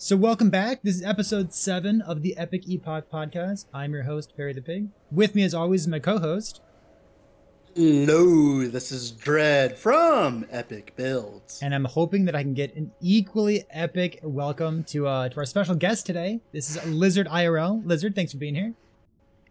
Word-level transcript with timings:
So 0.00 0.14
welcome 0.14 0.48
back. 0.48 0.82
This 0.84 0.94
is 0.94 1.02
episode 1.02 1.52
seven 1.52 2.02
of 2.02 2.22
the 2.22 2.36
Epic 2.36 2.68
Epoch 2.68 3.10
podcast. 3.12 3.66
I'm 3.74 3.92
your 3.92 4.04
host, 4.04 4.32
Perry 4.36 4.52
the 4.52 4.62
Pig. 4.62 4.90
With 5.10 5.34
me, 5.34 5.42
as 5.42 5.54
always, 5.54 5.80
is 5.80 5.88
my 5.88 5.98
co-host. 5.98 6.60
Hello, 7.74 8.64
this 8.68 8.92
is 8.92 9.10
Dread 9.10 9.76
from 9.76 10.46
Epic 10.52 10.92
Builds. 10.94 11.60
And 11.60 11.74
I'm 11.74 11.84
hoping 11.84 12.26
that 12.26 12.36
I 12.36 12.44
can 12.44 12.54
get 12.54 12.76
an 12.76 12.92
equally 13.00 13.64
epic 13.70 14.20
welcome 14.22 14.84
to 14.84 15.08
uh, 15.08 15.30
to 15.30 15.40
our 15.40 15.44
special 15.44 15.74
guest 15.74 16.06
today. 16.06 16.42
This 16.52 16.70
is 16.70 16.86
Lizard 16.86 17.26
IRL. 17.26 17.84
Lizard, 17.84 18.14
thanks 18.14 18.30
for 18.30 18.38
being 18.38 18.54
here. 18.54 18.74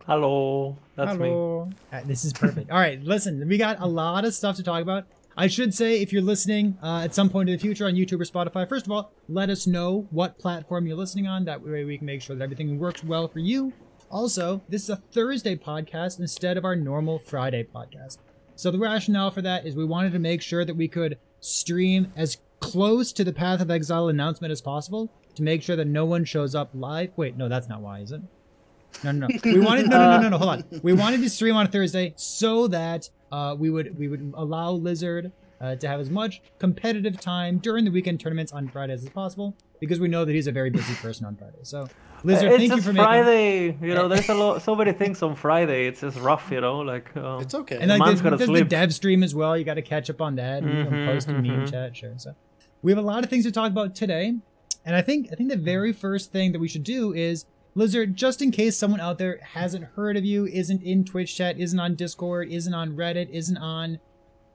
Hello, 0.06 0.78
that's 0.96 1.20
me. 1.20 1.28
Hello. 1.28 1.70
Uh, 1.92 2.00
this 2.06 2.24
is 2.24 2.32
perfect. 2.32 2.72
All 2.72 2.80
right, 2.80 3.04
listen, 3.04 3.46
we 3.50 3.58
got 3.58 3.82
a 3.82 3.86
lot 3.86 4.24
of 4.24 4.34
stuff 4.34 4.56
to 4.56 4.64
talk 4.64 4.82
about. 4.82 5.08
I 5.40 5.46
should 5.46 5.72
say, 5.72 6.02
if 6.02 6.12
you're 6.12 6.24
listening 6.24 6.80
uh, 6.82 7.02
at 7.04 7.14
some 7.14 7.30
point 7.30 7.48
in 7.48 7.56
the 7.56 7.62
future 7.62 7.86
on 7.86 7.94
YouTube 7.94 8.20
or 8.20 8.26
Spotify, 8.26 8.68
first 8.68 8.88
of 8.88 8.92
all, 8.92 9.12
let 9.30 9.52
us 9.52 9.68
know 9.68 10.08
what 10.10 10.40
platform 10.40 10.88
you're 10.88 10.98
listening 10.98 11.28
on. 11.28 11.46
That 11.46 11.62
way 11.62 11.84
we 11.84 12.00
can 12.00 12.08
make 12.08 12.24
sure 12.24 12.36
that 12.36 12.44
everything 12.44 12.80
works 12.80 13.04
well 13.04 13.28
for 13.28 13.38
you. 13.38 13.72
Also, 14.10 14.64
this 14.68 14.82
is 14.82 14.90
a 14.90 14.96
Thursday 14.96 15.56
podcast 15.56 16.20
instead 16.20 16.58
of 16.58 16.66
our 16.66 16.76
normal 16.76 17.20
Friday 17.20 17.64
podcast. 17.64 18.18
So 18.56 18.72
the 18.72 18.80
rationale 18.80 19.30
for 19.30 19.44
that 19.44 19.68
is 19.68 19.76
we 19.76 19.86
wanted 19.86 20.14
to 20.14 20.20
make 20.20 20.42
sure 20.42 20.66
that 20.66 20.76
we 20.76 20.88
could 20.88 21.20
stream 21.40 22.12
as 22.16 22.38
close 22.60 23.14
to 23.14 23.24
the 23.24 23.32
Path 23.32 23.62
of 23.62 23.70
Exile 23.70 24.08
announcement 24.08 24.52
as 24.52 24.62
possible 24.62 25.14
to 25.36 25.44
make 25.44 25.62
sure 25.62 25.76
that 25.76 25.86
no 25.86 26.06
one 26.06 26.26
shows 26.26 26.56
up 26.56 26.72
live. 26.74 27.12
Wait, 27.16 27.38
no, 27.38 27.48
that's 27.48 27.70
not 27.70 27.82
why, 27.82 28.00
is 28.00 28.12
it? 28.12 28.22
No, 29.04 29.12
no, 29.12 29.28
no. 29.28 29.40
We 29.44 29.60
wanted 29.60 29.88
no, 29.88 30.00
no, 30.00 30.18
no, 30.18 30.22
no, 30.22 30.30
no. 30.30 30.38
Hold 30.40 30.50
on. 30.50 30.64
We 30.82 30.94
wanted 30.94 31.22
to 31.22 31.30
stream 31.30 31.56
on 31.56 31.68
Thursday 31.68 32.14
so 32.16 32.68
that 32.70 33.12
uh, 33.32 33.56
we 33.58 33.70
would 33.70 33.98
we 33.98 34.08
would 34.08 34.34
allow 34.36 34.72
Lizard 34.72 35.32
uh, 35.60 35.76
to 35.76 35.88
have 35.88 36.00
as 36.00 36.10
much 36.10 36.42
competitive 36.60 37.20
time 37.20 37.58
during 37.58 37.84
the 37.86 37.92
weekend 37.92 38.20
tournaments 38.20 38.52
on 38.52 38.68
Fridays 38.68 39.04
as 39.04 39.10
possible 39.10 39.56
because 39.80 40.00
we 40.00 40.08
know 40.08 40.24
that 40.26 40.34
he's 40.34 40.48
a 40.48 40.52
very 40.52 40.70
busy 40.70 40.94
person 40.96 41.26
on 41.26 41.36
Friday. 41.36 41.58
So, 41.64 41.88
Lizard, 42.24 42.52
it's 42.52 42.58
thank 42.58 42.70
you 42.70 42.76
just 42.78 42.88
for 42.88 42.94
making. 42.94 43.06
Friday. 43.06 43.78
You 43.82 43.94
know, 43.96 44.08
there's 44.08 44.30
a 44.30 44.34
lot, 44.36 44.62
so 44.62 44.76
many 44.76 44.92
things 44.94 45.22
on 45.24 45.36
Friday. 45.36 45.88
It's 45.88 46.02
just 46.02 46.18
rough. 46.20 46.50
You 46.52 46.62
know, 46.62 46.80
like 46.80 47.16
um, 47.18 47.42
It's 47.42 47.54
okay. 47.56 47.78
And 47.80 47.90
like 47.90 48.00
Man's 48.00 48.10
there's, 48.10 48.22
gotta 48.22 48.38
there's 48.38 48.60
the 48.60 48.66
dev 48.66 48.94
stream 48.94 49.24
as 49.24 49.34
well. 49.36 49.58
You 49.58 49.64
got 49.64 49.76
to 49.76 49.82
catch 49.82 50.10
up 50.10 50.22
on 50.22 50.36
that. 50.36 50.64
and, 50.64 50.78
you 50.78 50.84
know, 50.84 50.90
Mhm, 50.92 51.06
post 51.08 51.28
and 51.28 51.42
meme 51.42 51.66
mhm. 51.66 51.72
chat, 51.72 51.96
sure. 51.98 52.14
So 52.18 52.36
we 52.82 52.92
have 52.92 53.00
a 53.00 53.08
lot 53.08 53.24
of 53.24 53.30
things 53.30 53.44
to 53.46 53.52
talk 53.52 53.72
about 53.72 53.96
today, 53.96 54.36
and 54.86 54.96
I 54.96 55.02
think 55.02 55.30
I 55.32 55.36
think 55.36 55.50
the 55.50 55.58
very 55.58 55.92
first 55.92 56.32
thing 56.32 56.52
that 56.52 56.60
we 56.60 56.68
should 56.68 56.84
do 56.84 57.14
is 57.14 57.46
Lizard, 57.78 58.16
just 58.16 58.42
in 58.42 58.50
case 58.50 58.76
someone 58.76 59.00
out 59.00 59.20
there 59.20 59.40
hasn't 59.54 59.86
heard 59.96 60.18
of 60.18 60.26
you, 60.26 60.48
isn't 60.48 60.82
in 60.82 61.06
Twitch 61.06 61.38
chat, 61.38 61.60
isn't 61.60 61.80
on 61.80 61.94
Discord, 61.94 62.50
isn't 62.52 62.74
on 62.74 62.98
Reddit, 62.98 63.30
isn't 63.30 63.58
on 63.58 64.00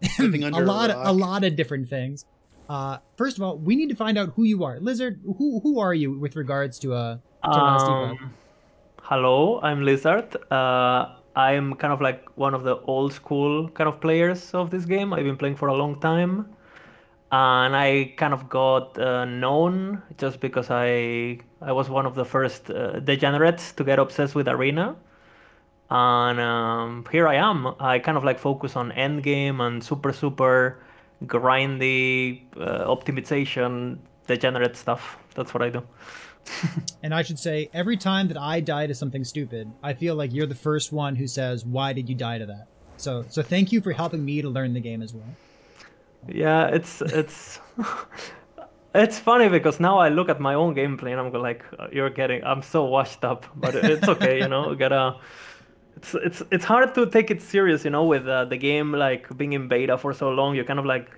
a 0.18 0.24
under 0.24 0.60
a 0.60 0.66
lot 0.66 0.90
of, 0.90 1.06
a 1.06 1.12
lot 1.12 1.44
of 1.44 1.54
different 1.54 1.88
things. 1.88 2.24
Uh, 2.68 2.98
first 3.16 3.36
of 3.36 3.44
all, 3.44 3.56
we 3.56 3.76
need 3.76 3.88
to 3.90 3.94
find 3.94 4.18
out 4.18 4.32
who 4.34 4.42
you 4.42 4.64
are, 4.64 4.80
Lizard. 4.80 5.20
Who 5.38 5.60
who 5.60 5.78
are 5.78 5.94
you 5.94 6.18
with 6.18 6.34
regards 6.34 6.80
to 6.80 6.94
uh 6.94 7.18
to 7.44 7.50
um, 7.50 8.34
hello, 9.02 9.60
I'm 9.62 9.84
Lizard. 9.84 10.34
Uh, 10.50 11.14
I'm 11.36 11.74
kind 11.74 11.92
of 11.92 12.00
like 12.00 12.26
one 12.36 12.54
of 12.54 12.64
the 12.64 12.76
old 12.80 13.12
school 13.12 13.68
kind 13.68 13.86
of 13.86 14.00
players 14.00 14.52
of 14.52 14.70
this 14.70 14.84
game. 14.84 15.12
I've 15.12 15.24
been 15.24 15.36
playing 15.36 15.56
for 15.56 15.68
a 15.68 15.74
long 15.74 16.00
time, 16.00 16.46
and 17.32 17.74
I 17.74 18.12
kind 18.18 18.34
of 18.34 18.50
got 18.50 18.98
uh, 18.98 19.24
known 19.24 20.02
just 20.18 20.38
because 20.38 20.70
I 20.70 21.38
I 21.62 21.72
was 21.72 21.88
one 21.88 22.04
of 22.04 22.14
the 22.14 22.26
first 22.26 22.70
uh, 22.70 23.00
degenerates 23.00 23.72
to 23.72 23.84
get 23.84 23.98
obsessed 23.98 24.34
with 24.34 24.48
Arena. 24.48 24.96
And 25.90 26.40
um, 26.40 27.04
here 27.10 27.26
I 27.28 27.36
am. 27.36 27.74
I 27.80 27.98
kind 27.98 28.16
of 28.18 28.24
like 28.24 28.38
focus 28.38 28.76
on 28.76 28.92
endgame 28.92 29.60
and 29.60 29.82
super 29.82 30.12
super 30.12 30.78
grindy 31.24 32.42
uh, 32.56 32.84
optimization 32.86 33.98
degenerate 34.26 34.76
stuff. 34.76 35.18
That's 35.34 35.54
what 35.54 35.62
I 35.62 35.70
do. 35.70 35.82
And 37.02 37.14
I 37.14 37.22
should 37.22 37.38
say, 37.38 37.68
every 37.72 37.96
time 37.96 38.28
that 38.28 38.36
I 38.36 38.60
die 38.60 38.86
to 38.86 38.94
something 38.94 39.24
stupid, 39.24 39.72
I 39.82 39.94
feel 39.94 40.14
like 40.14 40.32
you're 40.32 40.46
the 40.46 40.54
first 40.54 40.92
one 40.92 41.16
who 41.16 41.26
says, 41.26 41.64
"Why 41.64 41.92
did 41.92 42.08
you 42.08 42.14
die 42.14 42.38
to 42.38 42.46
that?" 42.46 42.66
So, 42.96 43.24
so 43.28 43.42
thank 43.42 43.72
you 43.72 43.80
for 43.80 43.92
helping 43.92 44.24
me 44.24 44.42
to 44.42 44.48
learn 44.48 44.74
the 44.74 44.80
game 44.80 45.02
as 45.02 45.12
well. 45.14 45.34
Yeah, 46.28 46.66
it's 46.68 47.02
it's 47.02 47.60
it's 48.94 49.18
funny 49.18 49.48
because 49.48 49.80
now 49.80 49.98
I 49.98 50.08
look 50.08 50.28
at 50.28 50.40
my 50.40 50.54
own 50.54 50.74
gameplay 50.74 51.12
and 51.12 51.20
I'm 51.20 51.32
like, 51.32 51.64
"Uh, 51.78 51.88
you're 51.92 52.10
getting, 52.10 52.44
I'm 52.44 52.62
so 52.62 52.84
washed 52.84 53.24
up, 53.24 53.46
but 53.56 53.74
it's 53.74 54.08
okay, 54.08 54.38
you 54.38 54.48
know. 54.48 54.74
Gotta, 54.78 55.16
it's 55.96 56.14
it's 56.14 56.42
it's 56.50 56.64
hard 56.64 56.94
to 56.94 57.06
take 57.06 57.30
it 57.30 57.42
serious, 57.42 57.84
you 57.84 57.90
know, 57.90 58.04
with 58.04 58.28
uh, 58.28 58.44
the 58.44 58.56
game 58.56 58.92
like 58.92 59.36
being 59.36 59.52
in 59.54 59.68
beta 59.68 59.98
for 59.98 60.12
so 60.12 60.30
long. 60.30 60.54
You 60.54 60.64
kind 60.64 60.78
of 60.78 60.86
like 60.86 61.10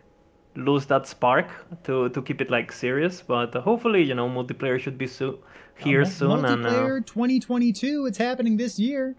lose 0.56 0.86
that 0.86 1.06
spark 1.06 1.48
to 1.84 2.08
to 2.10 2.22
keep 2.22 2.40
it 2.40 2.50
like 2.50 2.72
serious. 2.72 3.20
But 3.22 3.54
uh, 3.54 3.60
hopefully, 3.60 4.02
you 4.02 4.14
know, 4.14 4.28
multiplayer 4.28 4.78
should 4.80 4.96
be 4.98 5.06
so 5.06 5.38
here 5.76 6.02
Uh, 6.02 6.06
soon. 6.06 6.44
And 6.44 6.64
uh, 6.66 6.70
multiplayer 6.70 7.04
2022, 7.06 8.06
it's 8.06 8.18
happening 8.18 8.56
this 8.56 8.78
year. 8.78 9.16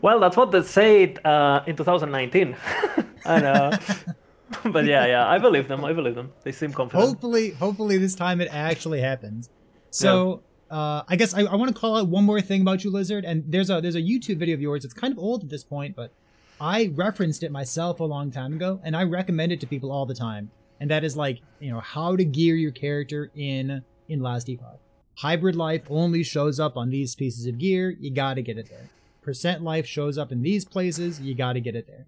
well, 0.00 0.18
that's 0.20 0.36
what 0.36 0.50
they 0.50 0.62
said 0.62 1.24
uh, 1.24 1.62
in 1.66 1.76
2019. 1.76 2.56
and, 3.24 3.42
know. 3.42 3.72
but 4.72 4.84
yeah, 4.84 5.06
yeah, 5.06 5.28
I 5.28 5.38
believe 5.38 5.68
them. 5.68 5.84
I 5.84 5.92
believe 5.92 6.14
them. 6.14 6.32
They 6.42 6.52
seem 6.52 6.72
confident. 6.72 7.08
Hopefully, 7.08 7.50
hopefully 7.50 7.98
this 7.98 8.14
time 8.14 8.40
it 8.40 8.48
actually 8.50 9.00
happens. 9.00 9.50
So, 9.90 10.42
uh, 10.70 11.02
I 11.06 11.16
guess 11.16 11.34
I, 11.34 11.42
I 11.42 11.54
want 11.54 11.74
to 11.74 11.78
call 11.78 11.96
out 11.96 12.08
one 12.08 12.24
more 12.24 12.40
thing 12.40 12.60
about 12.62 12.84
you, 12.84 12.90
Lizard. 12.90 13.24
And 13.24 13.44
there's 13.46 13.70
a 13.70 13.80
there's 13.80 13.94
a 13.94 14.02
YouTube 14.02 14.38
video 14.38 14.54
of 14.54 14.60
yours. 14.60 14.84
It's 14.84 14.94
kind 14.94 15.12
of 15.12 15.18
old 15.18 15.44
at 15.44 15.50
this 15.50 15.64
point, 15.64 15.94
but 15.96 16.12
I 16.60 16.92
referenced 16.94 17.42
it 17.42 17.52
myself 17.52 18.00
a 18.00 18.04
long 18.04 18.30
time 18.30 18.54
ago, 18.54 18.80
and 18.82 18.96
I 18.96 19.04
recommend 19.04 19.52
it 19.52 19.60
to 19.60 19.66
people 19.66 19.92
all 19.92 20.06
the 20.06 20.14
time. 20.14 20.50
And 20.80 20.90
that 20.90 21.04
is 21.04 21.16
like 21.16 21.40
you 21.60 21.70
know 21.70 21.80
how 21.80 22.16
to 22.16 22.24
gear 22.24 22.56
your 22.56 22.72
character 22.72 23.30
in 23.34 23.82
in 24.08 24.20
Last 24.20 24.48
Epoch. 24.48 24.80
Hybrid 25.16 25.54
life 25.54 25.84
only 25.88 26.24
shows 26.24 26.58
up 26.58 26.76
on 26.76 26.90
these 26.90 27.14
pieces 27.14 27.46
of 27.46 27.58
gear. 27.58 27.90
You 27.90 28.10
got 28.10 28.34
to 28.34 28.42
get 28.42 28.58
it 28.58 28.68
there. 28.68 28.90
Percent 29.22 29.62
life 29.62 29.86
shows 29.86 30.18
up 30.18 30.32
in 30.32 30.42
these 30.42 30.64
places. 30.64 31.20
You 31.20 31.34
got 31.34 31.52
to 31.52 31.60
get 31.60 31.76
it 31.76 31.86
there. 31.86 32.06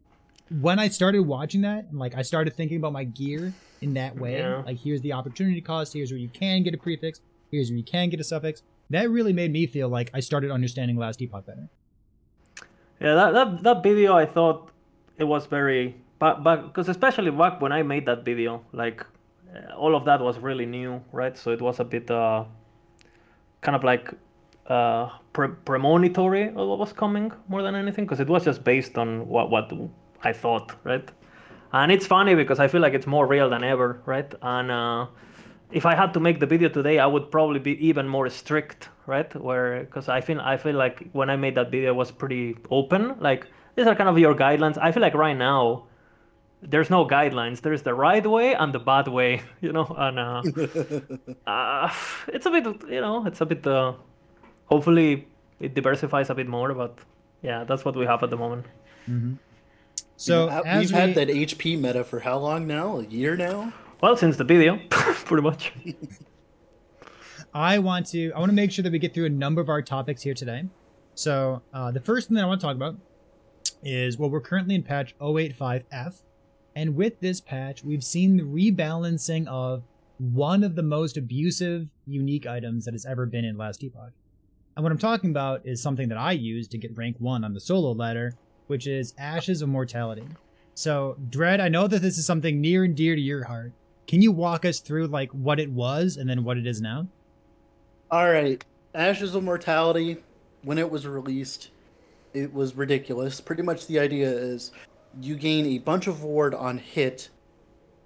When 0.61 0.79
I 0.79 0.89
started 0.89 1.23
watching 1.23 1.63
that, 1.63 1.87
and 1.91 1.99
like 1.99 2.15
I 2.15 2.23
started 2.23 2.55
thinking 2.55 2.77
about 2.79 2.93
my 2.93 3.05
gear 3.05 3.53
in 3.81 3.95
that 3.95 4.17
way, 4.17 4.39
Yeah. 4.39 4.63
like 4.65 4.79
here's 4.79 5.01
the 5.01 5.13
opportunity 5.13 5.61
cost. 5.61 5.93
Here's 5.93 6.11
where 6.11 6.19
you 6.19 6.29
can 6.29 6.63
get 6.63 6.75
a 6.75 6.79
prefix. 6.79 7.21
Here's 7.51 7.71
where 7.71 7.77
you 7.79 7.85
can 7.85 8.09
get 8.11 8.21
a 8.21 8.25
suffix. 8.25 8.63
That 8.91 9.11
really 9.11 9.33
made 9.33 9.53
me 9.53 9.67
feel 9.67 9.89
like 9.89 10.11
I 10.15 10.21
started 10.21 10.51
understanding 10.53 10.97
Last 10.97 11.21
Epoch 11.21 11.45
better. 11.47 11.69
Yeah, 13.01 13.15
that, 13.15 13.33
that 13.35 13.63
that 13.65 13.83
video 13.83 14.15
I 14.17 14.25
thought 14.27 14.71
it 15.19 15.25
was 15.25 15.47
very 15.47 15.97
but 16.19 16.43
but 16.45 16.63
because 16.69 16.89
especially 16.89 17.31
back 17.31 17.61
when 17.61 17.73
I 17.73 17.83
made 17.83 18.07
that 18.07 18.25
video, 18.25 18.63
like 18.73 19.05
uh, 19.53 19.75
all 19.75 19.95
of 19.97 20.05
that 20.05 20.21
was 20.21 20.39
really 20.39 20.65
new, 20.67 21.03
right? 21.13 21.37
So 21.37 21.51
it 21.51 21.61
was 21.61 21.81
a 21.81 21.85
bit 21.85 22.11
uh 22.11 22.45
kind 23.61 23.75
of 23.77 23.83
like 23.85 24.15
uh 24.69 25.11
pre- 25.33 25.57
premonitory 25.65 26.49
of 26.49 26.69
what 26.69 26.79
was 26.79 26.93
coming 26.93 27.33
more 27.49 27.63
than 27.63 27.75
anything 27.75 28.05
because 28.05 28.21
it 28.21 28.29
was 28.29 28.45
just 28.45 28.63
based 28.65 28.97
on 28.97 29.27
what 29.29 29.51
what 29.51 29.71
I 30.29 30.33
thought, 30.33 30.69
right? 30.85 31.09
And 31.73 31.93
it's 31.93 32.07
funny 32.07 32.35
because 32.35 32.59
I 32.65 32.69
feel 32.69 32.81
like 32.81 32.95
it's 32.95 33.07
more 33.07 33.27
real 33.27 33.49
than 33.51 33.63
ever, 33.65 33.89
right? 34.07 34.33
And 34.43 34.71
uh 34.71 35.07
if 35.73 35.85
I 35.85 35.95
had 35.97 36.15
to 36.15 36.21
make 36.21 36.39
the 36.41 36.47
video 36.47 36.69
today, 36.69 36.99
I 36.99 37.07
would 37.07 37.31
probably 37.31 37.59
be 37.59 37.73
even 37.89 38.09
more 38.09 38.29
strict, 38.31 38.89
right? 39.07 39.35
Where 39.35 39.81
because 39.81 40.09
I 40.09 40.21
feel 40.21 40.41
I 40.41 40.57
feel 40.57 40.77
like 40.77 41.09
when 41.13 41.29
I 41.31 41.37
made 41.37 41.55
that 41.57 41.71
video 41.71 41.91
it 41.91 41.97
was 41.97 42.11
pretty 42.11 42.57
open. 42.71 43.03
Like 43.21 43.47
these 43.75 43.87
are 43.87 43.95
kind 43.95 44.09
of 44.09 44.19
your 44.19 44.35
guidelines. 44.35 44.79
I 44.81 44.93
feel 44.93 45.03
like 45.03 45.15
right 45.15 45.37
now 45.37 45.87
there's 46.63 46.91
no 46.91 47.07
guidelines. 47.07 47.61
There's 47.61 47.83
the 47.83 47.95
right 47.95 48.27
way 48.27 48.55
and 48.55 48.73
the 48.73 48.79
bad 48.79 49.09
way, 49.09 49.43
you 49.61 49.73
know. 49.73 49.87
And 49.97 50.19
uh, 50.19 50.43
uh, 51.51 51.93
it's 52.29 52.47
a 52.47 52.51
bit, 52.51 52.65
you 52.89 53.01
know, 53.01 53.27
it's 53.27 53.41
a 53.41 53.47
bit. 53.47 53.67
Uh, 53.67 53.95
hopefully, 54.67 55.29
it 55.61 55.75
diversifies 55.75 56.31
a 56.31 56.35
bit 56.35 56.49
more. 56.49 56.75
But 56.75 56.99
yeah, 57.43 57.65
that's 57.65 57.85
what 57.85 57.97
we 57.97 58.07
have 58.07 58.23
at 58.23 58.31
the 58.31 58.37
moment. 58.37 58.67
So 60.17 60.49
as 60.49 60.81
we've 60.81 60.93
we, 60.93 60.99
had 60.99 61.15
that 61.15 61.29
HP 61.29 61.79
meta 61.79 62.03
for 62.03 62.21
how 62.21 62.39
long 62.39 62.67
now? 62.67 62.99
A 62.99 63.05
year 63.05 63.37
now? 63.37 63.73
Well, 64.01 64.17
since 64.17 64.37
the 64.37 64.45
video, 64.45 64.79
pretty 64.91 65.43
much. 65.43 65.73
I 67.55 67.79
want 67.79 68.07
to 68.09 68.33
I 68.33 68.39
want 68.39 68.51
to 68.51 68.55
make 68.55 68.71
sure 68.71 68.83
that 68.83 68.93
we 68.93 68.99
get 68.99 69.15
through 69.15 69.27
a 69.27 69.31
number 69.31 69.61
of 69.61 69.69
our 69.69 69.83
topics 69.83 70.23
here 70.23 70.35
today. 70.35 70.65
So 71.15 71.63
uh, 71.73 71.91
the 71.91 72.01
first 72.01 72.29
thing 72.29 72.35
that 72.37 72.45
I 72.45 72.47
want 72.47 72.61
to 72.61 72.67
talk 72.67 72.77
about 72.77 72.97
is 73.83 74.19
well, 74.19 74.29
we're 74.31 74.41
currently 74.41 74.75
in 74.75 74.83
patch 74.83 75.17
085F, 75.19 76.23
and 76.75 76.95
with 76.95 77.21
this 77.21 77.41
patch, 77.41 77.83
we've 77.85 78.05
seen 78.05 78.37
the 78.37 78.43
rebalancing 78.43 79.47
of 79.47 79.85
one 80.19 80.65
of 80.65 80.75
the 80.77 80.83
most 80.83 81.17
abusive 81.17 81.91
unique 82.07 82.47
items 82.47 82.85
that 82.85 82.93
has 82.95 83.07
ever 83.07 83.27
been 83.27 83.45
in 83.45 83.57
Last 83.57 83.83
Epoch. 83.83 84.13
And 84.77 84.83
what 84.83 84.93
I'm 84.93 84.99
talking 84.99 85.31
about 85.31 85.67
is 85.67 85.83
something 85.83 86.09
that 86.11 86.19
I 86.19 86.33
use 86.33 86.69
to 86.69 86.79
get 86.79 86.97
rank 86.97 87.17
one 87.19 87.45
on 87.45 87.55
the 87.55 87.61
solo 87.61 87.93
ladder, 87.93 88.35
which 88.67 88.87
is 88.87 89.15
Ashes 89.19 89.63
of 89.63 89.69
Mortality. 89.69 90.27
So, 90.75 91.17
Dread, 91.31 91.61
I 91.61 91.69
know 91.69 91.87
that 91.87 92.03
this 92.03 92.19
is 92.19 92.27
something 92.27 92.61
near 92.61 92.85
and 92.85 92.95
dear 92.95 93.15
to 93.15 93.21
your 93.21 93.45
heart. 93.45 93.73
Can 94.07 94.23
you 94.23 94.31
walk 94.31 94.65
us 94.65 94.81
through 94.81 95.07
like 95.07 95.31
what 95.33 95.59
it 95.59 95.71
was 95.71 96.17
and 96.17 96.29
then 96.29 96.45
what 96.45 96.59
it 96.59 96.67
is 96.67 96.81
now? 96.81 97.07
All 98.11 98.31
right. 98.31 98.65
Ashes 98.95 99.35
of 99.35 99.43
Mortality, 99.43 100.19
when 100.63 100.79
it 100.79 100.91
was 100.91 101.07
released, 101.07 101.71
it 102.35 102.53
was 102.53 102.77
ridiculous. 102.77 103.41
Pretty 103.41 103.63
much 103.63 103.87
the 103.87 103.99
idea 103.99 104.29
is 104.29 104.73
you 105.21 105.37
gain 105.37 105.67
a 105.67 105.79
bunch 105.79 106.07
of 106.07 106.23
ward 106.23 106.55
on 106.55 106.79
hit 106.79 107.31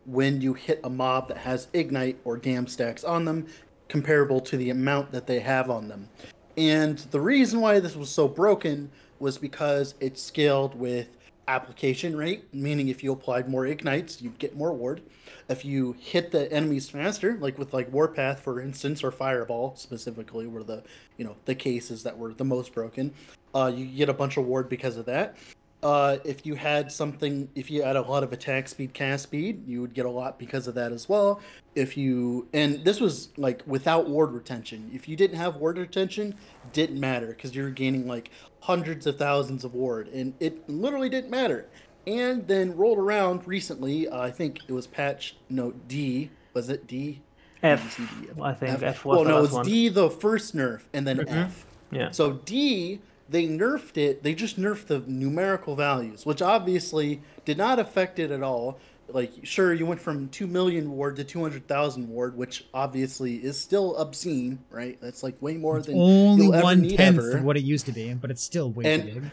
when 0.07 0.41
you 0.41 0.55
hit 0.55 0.81
a 0.85 0.91
mob 0.91 1.29
that 1.29 1.37
has 1.37 1.69
ignite 1.73 2.19
or 2.25 2.37
dam 2.37 2.67
stacks 2.67 3.05
on 3.05 3.25
them, 3.25 3.47
comparable 3.89 4.41
to 4.41 4.57
the 4.57 4.71
amount 4.71 5.13
that 5.13 5.27
they 5.27 5.41
have 5.41 5.71
on 5.71 5.89
them. 5.89 6.09
And 6.57 6.99
the 7.11 7.21
reason 7.21 7.61
why 7.61 7.81
this 7.81 7.97
was 7.97 8.11
so 8.11 8.27
broken 8.27 8.91
was 9.21 9.39
because 9.39 9.95
it 10.01 10.19
scaled 10.19 10.75
with 10.75 11.17
application 11.49 12.17
rate, 12.17 12.45
meaning 12.55 12.89
if 12.89 13.03
you 13.03 13.13
applied 13.13 13.49
more 13.49 13.67
ignites, 13.67 14.23
you'd 14.23 14.39
get 14.39 14.57
more 14.57 14.73
ward. 14.73 15.03
If 15.49 15.65
you 15.65 15.97
hit 15.99 16.31
the 16.31 16.51
enemies 16.53 16.89
faster, 16.89 17.37
like 17.41 17.59
with 17.59 17.75
like 17.75 17.93
Warpath 17.93 18.41
for 18.41 18.61
instance, 18.61 19.03
or 19.03 19.11
Fireball 19.11 19.75
specifically, 19.77 20.47
were 20.47 20.63
the 20.63 20.83
you 21.17 21.25
know 21.25 21.37
the 21.45 21.55
cases 21.55 22.03
that 22.05 22.17
were 22.17 22.33
the 22.33 22.45
most 22.45 22.73
broken, 22.73 23.13
uh, 23.55 23.73
you 23.75 23.87
get 23.87 24.09
a 24.09 24.15
bunch 24.15 24.37
of 24.37 24.47
ward 24.47 24.69
because 24.69 24.97
of 24.97 25.07
that. 25.07 25.37
Uh, 25.83 26.19
if 26.25 26.45
you 26.45 26.55
had 26.55 26.93
something, 26.93 27.49
if 27.55 27.71
you 27.71 27.83
had 27.83 27.97
a 27.97 28.03
lot 28.03 28.23
of 28.23 28.33
attack 28.35 28.69
speed, 28.69 28.93
cast 28.93 29.23
speed, 29.23 29.67
you 29.67 29.81
would 29.81 29.95
get 29.95 30.05
a 30.05 30.11
lot 30.11 30.39
because 30.39 30.67
of 30.67 30.75
that 30.75 30.93
as 30.93 31.09
well. 31.09 31.41
If 31.75 31.97
you, 31.97 32.47
and 32.53 32.85
this 32.85 33.01
was 33.01 33.31
like 33.39 33.63
without 33.67 34.09
ward 34.09 34.33
retention. 34.33 34.91
If 34.93 35.09
you 35.09 35.17
didn't 35.17 35.39
have 35.39 35.57
ward 35.57 35.79
retention, 35.79 36.35
didn't 36.73 37.01
matter 37.01 37.29
because 37.29 37.55
you're 37.55 37.71
gaining 37.71 38.07
like 38.07 38.31
hundreds 38.61 39.07
of 39.07 39.17
thousands 39.17 39.65
of 39.65 39.75
ward, 39.75 40.09
and 40.09 40.35
it 40.39 40.69
literally 40.69 41.09
didn't 41.09 41.31
matter. 41.31 41.67
And 42.07 42.47
then 42.47 42.77
rolled 42.77 42.99
around 42.99 43.47
recently, 43.47 44.09
uh, 44.09 44.21
I 44.21 44.31
think 44.31 44.61
it 44.69 44.73
was 44.73 44.87
patch 44.87 45.37
note 45.49 45.77
D. 45.89 46.31
Was 46.55 46.69
it 46.69 46.87
D? 46.87 47.21
F, 47.63 47.83
B, 47.83 48.05
C, 48.05 48.09
D, 48.21 48.29
F. 48.31 48.41
I 48.41 48.53
think 48.53 48.73
F. 48.73 48.83
F 48.83 49.05
was 49.05 49.17
well, 49.17 49.25
no, 49.25 49.39
it 49.39 49.43
was 49.43 49.53
one. 49.53 49.65
D 49.65 49.89
the 49.89 50.11
first 50.11 50.55
nerf, 50.57 50.83
and 50.93 51.07
then 51.07 51.27
F. 51.29 51.67
Yeah. 51.91 52.11
So 52.11 52.35
D, 52.45 53.01
they 53.31 53.47
nerfed 53.47 53.97
it. 53.97 54.23
They 54.23 54.35
just 54.35 54.59
nerfed 54.59 54.87
the 54.87 54.99
numerical 55.07 55.77
values, 55.77 56.27
which 56.27 56.43
obviously 56.43 57.23
did 57.45 57.57
not 57.57 57.79
affect 57.79 58.19
it 58.19 58.31
at 58.31 58.43
all. 58.43 58.79
Like, 59.09 59.33
sure, 59.45 59.73
you 59.73 59.87
went 59.87 60.01
from 60.01 60.29
two 60.29 60.47
million 60.47 60.91
ward 60.93 61.17
to 61.17 61.25
two 61.25 61.41
hundred 61.41 61.67
thousand 61.67 62.09
ward, 62.09 62.37
which 62.37 62.67
obviously 62.75 63.37
is 63.37 63.59
still 63.59 63.97
obscene, 63.97 64.59
right? 64.71 64.99
That's 65.01 65.23
like 65.23 65.41
way 65.43 65.57
more 65.57 65.81
than 65.81 65.97
Only 65.97 66.45
you'll 66.47 66.55
ever 66.55 66.63
one 66.65 66.81
need 66.83 66.97
tenth 66.97 67.19
ever. 67.19 67.39
of 67.39 67.45
what 67.45 67.57
it 67.57 67.63
used 67.65 67.87
to 67.87 67.93
be, 67.93 68.13
but 68.15 68.31
it's 68.31 68.43
still 68.43 68.71
way 68.71 68.85
And- 68.85 69.03
too 69.15 69.21
big. 69.21 69.31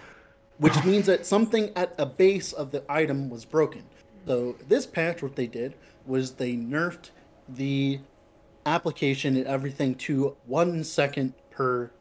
which 0.60 0.84
means 0.86 1.06
that 1.08 1.26
something 1.28 1.72
at 1.76 1.94
a 2.00 2.06
base 2.08 2.54
of 2.54 2.72
the 2.72 2.84
item 2.90 3.30
was 3.30 3.46
broken. 3.46 3.84
So 4.26 4.56
this 4.68 4.86
patch, 4.88 5.22
what 5.22 5.36
they 5.36 5.46
did 5.48 5.76
was 6.08 6.32
they 6.32 6.54
nerfed 6.54 7.12
the 7.48 8.00
application 8.66 9.38
and 9.38 9.46
everything 9.46 9.96
to 9.96 10.36
one 10.46 10.84
second 10.84 11.34
per 11.52 11.92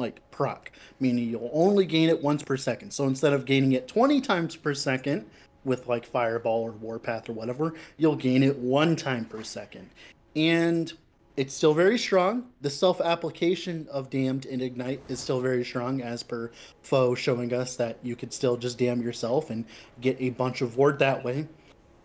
like 0.00 0.28
proc, 0.30 0.72
meaning 0.98 1.28
you'll 1.28 1.50
only 1.52 1.86
gain 1.86 2.08
it 2.08 2.20
once 2.20 2.42
per 2.42 2.56
second. 2.56 2.90
So 2.90 3.04
instead 3.04 3.32
of 3.32 3.44
gaining 3.44 3.72
it 3.72 3.86
20 3.86 4.20
times 4.20 4.56
per 4.56 4.74
second 4.74 5.26
with 5.64 5.86
like 5.86 6.06
Fireball 6.06 6.62
or 6.62 6.72
Warpath 6.72 7.28
or 7.28 7.34
whatever, 7.34 7.74
you'll 7.98 8.16
gain 8.16 8.42
it 8.42 8.56
one 8.58 8.96
time 8.96 9.24
per 9.24 9.42
second. 9.42 9.90
And 10.34 10.92
it's 11.36 11.54
still 11.54 11.74
very 11.74 11.98
strong. 11.98 12.46
The 12.60 12.70
self 12.70 13.00
application 13.00 13.86
of 13.90 14.10
Damned 14.10 14.46
and 14.46 14.60
Ignite 14.60 15.00
is 15.08 15.20
still 15.20 15.40
very 15.40 15.64
strong, 15.64 16.02
as 16.02 16.22
per 16.22 16.50
Foe 16.82 17.14
showing 17.14 17.54
us 17.54 17.76
that 17.76 17.98
you 18.02 18.16
could 18.16 18.32
still 18.32 18.56
just 18.56 18.78
damn 18.78 19.00
yourself 19.00 19.50
and 19.50 19.64
get 20.00 20.16
a 20.20 20.30
bunch 20.30 20.60
of 20.60 20.76
ward 20.76 20.98
that 20.98 21.24
way. 21.24 21.46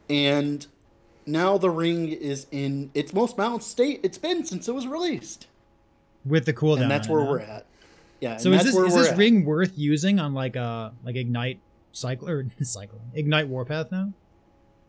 And 0.09 0.65
now 1.25 1.57
the 1.57 1.69
ring 1.69 2.09
is 2.09 2.47
in 2.51 2.91
its 2.93 3.13
most 3.13 3.35
balanced 3.35 3.69
state 3.69 3.99
it's 4.03 4.17
been 4.17 4.45
since 4.45 4.67
it 4.67 4.73
was 4.73 4.87
released. 4.87 5.47
With 6.25 6.45
the 6.45 6.53
cooldown. 6.53 6.83
And 6.83 6.91
that's 6.91 7.07
where 7.09 7.23
we're 7.23 7.39
at. 7.39 7.65
Yeah. 8.19 8.37
So 8.37 8.51
is 8.51 8.63
this 8.63 8.75
is 8.75 8.95
this 8.95 9.09
at. 9.09 9.17
ring 9.17 9.45
worth 9.45 9.73
using 9.75 10.19
on 10.19 10.33
like 10.33 10.55
uh 10.55 10.91
like 11.03 11.15
ignite 11.15 11.59
cycle 11.91 12.29
or 12.29 12.45
cycle 12.61 13.01
ignite 13.13 13.47
warpath 13.47 13.91
now? 13.91 14.13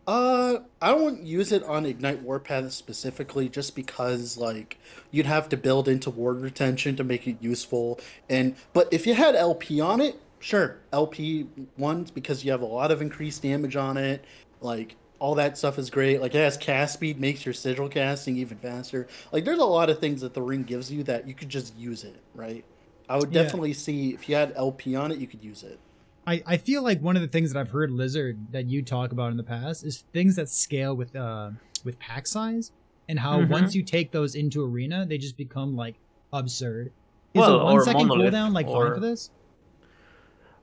Uh, 0.06 0.61
I 0.81 0.93
wouldn't 0.93 1.25
use 1.25 1.50
it 1.50 1.64
on 1.64 1.84
Ignite 1.84 2.23
Warpath 2.23 2.73
specifically, 2.73 3.49
just 3.49 3.75
because 3.75 4.37
like 4.37 4.78
you'd 5.11 5.26
have 5.26 5.49
to 5.49 5.56
build 5.56 5.88
into 5.88 6.11
ward 6.11 6.40
retention 6.40 6.94
to 6.96 7.05
make 7.05 7.26
it 7.26 7.38
useful. 7.40 7.99
And 8.28 8.55
but 8.73 8.88
if 8.93 9.05
you 9.05 9.14
had 9.14 9.34
LP 9.34 9.81
on 9.81 10.00
it, 10.00 10.20
sure, 10.38 10.78
LP 10.93 11.49
ones 11.76 12.12
because 12.12 12.44
you 12.44 12.52
have 12.52 12.62
a 12.62 12.67
lot 12.67 12.93
of 12.93 13.02
increased 13.02 13.43
damage 13.43 13.75
on 13.75 13.96
it. 13.96 14.25
Like 14.61 14.94
all 15.19 15.34
that 15.37 15.58
stuff 15.58 15.76
is 15.76 15.90
great. 15.90 16.20
Like 16.20 16.37
it 16.37 16.38
has 16.38 16.56
cast 16.56 16.94
speed, 16.94 17.20
makes 17.20 17.44
your 17.44 17.55
sigil 17.55 17.88
casting 17.88 18.37
even 18.37 18.58
faster. 18.58 19.08
Like 19.32 19.44
there's 19.44 19.58
a 19.58 19.64
lot 19.64 19.90
of 19.90 19.99
things 19.99 20.20
that 20.20 20.34
the 20.34 20.43
ring 20.43 20.62
gives 20.62 20.90
you 20.93 21.02
that 21.05 21.26
you 21.26 21.34
could 21.34 21.49
just 21.49 21.76
use 21.76 22.05
it, 22.05 22.23
right? 22.32 22.64
I 23.08 23.16
would 23.16 23.32
Yeah. 23.32 23.42
definitely 23.42 23.72
see 23.72 24.14
if 24.14 24.28
you 24.28 24.34
had 24.34 24.52
LP 24.56 24.96
on 24.96 25.12
it, 25.12 25.18
you 25.18 25.26
could 25.26 25.42
use 25.42 25.62
it. 25.62 25.78
I, 26.26 26.42
I 26.44 26.56
feel 26.56 26.82
like 26.82 27.00
one 27.00 27.14
of 27.14 27.22
the 27.22 27.28
things 27.28 27.52
that 27.52 27.58
I've 27.60 27.70
heard 27.70 27.90
Lizard 27.92 28.36
that 28.50 28.66
you 28.66 28.82
talk 28.82 29.12
about 29.12 29.30
in 29.30 29.36
the 29.36 29.44
past 29.44 29.84
is 29.84 30.04
things 30.12 30.34
that 30.36 30.48
scale 30.48 30.94
with 30.96 31.14
uh 31.14 31.50
with 31.84 31.98
pack 32.00 32.26
size 32.26 32.72
and 33.08 33.18
how 33.18 33.38
Mhm. 33.40 33.48
once 33.48 33.74
you 33.76 33.84
take 33.84 34.10
those 34.10 34.34
into 34.34 34.64
arena 34.64 35.06
they 35.06 35.18
just 35.18 35.36
become 35.36 35.76
like 35.76 35.94
absurd. 36.32 36.92
Is 37.32 37.40
Well, 37.40 37.60
a 37.60 37.64
one 37.64 37.76
or 37.76 37.84
second 37.84 38.08
monolith, 38.08 38.34
cooldown 38.34 38.52
like 38.52 38.66
fine 38.66 38.94
for 38.94 39.00
this? 39.00 39.30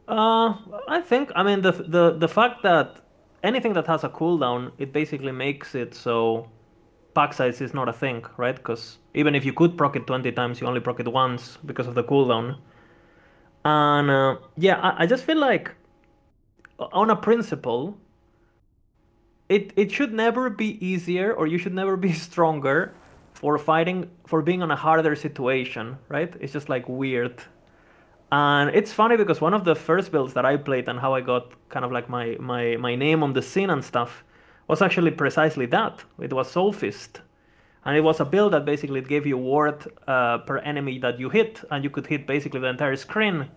Uh, 0.08 0.54
I 0.90 1.00
think 1.02 1.32
I 1.36 1.44
mean 1.44 1.62
the 1.62 1.72
the 1.72 2.12
the 2.18 2.28
fact 2.28 2.62
that 2.64 3.00
anything 3.42 3.72
that 3.74 3.88
has 3.88 4.04
a 4.04 4.10
cooldown, 4.10 4.72
it 4.78 4.92
basically 4.92 5.32
makes 5.32 5.76
it 5.76 5.94
so 5.96 6.50
pack 7.14 7.34
size 7.34 7.62
is 7.62 7.74
not 7.74 7.90
a 7.90 7.94
thing, 7.94 8.26
right? 8.38 8.56
Because 8.56 8.98
even 9.14 9.36
if 9.36 9.46
you 9.46 9.54
could 9.54 9.78
proc 9.78 9.96
it 9.96 10.08
20 10.08 10.32
times, 10.32 10.62
you 10.62 10.68
only 10.68 10.80
proc 10.80 11.00
it 11.00 11.08
once 11.08 11.58
because 11.66 11.88
of 11.88 11.96
the 11.96 12.04
cooldown. 12.04 12.58
And 13.66 14.10
uh, 14.10 14.38
yeah, 14.58 14.80
I, 14.80 15.04
I 15.04 15.06
just 15.06 15.24
feel 15.24 15.38
like 15.38 15.72
on 16.80 17.10
a 17.10 17.16
principle, 17.16 17.98
it 19.50 19.72
it 19.76 19.92
should 19.92 20.14
never 20.14 20.50
be 20.50 20.84
easier 20.86 21.34
or 21.34 21.48
you 21.48 21.58
should 21.58 21.74
never 21.74 21.96
be 21.98 22.12
stronger 22.28 22.94
for 23.34 23.58
fighting 23.58 24.10
for 24.26 24.42
being 24.42 24.62
on 24.62 24.72
a 24.72 24.76
harder 24.76 25.16
situation, 25.16 25.98
right? 26.10 26.34
It's 26.40 26.54
just 26.54 26.70
like 26.70 26.88
weird. 26.88 27.42
And 28.32 28.72
it's 28.76 28.92
funny 28.92 29.16
because 29.16 29.42
one 29.42 29.54
of 29.54 29.64
the 29.64 29.76
first 29.76 30.12
builds 30.12 30.34
that 30.34 30.46
I 30.46 30.58
played 30.58 30.90
and 30.90 31.00
how 31.00 31.14
I 31.14 31.22
got 31.22 31.54
kind 31.70 31.86
of 31.86 31.92
like 31.92 32.10
my 32.10 32.38
my 32.40 32.78
my 32.78 32.96
name 32.96 33.24
on 33.24 33.34
the 33.34 33.42
scene 33.42 33.70
and 33.70 33.84
stuff 33.84 34.24
was 34.68 34.82
actually 34.82 35.12
precisely 35.12 35.66
that. 35.68 36.04
It 36.20 36.34
was 36.34 36.52
Soul 36.52 36.72
Feast. 36.74 37.22
And 37.86 37.98
it 37.98 38.02
was 38.02 38.20
a 38.20 38.26
build 38.26 38.54
that 38.54 38.66
basically 38.66 39.02
gave 39.02 39.26
you 39.26 39.38
ward 39.38 39.86
uh, 40.08 40.38
per 40.40 40.60
enemy 40.60 41.00
that 41.00 41.20
you 41.20 41.30
hit, 41.30 41.62
and 41.70 41.84
you 41.84 41.90
could 41.90 42.08
hit 42.08 42.26
basically 42.26 42.62
the 42.62 42.68
entire 42.68 42.96
screen. 42.96 43.50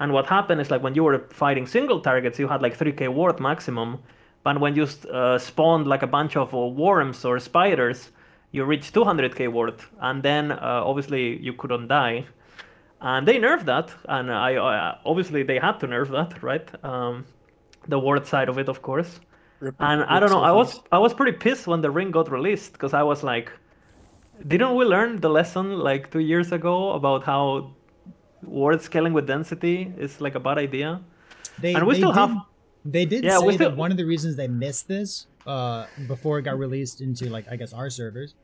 And 0.00 0.12
what 0.12 0.26
happened 0.26 0.60
is 0.60 0.70
like 0.70 0.82
when 0.82 0.94
you 0.94 1.04
were 1.04 1.26
fighting 1.30 1.66
single 1.66 2.00
targets, 2.00 2.38
you 2.38 2.48
had 2.48 2.62
like 2.62 2.76
3k 2.76 3.08
ward 3.08 3.40
maximum. 3.40 3.98
But 4.42 4.60
when 4.60 4.74
you 4.74 4.88
uh, 5.12 5.38
spawned 5.38 5.86
like 5.86 6.02
a 6.02 6.06
bunch 6.06 6.36
of 6.36 6.54
uh, 6.54 6.58
worms 6.58 7.24
or 7.24 7.38
spiders, 7.38 8.10
you 8.50 8.64
reached 8.64 8.94
200k 8.94 9.52
ward, 9.52 9.80
and 10.00 10.22
then 10.22 10.52
uh, 10.52 10.82
obviously 10.84 11.38
you 11.38 11.52
couldn't 11.52 11.88
die. 11.88 12.24
And 13.00 13.28
they 13.28 13.38
nerfed 13.38 13.66
that, 13.66 13.92
and 14.08 14.32
I 14.32 14.56
uh, 14.56 14.98
obviously 15.04 15.42
they 15.42 15.58
had 15.58 15.78
to 15.80 15.86
nerf 15.86 16.10
that, 16.10 16.42
right? 16.42 16.68
Um, 16.84 17.26
the 17.86 17.98
ward 17.98 18.26
side 18.26 18.48
of 18.48 18.58
it, 18.58 18.68
of 18.68 18.82
course. 18.82 19.20
Rip- 19.60 19.76
And 19.80 20.04
I 20.04 20.20
don't 20.20 20.30
know. 20.30 20.42
I 20.42 20.52
was 20.52 20.80
I 20.92 20.98
was 20.98 21.12
pretty 21.14 21.36
pissed 21.36 21.66
when 21.66 21.80
the 21.80 21.90
ring 21.90 22.10
got 22.10 22.30
released 22.30 22.72
because 22.74 22.94
I 22.94 23.02
was 23.02 23.22
like, 23.22 23.50
didn't 24.46 24.74
we 24.76 24.84
learn 24.84 25.20
the 25.20 25.28
lesson 25.28 25.78
like 25.78 26.10
two 26.10 26.20
years 26.20 26.52
ago 26.52 26.92
about 26.92 27.24
how 27.24 27.72
ward 28.42 28.80
scaling 28.82 29.12
with 29.12 29.26
density 29.26 29.92
is 29.98 30.20
like 30.20 30.34
a 30.36 30.40
bad 30.40 30.58
idea? 30.58 31.00
They, 31.60 31.74
And 31.74 31.86
we 31.86 31.94
they 31.94 32.00
still 32.00 32.12
did, 32.12 32.18
have- 32.18 32.36
they 32.84 33.04
did 33.04 33.24
Yeah, 33.24 33.38
say 33.38 33.52
still- 33.54 33.70
that 33.70 33.76
one 33.76 33.90
of 33.90 33.96
the 33.96 34.04
reasons 34.04 34.36
they 34.36 34.48
missed 34.48 34.86
this 34.88 35.26
uh 35.46 35.86
before 36.06 36.38
it 36.38 36.42
got 36.42 36.58
released 36.58 37.00
into 37.00 37.28
like 37.30 37.46
I 37.50 37.56
guess 37.56 37.72
our 37.72 37.90
servers 37.90 38.34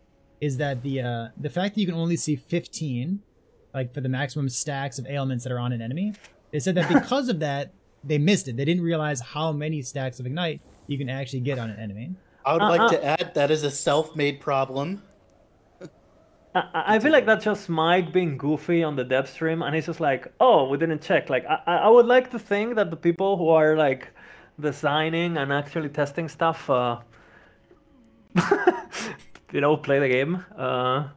is 0.41 0.57
that 0.57 0.83
the 0.83 1.01
uh 1.03 1.29
the 1.41 1.51
fact 1.51 1.75
that 1.75 1.81
you 1.81 1.87
can 1.87 1.95
only 1.95 2.17
see 2.17 2.35
15 2.35 3.21
like 3.75 3.93
for 3.95 4.01
the 4.01 4.09
maximum 4.09 4.49
stacks 4.49 4.99
of 4.99 5.07
ailments 5.07 5.45
that 5.45 5.53
are 5.53 5.59
on 5.59 5.73
an 5.73 5.83
enemy 5.83 6.15
they 6.51 6.59
said 6.59 6.75
that 6.77 6.89
because 6.93 7.29
of 7.29 7.39
that 7.41 7.73
they 8.03 8.17
missed 8.19 8.49
it 8.49 8.57
they 8.57 8.65
didn't 8.65 8.83
realize 8.83 9.21
how 9.21 9.53
many 9.53 9.83
stacks 9.83 10.19
of 10.19 10.25
ignite 10.27 10.61
you 10.87 10.99
can 10.99 11.09
actually 11.09 11.41
get 11.41 11.59
on 11.59 11.71
an 11.71 11.79
enemy 11.79 12.15
I 12.45 12.53
would 12.55 12.63
Uh, 12.63 12.69
like 12.69 12.81
uh. 12.81 12.89
to 12.91 13.05
add 13.05 13.35
that 13.35 13.51
is 13.51 13.65
a 13.65 13.71
self-made 13.71 14.41
problem. 14.41 15.03
I, 16.55 16.61
I 16.75 16.95
I 16.97 16.99
feel 17.01 17.13
like 17.13 17.27
that's 17.27 17.45
just 17.45 17.69
Mike 17.69 18.13
being 18.13 18.37
goofy 18.39 18.83
on 18.83 18.97
the 18.97 19.05
dev 19.05 19.29
stream, 19.29 19.63
and 19.63 19.75
he's 19.75 19.87
just 19.87 20.01
like, 20.01 20.33
"Oh, 20.41 20.69
we 20.69 20.79
didn't 20.79 21.03
check." 21.03 21.31
Like, 21.31 21.45
I, 21.47 21.61
I 21.67 21.77
I 21.77 21.89
would 21.89 22.07
like 22.07 22.31
to 22.33 22.39
think 22.39 22.77
that 22.77 22.91
the 22.91 22.97
people 22.97 23.37
who 23.37 23.49
are 23.49 23.77
like 23.77 24.11
designing 24.61 25.37
and 25.37 25.53
actually 25.53 25.89
testing 25.89 26.29
stuff, 26.29 26.69
uh, 26.71 27.01
you 29.53 29.61
know, 29.61 29.77
play 29.77 29.99
the 29.99 30.09
game. 30.09 30.45
Uh, 30.57 31.09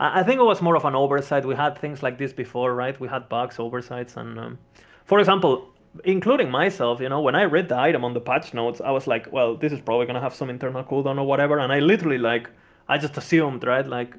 I, 0.00 0.20
I 0.20 0.22
think 0.22 0.40
it 0.40 0.44
was 0.44 0.62
more 0.62 0.76
of 0.76 0.84
an 0.84 0.94
oversight. 0.94 1.44
We 1.44 1.54
had 1.54 1.78
things 1.78 2.02
like 2.02 2.18
this 2.18 2.32
before, 2.32 2.74
right? 2.74 2.98
We 2.98 3.08
had 3.08 3.28
bugs, 3.28 3.58
oversights, 3.58 4.16
and 4.16 4.38
um, 4.38 4.58
for 5.04 5.18
example, 5.20 5.73
including 6.04 6.50
myself, 6.50 7.00
you 7.00 7.08
know, 7.08 7.20
when 7.20 7.34
I 7.34 7.44
read 7.44 7.68
the 7.68 7.78
item 7.78 8.04
on 8.04 8.14
the 8.14 8.20
patch 8.20 8.52
notes, 8.54 8.80
I 8.80 8.90
was 8.90 9.06
like, 9.06 9.28
"Well, 9.32 9.56
this 9.56 9.72
is 9.72 9.80
probably 9.80 10.06
gonna 10.06 10.20
have 10.20 10.34
some 10.34 10.50
internal 10.50 10.82
cooldown 10.84 11.18
or 11.18 11.26
whatever," 11.26 11.58
and 11.58 11.72
I 11.72 11.78
literally 11.80 12.18
like, 12.18 12.50
I 12.88 12.98
just 12.98 13.16
assumed, 13.16 13.64
right, 13.64 13.86
like. 13.86 14.14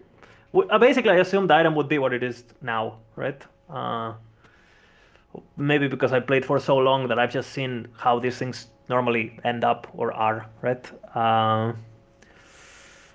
uh, 0.70 0.78
Basically, 0.80 1.12
I 1.12 1.18
assumed 1.18 1.50
the 1.50 1.56
item 1.56 1.76
would 1.76 1.90
be 1.90 1.98
what 2.00 2.14
it 2.14 2.24
is 2.24 2.44
now, 2.62 3.00
right? 3.18 3.42
Uh, 3.70 4.14
maybe 5.58 5.88
because 5.88 6.14
I 6.14 6.20
played 6.20 6.46
for 6.46 6.60
so 6.60 6.78
long 6.78 7.08
that 7.10 7.20
I've 7.20 7.32
just 7.32 7.52
seen 7.52 7.88
how 7.98 8.20
these 8.20 8.38
things 8.38 8.68
normally 8.90 9.40
end 9.44 9.64
up 9.64 9.88
or 9.94 10.14
are, 10.14 10.46
right? 10.62 10.86
Uh, 11.16 11.74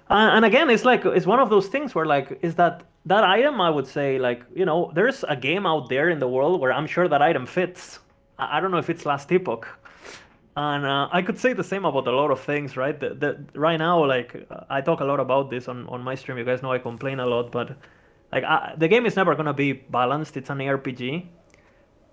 and 0.09 0.45
again, 0.45 0.71
it's 0.71 0.85
like 0.85 1.05
it's 1.05 1.27
one 1.27 1.39
of 1.41 1.51
those 1.51 1.69
things 1.69 1.95
where 1.95 2.07
like 2.07 2.39
is 2.43 2.57
that 2.57 2.83
that 3.07 3.25
item 3.25 3.61
I 3.61 3.71
would 3.71 3.87
say 3.87 4.19
like 4.19 4.45
you 4.55 4.65
know 4.65 4.91
there's 4.95 5.25
a 5.29 5.37
game 5.37 5.67
out 5.67 5.89
there 5.89 6.11
in 6.11 6.19
the 6.19 6.29
world 6.29 6.61
where 6.61 6.73
I'm 6.73 6.87
sure 6.87 7.09
that 7.09 7.23
item 7.23 7.47
fits. 7.47 8.01
I, 8.41 8.61
don't 8.61 8.71
know 8.71 8.79
if 8.79 8.91
it's 8.91 9.07
Last 9.07 9.31
Epoch, 9.33 9.69
and 10.57 10.85
uh, 10.85 11.09
I 11.13 11.23
could 11.23 11.39
say 11.39 11.53
the 11.53 11.65
same 11.65 11.85
about 11.85 12.07
a 12.07 12.13
lot 12.13 12.31
of 12.31 12.41
things, 12.41 12.77
right? 12.77 12.99
The, 12.99 13.11
the, 13.15 13.59
right 13.59 13.77
now, 13.77 14.05
like 14.05 14.49
I 14.69 14.81
talk 14.81 15.01
a 15.01 15.05
lot 15.05 15.21
about 15.21 15.51
this 15.51 15.69
on 15.69 15.87
on 15.89 16.03
my 16.03 16.15
stream. 16.15 16.39
You 16.39 16.45
guys 16.45 16.63
know 16.63 16.73
I 16.73 16.79
complain 16.79 17.21
a 17.21 17.27
lot, 17.27 17.53
but 17.53 17.77
like 18.33 18.45
I, 18.45 18.75
the 18.77 18.89
game 18.89 19.07
is 19.07 19.17
never 19.17 19.35
gonna 19.35 19.55
be 19.55 19.73
balanced. 19.73 20.37
It's 20.37 20.51
an 20.51 20.59
RPG, 20.59 21.27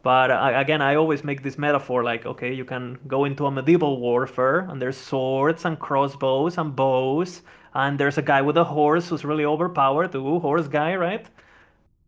but 0.04 0.32
uh, 0.32 0.54
again, 0.56 0.82
I 0.82 0.96
always 0.96 1.24
make 1.24 1.44
this 1.44 1.58
metaphor 1.58 2.04
like, 2.04 2.26
okay, 2.26 2.54
you 2.54 2.66
can 2.66 2.98
go 3.08 3.26
into 3.26 3.46
a 3.46 3.52
medieval 3.52 4.00
warfare 4.00 4.60
and 4.60 4.82
there's 4.82 4.98
swords 4.98 5.66
and 5.66 5.78
crossbows 5.80 6.58
and 6.58 6.76
bows, 6.76 7.42
and 7.74 8.00
there's 8.00 8.18
a 8.18 8.22
guy 8.22 8.42
with 8.42 8.58
a 8.58 8.64
horse 8.64 9.10
who's 9.10 9.26
really 9.26 9.46
overpowered, 9.46 10.12
the 10.12 10.22
horse 10.22 10.68
guy, 10.68 10.96
right? 10.96 11.28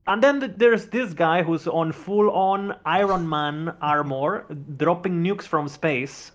And 0.08 0.24
then 0.24 0.56
there's 0.58 0.88
this 0.88 1.14
guy 1.14 1.44
who's 1.44 1.68
on 1.68 1.92
full 1.92 2.32
on 2.32 2.76
Iron 2.86 3.30
Man 3.30 3.76
armor, 3.82 4.46
dropping 4.78 5.24
nukes 5.24 5.44
from 5.44 5.68
space. 5.68 6.32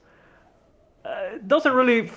Uh, 1.05 1.39
doesn't 1.47 1.73
really 1.73 2.11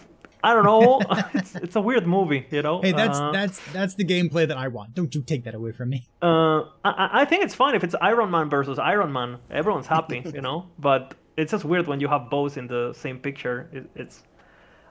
I 0.44 0.54
don't 0.54 0.66
know. 0.66 1.01
it's 1.34 1.56
it's 1.56 1.75
a 1.75 1.82
weird 1.82 2.08
movie, 2.08 2.46
you 2.51 2.62
know. 2.62 2.82
Hey, 2.82 2.92
that's 2.92 3.20
uh, 3.20 3.32
that's 3.32 3.60
that's 3.74 3.96
the 3.96 4.06
gameplay 4.06 4.48
that 4.48 4.58
I 4.58 4.68
want. 4.70 4.94
Don't 4.94 5.13
you 5.13 5.22
take 5.22 5.44
that 5.46 5.56
away 5.56 5.72
from 5.72 5.89
me. 5.89 6.08
Uh, 6.22 6.62
I, 6.86 7.22
I 7.22 7.25
think 7.25 7.44
it's 7.44 7.56
fine 7.56 7.75
if 7.75 7.84
it's 7.84 7.96
Iron 8.01 8.32
Man 8.32 8.50
versus 8.50 8.80
Iron 8.80 9.12
Man. 9.12 9.39
Everyone's 9.51 9.88
happy, 9.88 10.24
you 10.34 10.42
know. 10.42 10.68
But 10.80 11.16
it's 11.36 11.51
just 11.51 11.66
weird 11.66 11.88
when 11.88 12.00
you 12.00 12.08
have 12.08 12.30
both 12.30 12.58
in 12.58 12.68
the 12.68 12.94
same 12.94 13.20
picture. 13.20 13.70
It, 13.74 13.89
it's 13.96 14.24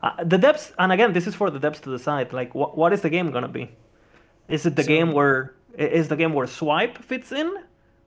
uh, 0.02 0.22
the 0.24 0.38
depths, 0.38 0.72
and 0.78 0.92
again, 0.92 1.12
this 1.12 1.26
is 1.26 1.34
for 1.34 1.50
the 1.50 1.58
depths 1.58 1.80
to 1.80 1.90
decide. 1.90 2.32
Like, 2.32 2.54
what 2.54 2.76
what 2.76 2.92
is 2.92 3.00
the 3.00 3.10
game 3.10 3.30
gonna 3.30 3.48
be? 3.48 3.70
Is 4.48 4.66
it 4.66 4.76
the 4.76 4.84
so, 4.84 4.88
game 4.88 5.12
where 5.12 5.55
is 5.76 6.08
the 6.08 6.16
game 6.16 6.32
where 6.32 6.46
swipe 6.46 7.02
fits 7.02 7.32
in, 7.32 7.54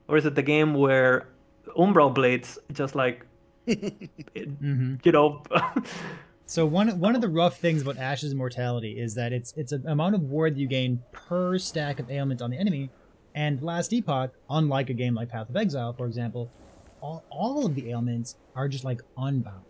or 0.08 0.16
is 0.16 0.26
it 0.26 0.34
the 0.34 0.42
game 0.42 0.74
where 0.74 1.28
Umbral 1.76 2.12
blades 2.12 2.58
just 2.72 2.94
like, 2.94 3.26
mm-hmm. 3.68 4.96
you 5.02 5.12
know? 5.12 5.42
So 6.50 6.66
one 6.66 6.98
one 6.98 7.14
of 7.14 7.20
the 7.20 7.28
rough 7.28 7.58
things 7.58 7.82
about 7.82 7.96
Ash's 7.96 8.34
mortality 8.34 8.98
is 8.98 9.14
that 9.14 9.32
it's 9.32 9.54
it's 9.56 9.70
an 9.70 9.86
amount 9.86 10.16
of 10.16 10.22
ward 10.22 10.58
you 10.58 10.66
gain 10.66 11.00
per 11.12 11.58
stack 11.58 12.00
of 12.00 12.10
ailment 12.10 12.42
on 12.42 12.50
the 12.50 12.58
enemy, 12.58 12.90
and 13.36 13.62
Last 13.62 13.92
Epoch, 13.92 14.32
unlike 14.48 14.90
a 14.90 14.92
game 14.92 15.14
like 15.14 15.28
Path 15.28 15.48
of 15.48 15.56
Exile, 15.56 15.92
for 15.92 16.06
example, 16.06 16.50
all, 17.00 17.22
all 17.30 17.66
of 17.66 17.76
the 17.76 17.90
ailments 17.90 18.34
are 18.56 18.66
just 18.66 18.82
like 18.82 19.00
unbound. 19.16 19.62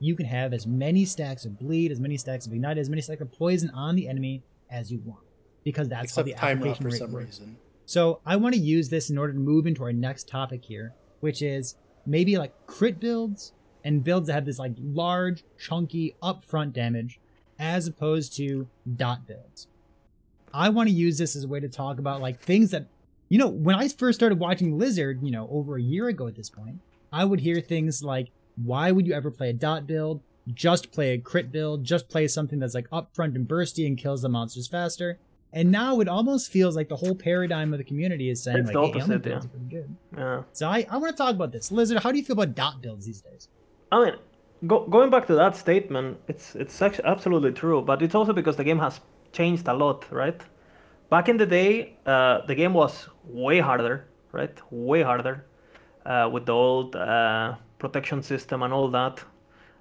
You 0.00 0.14
can 0.14 0.26
have 0.26 0.52
as 0.52 0.66
many 0.66 1.06
stacks 1.06 1.46
of 1.46 1.58
bleed, 1.58 1.90
as 1.90 1.98
many 1.98 2.18
stacks 2.18 2.46
of 2.46 2.52
ignite, 2.52 2.76
as 2.76 2.90
many 2.90 3.00
stacks 3.00 3.22
of 3.22 3.32
poison 3.32 3.70
on 3.70 3.96
the 3.96 4.06
enemy 4.06 4.42
as 4.70 4.92
you 4.92 5.00
want, 5.06 5.24
because 5.68 5.88
that's 5.90 6.04
Except 6.04 6.30
how 6.30 6.46
the 6.46 6.52
application 6.56 6.82
for 6.82 6.88
rate 6.90 6.98
some 6.98 7.12
works. 7.12 7.26
reason. 7.26 7.56
So 7.84 8.20
I 8.24 8.36
want 8.36 8.54
to 8.54 8.60
use 8.60 8.88
this 8.88 9.10
in 9.10 9.18
order 9.18 9.34
to 9.34 9.38
move 9.38 9.66
into 9.66 9.82
our 9.82 9.92
next 9.92 10.26
topic 10.28 10.64
here, 10.64 10.94
which 11.20 11.42
is 11.42 11.74
maybe 12.06 12.38
like 12.38 12.54
crit 12.66 12.98
builds 12.98 13.52
and 13.84 14.02
builds 14.02 14.28
that 14.28 14.32
have 14.32 14.46
this 14.46 14.58
like 14.58 14.72
large, 14.78 15.44
chunky 15.58 16.16
upfront 16.22 16.72
damage, 16.72 17.20
as 17.58 17.86
opposed 17.86 18.34
to 18.36 18.66
dot 18.96 19.26
builds. 19.26 19.66
I 20.54 20.70
want 20.70 20.88
to 20.88 20.94
use 20.94 21.18
this 21.18 21.36
as 21.36 21.44
a 21.44 21.48
way 21.48 21.60
to 21.60 21.68
talk 21.68 21.98
about 21.98 22.22
like 22.22 22.40
things 22.40 22.70
that, 22.70 22.86
you 23.28 23.36
know, 23.36 23.48
when 23.48 23.74
I 23.76 23.88
first 23.88 24.18
started 24.18 24.38
watching 24.38 24.78
Lizard, 24.78 25.20
you 25.22 25.30
know, 25.30 25.46
over 25.50 25.76
a 25.76 25.82
year 25.82 26.08
ago 26.08 26.26
at 26.28 26.34
this 26.34 26.48
point, 26.48 26.80
I 27.12 27.26
would 27.26 27.40
hear 27.40 27.60
things 27.60 28.02
like, 28.02 28.30
why 28.56 28.90
would 28.90 29.06
you 29.06 29.12
ever 29.12 29.30
play 29.30 29.50
a 29.50 29.52
dot 29.52 29.86
build? 29.86 30.22
Just 30.54 30.92
play 30.92 31.12
a 31.12 31.18
crit 31.18 31.52
build, 31.52 31.84
just 31.84 32.08
play 32.08 32.26
something 32.26 32.58
that's 32.58 32.74
like 32.74 32.88
upfront 32.88 33.34
and 33.34 33.46
bursty 33.46 33.86
and 33.86 33.98
kills 33.98 34.22
the 34.22 34.30
monsters 34.30 34.66
faster. 34.66 35.18
And 35.52 35.70
now 35.70 36.00
it 36.00 36.08
almost 36.08 36.52
feels 36.52 36.76
like 36.76 36.88
the 36.88 36.96
whole 36.96 37.14
paradigm 37.14 37.72
of 37.72 37.78
the 37.78 37.84
community 37.84 38.28
is 38.28 38.42
saying 38.42 38.58
it's 38.58 38.66
like, 38.66 38.74
the 38.74 38.80
hey, 38.82 38.88
opposite, 38.88 39.00
element 39.00 39.24
yeah. 39.24 39.30
builds 39.30 39.46
are 39.46 39.48
pretty 39.48 39.64
good. 39.64 39.96
Yeah. 40.16 40.42
So 40.52 40.68
I, 40.68 40.86
I 40.90 40.96
want 40.98 41.16
to 41.16 41.22
talk 41.22 41.34
about 41.34 41.52
this. 41.52 41.72
Lizard, 41.72 42.02
how 42.02 42.12
do 42.12 42.18
you 42.18 42.24
feel 42.24 42.34
about 42.34 42.54
dot 42.54 42.82
builds 42.82 43.06
these 43.06 43.22
days? 43.22 43.48
I 43.90 44.04
mean, 44.04 44.14
go, 44.66 44.86
going 44.86 45.10
back 45.10 45.26
to 45.28 45.34
that 45.36 45.56
statement, 45.56 46.18
it's 46.28 46.54
it's 46.54 46.82
actually 46.82 47.06
absolutely 47.06 47.52
true, 47.52 47.80
but 47.80 48.02
it's 48.02 48.14
also 48.14 48.34
because 48.34 48.56
the 48.56 48.64
game 48.64 48.78
has 48.78 49.00
changed 49.32 49.66
a 49.68 49.72
lot, 49.72 50.10
right? 50.12 50.40
Back 51.08 51.30
in 51.30 51.38
the 51.38 51.46
day, 51.46 51.96
uh, 52.04 52.44
the 52.46 52.54
game 52.54 52.74
was 52.74 53.08
way 53.24 53.60
harder, 53.60 54.06
right? 54.32 54.56
Way 54.70 55.02
harder 55.02 55.46
uh, 56.04 56.28
with 56.30 56.44
the 56.44 56.52
old 56.52 56.94
uh, 56.94 57.54
protection 57.78 58.22
system 58.22 58.62
and 58.62 58.74
all 58.74 58.88
that, 58.90 59.24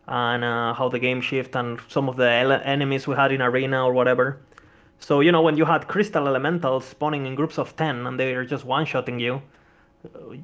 and 0.07 0.45
uh, 0.45 0.73
how 0.73 0.87
the 0.87 0.99
game 0.99 1.19
shift 1.19 1.57
and 1.57 1.79
some 1.89 2.07
of 2.07 2.15
the 2.15 2.29
enemies 2.65 3.05
we 3.05 3.15
had 3.15 3.33
in 3.33 3.41
arena 3.41 3.83
or 3.83 3.91
whatever. 3.91 4.39
So 4.99 5.19
you 5.19 5.31
know 5.31 5.41
when 5.41 5.57
you 5.57 5.65
had 5.65 5.87
crystal 5.87 6.27
elementals 6.27 6.85
spawning 6.85 7.25
in 7.25 7.35
groups 7.35 7.57
of 7.57 7.75
ten 7.75 8.07
and 8.07 8.19
they 8.19 8.33
are 8.33 8.45
just 8.45 8.65
one-shotting 8.65 9.19
you, 9.19 9.41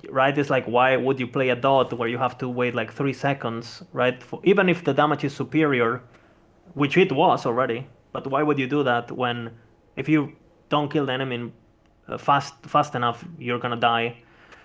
right? 0.10 0.38
It's 0.38 0.50
like 0.50 0.66
why 0.66 0.96
would 0.96 1.20
you 1.20 1.28
play 1.28 1.50
a 1.50 1.56
dot 1.56 1.94
where 1.94 2.08
you 2.08 2.18
have 2.18 2.38
to 2.40 2.48
wait 2.50 2.76
like 2.76 2.94
three 2.94 3.14
seconds, 3.14 3.84
right? 3.94 4.22
For, 4.22 4.40
even 4.44 4.70
if 4.70 4.84
the 4.84 4.94
damage 4.94 5.24
is 5.24 5.36
superior, 5.36 6.02
which 6.76 6.98
it 6.98 7.12
was 7.12 7.46
already, 7.46 7.88
but 8.12 8.28
why 8.28 8.44
would 8.44 8.60
you 8.60 8.68
do 8.68 8.84
that 8.84 9.12
when 9.12 9.52
if 9.96 10.08
you 10.08 10.34
don't 10.70 10.92
kill 10.92 11.06
the 11.06 11.14
enemy 11.14 11.52
uh, 12.08 12.18
fast 12.18 12.54
fast 12.66 12.96
enough, 12.96 13.26
you're 13.40 13.60
gonna 13.60 13.76
die. 13.76 14.18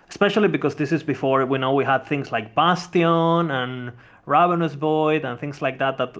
Especially 0.09 0.49
because 0.49 0.75
this 0.75 0.91
is 0.91 1.03
before 1.03 1.45
we 1.45 1.59
know 1.59 1.75
we 1.75 1.85
had 1.85 2.07
things 2.07 2.33
like 2.33 2.55
Bastion 2.55 3.51
and 3.51 3.93
Ravenous 4.25 4.75
Void 4.75 5.25
and 5.25 5.39
things 5.39 5.61
like 5.61 5.79
that. 5.79 5.99
That 5.99 6.17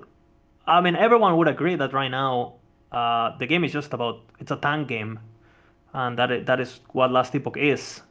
I 0.67 0.81
mean, 0.81 0.95
everyone 0.95 1.37
would 1.39 1.49
agree 1.49 1.75
that 1.77 1.93
right 1.95 2.11
now 2.11 2.58
uh, 2.93 3.37
the 3.39 3.47
game 3.47 3.65
is 3.65 3.73
just 3.73 3.93
about 3.93 4.21
it's 4.39 4.51
a 4.51 4.57
tank 4.57 4.89
game, 4.89 5.19
and 5.93 6.19
that 6.19 6.47
that 6.47 6.61
is 6.61 6.81
what 6.93 7.11
Last 7.11 7.35
Epoch 7.35 7.57
is. 7.57 8.03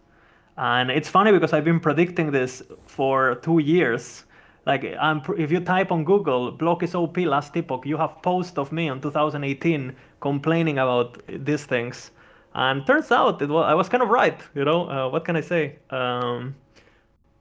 And 0.57 0.89
it's 0.89 1.07
funny 1.07 1.31
because 1.31 1.53
I've 1.53 1.65
been 1.65 1.79
predicting 1.79 2.31
this 2.31 2.63
for 2.88 3.36
two 3.36 3.60
years. 3.60 4.25
Like, 4.65 4.86
I'm, 5.00 5.22
if 5.38 5.51
you 5.51 5.62
type 5.62 5.91
on 5.91 6.03
Google 6.03 6.51
"block 6.51 6.84
is 6.84 6.93
OP 6.93 7.17
last 7.17 7.55
epoch," 7.55 7.86
you 7.86 7.96
have 7.98 8.22
post 8.22 8.57
of 8.57 8.72
me 8.72 8.89
on 8.89 9.00
2018 9.00 9.96
complaining 10.19 10.79
about 10.79 11.22
these 11.27 11.63
things. 11.65 12.12
And 12.53 12.86
turns 12.86 13.12
out 13.12 13.41
it 13.41 13.50
was, 13.50 13.65
I 13.65 13.75
was 13.75 13.88
kind 13.88 14.03
of 14.03 14.10
right. 14.10 14.39
You 14.55 14.65
know, 14.65 14.89
uh, 14.89 15.10
what 15.10 15.25
can 15.25 15.36
I 15.36 15.41
say? 15.41 15.77
Um, 15.91 16.55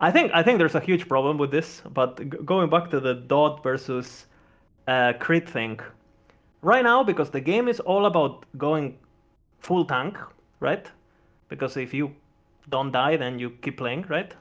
I 0.01 0.11
think 0.11 0.31
I 0.35 0.43
think 0.43 0.59
there's 0.59 0.75
a 0.75 0.81
huge 0.81 1.09
problem 1.09 1.39
with 1.39 1.51
this. 1.51 1.83
But 1.93 2.19
g- 2.19 2.39
going 2.45 2.69
back 2.71 2.91
to 2.91 3.01
the 3.01 3.15
dot 3.15 3.63
versus 3.63 4.27
uh, 4.87 5.15
crit 5.19 5.49
thing, 5.49 5.81
right 6.67 6.83
now 6.83 7.05
because 7.05 7.31
the 7.31 7.41
game 7.41 7.69
is 7.69 7.79
all 7.81 8.07
about 8.07 8.45
going 8.59 8.99
full 9.61 9.85
tank, 9.85 10.19
right? 10.59 10.91
Because 11.49 11.77
if 11.77 11.95
you 11.95 12.13
don't 12.69 12.91
die, 12.91 13.17
then 13.17 13.39
you 13.39 13.51
keep 13.63 13.77
playing, 13.79 14.05
right? 14.09 14.35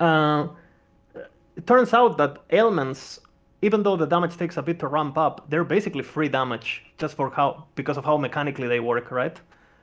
Uh, 0.00 0.48
it 1.56 1.66
turns 1.66 1.94
out 1.94 2.18
that 2.18 2.38
ailments, 2.50 3.20
even 3.62 3.84
though 3.84 3.96
the 3.96 4.06
damage 4.06 4.36
takes 4.36 4.56
a 4.56 4.62
bit 4.62 4.80
to 4.80 4.88
ramp 4.88 5.16
up, 5.16 5.48
they're 5.48 5.70
basically 5.76 6.02
free 6.02 6.28
damage 6.28 6.82
just 6.98 7.14
for 7.14 7.30
how 7.30 7.66
because 7.76 7.96
of 7.96 8.04
how 8.04 8.16
mechanically 8.16 8.66
they 8.66 8.80
work, 8.80 9.12
right? 9.12 9.40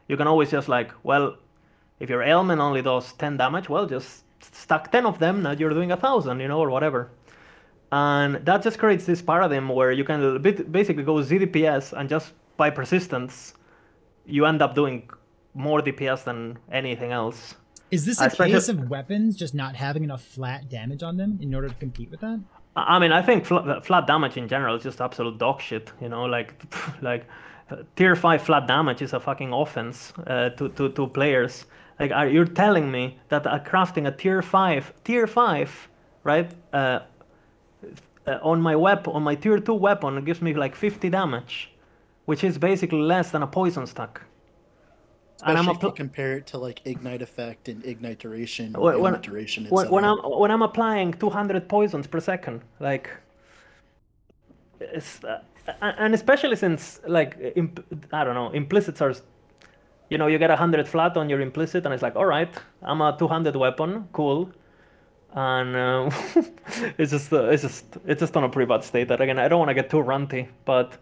You 0.09 0.17
can 0.17 0.27
always 0.27 0.51
just 0.51 0.67
like, 0.67 0.91
well, 1.03 1.37
if 2.01 2.09
your 2.09 2.23
ailment 2.23 2.59
only 2.59 2.81
does 2.81 3.13
10 3.13 3.37
damage, 3.37 3.69
well, 3.69 3.85
just 3.85 4.23
stack 4.41 4.91
10 4.91 5.05
of 5.05 5.19
them, 5.19 5.43
now 5.43 5.51
you're 5.51 5.69
doing 5.69 5.91
a 5.91 5.97
thousand, 5.97 6.41
you 6.41 6.49
know, 6.49 6.59
or 6.59 6.69
whatever. 6.69 7.09
And 7.91 8.35
that 8.45 8.63
just 8.63 8.79
creates 8.79 9.05
this 9.05 9.21
paradigm 9.21 9.69
where 9.69 9.91
you 9.91 10.03
can 10.03 10.41
basically 10.41 11.03
go 11.03 11.15
ZDPS 11.15 11.93
and 11.93 12.09
just 12.09 12.33
by 12.57 12.69
persistence, 12.69 13.53
you 14.25 14.45
end 14.45 14.61
up 14.61 14.75
doing 14.75 15.09
more 15.53 15.81
DPS 15.81 16.23
than 16.23 16.57
anything 16.71 17.11
else. 17.11 17.55
Is 17.89 18.05
this 18.05 18.19
a 18.19 18.29
case 18.29 18.67
of 18.67 18.89
weapons 18.89 19.37
just 19.37 19.53
not 19.53 19.75
having 19.75 20.03
enough 20.03 20.21
flat 20.21 20.69
damage 20.69 21.03
on 21.03 21.15
them 21.15 21.39
in 21.41 21.55
order 21.55 21.69
to 21.69 21.75
compete 21.75 22.11
with 22.11 22.19
that? 22.19 22.41
I 22.75 22.99
mean, 22.99 23.11
I 23.11 23.21
think 23.21 23.45
flat, 23.45 23.85
flat 23.85 24.05
damage 24.05 24.37
in 24.37 24.47
general 24.47 24.75
is 24.75 24.83
just 24.83 24.99
absolute 24.99 25.37
dog 25.37 25.61
shit. 25.61 25.91
You 26.01 26.09
know, 26.09 26.25
like 26.25 26.53
like 27.01 27.25
uh, 27.71 27.77
tier 27.95 28.15
five 28.15 28.41
flat 28.41 28.67
damage 28.67 29.01
is 29.01 29.13
a 29.13 29.19
fucking 29.19 29.53
offense 29.53 30.13
uh, 30.27 30.49
to, 30.49 30.69
to 30.69 30.89
to 30.89 31.07
players. 31.07 31.65
Like, 31.99 32.11
are 32.11 32.27
you 32.27 32.45
telling 32.45 32.91
me 32.91 33.17
that 33.29 33.47
uh, 33.47 33.59
crafting 33.59 34.07
a 34.07 34.11
tier 34.11 34.41
five 34.41 34.93
tier 35.03 35.25
five 35.25 35.87
right 36.23 36.51
uh, 38.27 38.39
on 38.41 38.61
my 38.61 38.75
weapon 38.75 39.13
on 39.13 39.23
my 39.23 39.35
tier 39.35 39.59
two 39.59 39.73
weapon 39.73 40.17
it 40.17 40.25
gives 40.25 40.41
me 40.41 40.53
like 40.53 40.75
50 40.75 41.09
damage, 41.09 41.71
which 42.25 42.43
is 42.43 42.57
basically 42.57 43.01
less 43.01 43.31
than 43.31 43.43
a 43.43 43.47
poison 43.47 43.87
stack. 43.87 44.21
Especially 45.37 45.59
and 45.59 45.69
I'm 45.69 45.75
if 45.75 45.83
you 45.83 45.91
compare 45.91 46.37
it 46.37 46.47
to 46.47 46.57
like 46.57 46.81
ignite 46.85 47.21
effect 47.21 47.69
and 47.69 47.85
ignite 47.85 48.17
duration 48.19 48.73
when, 48.73 48.99
when, 48.99 49.21
duration. 49.21 49.67
When, 49.69 49.89
when, 49.91 50.03
I'm 50.03 50.17
when 50.17 50.49
I'm 50.49 50.63
applying 50.63 51.13
200 51.13 51.69
poisons 51.69 52.07
per 52.07 52.19
second, 52.19 52.63
like, 52.79 53.11
it's, 54.79 55.23
uh, 55.23 55.41
and 55.81 56.15
especially 56.15 56.55
since 56.55 57.01
like 57.05 57.37
imp, 57.55 57.85
I 58.11 58.23
don't 58.23 58.33
know, 58.33 58.49
implicits 58.49 58.99
are, 58.99 59.13
you 60.09 60.17
know, 60.17 60.25
you 60.25 60.39
get 60.39 60.49
100 60.49 60.87
flat 60.87 61.15
on 61.17 61.29
your 61.29 61.41
implicit, 61.41 61.85
and 61.85 61.93
it's 61.93 62.01
like, 62.01 62.15
all 62.15 62.25
right, 62.25 62.53
I'm 62.81 63.01
a 63.01 63.15
200 63.15 63.55
weapon, 63.55 64.07
cool, 64.13 64.49
and 65.37 65.75
uh, 65.75 66.09
it's 66.97 67.11
just 67.11 67.31
uh, 67.31 67.45
it's 67.45 67.61
just 67.61 67.85
it's 68.07 68.19
just 68.19 68.35
on 68.35 68.43
a 68.43 68.49
pretty 68.49 68.67
bad 68.67 68.83
state. 68.83 69.07
That 69.07 69.21
again, 69.21 69.37
I 69.37 69.47
don't 69.47 69.59
want 69.59 69.69
to 69.69 69.75
get 69.75 69.89
too 69.89 69.97
ranty, 69.97 70.47
but 70.65 70.97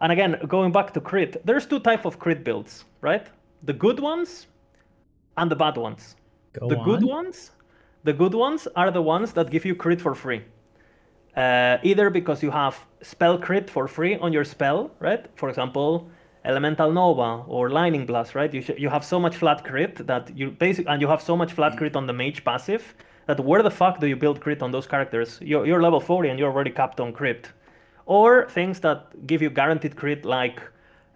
and 0.00 0.10
again, 0.10 0.40
going 0.48 0.72
back 0.72 0.94
to 0.94 1.00
crit, 1.00 1.44
there's 1.44 1.66
two 1.66 1.80
type 1.80 2.06
of 2.06 2.18
crit 2.18 2.44
builds, 2.44 2.84
right? 3.02 3.26
The 3.62 3.74
good 3.74 4.00
ones 4.00 4.46
and 5.36 5.50
the 5.50 5.56
bad 5.56 5.76
ones. 5.76 6.16
Go 6.54 6.68
the 6.68 6.78
on. 6.78 6.84
good 6.84 7.04
ones, 7.04 7.50
the 8.04 8.14
good 8.14 8.34
ones 8.34 8.66
are 8.74 8.90
the 8.90 9.02
ones 9.02 9.34
that 9.34 9.50
give 9.50 9.66
you 9.66 9.74
crit 9.74 10.00
for 10.00 10.14
free. 10.14 10.42
Uh, 11.36 11.76
either 11.82 12.08
because 12.08 12.42
you 12.42 12.50
have 12.50 12.78
spell 13.02 13.36
crit 13.36 13.68
for 13.68 13.86
free 13.86 14.16
on 14.16 14.32
your 14.32 14.44
spell, 14.44 14.92
right? 14.98 15.26
For 15.34 15.50
example, 15.50 16.08
Elemental 16.46 16.90
Nova 16.90 17.42
or 17.46 17.68
Lightning 17.68 18.06
Blast, 18.06 18.34
right? 18.34 18.54
You 18.54 18.62
sh- 18.62 18.78
you 18.78 18.88
have 18.88 19.04
so 19.04 19.20
much 19.20 19.36
flat 19.36 19.62
crit 19.62 20.06
that 20.06 20.34
you 20.34 20.52
basic 20.52 20.86
and 20.88 21.02
you 21.02 21.08
have 21.08 21.20
so 21.20 21.36
much 21.36 21.52
flat 21.52 21.76
crit 21.76 21.96
on 21.96 22.06
the 22.06 22.14
mage 22.14 22.44
passive 22.44 22.94
that 23.26 23.40
where 23.40 23.62
the 23.62 23.70
fuck 23.70 24.00
do 24.00 24.06
you 24.06 24.16
build 24.16 24.40
crit 24.40 24.62
on 24.62 24.70
those 24.70 24.86
characters? 24.86 25.38
You're, 25.40 25.66
you're 25.66 25.82
level 25.82 26.00
40 26.00 26.28
and 26.28 26.38
you're 26.38 26.50
already 26.50 26.70
capped 26.70 27.00
on 27.00 27.12
crit. 27.12 27.48
Or 28.06 28.48
things 28.50 28.80
that 28.80 29.26
give 29.26 29.40
you 29.40 29.50
guaranteed 29.50 29.96
crit 29.96 30.24
like 30.24 30.60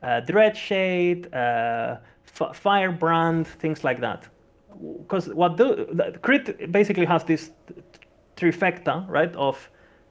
uh, 0.03 0.21
Dread 0.21 0.57
Shade, 0.57 1.33
uh, 1.35 1.97
F- 2.41 2.57
Firebrand, 2.57 3.47
things 3.47 3.85
like 3.85 4.01
that. 4.01 4.27
Because 5.03 5.29
what 5.29 5.57
the 5.57 6.19
crit 6.23 6.71
basically 6.73 7.05
has 7.05 7.25
this 7.25 7.51
trifecta, 8.37 9.07
right? 9.09 9.35
Of 9.37 9.69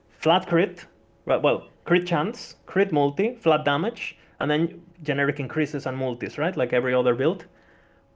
flat 0.09 0.47
crit, 0.47 0.85
right, 1.25 1.41
well, 1.41 1.67
crit 1.85 2.05
chance, 2.05 2.55
crit 2.65 2.91
multi, 2.91 3.35
flat 3.35 3.63
damage, 3.63 4.17
and 4.39 4.51
then 4.51 4.81
generic 5.03 5.39
increases 5.39 5.85
and 5.85 5.97
multis, 5.97 6.37
right? 6.37 6.55
Like 6.55 6.73
every 6.73 6.93
other 6.93 7.15
build. 7.15 7.45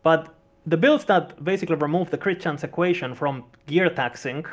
But 0.04 0.36
the 0.66 0.78
builds 0.78 1.06
that 1.06 1.44
basically 1.44 1.76
remove 1.76 2.10
the 2.10 2.18
crit 2.18 2.40
chance 2.40 2.64
equation 2.64 3.16
from 3.16 3.46
gear 3.66 3.90
taxing 3.90 4.46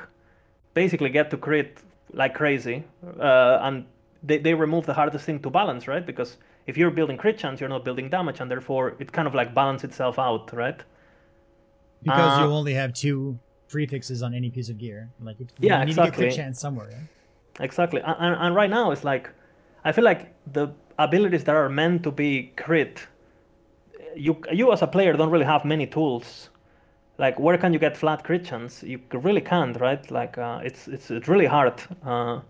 basically 0.75 1.11
get 1.11 1.31
to 1.31 1.37
crit 1.37 1.81
like 2.13 2.35
crazy. 2.35 2.85
Uh, 3.19 3.59
and 3.63 3.85
they, 4.23 4.39
they 4.39 4.55
remove 4.55 4.87
the 4.87 4.95
hardest 4.95 5.25
thing 5.25 5.41
to 5.41 5.51
balance, 5.51 5.87
right? 5.87 6.05
Because 6.05 6.37
if 6.67 6.77
you're 6.77 6.91
building 6.91 7.17
crit 7.17 7.39
chance, 7.39 7.61
you're 7.61 7.69
not 7.69 7.85
building 7.85 8.09
damage, 8.09 8.41
and 8.41 8.51
therefore 8.51 8.95
it 8.99 9.13
kind 9.13 9.29
of 9.29 9.35
like 9.35 9.55
balance 9.55 9.85
itself 9.85 10.19
out, 10.19 10.53
right? 10.53 10.81
because 12.03 12.39
Uh, 12.39 12.45
you 12.45 12.53
only 12.53 12.75
have 12.75 12.93
two 12.93 13.39
prefixes 13.69 14.23
on 14.23 14.35
any 14.35 14.51
piece 14.51 14.69
of 14.69 14.79
gear. 14.79 15.11
Like, 15.21 15.41
it, 15.41 15.53
Yeah, 15.59 15.81
you 15.81 15.87
need 15.87 15.97
to 15.97 16.03
get 16.03 16.15
crit 16.15 16.35
chance 16.35 16.61
somewhere. 16.61 16.87
Right? 16.87 17.65
Exactly. 17.67 18.01
And, 18.01 18.17
and, 18.19 18.37
and 18.41 18.55
right 18.55 18.71
now 18.71 18.93
it's 18.93 19.05
like 19.05 19.31
I 19.85 19.93
feel 19.93 20.05
like 20.05 20.35
the 20.53 20.69
abilities 20.99 21.45
that 21.45 21.55
are 21.55 21.69
meant 21.69 22.03
to 22.05 22.11
be 22.11 22.53
crit 22.57 23.07
you 24.19 24.41
you 24.53 24.73
as 24.73 24.83
a 24.83 24.87
player 24.87 25.13
don't 25.15 25.31
really 25.31 25.45
have 25.45 25.65
many 25.65 25.87
tools. 25.87 26.51
Like 27.19 27.39
where 27.41 27.59
can 27.59 27.73
you 27.73 27.79
get 27.79 27.97
flat 27.97 28.25
crit 28.25 28.45
chance? 28.45 28.83
You 28.83 29.01
really 29.13 29.41
can't, 29.41 29.79
right? 29.81 30.09
Like 30.11 30.39
uh, 30.39 30.61
it's 30.63 30.89
it's 30.89 31.11
it's 31.11 31.29
really 31.29 31.47
hard. 31.47 31.81
Uh, 32.05 32.41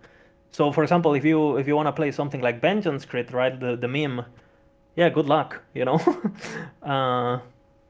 so 0.51 0.73
for 0.73 0.83
example, 0.83 1.15
if 1.15 1.25
you 1.25 1.57
if 1.57 1.67
you 1.67 1.77
want 1.77 1.87
to 1.87 1.93
play 1.93 2.11
something 2.11 2.41
like 2.41 2.61
Vengeance 2.61 3.05
crit, 3.05 3.33
right? 3.33 3.59
The 3.59 3.77
the 3.77 3.89
meme, 3.89 4.25
yeah, 4.97 5.09
good 5.09 5.27
luck, 5.27 5.63
you 5.75 5.85
know. 5.85 6.01
uh, 6.83 7.39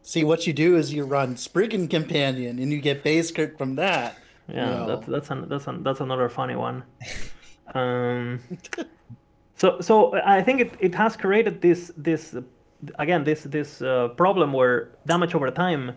See, 0.09 0.25
what 0.25 0.47
you 0.47 0.55
do 0.55 0.77
is 0.77 0.91
you 0.91 1.05
run 1.05 1.37
Spriggan 1.37 1.87
Companion, 1.87 2.59
and 2.59 2.73
you 2.73 2.81
get 2.81 3.03
base 3.03 3.31
crit 3.31 3.59
from 3.59 3.75
that. 3.75 4.17
Yeah, 4.49 4.87
that's 4.89 5.07
that's 5.07 5.31
an, 5.31 5.47
that's 5.51 5.67
an, 5.67 5.83
that's 5.83 6.01
another 6.01 6.31
funny 6.31 6.57
one. 6.57 6.83
um, 7.75 8.41
so 9.55 9.83
so 9.83 10.15
I 10.25 10.43
think 10.43 10.63
it, 10.63 10.73
it 10.81 10.95
has 10.95 11.15
created 11.15 11.61
this 11.61 11.93
this 11.95 12.35
again 12.99 13.25
this 13.25 13.43
this 13.45 13.83
uh, 13.83 14.09
problem 14.17 14.53
where 14.53 14.91
damage 15.07 15.35
over 15.35 15.51
time. 15.51 15.93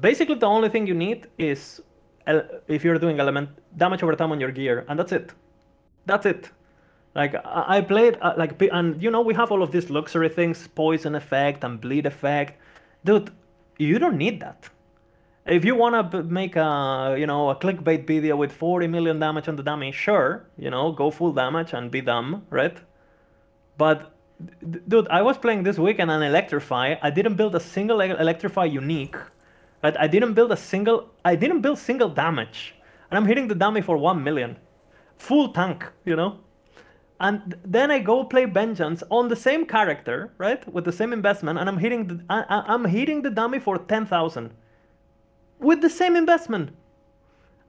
Basically, 0.00 0.34
the 0.34 0.46
only 0.46 0.68
thing 0.68 0.86
you 0.86 0.94
need 0.94 1.28
is 1.38 1.80
if 2.68 2.84
you're 2.84 2.98
doing 2.98 3.20
element 3.20 3.50
damage 3.76 4.02
over 4.02 4.14
time 4.16 4.32
on 4.32 4.40
your 4.40 4.50
gear, 4.50 4.84
and 4.88 4.98
that's 4.98 5.12
it. 5.12 5.32
That's 6.06 6.26
it. 6.26 6.50
Like 7.14 7.34
I 7.34 7.78
I 7.78 7.80
played 7.80 8.18
uh, 8.20 8.34
like 8.36 8.60
and 8.72 9.02
you 9.02 9.10
know 9.10 9.20
we 9.20 9.34
have 9.34 9.52
all 9.52 9.62
of 9.62 9.70
these 9.70 9.90
luxury 9.90 10.28
things, 10.28 10.68
poison 10.68 11.14
effect 11.14 11.64
and 11.64 11.80
bleed 11.80 12.06
effect, 12.06 12.60
dude. 13.04 13.30
You 13.78 13.98
don't 13.98 14.16
need 14.16 14.40
that 14.40 14.70
if 15.46 15.64
you 15.64 15.74
want 15.74 16.10
to 16.10 16.22
make 16.22 16.56
a 16.56 17.16
you 17.18 17.26
know 17.26 17.50
a 17.50 17.56
clickbait 17.56 18.06
video 18.06 18.36
with 18.36 18.52
40 18.52 18.86
million 18.86 19.18
damage 19.18 19.48
on 19.48 19.56
the 19.56 19.62
dummy 19.62 19.92
sure 19.92 20.46
you 20.56 20.70
know 20.70 20.92
go 20.92 21.10
full 21.10 21.32
damage 21.32 21.72
and 21.72 21.90
be 21.90 22.00
dumb 22.00 22.46
right 22.50 22.78
but 23.76 24.13
dude 24.88 25.08
i 25.08 25.22
was 25.22 25.36
playing 25.38 25.62
this 25.62 25.78
weekend 25.78 26.10
on 26.10 26.22
electrify. 26.22 26.94
I 27.02 27.10
didn't 27.10 27.36
build 27.36 27.54
a 27.54 27.60
single 27.60 28.00
electrify 28.00 28.64
unique 28.64 29.16
right 29.82 29.96
i 29.98 30.06
didn't 30.06 30.34
build 30.34 30.52
a 30.52 30.56
single 30.56 31.10
i 31.24 31.34
didn't 31.36 31.60
build 31.60 31.78
single 31.78 32.08
damage. 32.08 32.74
And 33.10 33.18
i'm 33.18 33.26
hitting 33.26 33.48
the 33.48 33.54
dummy 33.54 33.80
for 33.80 33.96
1 33.96 34.22
million. 34.22 34.56
Full 35.18 35.52
tank 35.52 35.84
you 36.04 36.16
know? 36.16 36.40
And 37.20 37.54
then 37.64 37.90
I 37.90 38.00
go 38.00 38.24
play 38.24 38.44
Vengeance 38.44 39.02
on 39.08 39.28
the 39.28 39.36
same 39.36 39.66
character, 39.66 40.32
right, 40.36 40.66
with 40.72 40.84
the 40.84 40.92
same 40.92 41.12
investment, 41.12 41.58
and 41.58 41.68
I'm 41.68 41.78
hitting 41.78 42.06
the 42.08 42.24
I, 42.28 42.44
I'm 42.66 42.84
hitting 42.84 43.22
the 43.22 43.30
dummy 43.30 43.60
for 43.60 43.78
ten 43.78 44.04
thousand. 44.04 44.50
With 45.60 45.80
the 45.80 45.88
same 45.88 46.16
investment. 46.16 46.70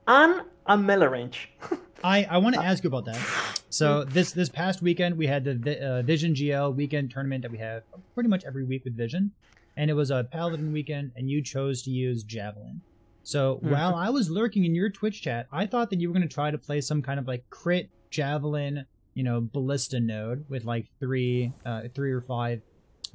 And 0.08 0.42
a 0.66 0.76
melee 0.76 1.06
range. 1.06 1.50
I, 2.04 2.26
I 2.28 2.38
want 2.38 2.54
to 2.56 2.60
uh, 2.60 2.64
ask 2.64 2.84
you 2.84 2.88
about 2.88 3.06
that. 3.06 3.55
So 3.76 4.04
this 4.04 4.32
this 4.32 4.48
past 4.48 4.80
weekend 4.82 5.16
we 5.18 5.26
had 5.26 5.44
the 5.44 5.86
uh, 5.86 6.02
Vision 6.02 6.34
GL 6.34 6.74
weekend 6.74 7.10
tournament 7.10 7.42
that 7.42 7.50
we 7.50 7.58
have 7.58 7.82
pretty 8.14 8.28
much 8.30 8.44
every 8.46 8.64
week 8.64 8.84
with 8.84 8.96
Vision, 8.96 9.32
and 9.76 9.90
it 9.90 9.94
was 9.94 10.10
a 10.10 10.24
Paladin 10.32 10.72
weekend, 10.72 11.12
and 11.16 11.28
you 11.30 11.42
chose 11.42 11.82
to 11.82 11.90
use 11.90 12.22
Javelin. 12.22 12.80
So 13.22 13.56
Mhm. 13.62 13.70
while 13.70 13.94
I 13.94 14.08
was 14.10 14.30
lurking 14.30 14.64
in 14.64 14.74
your 14.74 14.88
Twitch 14.88 15.20
chat, 15.20 15.46
I 15.52 15.66
thought 15.66 15.90
that 15.90 16.00
you 16.00 16.08
were 16.08 16.14
going 16.14 16.26
to 16.26 16.34
try 16.34 16.50
to 16.50 16.58
play 16.58 16.80
some 16.80 17.02
kind 17.02 17.18
of 17.20 17.26
like 17.26 17.44
crit 17.50 17.90
Javelin, 18.10 18.86
you 19.14 19.24
know, 19.24 19.40
ballista 19.40 20.00
node 20.00 20.44
with 20.48 20.64
like 20.64 20.86
three 21.00 21.52
uh, 21.66 21.82
three 21.94 22.12
or 22.12 22.22
five 22.22 22.62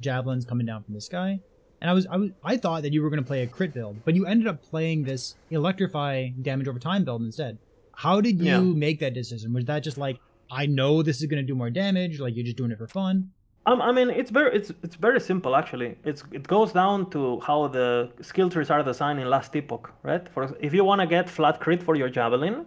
javelins 0.00 0.44
coming 0.44 0.66
down 0.66 0.82
from 0.84 0.94
the 0.94 1.00
sky. 1.00 1.40
And 1.80 1.90
I 1.90 1.94
was, 1.94 2.06
I 2.06 2.16
was 2.18 2.30
I 2.44 2.56
thought 2.56 2.82
that 2.82 2.92
you 2.92 3.02
were 3.02 3.10
going 3.10 3.22
to 3.22 3.26
play 3.26 3.42
a 3.42 3.46
crit 3.48 3.74
build, 3.74 4.04
but 4.04 4.14
you 4.14 4.26
ended 4.26 4.46
up 4.46 4.62
playing 4.62 5.02
this 5.02 5.34
electrify 5.50 6.28
damage 6.42 6.68
over 6.68 6.78
time 6.78 7.04
build 7.04 7.22
instead. 7.22 7.58
How 7.96 8.20
did 8.20 8.38
you 8.38 8.46
Yeah. 8.46 8.60
make 8.60 9.00
that 9.00 9.14
decision? 9.14 9.52
Was 9.52 9.64
that 9.64 9.82
just 9.82 9.98
like 9.98 10.18
I 10.52 10.66
know 10.66 11.02
this 11.02 11.20
is 11.20 11.26
going 11.26 11.42
to 11.44 11.46
do 11.46 11.54
more 11.54 11.70
damage, 11.70 12.20
like 12.20 12.36
you're 12.36 12.44
just 12.44 12.58
doing 12.58 12.70
it 12.70 12.78
for 12.78 12.86
fun? 12.86 13.30
Um, 13.64 13.80
I 13.80 13.92
mean, 13.92 14.10
it's 14.10 14.30
very 14.30 14.56
it's 14.56 14.72
it's 14.82 14.96
very 14.96 15.20
simple 15.20 15.54
actually. 15.54 15.96
It's 16.04 16.24
it 16.32 16.48
goes 16.48 16.72
down 16.72 17.10
to 17.10 17.40
how 17.40 17.68
the 17.68 18.10
skill 18.20 18.50
trees 18.50 18.70
are 18.70 18.82
designed 18.82 19.20
in 19.20 19.30
Last 19.30 19.54
Epoch, 19.54 19.92
right? 20.02 20.28
For 20.34 20.54
if 20.60 20.74
you 20.74 20.84
want 20.84 21.00
to 21.00 21.06
get 21.06 21.30
flat 21.30 21.60
crit 21.60 21.80
for 21.80 21.94
your 21.94 22.08
javelin, 22.08 22.66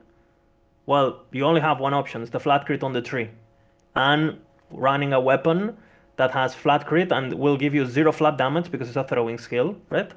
well, 0.85 1.25
you 1.33 1.43
only 1.43 1.61
have 1.61 1.79
one 1.81 1.93
option: 1.93 2.21
it's 2.21 2.31
the 2.31 2.39
flat 2.39 2.65
crit 2.65 2.81
on 2.81 2.93
the 2.93 3.01
tree, 3.01 3.29
and 3.95 4.39
running 4.71 5.11
a 5.11 5.19
weapon 5.19 5.75
that 6.15 6.31
has 6.31 6.55
flat 6.55 6.87
crit 6.87 7.11
and 7.11 7.33
will 7.33 7.57
give 7.57 7.73
you 7.75 7.85
zero 7.85 8.13
flat 8.13 8.37
damage 8.37 8.71
because 8.71 8.87
it's 8.87 8.97
a 8.97 9.03
throwing 9.03 9.37
skill, 9.37 9.75
right? 9.89 10.11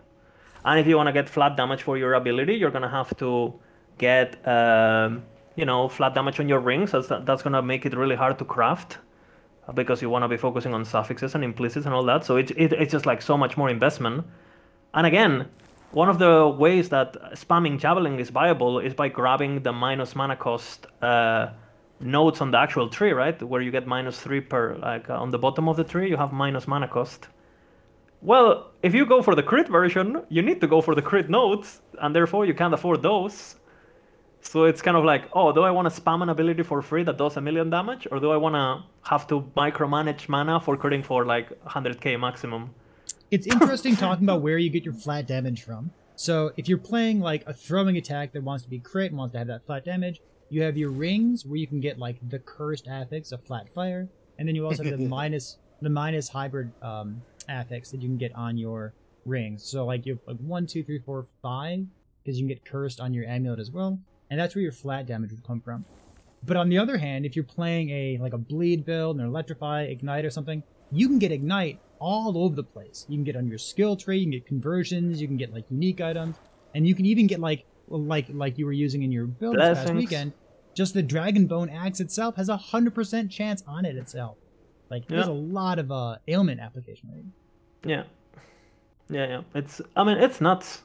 And 0.64 0.78
if 0.78 0.86
you 0.86 0.96
want 0.96 1.08
to 1.08 1.12
get 1.12 1.28
flat 1.28 1.56
damage 1.56 1.82
for 1.82 1.98
your 1.98 2.14
ability, 2.14 2.54
you're 2.54 2.70
gonna 2.70 2.88
have 3.00 3.16
to 3.16 3.52
get 3.98 4.46
um, 4.46 5.24
you 5.58 5.64
know 5.64 5.88
flat 5.88 6.14
damage 6.14 6.38
on 6.40 6.48
your 6.48 6.60
rings. 6.60 6.92
That's 6.92 7.08
that's 7.08 7.42
gonna 7.42 7.62
make 7.62 7.84
it 7.84 7.96
really 7.96 8.16
hard 8.16 8.38
to 8.38 8.44
craft 8.44 8.98
uh, 9.68 9.72
because 9.72 10.00
you 10.00 10.08
want 10.08 10.22
to 10.22 10.28
be 10.28 10.36
focusing 10.36 10.72
on 10.72 10.84
suffixes 10.84 11.34
and 11.34 11.42
implicits 11.42 11.84
and 11.84 11.94
all 11.94 12.04
that. 12.04 12.24
So 12.24 12.36
it, 12.36 12.50
it, 12.52 12.72
it's 12.72 12.92
just 12.92 13.06
like 13.06 13.20
so 13.20 13.36
much 13.36 13.56
more 13.56 13.68
investment. 13.68 14.24
And 14.94 15.06
again, 15.06 15.48
one 15.90 16.08
of 16.08 16.18
the 16.18 16.48
ways 16.48 16.88
that 16.90 17.14
spamming 17.32 17.78
Javelin 17.78 18.18
is 18.20 18.30
viable 18.30 18.78
is 18.78 18.94
by 18.94 19.08
grabbing 19.08 19.62
the 19.62 19.72
minus 19.72 20.14
mana 20.14 20.36
cost 20.36 20.86
uh, 21.02 21.48
nodes 22.00 22.40
on 22.40 22.52
the 22.52 22.58
actual 22.58 22.88
tree, 22.88 23.12
right? 23.12 23.42
Where 23.42 23.60
you 23.60 23.70
get 23.72 23.86
minus 23.86 24.20
three 24.20 24.40
per, 24.40 24.76
like 24.76 25.10
uh, 25.10 25.14
on 25.14 25.30
the 25.30 25.38
bottom 25.38 25.68
of 25.68 25.76
the 25.76 25.84
tree, 25.84 26.08
you 26.08 26.16
have 26.16 26.32
minus 26.32 26.68
mana 26.68 26.86
cost. 26.86 27.28
Well, 28.20 28.70
if 28.82 28.94
you 28.94 29.06
go 29.06 29.22
for 29.22 29.34
the 29.34 29.42
crit 29.42 29.68
version, 29.68 30.22
you 30.28 30.42
need 30.42 30.60
to 30.60 30.66
go 30.66 30.80
for 30.80 30.94
the 30.94 31.02
crit 31.02 31.30
nodes, 31.30 31.80
and 32.00 32.14
therefore 32.14 32.46
you 32.46 32.54
can't 32.54 32.74
afford 32.74 33.02
those. 33.02 33.56
So 34.48 34.64
it's 34.64 34.80
kind 34.80 34.96
of 34.96 35.04
like, 35.04 35.28
oh, 35.34 35.52
do 35.52 35.60
I 35.60 35.70
want 35.70 35.92
to 35.92 36.00
spam 36.00 36.22
an 36.22 36.30
ability 36.30 36.62
for 36.62 36.80
free 36.80 37.02
that 37.02 37.18
does 37.18 37.36
a 37.36 37.40
million 37.42 37.68
damage, 37.68 38.08
or 38.10 38.18
do 38.18 38.30
I 38.30 38.38
want 38.38 38.54
to 38.54 38.82
have 39.10 39.26
to 39.26 39.42
micromanage 39.54 40.26
mana 40.26 40.58
for 40.58 40.74
critting 40.74 41.04
for 41.04 41.26
like 41.26 41.50
100k 41.64 42.18
maximum? 42.18 42.70
It's 43.30 43.46
interesting 43.46 43.94
talking 43.94 44.24
about 44.24 44.40
where 44.40 44.56
you 44.56 44.70
get 44.70 44.86
your 44.86 44.94
flat 44.94 45.26
damage 45.26 45.64
from. 45.64 45.90
So 46.16 46.52
if 46.56 46.66
you're 46.66 46.78
playing 46.78 47.20
like 47.20 47.44
a 47.46 47.52
throwing 47.52 47.98
attack 47.98 48.32
that 48.32 48.42
wants 48.42 48.64
to 48.64 48.70
be 48.70 48.78
crit 48.78 49.10
and 49.10 49.18
wants 49.18 49.32
to 49.32 49.38
have 49.38 49.48
that 49.48 49.66
flat 49.66 49.84
damage, 49.84 50.22
you 50.48 50.62
have 50.62 50.78
your 50.78 50.92
rings 50.92 51.44
where 51.44 51.58
you 51.58 51.66
can 51.66 51.80
get 51.80 51.98
like 51.98 52.16
the 52.26 52.38
cursed 52.38 52.86
affix 52.88 53.32
of 53.32 53.44
flat 53.44 53.68
fire, 53.74 54.08
and 54.38 54.48
then 54.48 54.54
you 54.54 54.64
also 54.64 54.82
have 54.82 54.98
the 54.98 55.08
minus 55.18 55.58
the 55.82 55.90
minus 55.90 56.30
hybrid 56.30 56.72
um, 56.80 57.20
affix 57.50 57.90
that 57.90 58.00
you 58.00 58.08
can 58.08 58.16
get 58.16 58.34
on 58.34 58.56
your 58.56 58.94
rings. 59.26 59.62
So 59.62 59.84
like 59.84 60.06
you 60.06 60.14
have 60.14 60.22
like 60.26 60.38
one, 60.38 60.66
two, 60.66 60.82
three, 60.82 61.00
four, 61.00 61.26
five, 61.42 61.84
because 62.24 62.40
you 62.40 62.46
can 62.46 62.48
get 62.48 62.64
cursed 62.64 62.98
on 62.98 63.12
your 63.12 63.26
amulet 63.26 63.58
as 63.58 63.70
well, 63.70 63.98
and 64.30 64.38
that's 64.38 64.54
where 64.54 64.62
your 64.62 64.72
flat 64.72 65.06
damage 65.06 65.30
would 65.30 65.46
come 65.46 65.60
from. 65.60 65.84
But 66.44 66.56
on 66.56 66.68
the 66.68 66.78
other 66.78 66.98
hand, 66.98 67.26
if 67.26 67.34
you're 67.34 67.44
playing 67.44 67.90
a 67.90 68.18
like 68.18 68.32
a 68.32 68.38
bleed 68.38 68.84
build, 68.84 69.18
an 69.18 69.26
electrify, 69.26 69.82
ignite, 69.82 70.24
or 70.24 70.30
something, 70.30 70.62
you 70.92 71.08
can 71.08 71.18
get 71.18 71.32
ignite 71.32 71.80
all 71.98 72.38
over 72.38 72.54
the 72.54 72.62
place. 72.62 73.06
You 73.08 73.16
can 73.16 73.24
get 73.24 73.36
on 73.36 73.48
your 73.48 73.58
skill 73.58 73.96
tree, 73.96 74.18
you 74.18 74.24
can 74.24 74.32
get 74.32 74.46
conversions, 74.46 75.20
you 75.20 75.26
can 75.26 75.36
get 75.36 75.52
like 75.52 75.64
unique 75.70 76.00
items, 76.00 76.36
and 76.74 76.86
you 76.86 76.94
can 76.94 77.06
even 77.06 77.26
get 77.26 77.40
like 77.40 77.64
like 77.88 78.26
like 78.30 78.58
you 78.58 78.66
were 78.66 78.72
using 78.72 79.02
in 79.02 79.10
your 79.10 79.26
build 79.26 79.56
this 79.56 79.78
past 79.78 79.92
weekend. 79.94 80.32
Just 80.74 80.94
the 80.94 81.02
dragon 81.02 81.46
bone 81.46 81.68
axe 81.68 81.98
itself 81.98 82.36
has 82.36 82.48
a 82.48 82.56
hundred 82.56 82.94
percent 82.94 83.32
chance 83.32 83.64
on 83.66 83.84
it 83.84 83.96
itself. 83.96 84.36
Like 84.90 85.08
there's 85.08 85.26
a 85.26 85.32
lot 85.32 85.78
of 85.78 85.90
uh, 85.90 86.16
ailment 86.28 86.60
application, 86.60 87.10
right? 87.12 87.24
Yeah, 87.84 88.04
yeah, 89.10 89.26
yeah. 89.28 89.42
It's 89.54 89.80
I 89.96 90.04
mean 90.04 90.18
it's 90.18 90.40
nuts, 90.40 90.82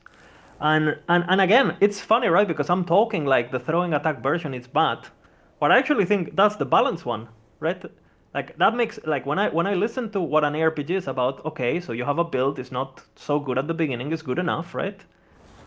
and 0.59 0.97
and 1.09 1.23
and 1.27 1.41
again 1.41 1.77
it's 1.81 1.99
funny, 1.99 2.27
right? 2.27 2.47
Because 2.47 2.69
I'm 2.69 2.85
talking 2.85 3.25
like 3.25 3.51
the 3.51 3.59
throwing 3.59 3.93
attack 3.93 4.21
version 4.21 4.53
is 4.53 4.67
bad, 4.67 4.99
but 5.59 5.71
I 5.71 5.77
actually 5.77 6.05
think 6.05 6.35
that's 6.35 6.55
the 6.55 6.65
balance 6.65 7.05
one, 7.05 7.27
right? 7.59 7.83
Like 8.33 8.57
that 8.57 8.75
makes 8.75 8.99
like 9.05 9.25
when 9.25 9.39
I 9.39 9.49
when 9.49 9.67
I 9.67 9.75
listen 9.75 10.09
to 10.11 10.19
what 10.21 10.43
an 10.43 10.53
ARPG 10.53 10.91
is 10.91 11.07
about. 11.07 11.45
Okay, 11.45 11.79
so 11.79 11.93
you 11.93 12.05
have 12.05 12.17
a 12.17 12.23
build, 12.23 12.59
it's 12.59 12.71
not 12.71 13.03
so 13.15 13.39
good 13.39 13.57
at 13.57 13.67
the 13.67 13.73
beginning, 13.73 14.11
it's 14.11 14.23
good 14.23 14.39
enough, 14.39 14.73
right? 14.73 14.99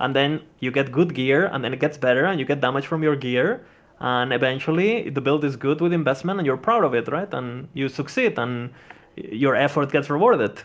And 0.01 0.15
then 0.15 0.43
you 0.61 0.71
get 0.71 0.93
good 0.93 1.15
gear, 1.15 1.47
and 1.47 1.65
then 1.65 1.73
it 1.73 1.81
gets 1.81 1.97
better, 1.97 2.27
and 2.27 2.39
you 2.39 2.45
get 2.45 2.61
damage 2.61 2.87
from 2.87 3.03
your 3.03 3.17
gear, 3.17 3.65
and 4.01 4.33
eventually 4.33 5.09
the 5.09 5.21
build 5.21 5.45
is 5.45 5.57
good 5.57 5.81
with 5.81 5.93
investment, 5.93 6.39
and 6.39 6.47
you're 6.47 6.59
proud 6.59 6.85
of 6.85 6.95
it, 6.95 7.09
right? 7.09 7.33
And 7.33 7.69
you 7.73 7.89
succeed, 7.89 8.39
and 8.39 8.71
your 9.17 9.55
effort 9.55 9.91
gets 9.93 10.11
rewarded 10.11 10.61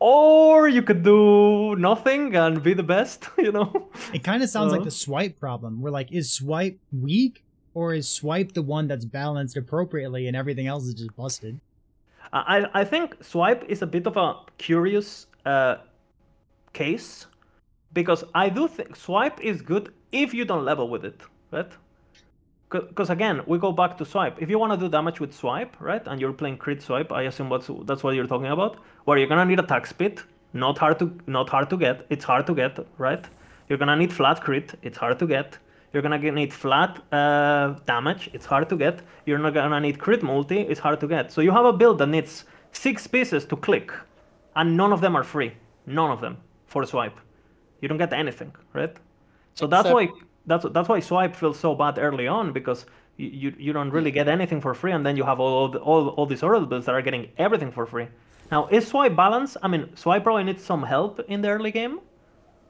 or 0.00 0.68
you 0.68 0.82
could 0.82 1.02
do 1.02 1.74
nothing 1.76 2.34
and 2.36 2.62
be 2.62 2.72
the 2.74 2.82
best 2.82 3.28
you 3.38 3.52
know 3.52 3.88
It 4.14 4.22
kind 4.24 4.42
of 4.42 4.48
sounds 4.48 4.70
like 4.72 4.80
Uh-huh. 4.80 4.84
the 4.84 4.90
swipe 5.06 5.38
problem. 5.40 5.80
Where 5.82 5.92
like, 5.92 6.12
is 6.12 6.32
swipe 6.32 6.78
weak 6.92 7.44
or 7.74 7.94
is 7.94 8.08
swipe 8.08 8.52
the 8.52 8.62
one 8.62 8.86
that's 8.88 9.04
balanced 9.04 9.56
appropriately 9.56 10.26
and 10.28 10.36
everything 10.36 10.66
else 10.66 10.84
is 10.84 10.94
just 10.94 11.14
busted? 11.16 11.60
i 12.32 12.66
i 12.74 12.84
think 12.84 13.16
swipe 13.32 13.62
is 13.68 13.80
a 13.82 13.86
bit 13.86 14.06
of 14.06 14.16
a 14.16 14.28
curious 14.58 15.26
uh 15.46 15.76
case 16.74 17.26
because 17.94 18.22
i 18.34 18.46
do 18.58 18.68
think 18.68 18.94
swipe 18.96 19.40
is 19.40 19.62
good 19.62 19.86
if 20.12 20.34
you 20.34 20.44
don't 20.44 20.64
level 20.64 20.86
with 20.94 21.04
it 21.10 21.20
right 21.56 21.72
because 22.70 23.10
again 23.10 23.40
we 23.46 23.58
go 23.58 23.72
back 23.72 23.96
to 23.98 24.04
swipe. 24.04 24.40
If 24.42 24.50
you 24.50 24.58
want 24.58 24.72
to 24.72 24.78
do 24.78 24.88
damage 24.88 25.20
with 25.20 25.32
swipe 25.32 25.80
right 25.80 26.02
and 26.06 26.20
you're 26.20 26.32
playing 26.32 26.58
crit 26.58 26.82
swipe 26.82 27.12
i 27.12 27.22
assume 27.22 27.48
what's 27.48 27.70
that's 27.84 28.02
what 28.02 28.14
you're 28.14 28.26
talking 28.26 28.48
about. 28.48 28.76
Where 29.04 29.16
you're 29.18 29.28
gonna 29.28 29.44
need 29.44 29.58
attack 29.58 29.86
speed. 29.86 30.20
Not 30.52 30.78
hard 30.78 30.98
to 30.98 31.12
not 31.26 31.48
hard 31.48 31.70
to 31.70 31.76
get. 31.76 32.06
It's 32.10 32.24
hard 32.24 32.46
to 32.46 32.54
get 32.54 32.78
right? 32.98 33.24
You're 33.68 33.78
gonna 33.78 33.96
need 33.96 34.12
flat 34.12 34.42
crit. 34.42 34.74
It's 34.82 34.98
hard 34.98 35.18
to 35.18 35.26
get. 35.26 35.58
You're 35.92 36.02
gonna 36.02 36.18
need 36.18 36.52
flat 36.52 37.00
uh, 37.12 37.74
damage. 37.86 38.28
It's 38.34 38.44
hard 38.46 38.68
to 38.68 38.76
get. 38.76 39.00
You're 39.26 39.38
not 39.38 39.54
gonna 39.54 39.80
need 39.80 39.98
crit 39.98 40.22
multi. 40.22 40.60
It's 40.60 40.80
hard 40.80 41.00
to 41.00 41.06
get. 41.08 41.32
So 41.32 41.40
you 41.40 41.50
have 41.52 41.64
a 41.64 41.72
build 41.72 41.98
that 41.98 42.08
needs 42.08 42.44
six 42.72 43.06
pieces 43.06 43.46
to 43.46 43.56
click 43.56 43.92
and 44.56 44.76
none 44.76 44.92
of 44.92 45.00
them 45.00 45.16
are 45.16 45.24
free. 45.24 45.52
None 45.86 46.10
of 46.10 46.20
them 46.20 46.36
for 46.66 46.84
swipe. 46.84 47.18
You 47.80 47.88
don't 47.88 47.98
get 47.98 48.12
anything 48.12 48.52
right? 48.74 48.94
So 49.54 49.66
that's 49.66 49.88
Except- 49.88 50.12
why 50.12 50.20
that's 50.48 50.66
that's 50.72 50.88
why 50.88 51.00
swipe 51.00 51.34
feels 51.36 51.58
so 51.58 51.74
bad 51.74 51.98
early 51.98 52.26
on 52.26 52.52
because 52.52 52.86
you, 53.16 53.52
you, 53.58 53.72
don't 53.72 53.90
really 53.90 54.12
get 54.12 54.28
anything 54.28 54.60
for 54.60 54.74
free 54.74 54.92
and 54.92 55.04
then 55.06 55.16
you 55.16 55.24
have 55.24 55.40
all 55.40 55.68
the, 55.68 55.78
all 55.80 56.08
all 56.16 56.26
these 56.26 56.42
other 56.42 56.64
builds 56.66 56.86
that 56.86 56.94
are 56.94 57.02
getting 57.02 57.28
everything 57.36 57.70
for 57.72 57.84
free 57.86 58.06
now 58.50 58.66
is 58.68 58.86
swipe 58.86 59.14
balance 59.16 59.56
i 59.62 59.68
mean 59.68 59.84
swipe 59.96 60.22
probably 60.24 60.44
needs 60.44 60.62
some 60.64 60.82
help 60.82 61.20
in 61.28 61.42
the 61.42 61.48
early 61.48 61.72
game 61.72 62.00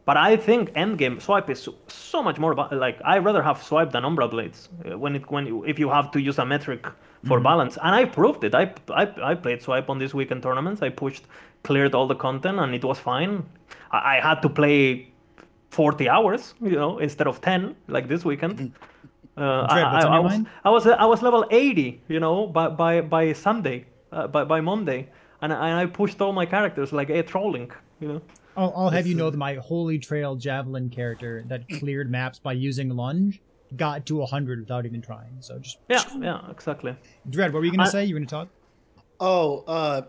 but 0.08 0.16
I 0.16 0.38
think 0.38 0.72
endgame 0.72 1.20
swipe 1.20 1.50
is 1.50 1.60
so, 1.64 1.74
so 1.86 2.22
much 2.22 2.38
more 2.38 2.54
ba- 2.54 2.70
like 2.72 2.98
I 3.04 3.18
rather 3.18 3.42
have 3.42 3.62
swipe 3.62 3.92
than 3.92 4.04
umbral 4.04 4.30
blades 4.30 4.70
uh, 4.90 4.96
when 4.96 5.14
it 5.16 5.30
when 5.30 5.46
you- 5.46 5.64
if 5.66 5.78
you 5.78 5.90
have 5.90 6.10
to 6.12 6.18
use 6.28 6.38
a 6.38 6.46
metric 6.46 6.86
for 7.24 7.40
balance 7.40 7.76
and 7.82 7.94
I 7.94 8.06
proved 8.06 8.42
it. 8.42 8.54
I, 8.54 8.72
I 8.88 9.04
I 9.30 9.34
played 9.34 9.60
swipe 9.60 9.90
on 9.90 9.98
these 9.98 10.14
weekend 10.14 10.42
tournaments. 10.42 10.80
I 10.80 10.88
pushed 10.88 11.24
cleared 11.62 11.94
all 11.94 12.06
the 12.06 12.14
content 12.14 12.58
and 12.58 12.74
it 12.74 12.84
was 12.84 12.98
fine. 12.98 13.44
I, 13.92 14.16
I 14.16 14.20
had 14.28 14.40
to 14.40 14.48
play 14.48 15.08
40 15.70 16.08
hours, 16.08 16.54
you 16.60 16.72
know, 16.72 16.98
instead 16.98 17.26
of 17.26 17.40
10 17.40 17.76
like 17.88 18.08
this 18.08 18.24
weekend. 18.24 18.72
Uh, 19.36 19.66
Dread, 19.72 19.84
I, 19.84 19.92
what's 19.92 20.04
I, 20.04 20.08
on 20.08 20.14
I 20.14 20.18
was? 20.18 20.46
I 20.64 20.70
was 20.70 20.86
I 20.86 21.04
was 21.04 21.22
level 21.22 21.44
80, 21.50 22.02
you 22.08 22.20
know, 22.20 22.46
by 22.46 22.68
by 22.68 23.00
by 23.02 23.32
Sunday, 23.32 23.86
uh, 24.10 24.26
by 24.26 24.44
by 24.44 24.60
Monday, 24.60 25.10
and 25.40 25.52
I, 25.52 25.68
and 25.68 25.78
I 25.78 25.86
pushed 25.86 26.20
all 26.20 26.32
my 26.32 26.44
characters 26.44 26.92
like 26.92 27.10
a 27.10 27.22
trolling, 27.22 27.70
you 28.00 28.08
know. 28.08 28.22
I'll, 28.56 28.72
I'll 28.76 28.90
have 28.90 29.06
you 29.06 29.14
know 29.14 29.30
that 29.30 29.36
my 29.36 29.54
Holy 29.54 30.00
Trail 30.00 30.34
Javelin 30.34 30.90
character 30.90 31.44
that 31.46 31.68
cleared 31.68 32.10
maps 32.10 32.40
by 32.40 32.54
using 32.54 32.88
lunge 32.88 33.40
got 33.76 34.06
to 34.06 34.16
100 34.16 34.60
without 34.60 34.86
even 34.86 35.00
trying. 35.00 35.36
So 35.40 35.58
just 35.60 35.78
Yeah, 35.88 36.02
yeah, 36.18 36.50
exactly. 36.50 36.96
Dread, 37.30 37.52
what 37.52 37.60
were 37.60 37.64
you 37.64 37.76
gonna 37.76 37.90
say? 37.90 38.04
You 38.04 38.14
were 38.14 38.20
gonna 38.20 38.28
talk? 38.28 38.48
Oh, 39.20 39.64
uh, 39.68 40.02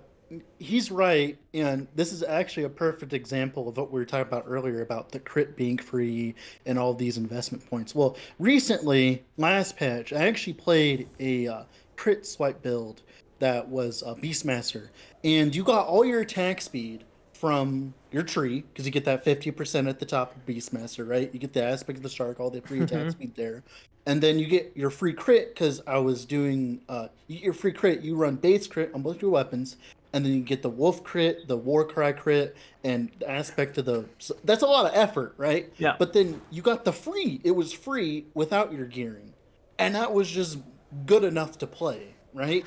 he's 0.60 0.92
right, 0.92 1.38
and 1.54 1.88
this 1.96 2.12
is 2.12 2.24
actually 2.24 2.64
a 2.64 2.70
perfect 2.70 3.14
example 3.14 3.68
of 3.68 3.78
what 3.78 3.92
we 3.92 4.00
were 4.00 4.06
talking 4.06 4.28
about 4.28 4.46
earlier 4.48 4.82
about 4.82 5.12
the 5.12 5.20
crit 5.20 5.56
being 5.56 5.78
free 5.78 6.36
and 6.66 6.78
all 6.78 6.94
these 6.94 7.18
investment 7.18 7.68
points. 7.70 7.96
Well, 7.96 8.18
recently, 8.38 9.24
last 9.38 9.78
patch, 9.78 10.14
I 10.14 10.28
actually 10.28 10.54
played 10.54 11.10
a 11.20 11.48
uh, 11.48 11.64
crit 11.96 12.26
swipe 12.26 12.62
build 12.62 13.02
that 13.40 13.68
was 13.68 14.04
a 14.06 14.14
Beastmaster, 14.16 14.90
and 15.24 15.56
you 15.56 15.64
got 15.64 15.88
all 15.88 16.06
your 16.06 16.22
attack 16.22 16.62
speed 16.62 17.04
from 17.34 17.94
your 18.12 18.24
tree 18.24 18.66
because 18.74 18.86
you 18.86 18.92
get 18.92 19.06
that 19.06 19.24
50% 19.24 19.88
at 19.88 19.98
the 19.98 20.06
top 20.06 20.36
of 20.36 20.46
Beastmaster, 20.46 21.08
right? 21.08 21.30
You 21.32 21.40
get 21.40 21.54
the 21.54 21.64
aspect 21.64 21.98
of 21.98 22.04
the 22.04 22.10
shark, 22.10 22.40
all 22.40 22.50
the 22.50 22.62
free 22.62 22.82
attack 22.82 23.12
speed 23.12 23.34
there. 23.36 23.64
And 24.06 24.22
then 24.22 24.40
you 24.40 24.48
get 24.48 24.74
your 24.76 24.90
free 24.90 25.14
crit 25.14 25.54
because 25.54 25.82
I 25.88 26.00
was 26.00 26.26
doing 26.26 26.82
uh, 26.90 27.08
you 27.28 27.36
get 27.36 27.44
your 27.46 27.54
free 27.54 27.72
crit. 27.72 28.02
You 28.02 28.16
run 28.16 28.36
base 28.36 28.68
crit 28.68 28.92
on 28.94 29.04
both 29.04 29.22
your 29.22 29.32
weapons, 29.32 29.78
and 30.14 30.26
then 30.26 30.34
you 30.34 30.42
get 30.42 30.62
the 30.62 30.70
wolf 30.70 31.04
crit, 31.04 31.48
the 31.48 31.58
war 31.58 31.86
cry 31.86 32.12
crit, 32.12 32.56
and 32.84 33.10
the 33.20 33.30
aspect 33.30 33.78
of 33.78 33.86
the. 33.86 34.06
So 34.20 34.36
that's 34.44 34.64
a 34.64 34.68
lot 34.68 34.86
of 34.86 34.92
effort, 34.96 35.34
right? 35.38 35.72
Yeah. 35.78 35.96
But 36.00 36.14
then 36.14 36.42
you 36.52 36.62
got 36.62 36.84
the 36.86 36.94
free. 36.94 37.42
It 37.44 37.52
was 37.52 37.72
free 37.74 38.26
without 38.34 38.74
your 38.74 38.86
gearing, 38.88 39.34
and 39.78 39.96
that 39.96 40.14
was 40.14 40.30
just 40.30 40.58
good 41.06 41.24
enough 41.24 41.58
to 41.60 41.68
play, 41.68 42.16
right? 42.34 42.66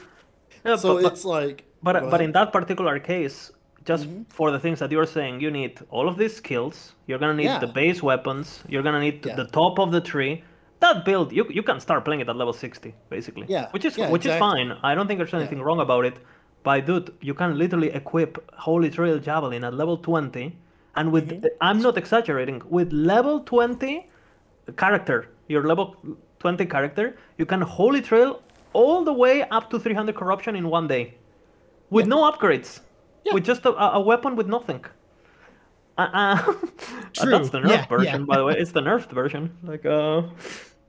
Yeah, 0.64 0.76
So 0.76 1.02
but, 1.02 1.12
it's 1.12 1.24
like. 1.24 1.64
But 1.82 1.94
but 1.94 2.04
ahead. 2.04 2.20
in 2.20 2.32
that 2.32 2.52
particular 2.52 2.98
case, 3.00 3.50
just 3.84 4.04
Mm-hmm. 4.08 4.22
for 4.28 4.52
the 4.52 4.60
things 4.60 4.78
that 4.78 4.92
you're 4.92 5.06
saying, 5.18 5.40
you 5.40 5.50
need 5.50 5.80
all 5.90 6.06
of 6.08 6.16
these 6.16 6.36
skills. 6.36 6.94
You're 7.08 7.18
gonna 7.18 7.34
need 7.34 7.46
Yeah. 7.46 7.58
the 7.58 7.66
base 7.66 8.00
weapons. 8.02 8.62
You're 8.68 8.84
gonna 8.84 9.00
need 9.00 9.26
Yeah. 9.26 9.34
the 9.34 9.46
top 9.46 9.80
of 9.80 9.90
the 9.90 10.00
tree. 10.00 10.44
That 10.78 11.04
build, 11.04 11.32
you 11.32 11.44
you 11.50 11.62
can 11.64 11.80
start 11.80 12.04
playing 12.04 12.20
it 12.20 12.28
at 12.28 12.36
level 12.36 12.52
60, 12.52 12.94
basically. 13.10 13.46
Yeah, 13.48 13.68
Which 13.72 13.84
is 13.84 13.98
yeah, 13.98 14.10
which 14.10 14.26
exactly. 14.26 14.36
is 14.62 14.68
fine. 14.68 14.78
I 14.84 14.94
don't 14.94 15.06
think 15.08 15.18
there's 15.18 15.34
anything 15.34 15.60
wrong 15.62 15.80
about 15.80 16.04
it. 16.04 16.16
But 16.62 16.86
dude, 16.86 17.12
you 17.20 17.34
can 17.34 17.58
literally 17.58 17.90
equip 17.90 18.38
Holy 18.54 18.88
Trail 18.90 19.18
Javelin 19.18 19.64
at 19.64 19.74
level 19.74 19.96
20, 19.96 20.56
and 20.96 21.10
with 21.12 21.28
Mm-hmm. 21.30 21.46
I'm 21.60 21.80
not 21.80 21.96
exaggerating. 21.98 22.62
With 22.68 22.92
level 22.92 23.40
20 23.40 24.06
character, 24.76 25.28
your 25.48 25.64
level 25.66 25.96
20 26.38 26.64
character, 26.66 27.16
you 27.38 27.46
can 27.46 27.60
Holy 27.62 28.00
Trail 28.00 28.40
all 28.72 29.04
the 29.04 29.12
way 29.12 29.42
up 29.50 29.70
to 29.70 29.78
300 29.78 30.14
corruption 30.14 30.56
in 30.56 30.68
one 30.68 30.86
day 30.88 31.14
with 31.90 32.06
no 32.06 32.30
upgrades, 32.30 32.80
Yeah. 33.24 33.34
with 33.34 33.44
just 33.44 33.64
a, 33.66 33.72
a 33.94 34.00
weapon 34.00 34.36
with 34.36 34.46
nothing. 34.46 34.84
Uh, 35.98 36.08
uh, 36.12 36.42
True. 37.12 37.30
That's 37.30 37.50
the 37.50 37.58
nerfed 37.60 37.68
Yeah, 37.68 37.86
version, 37.86 38.20
yeah. 38.20 38.26
by 38.26 38.36
the 38.38 38.44
way. 38.44 38.54
It's 38.56 38.72
the 38.72 38.80
nerfed 38.80 39.10
version. 39.12 39.56
Like, 39.62 39.84
uh, 39.84 40.22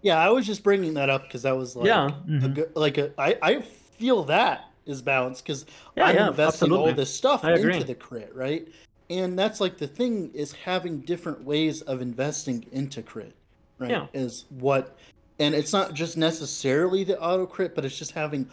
Yeah, 0.02 0.18
I 0.18 0.30
was 0.30 0.46
just 0.46 0.64
bringing 0.64 0.94
that 0.94 1.10
up 1.10 1.24
because 1.24 1.42
that 1.44 1.58
was 1.58 1.76
like, 1.76 1.88
Yeah. 1.88 2.10
a 2.44 2.48
good, 2.48 2.72
like 2.76 2.98
a, 2.98 3.12
I, 3.18 3.38
I 3.42 3.62
feel 3.62 4.24
that 4.26 4.70
is 4.86 5.02
balanced 5.02 5.44
because 5.44 5.66
Yeah, 5.96 6.06
I'm 6.06 6.16
yeah, 6.16 6.28
investing 6.30 6.72
all 6.72 6.94
this 6.94 7.14
stuff 7.14 7.44
into 7.44 7.84
the 7.84 7.96
crit, 7.96 8.34
right? 8.36 8.68
And 9.10 9.38
that's 9.38 9.60
like 9.60 9.78
the 9.78 9.88
thing 9.88 10.32
is 10.34 10.52
having 10.54 11.02
different 11.02 11.44
ways 11.44 11.82
of 11.82 12.02
investing 12.02 12.66
into 12.72 13.02
crit, 13.02 13.36
right? 13.80 13.92
Yeah. 13.92 14.08
Is 14.14 14.46
what, 14.50 14.98
and 15.40 15.54
it's 15.54 15.74
not 15.74 15.94
just 15.94 16.18
necessarily 16.18 17.04
the 17.04 17.20
auto 17.20 17.46
crit, 17.46 17.76
but 17.76 17.86
it's 17.86 17.98
just 17.98 18.12
having 18.12 18.50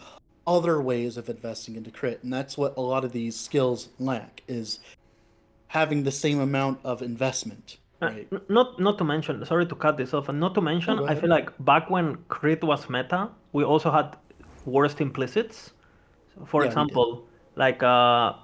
other 0.47 0.81
ways 0.83 1.17
of 1.17 1.29
investing 1.29 1.77
into 1.77 1.91
crit, 1.91 2.23
and 2.25 2.33
that's 2.33 2.59
what 2.59 2.77
a 2.77 2.81
lot 2.81 3.05
of 3.05 3.13
these 3.13 3.39
skills 3.39 3.91
lack 3.99 4.43
is 4.49 4.81
having 5.69 6.03
the 6.03 6.11
same 6.11 6.41
amount 6.41 6.81
of 6.85 7.01
investment, 7.03 7.79
Uh, 8.03 8.07
right? 8.07 8.29
n- 8.33 8.41
Not 8.49 8.81
not 8.81 8.99
to 8.99 9.05
mention, 9.05 9.45
sorry 9.47 9.67
to 9.67 9.75
cut 9.75 9.97
this 9.97 10.13
off, 10.13 10.29
and 10.29 10.41
not 10.41 10.55
to 10.55 10.61
mention, 10.61 10.97
go 10.97 11.07
I 11.07 11.15
feel 11.15 11.31
like 11.31 11.53
back 11.65 11.89
when 11.91 12.17
crit 12.29 12.65
was 12.65 12.89
meta, 12.91 13.31
we 13.53 13.63
also 13.63 13.91
had 13.91 14.17
worst 14.65 15.01
implicits. 15.01 15.73
For 16.47 16.63
Yeah, 16.63 16.65
example, 16.65 17.27
like 17.57 17.83
uh, 17.83 18.35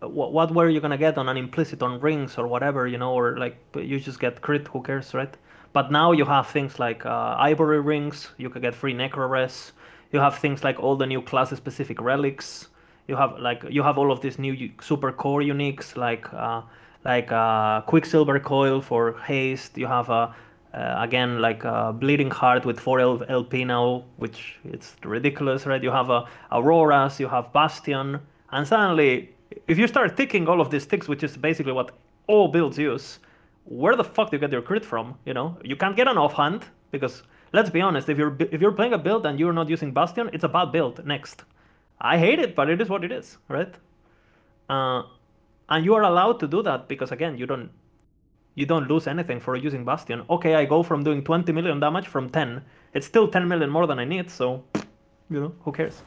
what, 0.00 0.32
what 0.32 0.54
were 0.54 0.68
you 0.68 0.80
gonna 0.80 0.98
get 0.98 1.18
on 1.18 1.28
an 1.28 1.36
implicit 1.36 1.82
on 1.82 2.00
rings 2.00 2.38
or 2.38 2.46
whatever, 2.46 2.86
you 2.86 2.98
know, 2.98 3.12
or 3.14 3.36
like 3.38 3.58
you 3.76 4.00
just 4.00 4.20
get 4.20 4.40
crit, 4.42 4.68
who 4.68 4.82
cares, 4.82 5.14
right? 5.14 5.34
But 5.72 5.92
now 5.92 6.12
you 6.12 6.24
have 6.24 6.48
things 6.48 6.78
like 6.78 7.06
uh, 7.06 7.36
ivory 7.38 7.80
rings, 7.80 8.28
you 8.38 8.50
can 8.50 8.62
get 8.62 8.74
free 8.74 8.94
necro 8.94 9.28
res. 9.30 9.72
You 10.12 10.18
have 10.20 10.38
things 10.38 10.64
like 10.64 10.80
all 10.80 10.96
the 10.96 11.06
new 11.06 11.22
class 11.22 11.50
specific 11.50 12.00
relics. 12.00 12.68
You 13.06 13.16
have 13.16 13.38
like 13.38 13.64
you 13.70 13.82
have 13.82 13.98
all 13.98 14.10
of 14.10 14.20
these 14.20 14.38
new 14.38 14.70
super 14.80 15.12
core 15.12 15.40
uniques 15.40 15.96
like 15.96 16.32
uh, 16.32 16.62
like 17.04 17.30
uh, 17.32 17.82
Quicksilver 17.82 18.40
Coil 18.40 18.80
for 18.80 19.18
haste. 19.20 19.78
You 19.78 19.86
have 19.86 20.10
a 20.10 20.34
uh, 20.74 20.96
again 20.98 21.40
like 21.40 21.64
uh, 21.64 21.92
Bleeding 21.92 22.30
Heart 22.30 22.64
with 22.64 22.78
4 22.78 23.00
L- 23.00 23.22
LP 23.28 23.64
now, 23.64 24.04
which 24.16 24.58
it's 24.64 24.96
ridiculous, 25.04 25.66
right? 25.66 25.82
You 25.82 25.90
have 25.90 26.10
a 26.10 26.26
Auroras, 26.52 27.18
you 27.18 27.28
have 27.28 27.52
Bastion, 27.52 28.20
and 28.52 28.66
suddenly 28.66 29.30
if 29.66 29.78
you 29.78 29.86
start 29.86 30.16
ticking 30.16 30.48
all 30.48 30.60
of 30.60 30.70
these 30.70 30.86
ticks, 30.86 31.08
which 31.08 31.22
is 31.22 31.36
basically 31.36 31.72
what 31.72 31.92
all 32.26 32.48
builds 32.48 32.78
use, 32.78 33.18
where 33.64 33.96
the 33.96 34.04
fuck 34.04 34.30
do 34.30 34.36
you 34.36 34.40
get 34.40 34.52
your 34.52 34.62
crit 34.62 34.84
from? 34.84 35.16
You 35.24 35.34
know, 35.34 35.58
you 35.64 35.76
can't 35.76 35.96
get 35.96 36.08
an 36.08 36.16
offhand 36.16 36.64
because 36.90 37.22
let's 37.52 37.70
be 37.70 37.80
honest, 37.80 38.08
if 38.08 38.18
you're 38.18 38.36
if 38.38 38.60
you're 38.60 38.72
playing 38.72 38.92
a 38.92 38.98
build 38.98 39.26
and 39.26 39.38
you're 39.38 39.52
not 39.52 39.68
using 39.68 39.92
Bastion, 39.92 40.30
it's 40.32 40.44
a 40.44 40.48
bad 40.48 40.72
build. 40.72 41.04
Next, 41.04 41.44
I 42.00 42.18
hate 42.18 42.38
it, 42.38 42.54
but 42.54 42.70
it 42.70 42.80
is 42.80 42.88
what 42.88 43.04
it 43.04 43.12
is, 43.12 43.38
right? 43.48 43.74
Uh, 44.68 45.02
and 45.68 45.84
you 45.84 45.94
are 45.94 46.02
allowed 46.02 46.40
to 46.40 46.48
do 46.48 46.62
that 46.62 46.88
because 46.88 47.12
again, 47.12 47.36
you 47.36 47.46
don't 47.46 47.70
you 48.54 48.66
don't 48.66 48.88
lose 48.88 49.06
anything 49.06 49.40
for 49.40 49.56
using 49.56 49.84
Bastion. 49.84 50.22
Okay, 50.28 50.54
I 50.54 50.64
go 50.64 50.82
from 50.82 51.02
doing 51.04 51.22
20 51.24 51.52
million 51.52 51.80
damage 51.80 52.08
from 52.08 52.28
10. 52.30 52.62
It's 52.94 53.06
still 53.06 53.28
10 53.28 53.46
million 53.48 53.70
more 53.70 53.86
than 53.86 53.98
I 53.98 54.04
need, 54.04 54.30
so 54.30 54.64
you 55.30 55.40
know 55.40 55.54
who 55.62 55.72
cares. 55.72 56.02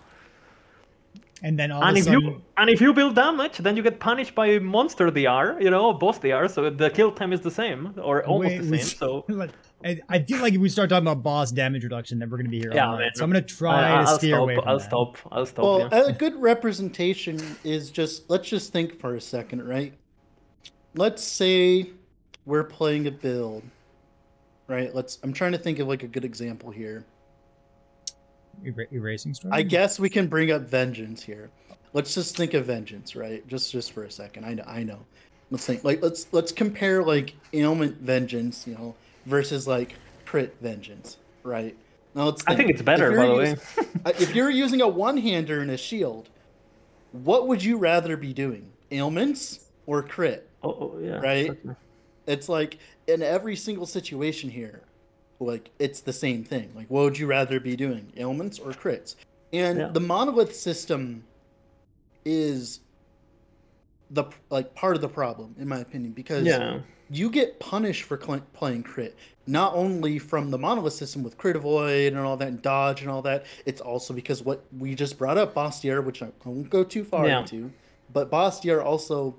And 1.46 1.60
then 1.60 1.72
all 1.72 1.82
And 1.84 1.90
of 1.90 1.96
a 1.96 2.00
if 2.00 2.06
sudden, 2.06 2.22
you 2.22 2.42
and 2.56 2.70
if 2.70 2.80
you 2.80 2.94
build 2.94 3.16
damage, 3.16 3.58
then 3.58 3.76
you 3.76 3.84
get 3.84 4.00
punished 4.00 4.34
by 4.34 4.60
monster 4.60 5.10
DR, 5.12 5.58
you 5.62 5.70
know, 5.70 5.92
boss 5.92 6.18
DR. 6.20 6.48
So 6.48 6.70
the 6.70 6.90
kill 6.90 7.12
time 7.12 7.34
is 7.34 7.42
the 7.42 7.52
same 7.52 7.94
or 8.02 8.24
almost 8.26 8.50
Wait, 8.50 8.62
the 8.62 8.72
we- 8.72 8.78
same. 8.78 8.98
So 8.98 9.26
I 9.86 10.00
I 10.08 10.20
feel 10.20 10.40
like 10.40 10.54
if 10.54 10.62
we 10.62 10.70
start 10.70 10.90
talking 10.90 11.06
about 11.06 11.22
boss 11.22 11.52
damage 11.52 11.84
reduction, 11.84 12.20
then 12.20 12.30
we're 12.30 12.38
gonna 12.38 12.48
be 12.50 12.60
here 12.62 12.72
Yeah, 12.74 12.86
all 12.88 12.94
night. 12.94 13.00
man. 13.02 13.12
So 13.16 13.26
I'm 13.26 13.30
gonna 13.32 13.42
try 13.42 13.84
I, 14.00 14.04
to 14.04 14.10
I'll 14.10 14.18
steer 14.18 14.36
stop. 14.36 14.44
away 14.44 14.56
from 14.56 14.68
I'll 14.70 14.80
that. 14.80 14.86
stop. 14.86 15.18
I'll 15.34 15.46
stop. 15.46 15.66
Well, 15.66 15.80
yeah. 15.92 16.08
a 16.08 16.14
good 16.14 16.36
representation 16.38 17.42
is 17.66 17.92
just 17.92 18.30
let's 18.30 18.48
just 18.48 18.72
think 18.72 18.98
for 18.98 19.16
a 19.16 19.22
second, 19.22 19.68
right? 19.68 19.94
Let's 20.96 21.22
say 21.24 21.90
we're 22.46 22.64
playing 22.64 23.08
a 23.08 23.12
build, 23.12 23.64
right? 24.68 24.94
Let's. 24.94 25.20
I'm 25.24 25.34
trying 25.34 25.54
to 25.54 25.58
think 25.58 25.80
of 25.80 25.88
like 25.88 26.04
a 26.04 26.08
good 26.08 26.26
example 26.26 26.72
here. 26.72 27.06
Era- 28.64 28.88
erasing 28.92 29.34
story. 29.34 29.54
I 29.54 29.62
guess 29.64 30.00
we 30.00 30.10
can 30.10 30.28
bring 30.28 30.52
up 30.52 30.64
vengeance 30.64 31.24
here. 31.24 31.50
Let's 31.94 32.14
just 32.14 32.36
think 32.36 32.54
of 32.54 32.66
vengeance, 32.66 33.16
right? 33.16 33.46
Just 33.48 33.72
just 33.72 33.92
for 33.92 34.04
a 34.04 34.12
second. 34.12 34.46
I 34.46 34.54
know. 34.54 34.64
I 34.68 34.84
know. 34.84 35.00
Let's 35.52 35.66
think. 35.66 35.84
Like 35.84 36.02
let's 36.02 36.28
let's 36.32 36.52
compare 36.52 37.04
like 37.04 37.34
ailment 37.54 37.98
vengeance, 37.98 38.68
you 38.68 38.76
know, 38.76 38.96
versus 39.26 39.68
like 39.68 39.96
crit 40.26 40.56
vengeance, 40.62 41.18
right? 41.44 41.76
Now 42.16 42.26
let's. 42.26 42.44
I 42.48 42.56
think 42.56 42.70
it's 42.70 42.82
better, 42.82 43.16
by 43.16 43.26
the 43.28 43.36
way. 43.36 43.56
uh, 44.06 44.14
if 44.20 44.36
you're 44.36 44.50
using 44.50 44.82
a 44.82 44.88
one-hander 44.88 45.62
and 45.62 45.72
a 45.72 45.78
shield, 45.78 46.30
what 47.12 47.48
would 47.48 47.64
you 47.64 47.78
rather 47.78 48.18
be 48.18 48.34
doing? 48.34 48.72
Ailments 48.92 49.70
or 49.86 50.04
crit? 50.04 50.50
Oh, 50.64 50.70
oh, 50.70 51.00
yeah. 51.02 51.20
Right? 51.20 51.46
exactly. 51.48 51.76
It's 52.28 52.48
like 52.50 52.78
in 53.08 53.22
every 53.22 53.56
single 53.56 53.86
situation 53.86 54.50
here, 54.50 54.84
like 55.40 55.70
it's 55.80 56.02
the 56.02 56.14
same 56.14 56.44
thing. 56.44 56.72
Like, 56.76 56.88
what 56.90 57.04
would 57.04 57.18
you 57.18 57.28
rather 57.28 57.60
be 57.60 57.76
doing, 57.76 58.12
ailments 58.18 58.60
or 58.60 58.72
crits? 58.72 59.16
And 59.52 59.80
Yeah. 59.80 59.88
the 59.90 60.00
monolith 60.00 60.56
system 60.56 61.24
is 62.26 62.80
the 64.12 64.26
like 64.50 64.74
part 64.76 64.96
of 64.96 65.02
the 65.02 65.10
problem, 65.10 65.56
in 65.60 65.68
my 65.68 65.80
opinion, 65.80 66.12
because 66.14 66.46
Yeah. 66.46 66.80
you 67.10 67.30
get 67.30 67.60
punished 67.60 68.04
for 68.04 68.20
cl- 68.22 68.46
playing 68.54 68.84
crit 68.84 69.16
not 69.46 69.74
only 69.76 70.18
from 70.18 70.50
the 70.50 70.58
monolith 70.58 70.94
system 70.94 71.22
with 71.22 71.38
crit 71.38 71.58
avoid 71.58 72.14
and 72.14 72.18
all 72.22 72.38
that 72.38 72.48
and 72.48 72.62
dodge 72.62 73.02
and 73.02 73.12
all 73.12 73.22
that 73.22 73.46
it's 73.66 73.82
also 73.82 74.14
because 74.14 74.42
what 74.42 74.64
we 74.80 74.96
just 74.96 75.18
brought 75.18 75.38
up 75.38 75.54
Bastier, 75.54 76.02
which 76.02 76.24
i 76.24 76.28
I 76.28 76.50
won't 76.50 76.70
go 76.70 76.82
too 76.84 77.04
far 77.04 77.28
Yeah. 77.28 77.42
into 77.42 77.70
but 78.14 78.32
Bastier 78.32 78.82
also 78.82 79.36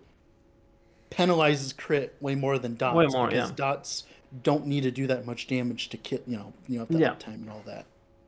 penalizes 1.11 1.77
crit 1.77 2.17
way 2.21 2.35
more 2.35 2.59
than 2.59 2.75
dots 2.77 2.97
Way 2.97 3.07
more, 3.07 3.29
because 3.29 3.51
yeah. 3.51 3.57
dots 3.57 4.05
don't 4.43 4.67
need 4.67 4.83
to 4.83 4.91
do 4.91 5.07
that 5.07 5.25
much 5.27 5.47
damage 5.47 5.89
to 5.91 5.97
kit. 5.97 6.25
you 6.27 6.37
know 6.37 6.53
you 6.67 6.79
know 6.79 6.85
the 6.87 6.99
Yeah. 6.99 7.11
uptime 7.15 7.35
and 7.35 7.51
all 7.51 7.63
that 7.67 7.87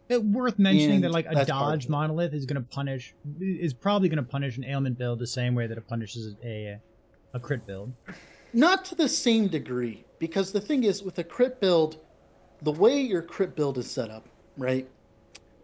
It 0.09 0.23
worth 0.23 0.59
mentioning 0.59 1.01
that 1.01 1.11
like 1.11 1.27
a 1.29 1.35
that's 1.35 1.51
part 1.51 1.75
of 1.75 1.81
dodge 1.81 1.89
monolith 1.89 2.33
is 2.33 2.47
gonna 2.47 2.61
punish 2.63 3.15
is 3.41 3.73
probably 3.75 4.09
gonna 4.09 4.23
punish 4.23 4.57
an 4.57 4.65
ailment 4.65 4.99
build 4.99 5.19
the 5.19 5.27
same 5.27 5.55
way 5.55 5.67
that 5.67 5.77
it 5.79 5.87
punishes 5.89 6.37
a 6.45 6.79
a 7.35 7.41
crit 7.41 7.67
build. 7.67 7.93
Not 8.55 8.85
to 8.87 8.95
the 8.95 9.09
same 9.09 9.49
degree, 9.49 10.05
because 10.19 10.53
the 10.53 10.61
thing 10.61 10.85
is, 10.85 11.03
with 11.03 11.19
a 11.19 11.25
crit 11.25 11.61
build, 11.61 11.99
the 12.63 12.73
way 12.73 12.99
your 13.01 13.21
crit 13.21 13.55
build 13.55 13.77
is 13.77 13.91
set 13.91 14.09
up, 14.11 14.25
right? 14.57 14.89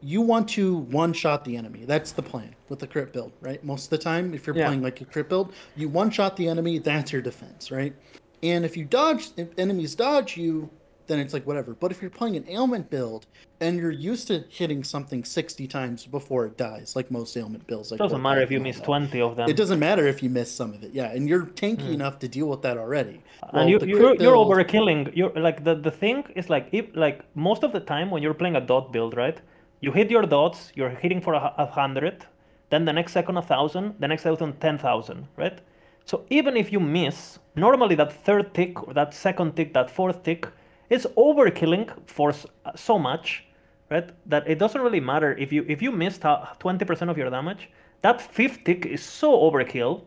You 0.02 0.20
want 0.20 0.48
to 0.50 0.76
one 0.76 1.12
shot 1.12 1.44
the 1.44 1.56
enemy. 1.56 1.84
That's 1.84 2.12
the 2.12 2.22
plan 2.22 2.54
with 2.68 2.80
the 2.80 2.86
crit 2.86 3.12
build, 3.12 3.32
right? 3.40 3.62
Most 3.64 3.84
of 3.84 3.90
the 3.90 3.98
time, 3.98 4.34
if 4.34 4.46
you're 4.46 4.56
Yeah. 4.56 4.66
playing 4.66 4.82
like 4.82 5.00
a 5.00 5.04
crit 5.04 5.28
build, 5.28 5.52
you 5.76 5.88
one 5.88 6.10
shot 6.10 6.36
the 6.36 6.48
enemy, 6.48 6.78
that's 6.78 7.12
your 7.12 7.22
defense, 7.22 7.70
right? 7.70 7.94
And 8.42 8.64
if 8.64 8.76
you 8.76 8.84
dodge, 8.84 9.28
if 9.36 9.48
enemies 9.56 9.94
dodge 9.94 10.36
you, 10.36 10.68
then 11.06 11.18
it's 11.18 11.34
like 11.34 11.46
whatever. 11.46 11.74
But 11.74 11.90
if 11.90 12.00
you're 12.00 12.10
playing 12.10 12.36
an 12.36 12.44
ailment 12.48 12.90
build 12.90 13.26
and 13.60 13.76
you're 13.76 13.90
used 13.90 14.28
to 14.28 14.44
hitting 14.48 14.82
something 14.82 15.24
60 15.24 15.66
times 15.66 16.06
before 16.06 16.46
it 16.46 16.56
dies, 16.56 16.96
like 16.96 17.10
most 17.10 17.36
ailment 17.36 17.66
builds, 17.66 17.90
like 17.90 17.98
doesn't 17.98 18.22
matter 18.22 18.40
if 18.40 18.50
you 18.50 18.60
miss 18.60 18.76
that. 18.76 18.84
20 18.84 19.20
of 19.20 19.36
them. 19.36 19.48
It 19.48 19.56
doesn't 19.56 19.78
matter 19.78 20.06
if 20.06 20.22
you 20.22 20.30
miss 20.30 20.50
some 20.50 20.72
of 20.72 20.82
it, 20.82 20.92
yeah, 20.92 21.12
and 21.12 21.28
you're 21.28 21.46
tanky 21.46 21.86
hmm. 21.86 21.92
enough 21.92 22.18
to 22.20 22.28
deal 22.28 22.46
with 22.46 22.62
that 22.62 22.76
already. 22.78 23.22
Well, 23.52 23.62
and 23.62 23.70
you, 23.70 23.78
you're, 23.86 24.00
crit 24.00 24.20
you're 24.20 24.32
build- 24.32 24.52
overkilling. 24.52 25.14
You're 25.14 25.30
like 25.30 25.64
the, 25.64 25.74
the 25.74 25.90
thing 25.90 26.24
is 26.34 26.48
like 26.48 26.68
if 26.72 26.86
like 26.94 27.24
most 27.34 27.62
of 27.62 27.72
the 27.72 27.80
time 27.80 28.10
when 28.10 28.22
you're 28.22 28.34
playing 28.34 28.56
a 28.56 28.60
dot 28.60 28.92
build, 28.92 29.16
right? 29.16 29.38
You 29.82 29.92
hit 29.92 30.10
your 30.10 30.22
dots. 30.22 30.72
You're 30.74 30.88
hitting 30.90 31.20
for 31.20 31.34
a, 31.34 31.54
a 31.58 31.66
hundred, 31.66 32.24
then 32.70 32.86
the 32.86 32.92
next 32.94 33.12
second 33.12 33.36
a 33.36 33.42
thousand, 33.42 33.96
the 34.00 34.08
next 34.08 34.22
thousand 34.22 34.58
ten 34.60 34.78
thousand, 34.78 35.28
right? 35.36 35.58
So 36.06 36.24
even 36.30 36.56
if 36.56 36.72
you 36.72 36.80
miss, 36.80 37.38
normally 37.54 37.94
that 37.96 38.12
third 38.24 38.54
tick, 38.54 38.82
or 38.88 38.94
that 38.94 39.12
second 39.12 39.54
tick, 39.56 39.74
that 39.74 39.90
fourth 39.90 40.22
tick, 40.22 40.48
is 40.88 41.06
overkilling 41.16 41.90
for 42.06 42.32
so 42.74 42.98
much, 42.98 43.44
right? 43.90 44.08
That 44.26 44.48
it 44.48 44.58
doesn't 44.58 44.80
really 44.80 45.00
matter 45.00 45.36
if 45.36 45.52
you 45.52 45.66
if 45.68 45.82
you 45.82 45.92
missed 45.92 46.24
uh, 46.24 46.46
twenty 46.58 46.84
percent 46.86 47.10
of 47.10 47.18
your 47.18 47.28
damage. 47.28 47.68
That 48.00 48.20
fifth 48.22 48.64
tick 48.64 48.86
is 48.86 49.02
so 49.02 49.30
overkill 49.32 50.02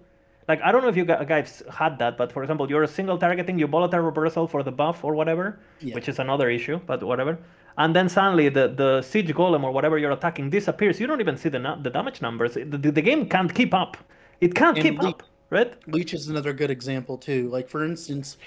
like 0.48 0.62
I 0.62 0.72
don't 0.72 0.84
know 0.84 0.90
if 0.90 0.98
you 0.98 1.06
guys 1.06 1.64
had 1.72 1.98
that, 2.00 2.18
but 2.18 2.32
for 2.32 2.44
example, 2.44 2.70
you're 2.70 2.86
single 2.88 3.18
targeting, 3.18 3.58
you 3.58 3.68
volatile 3.68 4.02
reversal 4.02 4.48
for 4.48 4.62
the 4.64 4.72
buff 4.72 5.04
or 5.04 5.16
whatever, 5.16 5.60
Yeah. 5.82 5.96
which 5.96 6.08
is 6.08 6.20
another 6.20 6.50
issue, 6.50 6.80
but 6.86 7.02
whatever. 7.04 7.38
And 7.78 7.96
then 7.96 8.08
suddenly 8.08 8.50
the, 8.50 8.70
the 8.70 9.02
siege 9.02 9.34
golem 9.34 9.64
or 9.64 9.72
whatever 9.72 9.98
you're 9.98 10.12
attacking 10.12 10.50
disappears. 10.50 11.00
You 11.00 11.08
don't 11.08 11.20
even 11.20 11.38
see 11.38 11.50
the 11.50 11.60
the 11.82 11.90
damage 11.90 12.22
numbers. 12.22 12.54
The, 12.54 12.64
the, 12.64 12.92
the 12.92 13.02
game 13.02 13.28
can't 13.28 13.54
keep 13.54 13.74
up. 13.74 13.98
It 14.42 14.56
can't 14.56 14.78
And 14.78 14.84
keep 14.86 15.02
le- 15.02 15.10
up, 15.10 15.24
right? 15.50 15.74
Leech 15.88 16.14
is 16.14 16.30
another 16.30 16.54
good 16.54 16.72
example 16.72 17.18
too. 17.18 17.50
Like 17.50 17.70
for 17.70 17.84
instance, 17.84 18.38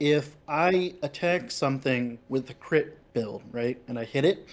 if 0.00 0.36
I 0.48 0.94
attack 1.02 1.50
something 1.50 2.18
with 2.28 2.50
a 2.50 2.54
crit 2.54 2.98
build, 3.12 3.42
right, 3.52 3.78
and 3.86 3.98
I 3.98 4.04
hit 4.04 4.24
it, 4.24 4.48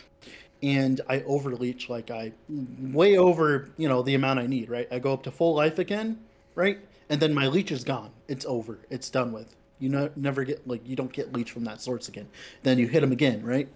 and 0.62 1.02
I 1.10 1.20
overleech 1.22 1.90
like 1.90 2.12
I 2.12 2.34
way 2.48 3.18
over, 3.18 3.70
you 3.78 3.88
know, 3.88 4.02
the 4.04 4.16
amount 4.16 4.40
I 4.40 4.48
need, 4.48 4.70
right? 4.70 4.88
I 4.92 5.00
go 5.00 5.14
up 5.14 5.24
to 5.24 5.32
full 5.32 5.56
life 5.56 5.80
again, 5.80 6.20
right? 6.56 6.80
And 7.10 7.20
then 7.20 7.34
my 7.34 7.48
leech 7.48 7.72
is 7.72 7.84
gone. 7.84 8.12
It's 8.28 8.46
over. 8.46 8.80
It's 8.90 9.10
done 9.10 9.32
with. 9.32 9.56
You 9.80 9.90
know, 9.90 10.10
never 10.16 10.44
get 10.44 10.68
like 10.68 10.88
you 10.88 10.96
don't 10.96 11.12
get 11.12 11.34
leech 11.34 11.52
from 11.52 11.64
that 11.64 11.82
source 11.82 12.10
again. 12.10 12.28
Then 12.64 12.78
you 12.78 12.88
hit 12.88 13.02
him 13.02 13.12
again, 13.12 13.42
right? 13.44 13.68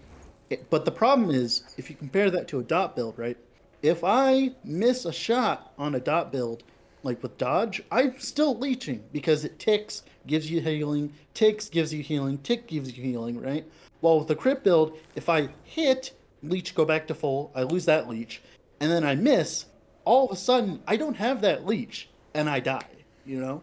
It- 0.49 0.69
but 0.69 0.85
the 0.85 0.91
problem 0.91 1.31
is, 1.31 1.63
if 1.77 1.89
you 1.89 1.95
compare 1.95 2.29
that 2.29 2.47
to 2.49 2.59
a 2.59 2.63
dot 2.63 2.95
build, 2.95 3.17
right? 3.17 3.37
If 3.81 4.03
I 4.03 4.51
miss 4.63 5.05
a 5.05 5.11
shot 5.11 5.73
on 5.77 5.95
a 5.95 5.99
dot 5.99 6.31
build, 6.31 6.63
like 7.03 7.21
with 7.21 7.37
dodge, 7.37 7.83
I'm 7.91 8.17
still 8.19 8.57
leeching 8.57 9.03
because 9.11 9.43
it 9.43 9.59
ticks, 9.59 10.03
gives 10.25 10.49
you 10.49 10.61
healing, 10.61 11.13
ticks 11.33 11.67
gives 11.69 11.93
you 11.93 12.01
healing, 12.01 12.37
tick 12.39 12.67
gives 12.67 12.97
you 12.97 13.03
healing, 13.03 13.41
right? 13.41 13.65
While 13.99 14.19
with 14.19 14.29
the 14.29 14.35
crit 14.35 14.63
build, 14.63 14.97
if 15.15 15.27
I 15.27 15.49
hit, 15.63 16.13
leech 16.41 16.75
go 16.75 16.85
back 16.85 17.07
to 17.07 17.13
full, 17.15 17.51
I 17.55 17.63
lose 17.63 17.85
that 17.85 18.07
leech, 18.09 18.41
and 18.79 18.91
then 18.91 19.03
I 19.03 19.15
miss, 19.15 19.65
all 20.05 20.25
of 20.25 20.31
a 20.31 20.35
sudden 20.35 20.81
I 20.87 20.95
don't 20.95 21.15
have 21.15 21.41
that 21.41 21.65
leech 21.65 22.09
and 22.33 22.49
I 22.49 22.59
die, 22.59 22.85
you 23.25 23.39
know? 23.39 23.61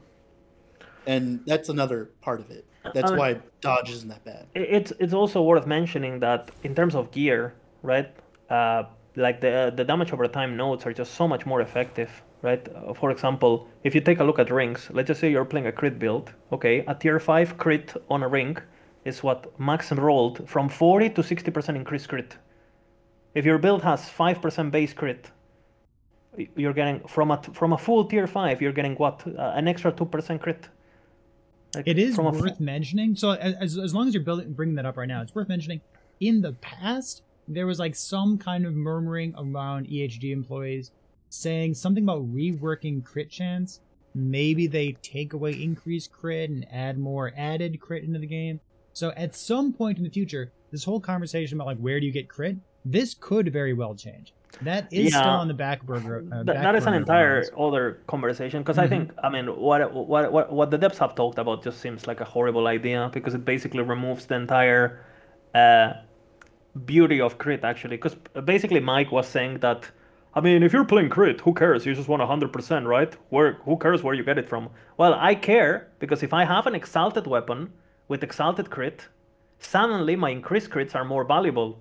And 1.07 1.41
that's 1.47 1.69
another 1.69 2.11
part 2.21 2.41
of 2.41 2.51
it. 2.51 2.65
That's 2.95 3.11
Uh, 3.11 3.17
why 3.17 3.41
dodge 3.61 3.91
isn't 3.91 4.09
that 4.09 4.25
bad. 4.25 4.47
It's 4.55 4.93
it's 4.99 5.13
also 5.13 5.43
worth 5.43 5.67
mentioning 5.67 6.21
that 6.21 6.51
in 6.63 6.75
terms 6.75 6.95
of 6.95 7.11
gear, 7.11 7.55
right? 7.83 8.09
Uh, 8.49 8.85
like 9.17 9.41
the 9.41 9.73
the 9.77 9.85
damage 9.85 10.13
over 10.13 10.27
time 10.29 10.57
nodes 10.57 10.87
are 10.87 10.93
just 10.93 11.13
so 11.15 11.29
much 11.29 11.45
more 11.47 11.61
effective, 11.61 12.23
right? 12.43 12.67
Uh, 12.75 12.95
for 12.95 13.11
example, 13.11 13.67
if 13.85 13.95
you 13.95 14.01
take 14.01 14.21
a 14.21 14.25
look 14.25 14.39
at 14.39 14.51
rings, 14.51 14.89
let's 14.93 15.09
just 15.09 15.21
say 15.21 15.31
you're 15.31 15.45
playing 15.45 15.67
a 15.67 15.73
crit 15.73 15.99
build. 15.99 16.33
Okay, 16.53 16.85
a 16.87 16.95
tier 16.95 17.21
five 17.21 17.59
crit 17.59 17.95
on 18.09 18.23
a 18.23 18.29
ring 18.29 18.57
is 19.05 19.23
what 19.23 19.59
max 19.59 19.93
rolled 19.93 20.49
from 20.49 20.69
40 20.69 21.11
to 21.11 21.23
60% 21.23 21.75
increased 21.77 22.09
crit. 22.09 22.37
If 23.35 23.45
your 23.47 23.59
build 23.59 23.83
has 23.83 24.03
5% 24.09 24.71
base 24.71 24.93
crit, 24.93 25.31
you're 26.57 26.73
getting 26.75 27.01
from 27.09 27.31
a 27.31 27.39
from 27.53 27.73
a 27.73 27.79
full 27.79 28.05
tier 28.05 28.27
five, 28.27 28.61
you're 28.63 28.73
getting 28.73 28.95
what 28.97 29.23
uh, 29.27 29.53
an 29.55 29.69
extra 29.69 29.93
2% 29.93 30.41
crit. 30.41 30.69
Like, 31.75 31.87
It 31.87 31.99
is 31.99 32.17
worth 32.19 32.61
mentioning. 32.61 33.15
So 33.15 33.33
as, 33.33 33.79
as 33.79 33.95
long 33.95 34.09
as 34.09 34.15
you're 34.15 34.23
building 34.23 34.53
bringing 34.53 34.75
that 34.77 34.87
up 34.87 34.97
right 34.97 35.09
now, 35.09 35.23
it's 35.23 35.35
worth 35.35 35.49
mentioning. 35.49 35.81
In 36.21 36.43
the 36.43 36.53
past, 36.55 37.23
there 37.47 37.67
was 37.67 37.79
like 37.79 37.95
some 37.95 38.39
kind 38.39 38.67
of 38.67 38.75
murmuring 38.75 39.35
around 39.37 39.87
EHG 39.87 40.33
employees 40.33 40.91
saying 41.29 41.75
something 41.75 42.05
about 42.05 42.23
reworking 42.35 43.05
crit 43.05 43.31
chance. 43.31 43.81
Maybe 44.15 44.67
they 44.67 44.93
take 45.03 45.33
away 45.33 45.53
increased 45.53 46.13
crit 46.13 46.51
and 46.51 46.67
add 46.73 46.99
more 46.99 47.33
added 47.37 47.81
crit 47.81 48.05
into 48.05 48.19
the 48.19 48.27
game. 48.27 48.61
So 48.93 49.13
at 49.17 49.37
some 49.37 49.73
point 49.73 49.99
in 49.99 50.05
the 50.05 50.11
future, 50.11 50.53
this 50.73 50.85
whole 50.85 51.01
conversation 51.01 51.57
about 51.57 51.69
like 51.69 51.79
where 51.79 52.01
do 52.01 52.07
you 52.07 52.13
get 52.13 52.29
crit, 52.29 52.57
this 52.85 53.15
could 53.15 53.53
very 53.53 53.73
well 53.73 53.95
change. 53.95 54.35
That 54.63 54.93
is 54.93 55.15
still 55.15 55.23
on 55.23 55.49
the 55.49 55.55
back 55.55 55.83
burger. 55.83 56.25
Uh, 56.33 56.43
back 56.43 56.63
that 56.63 56.75
is 56.75 56.87
an 56.87 56.95
entire 56.95 57.45
other 57.59 58.01
conversation 58.07 58.63
because 58.63 58.79
I 58.79 58.87
think 58.87 59.13
I 59.23 59.31
mean 59.31 59.47
what, 59.47 59.93
what 59.93 60.33
what 60.33 60.53
what 60.53 60.71
the 60.71 60.79
devs 60.79 60.99
have 60.99 61.15
talked 61.15 61.39
about 61.39 61.63
just 61.63 61.81
seems 61.81 62.07
like 62.07 62.21
a 62.21 62.25
horrible 62.25 62.67
idea 62.67 63.11
because 63.13 63.35
it 63.35 63.45
basically 63.45 63.83
removes 63.83 64.27
the 64.27 64.35
entire 64.35 65.05
uh, 65.55 65.95
beauty 66.85 67.21
of 67.21 67.39
crit 67.39 67.65
actually 67.65 67.97
because 67.97 68.17
basically 68.45 68.81
Mike 68.81 69.11
was 69.13 69.27
saying 69.27 69.61
that 69.61 69.91
I 70.33 70.41
mean, 70.41 70.63
if 70.63 70.73
you're 70.73 70.85
playing 70.85 71.09
crit, 71.09 71.41
who 71.41 71.53
cares? 71.53 71.85
You 71.85 71.93
just 71.95 72.07
want 72.09 72.23
100%, 72.23 72.87
right? 72.87 73.17
Where 73.31 73.55
who 73.65 73.77
cares 73.77 74.03
where 74.03 74.15
you 74.15 74.23
get 74.23 74.39
it 74.39 74.49
from? 74.49 74.71
Well, 74.97 75.15
I 75.15 75.35
care 75.35 75.89
because 75.99 76.23
if 76.23 76.33
I 76.33 76.45
have 76.45 76.67
an 76.67 76.75
exalted 76.77 77.27
weapon 77.27 77.73
with 78.07 78.23
exalted 78.23 78.71
crit, 78.71 79.09
suddenly 79.59 80.15
my 80.15 80.31
increased 80.31 80.71
crits 80.71 80.95
are 80.95 81.05
more 81.05 81.25
valuable, 81.25 81.81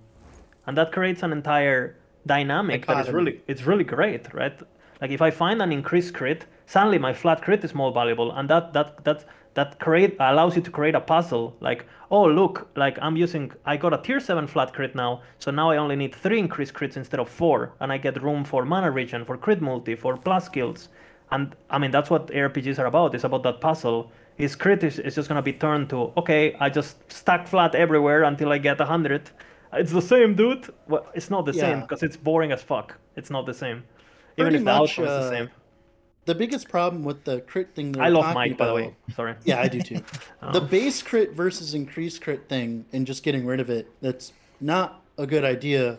and 0.66 0.76
that 0.76 0.90
creates 0.90 1.22
an 1.22 1.32
entire 1.32 1.99
dynamic 2.26 2.86
that 2.86 3.06
is 3.06 3.12
really 3.12 3.40
it's 3.46 3.62
really 3.62 3.84
great, 3.84 4.32
right? 4.34 4.58
Like 5.00 5.10
if 5.10 5.22
I 5.22 5.30
find 5.30 5.62
an 5.62 5.72
increased 5.72 6.14
crit, 6.14 6.46
suddenly 6.66 6.98
my 6.98 7.12
flat 7.12 7.42
crit 7.42 7.64
is 7.64 7.74
more 7.74 7.92
valuable, 7.92 8.32
and 8.32 8.48
that 8.50 8.72
that 8.72 9.04
that 9.04 9.24
that 9.54 9.78
create 9.80 10.16
allows 10.20 10.56
you 10.56 10.62
to 10.62 10.70
create 10.70 10.94
a 10.94 11.00
puzzle. 11.00 11.56
Like 11.60 11.86
oh 12.10 12.24
look, 12.26 12.68
like 12.76 12.98
I'm 13.00 13.16
using 13.16 13.52
I 13.64 13.76
got 13.76 13.94
a 13.94 13.98
tier 13.98 14.20
seven 14.20 14.46
flat 14.46 14.74
crit 14.74 14.94
now, 14.94 15.22
so 15.38 15.50
now 15.50 15.70
I 15.70 15.76
only 15.78 15.96
need 15.96 16.14
three 16.14 16.38
increased 16.38 16.74
crits 16.74 16.96
instead 16.96 17.20
of 17.20 17.28
four, 17.28 17.72
and 17.80 17.92
I 17.92 17.98
get 17.98 18.22
room 18.22 18.44
for 18.44 18.64
mana 18.64 18.90
regen, 18.90 19.24
for 19.24 19.36
crit 19.36 19.60
multi, 19.60 19.94
for 19.94 20.16
plus 20.16 20.46
skills, 20.46 20.88
and 21.30 21.54
I 21.70 21.78
mean 21.78 21.90
that's 21.90 22.10
what 22.10 22.28
RPGs 22.28 22.78
are 22.78 22.86
about. 22.86 23.14
It's 23.14 23.24
about 23.24 23.42
that 23.44 23.60
puzzle. 23.60 24.10
His 24.36 24.56
crit 24.56 24.82
is, 24.84 24.98
is 24.98 25.14
just 25.14 25.28
gonna 25.28 25.42
be 25.42 25.52
turned 25.52 25.90
to 25.90 26.12
okay, 26.16 26.54
I 26.60 26.68
just 26.68 27.10
stack 27.12 27.46
flat 27.46 27.74
everywhere 27.74 28.24
until 28.24 28.52
I 28.52 28.58
get 28.58 28.80
a 28.80 28.86
hundred. 28.86 29.30
It's 29.72 29.92
the 29.92 30.02
same, 30.02 30.34
dude. 30.34 30.72
Well, 30.88 31.06
it's 31.14 31.30
not 31.30 31.46
the 31.46 31.54
same 31.54 31.80
because 31.82 32.02
it's 32.02 32.16
boring 32.16 32.52
as 32.52 32.62
fuck. 32.62 32.98
It's 33.16 33.30
not 33.30 33.46
the 33.46 33.54
same. 33.54 33.84
Even 34.36 34.52
Pretty 34.52 34.56
if 34.56 34.60
the 34.60 34.64
much, 34.64 34.98
outcome 34.98 35.04
is 35.04 35.10
the 35.10 35.26
uh, 35.26 35.30
same. 35.30 35.50
The 36.26 36.34
biggest 36.34 36.68
problem 36.68 37.02
with 37.02 37.24
the 37.24 37.40
crit 37.40 37.74
thing 37.74 37.98
I 38.00 38.08
love 38.08 38.34
Mike, 38.34 38.56
by 38.56 38.66
the 38.66 38.74
way. 38.74 38.94
Sorry. 39.14 39.34
Yeah, 39.44 39.60
I 39.60 39.68
do 39.68 39.80
too. 39.80 40.02
Oh. 40.42 40.52
The 40.52 40.60
base 40.60 41.02
crit 41.02 41.34
versus 41.34 41.74
increased 41.74 42.22
crit 42.22 42.48
thing 42.48 42.86
and 42.94 43.06
just 43.06 43.22
getting 43.22 43.44
rid 43.44 43.60
of 43.60 43.68
it, 43.68 43.90
that's 44.00 44.32
not 44.58 45.02
a 45.18 45.26
good 45.26 45.44
idea 45.44 45.98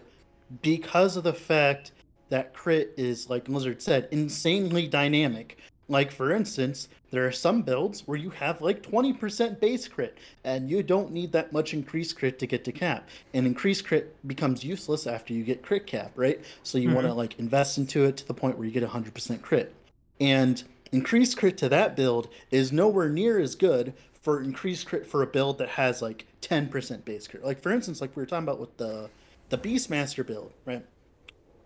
because 0.64 1.16
of 1.16 1.24
the 1.24 1.34
fact 1.34 1.92
that 2.30 2.54
crit 2.54 2.94
is, 2.98 3.30
like 3.30 3.48
Lizard 3.48 3.82
said, 3.82 4.08
insanely 4.10 4.88
dynamic. 4.88 5.60
Like, 5.92 6.10
for 6.10 6.32
instance, 6.32 6.88
there 7.12 7.28
are 7.28 7.34
some 7.34 7.64
builds 7.64 8.08
where 8.08 8.18
you 8.18 8.30
have 8.30 8.62
like 8.62 8.82
20% 8.82 9.60
base 9.60 9.90
crit 9.90 10.18
and 10.46 10.70
you 10.70 10.84
don't 10.84 11.12
need 11.12 11.34
that 11.34 11.52
much 11.52 11.74
increased 11.74 12.18
crit 12.18 12.40
to 12.40 12.48
get 12.48 12.64
to 12.64 12.72
cap. 12.72 13.10
And 13.34 13.46
increased 13.46 13.86
crit 13.86 14.16
becomes 14.26 14.64
useless 14.64 15.06
after 15.06 15.34
you 15.34 15.44
get 15.44 15.62
crit 15.62 15.86
cap, 15.86 16.14
right? 16.16 16.40
So 16.64 16.78
you 16.78 16.92
want 16.92 17.02
to 17.02 17.10
mm-hmm. 17.10 17.18
like 17.18 17.40
invest 17.40 17.78
into 17.78 18.06
it 18.06 18.16
to 18.16 18.26
the 18.26 18.34
point 18.34 18.58
where 18.58 18.66
you 18.66 18.72
get 18.72 18.90
100% 18.90 19.42
crit. 19.42 19.76
And 20.22 20.64
increased 20.94 21.36
crit 21.36 21.58
to 21.58 21.68
that 21.68 21.98
build 21.98 22.30
is 22.52 22.72
nowhere 22.72 23.10
near 23.10 23.38
as 23.38 23.56
good 23.56 23.94
for 24.14 24.42
increased 24.42 24.88
crit 24.88 25.06
for 25.06 25.22
a 25.22 25.28
build 25.28 25.58
that 25.58 25.68
has 25.68 26.02
like 26.02 26.26
10% 26.42 27.04
base 27.04 27.28
crit. 27.28 27.44
Like 27.44 27.62
for 27.62 27.74
instance, 27.74 28.00
like 28.00 28.16
we 28.16 28.22
were 28.22 28.28
talking 28.28 28.48
about 28.48 28.62
with 28.62 28.78
the 28.78 29.10
the 29.50 29.58
Beastmaster 29.58 30.26
build, 30.26 30.54
right? 30.64 30.86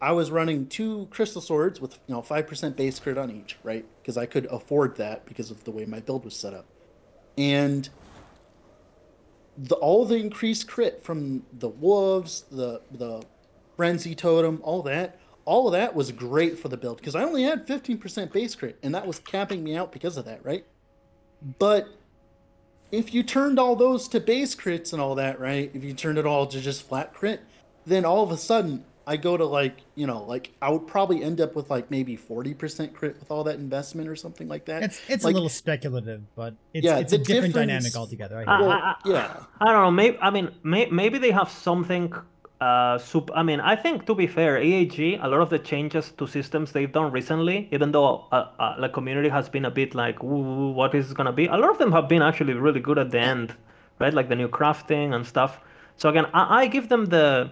I 0.01 0.11
was 0.11 0.29
running 0.31 0.67
two 0.67 1.07
crystal 1.09 1.41
swords 1.41 1.79
with 1.79 1.99
you 2.07 2.15
know 2.15 2.21
5% 2.21 2.75
base 2.75 2.99
crit 2.99 3.17
on 3.17 3.31
each, 3.31 3.57
right? 3.63 3.85
Because 4.01 4.17
I 4.17 4.25
could 4.25 4.45
afford 4.47 4.97
that 4.97 5.25
because 5.25 5.51
of 5.51 5.63
the 5.63 5.71
way 5.71 5.85
my 5.85 5.99
build 5.99 6.25
was 6.25 6.35
set 6.35 6.53
up. 6.53 6.65
And 7.37 7.89
the 9.57 9.75
all 9.75 10.05
the 10.05 10.15
increased 10.15 10.67
crit 10.67 11.03
from 11.03 11.43
the 11.53 11.69
wolves, 11.69 12.45
the 12.51 12.81
the 12.91 13.23
frenzy 13.75 14.15
totem, 14.15 14.59
all 14.63 14.81
that, 14.83 15.19
all 15.45 15.67
of 15.67 15.73
that 15.73 15.95
was 15.95 16.11
great 16.11 16.57
for 16.57 16.67
the 16.67 16.77
build 16.77 16.97
because 16.97 17.15
I 17.15 17.23
only 17.23 17.43
had 17.43 17.67
15% 17.67 18.31
base 18.31 18.55
crit 18.55 18.77
and 18.81 18.95
that 18.95 19.05
was 19.05 19.19
capping 19.19 19.63
me 19.63 19.75
out 19.75 19.91
because 19.91 20.17
of 20.17 20.25
that, 20.25 20.43
right? 20.43 20.65
But 21.59 21.87
if 22.91 23.13
you 23.13 23.23
turned 23.23 23.59
all 23.59 23.75
those 23.75 24.07
to 24.09 24.19
base 24.19 24.55
crits 24.55 24.91
and 24.91 25.01
all 25.01 25.15
that, 25.15 25.39
right? 25.39 25.69
If 25.73 25.83
you 25.83 25.93
turned 25.93 26.17
it 26.17 26.25
all 26.25 26.47
to 26.47 26.59
just 26.59 26.87
flat 26.87 27.13
crit, 27.13 27.41
then 27.85 28.05
all 28.05 28.23
of 28.23 28.31
a 28.31 28.37
sudden 28.37 28.85
I 29.07 29.17
go 29.17 29.37
to 29.37 29.45
like, 29.45 29.77
you 29.95 30.07
know, 30.07 30.23
like 30.23 30.51
I 30.61 30.69
would 30.69 30.87
probably 30.87 31.23
end 31.23 31.39
up 31.39 31.55
with 31.55 31.69
like 31.69 31.91
maybe 31.91 32.17
40% 32.17 32.93
crit 32.93 33.19
with 33.19 33.29
all 33.29 33.43
that 33.43 33.55
investment 33.55 34.09
or 34.09 34.15
something 34.15 34.47
like 34.47 34.65
that. 34.65 34.81
It's 34.83 34.99
it's 35.07 35.23
Like, 35.23 35.33
a 35.33 35.35
little 35.35 35.49
speculative, 35.49 36.21
but 36.35 36.55
it's, 36.73 36.83
Yeah, 36.85 36.97
it's 36.97 37.13
a 37.13 37.17
different 37.19 37.53
dynamic 37.53 37.95
altogether. 37.95 38.37
I 38.39 38.43
Uh, 38.43 38.45
hear 38.45 38.59
you. 38.59 38.67
Well, 38.69 38.71
I- 38.71 38.89
I- 38.91 38.95
yeah. 39.05 39.43
I 39.61 39.65
don't 39.65 39.83
know. 39.83 39.91
Maybe 39.91 40.17
I 40.21 40.29
mean 40.31 40.49
may, 40.63 40.85
maybe 40.87 41.17
they 41.19 41.31
have 41.31 41.49
something. 41.49 42.13
Uh, 42.61 42.97
sup- 42.97 43.31
I 43.35 43.43
mean, 43.43 43.59
I 43.59 43.75
think 43.75 44.05
to 44.07 44.15
be 44.15 44.27
fair, 44.27 44.57
EHG, 44.59 45.19
a 45.21 45.27
lot 45.27 45.41
of 45.41 45.49
the 45.49 45.59
changes 45.59 46.11
to 46.17 46.25
systems 46.25 46.71
they've 46.71 46.91
done 46.91 47.11
recently, 47.11 47.67
even 47.71 47.91
though 47.91 48.25
uh, 48.31 48.45
uh, 48.59 48.79
the 48.81 48.87
community 48.89 49.27
has 49.29 49.49
been 49.49 49.65
a 49.65 49.71
bit 49.71 49.93
like, 49.93 50.17
what 50.23 50.95
is 50.95 51.13
gonna 51.13 51.33
be? 51.33 51.45
A 51.47 51.57
lot 51.57 51.69
of 51.69 51.77
them 51.77 51.91
have 51.91 52.07
been 52.07 52.21
actually 52.21 52.53
really 52.53 52.79
good 52.79 52.97
at 52.97 53.11
the 53.11 53.19
end, 53.19 53.53
right? 53.99 54.13
Like 54.13 54.29
the 54.29 54.35
new 54.35 54.47
crafting 54.47 55.13
and 55.13 55.25
stuff. 55.27 55.59
So 55.97 56.09
again, 56.09 56.25
I, 56.33 56.61
I 56.61 56.67
give 56.67 56.87
them 56.89 57.05
the. 57.07 57.51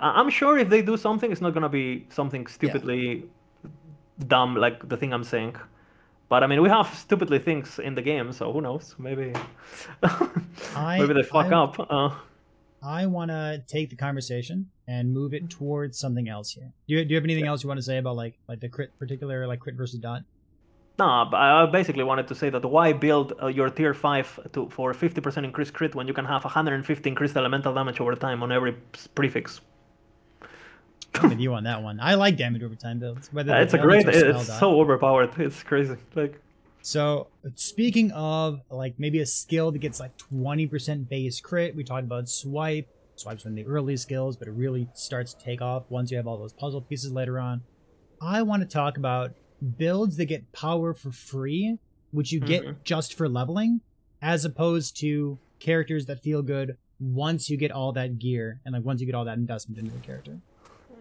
I'm 0.00 0.30
sure 0.30 0.58
if 0.58 0.68
they 0.68 0.82
do 0.82 0.96
something, 0.96 1.30
it's 1.30 1.40
not 1.40 1.54
gonna 1.54 1.68
be 1.68 2.06
something 2.10 2.46
stupidly 2.46 3.24
dumb 4.26 4.56
like 4.56 4.88
the 4.88 4.96
thing 4.96 5.12
I'm 5.12 5.24
saying. 5.24 5.56
But 6.28 6.44
I 6.44 6.46
mean, 6.46 6.62
we 6.62 6.68
have 6.68 6.86
stupidly 6.94 7.38
things 7.38 7.78
in 7.78 7.94
the 7.94 8.02
game, 8.02 8.32
so 8.32 8.52
who 8.52 8.60
knows? 8.60 8.94
Maybe, 8.98 9.32
I- 10.76 10.98
maybe 10.98 11.14
they 11.14 11.22
fuck 11.22 11.46
I- 11.52 11.56
up. 11.62 11.90
Uh, 11.90 12.10
I 12.82 13.04
want 13.06 13.30
to 13.30 13.62
take 13.66 13.90
the 13.90 13.96
conversation 13.96 14.70
and 14.88 15.12
move 15.12 15.34
it 15.34 15.50
towards 15.50 15.98
something 15.98 16.28
else 16.28 16.52
here. 16.52 16.72
Do 16.88 16.94
you, 16.94 17.04
do 17.04 17.10
you 17.10 17.16
have 17.16 17.24
anything 17.24 17.46
else 17.46 17.62
you 17.62 17.68
want 17.68 17.76
to 17.78 17.82
say 17.82 17.98
about 17.98 18.16
like 18.16 18.38
like 18.48 18.60
the 18.60 18.68
crit 18.70 18.98
particular 18.98 19.46
like 19.46 19.60
crit 19.60 19.76
versus 19.76 20.00
dot? 20.00 20.22
no, 20.98 21.26
but 21.30 21.38
I 21.38 21.66
basically 21.66 22.04
wanted 22.04 22.28
to 22.28 22.34
say 22.34 22.50
that 22.50 22.64
why 22.64 22.92
build 22.92 23.32
uh, 23.42 23.46
your 23.46 23.70
tier 23.70 23.94
five 23.94 24.38
to 24.52 24.68
for 24.68 24.92
50% 24.92 25.44
increased 25.44 25.72
crit 25.72 25.94
when 25.94 26.06
you 26.06 26.12
can 26.14 26.26
have 26.26 26.44
150 26.44 27.08
increased 27.08 27.36
elemental 27.36 27.72
damage 27.74 28.00
over 28.00 28.14
time 28.14 28.42
on 28.42 28.52
every 28.52 28.72
prefix? 29.14 29.60
I'm 31.14 31.30
with 31.30 31.40
you 31.40 31.54
on 31.54 31.64
that 31.64 31.82
one. 31.82 31.98
I 32.00 32.14
like 32.14 32.36
damage 32.36 32.62
over 32.62 32.74
time 32.74 32.98
builds. 32.98 33.32
Whether 33.32 33.52
Uh, 33.54 33.60
it's 33.62 33.74
a 33.74 33.78
great. 33.78 34.06
It's 34.08 34.58
so 34.58 34.80
overpowered. 34.80 35.30
It's 35.38 35.62
crazy. 35.62 35.96
Like 36.14 36.40
So 36.82 37.28
speaking 37.56 38.10
of 38.12 38.60
like 38.70 38.94
maybe 38.98 39.20
a 39.20 39.26
skill 39.26 39.70
that 39.72 39.78
gets 39.80 40.00
like 40.00 40.12
20% 40.32 41.08
base 41.08 41.40
crit, 41.40 41.74
we 41.76 41.84
talked 41.84 42.04
about 42.04 42.28
swipe. 42.28 42.88
Swipe's 43.16 43.44
one 43.44 43.52
of 43.52 43.56
the 43.56 43.66
early 43.66 43.96
skills, 43.96 44.36
but 44.36 44.48
it 44.48 44.52
really 44.52 44.88
starts 44.94 45.34
to 45.34 45.44
take 45.44 45.60
off 45.60 45.84
once 45.90 46.10
you 46.10 46.16
have 46.16 46.26
all 46.26 46.38
those 46.38 46.52
puzzle 46.54 46.80
pieces 46.80 47.12
later 47.12 47.38
on. 47.38 47.62
I 48.22 48.42
want 48.42 48.62
to 48.62 48.68
talk 48.68 48.96
about 48.96 49.32
builds 49.78 50.16
that 50.16 50.24
get 50.26 50.50
power 50.52 50.94
for 50.94 51.10
free, 51.10 51.76
which 52.12 52.32
you 52.32 52.40
get 52.40 52.64
Mhm. 52.64 52.76
just 52.84 53.12
for 53.14 53.28
leveling, 53.28 53.80
as 54.22 54.44
opposed 54.46 54.96
to 55.00 55.38
characters 55.58 56.06
that 56.06 56.22
feel 56.22 56.40
good 56.42 56.78
once 56.98 57.50
you 57.50 57.56
get 57.58 57.70
all 57.70 57.92
that 57.92 58.18
gear 58.18 58.60
and 58.64 58.74
like 58.74 58.84
once 58.84 59.00
you 59.00 59.06
get 59.06 59.14
all 59.14 59.24
that 59.26 59.36
investment 59.38 59.78
into 59.78 59.90
the 59.90 60.00
character. 60.00 60.38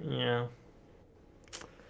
Yeah. 0.07 0.45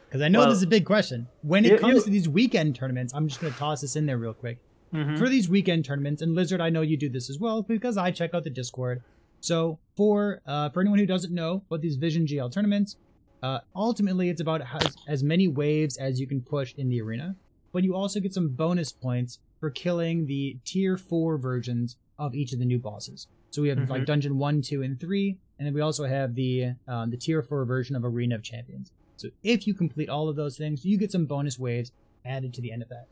Because 0.08 0.22
I 0.22 0.28
know 0.28 0.40
Well, 0.40 0.50
this 0.50 0.58
is 0.58 0.64
a 0.64 0.68
big 0.68 0.86
question. 0.86 1.28
When 1.44 1.66
it 1.66 1.74
you- 1.74 1.78
comes 1.78 1.96
you- 1.98 2.04
to 2.04 2.10
these 2.10 2.28
weekend 2.28 2.76
tournaments, 2.76 3.14
I'm 3.14 3.28
just 3.28 3.40
going 3.40 3.54
to 3.54 3.60
toss 3.60 3.82
this 3.82 3.96
in 3.96 4.06
there 4.08 4.18
real 4.18 4.34
quick. 4.34 4.58
Mhm. 4.94 5.20
For 5.20 5.30
these 5.30 5.48
weekend 5.48 5.86
tournaments, 5.86 6.24
and 6.24 6.34
Lizard, 6.34 6.62
I 6.62 6.72
know 6.72 6.82
you 6.82 6.98
do 6.98 7.10
this 7.10 7.30
as 7.30 7.38
well 7.40 7.62
because 7.62 7.96
I 7.96 8.10
check 8.10 8.34
out 8.34 8.44
the 8.44 8.50
Discord. 8.50 9.04
So 9.40 9.78
for 9.96 10.42
uh, 10.48 10.70
for 10.70 10.82
anyone 10.82 10.98
who 11.00 11.06
doesn't 11.06 11.32
know 11.34 11.64
what 11.68 11.82
these 11.82 11.96
Vision 11.96 12.26
GL 12.26 12.50
tournaments, 12.52 12.98
uh, 13.44 13.60
ultimately 13.76 14.30
it's 14.30 14.42
about 14.42 14.62
as, 14.62 14.96
as 15.08 15.24
many 15.24 15.48
waves 15.48 15.96
as 15.98 16.20
you 16.20 16.26
can 16.26 16.42
push 16.42 16.74
in 16.76 16.90
the 16.90 17.00
arena, 17.02 17.36
but 17.72 17.84
you 17.84 17.96
also 17.96 18.20
get 18.20 18.34
some 18.34 18.50
bonus 18.50 18.92
points 18.92 19.38
for 19.60 19.70
killing 19.70 20.26
the 20.26 20.58
tier 20.66 20.98
four 20.98 21.38
versions 21.38 21.96
of 22.18 22.34
each 22.34 22.52
of 22.52 22.58
the 22.60 22.66
new 22.66 22.80
bosses. 22.80 23.28
So 23.52 23.62
we 23.62 23.70
have 23.70 23.90
like 23.90 24.04
Mhm. 24.04 24.06
dungeon 24.06 24.38
one, 24.38 24.62
two, 24.62 24.82
and 24.84 25.00
three, 25.00 25.38
and 25.58 25.66
then 25.66 25.74
we 25.74 25.82
also 25.82 26.06
have 26.06 26.36
the 26.36 26.74
um, 26.88 27.10
the 27.10 27.18
tier 27.18 27.42
four 27.42 27.66
version 27.66 27.96
of 27.96 28.06
Arena 28.06 28.36
of 28.36 28.44
Champions. 28.44 28.92
So 29.16 29.30
if 29.44 29.68
you 29.68 29.74
complete 29.74 30.08
all 30.10 30.30
of 30.30 30.36
those 30.36 30.58
things, 30.58 30.86
you 30.86 30.98
get 30.98 31.12
some 31.12 31.26
bonus 31.26 31.58
waves 31.60 31.92
added 32.26 32.54
to 32.54 32.62
the 32.62 32.72
end 32.72 32.82
of 32.82 32.90
that. 32.90 33.08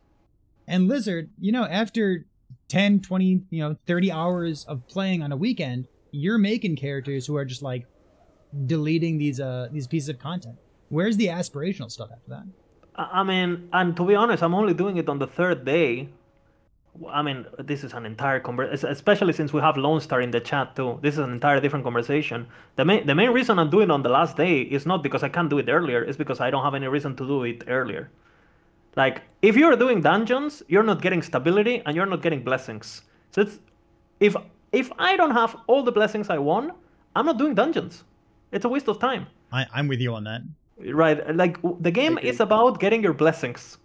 And 0.68 0.88
Lizard, 0.88 1.32
you 1.40 1.52
know, 1.52 1.64
after 1.66 2.26
10, 2.70 3.02
20, 3.02 3.42
you 3.50 3.60
know, 3.60 3.76
30 3.88 4.12
hours 4.12 4.64
of 4.66 4.88
playing 4.88 5.22
on 5.22 5.32
a 5.32 5.38
weekend, 5.38 5.88
you're 6.12 6.38
making 6.38 6.76
characters 6.78 7.26
who 7.26 7.36
are 7.36 7.46
just 7.46 7.62
like 7.62 7.86
deleting 8.66 9.18
these 9.18 9.40
uh 9.40 9.68
these 9.72 9.88
pieces 9.88 10.10
of 10.10 10.20
content. 10.20 10.58
Where's 10.90 11.18
the 11.18 11.28
aspirational 11.28 11.92
stuff 11.92 12.10
after 12.12 12.30
that? 12.30 12.44
I 12.96 13.20
I 13.22 13.24
mean, 13.24 13.70
and 13.74 13.96
to 13.98 14.06
be 14.06 14.16
honest, 14.16 14.42
I'm 14.44 14.54
only 14.56 14.74
doing 14.74 14.98
it 14.98 15.10
on 15.10 15.20
the 15.20 15.28
third 15.28 15.66
day. 15.66 16.10
I 17.10 17.22
mean, 17.22 17.46
this 17.60 17.84
is 17.84 17.94
an 17.94 18.06
entire 18.06 18.40
conversation, 18.40 18.90
especially 18.90 19.34
since 19.34 19.54
we 19.54 19.62
have 19.62 19.78
Lone 19.78 20.00
Star 20.02 20.22
in 20.22 20.32
the 20.32 20.40
chat 20.40 20.76
too. 20.76 21.00
This 21.02 21.14
is 21.16 21.20
an 21.20 21.32
entire 21.32 21.60
different 21.60 21.84
conversation. 21.84 22.48
The 22.76 22.86
main, 22.86 23.06
the 23.06 23.16
main 23.16 23.32
reason 23.32 23.60
I'm 23.60 23.70
doing 23.70 23.90
it 23.90 23.92
on 23.92 24.04
the 24.04 24.10
last 24.10 24.38
day 24.38 24.62
is 24.62 24.86
not 24.86 25.04
because 25.04 25.24
I 25.24 25.30
can't 25.30 25.50
do 25.50 25.58
it 25.60 25.70
earlier, 25.70 26.04
it's 26.04 26.18
because 26.18 26.40
I 26.40 26.50
don't 26.50 26.64
have 26.64 26.76
any 26.76 26.88
reason 26.88 27.16
to 27.18 27.28
do 27.28 27.44
it 27.44 27.64
earlier. 27.68 28.10
Like, 28.96 29.22
if 29.42 29.56
you're 29.56 29.76
doing 29.76 30.02
dungeons, 30.02 30.64
you're 30.68 30.84
not 30.84 31.02
getting 31.02 31.22
stability 31.22 31.84
and 31.86 31.96
you're 31.96 32.08
not 32.08 32.22
getting 32.22 32.44
blessings. 32.44 33.04
So 33.32 33.42
it's, 33.42 33.60
if 34.20 34.36
if 34.72 34.92
I 34.98 35.16
don't 35.16 35.32
have 35.32 35.56
all 35.68 35.84
the 35.84 35.92
blessings 35.92 36.30
I 36.30 36.40
want, 36.40 36.74
I'm 37.16 37.26
not 37.26 37.38
doing 37.38 37.56
dungeons. 37.56 38.04
It's 38.52 38.66
a 38.66 38.70
waste 38.70 38.88
of 38.88 39.00
time. 39.00 39.28
I, 39.52 39.66
I'm 39.74 39.88
with 39.88 40.00
you 40.00 40.14
on 40.14 40.24
that. 40.26 40.42
Right, 40.94 41.36
like 41.36 41.58
the 41.80 41.92
game 41.92 42.18
is 42.18 42.40
about 42.40 42.80
getting 42.80 43.02
your 43.02 43.14
blessings. 43.14 43.78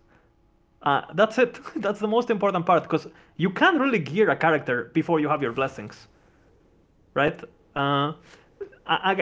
Uh, 0.82 1.02
that's 1.14 1.38
it. 1.38 1.58
That's 1.76 2.00
the 2.00 2.08
most 2.08 2.28
important 2.30 2.66
part 2.66 2.82
because 2.82 3.06
you 3.36 3.50
can't 3.50 3.80
really 3.80 4.00
gear 4.00 4.30
a 4.30 4.36
character 4.36 4.90
before 4.94 5.20
you 5.20 5.28
have 5.28 5.40
your 5.40 5.52
blessings, 5.52 6.08
right? 7.14 7.38
Uh, 7.76 8.12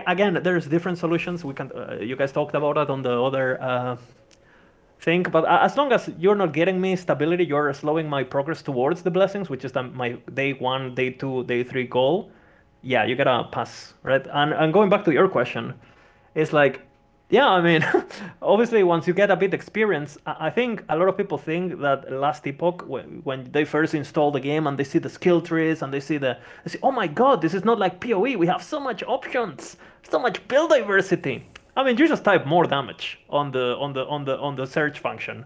again, 0.07 0.41
there's 0.43 0.67
different 0.67 0.99
solutions. 0.99 1.45
We 1.45 1.55
can. 1.55 1.71
Uh, 1.73 1.99
you 2.01 2.17
guys 2.17 2.33
talked 2.33 2.55
about 2.55 2.79
it 2.79 2.89
on 2.91 3.03
the 3.03 3.13
other 3.13 3.61
uh, 3.63 3.97
thing, 5.01 5.23
but 5.23 5.45
as 5.49 5.77
long 5.77 5.93
as 5.93 6.11
you're 6.19 6.35
not 6.35 6.53
getting 6.53 6.81
me 6.81 6.97
stability, 6.97 7.45
you're 7.45 7.73
slowing 7.75 8.09
my 8.09 8.25
progress 8.25 8.63
towards 8.63 9.03
the 9.03 9.11
blessings, 9.11 9.49
which 9.51 9.65
is 9.65 9.73
the, 9.73 9.83
my 9.83 10.13
day 10.35 10.53
one, 10.55 10.95
day 10.95 11.11
two, 11.11 11.45
day 11.45 11.63
three 11.63 11.87
goal. 11.87 12.31
Yeah, 12.83 13.05
you 13.05 13.17
gotta 13.17 13.49
pass, 13.51 13.95
right? 14.03 14.27
And 14.33 14.53
and 14.55 14.73
going 14.73 14.89
back 14.89 15.05
to 15.05 15.13
your 15.13 15.29
question, 15.29 15.75
it's 16.35 16.53
like, 16.53 16.81
yeah, 17.31 17.49
I 17.49 17.61
mean, 17.61 17.87
obviously, 18.43 18.83
once 18.83 19.07
you 19.07 19.15
get 19.15 19.31
a 19.31 19.37
bit 19.37 19.55
experience, 19.55 20.19
I 20.27 20.51
think 20.51 20.85
a 20.89 20.97
lot 20.97 21.09
of 21.09 21.17
people 21.17 21.39
think 21.39 21.81
that 21.81 22.13
Last 22.13 22.47
Epoch, 22.47 22.85
when, 22.87 23.21
when 23.25 23.51
they 23.53 23.65
first 23.65 23.95
install 23.95 24.31
the 24.31 24.41
game 24.41 24.67
and 24.67 24.79
they 24.79 24.85
see 24.85 24.99
the 24.99 25.09
skill 25.09 25.41
trees 25.41 25.83
and 25.83 25.93
they 25.93 26.01
see 26.01 26.19
the, 26.19 26.37
they 26.65 26.73
say, 26.73 26.79
oh 26.83 26.91
my 26.91 27.07
god, 27.07 27.41
this 27.41 27.55
is 27.55 27.65
not 27.65 27.79
like 27.79 28.01
PoE. 28.01 28.37
We 28.37 28.47
have 28.49 28.63
so 28.63 28.81
much 28.81 29.03
options, 29.05 29.77
so 30.03 30.19
much 30.19 30.47
build 30.49 30.71
diversity. 30.71 31.47
I 31.77 31.85
mean, 31.85 31.97
you 31.97 32.09
just 32.09 32.25
type 32.25 32.47
more 32.47 32.65
damage 32.65 33.21
on 33.31 33.53
the 33.53 33.77
on 33.77 33.93
the 33.93 34.05
on 34.07 34.25
the 34.25 34.37
on 34.39 34.57
the 34.57 34.67
search 34.67 34.99
function, 34.99 35.45